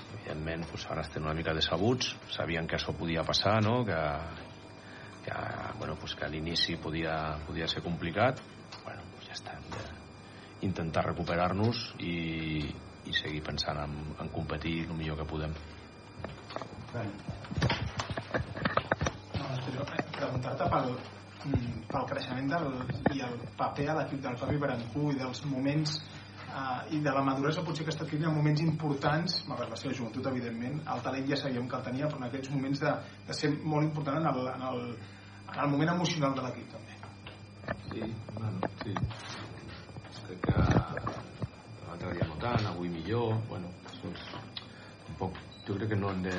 [0.10, 3.82] Evidentment, doncs, ara estem una mica decebuts, sabien que això podia passar, no?
[3.86, 4.00] Que,
[5.26, 5.36] que,
[5.82, 7.16] bueno, doncs que a l'inici podia,
[7.48, 8.42] podia ser complicat.
[8.86, 12.16] Bueno, doncs ja està, hem d'intentar recuperar-nos i,
[13.10, 15.54] i seguir pensant en, en competir el millor que podem.
[20.20, 20.88] Preguntar-te pel,
[21.46, 22.66] mm, pel creixement del,
[23.14, 27.24] i el paper a l'equip del Papi Barancú i dels moments eh, i de la
[27.26, 31.30] maduresa potser que està adquirint en moments importants, malgrat la seva joventut evidentment, el talent
[31.30, 32.92] ja sabíem que el tenia però en aquests moments de,
[33.28, 34.80] de ser molt important en el, en el,
[35.54, 36.94] en el moment emocional de l'equip també.
[37.92, 38.02] Sí,
[38.34, 38.94] bueno, sí.
[40.26, 40.58] Crec que
[41.86, 44.22] l'altre dia no tant, avui millor bueno, això és
[45.10, 45.38] un poc
[45.70, 46.38] jo crec que no hem de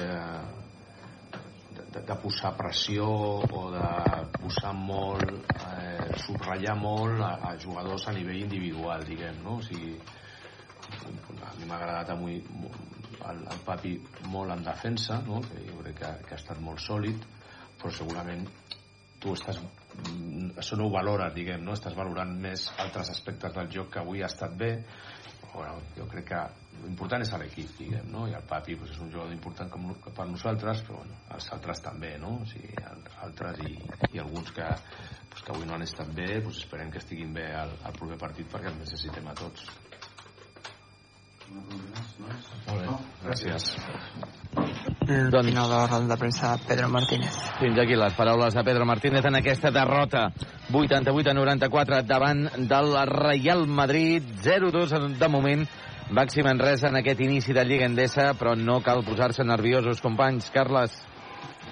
[1.91, 3.87] de, de posar pressió o de
[4.37, 9.59] posar molt, eh, subratllar molt a, a jugadors a nivell individual, diguem, no?
[9.59, 9.97] O sigui,
[10.91, 13.95] a mi m'ha agradat avui el, el Papi
[14.31, 15.41] molt en defensa, no?
[15.47, 17.27] que jo crec que, que ha estat molt sòlid,
[17.79, 18.47] però segurament
[19.21, 19.61] tu estàs
[20.61, 21.75] això no ho valores, diguem, no?
[21.77, 24.71] Estàs valorant més altres aspectes del joc que avui ha estat bé.
[25.53, 26.43] Bueno, jo crec que
[26.85, 28.27] l'important és l'equip, diguem, no?
[28.29, 31.83] I el Papi pues, és un jugador important com, per nosaltres, però bueno, els altres
[31.85, 32.37] també, no?
[32.43, 33.77] O sigui, els altres i,
[34.15, 34.67] i alguns que,
[35.31, 38.19] pues, que avui no han estat bé, pues, esperem que estiguin bé al, al proper
[38.29, 39.69] partit perquè els necessitem a tots.
[41.51, 42.93] Molt bé,
[43.25, 43.65] gràcies.
[44.55, 45.49] Doncs...
[45.57, 47.35] La ronda de premsa, Pedro Martínez.
[47.59, 50.29] Fins aquí les paraules de Pedro Martínez en aquesta derrota
[50.71, 55.67] 88 a 94 davant del Real Madrid 0-2 de moment
[56.11, 60.97] Baxi Manresa en aquest inici de Lliga Endesa però no cal posar-se nerviosos companys Carles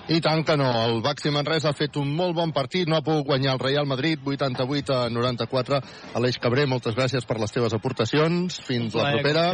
[0.09, 0.69] i tant que no.
[0.87, 2.89] El Baxi Manresa ha fet un molt bon partit.
[2.89, 5.81] No ha pogut guanyar el Real Madrid 88 a 94.
[6.17, 8.57] Aleix Cabré, moltes gràcies per les teves aportacions.
[8.65, 9.45] Fins la propera.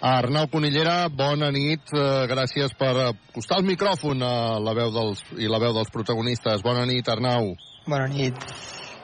[0.00, 1.92] A Arnau Conillera, bona nit.
[1.92, 4.34] Eh, gràcies per acostar el micròfon a
[4.64, 6.64] la veu dels, i la veu dels protagonistes.
[6.64, 7.52] Bona nit, Arnau.
[7.84, 8.40] Bona nit.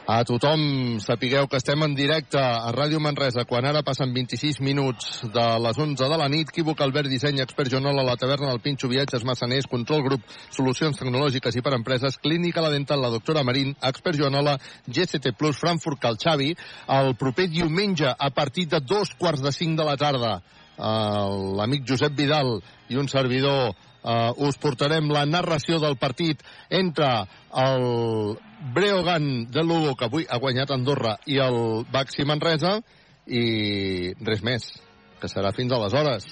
[0.07, 5.25] A tothom, sapigueu que estem en directe a Ràdio Manresa, quan ara passen 26 minuts
[5.35, 6.53] de les 11 de la nit.
[6.53, 10.23] Equívoc, Albert Disseny, Expert Jonola, La Taverna del Pinxo, Viatges Massaners, Control Grup,
[10.55, 14.55] Solucions Tecnològiques i per Empreses, Clínica La Dental, la doctora Marín, Expert Jonola,
[14.87, 16.53] GCT Plus, Frankfurt Calxavi,
[17.01, 20.37] el proper diumenge a partir de dos quarts de cinc de la tarda.
[20.79, 22.61] L'amic Josep Vidal
[22.93, 23.73] i un servidor
[24.07, 27.09] uh, us portarem la narració del partit entre
[27.57, 28.37] el
[28.75, 32.81] Breogan de Lugo, que avui ha guanyat Andorra, i el Baxi Manresa,
[33.27, 34.69] i res més,
[35.21, 36.29] que serà fins aleshores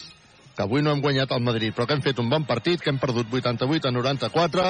[0.54, 2.92] que avui no hem guanyat al Madrid, però que hem fet un bon partit, que
[2.92, 4.66] hem perdut 88 a 94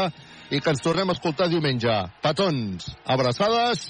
[0.57, 1.97] i que ens tornem a escoltar diumenge.
[2.25, 3.87] Petons, abraçades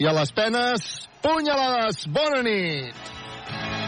[0.00, 0.88] i a les penes,
[1.22, 2.06] punyalades.
[2.08, 3.83] Bona nit!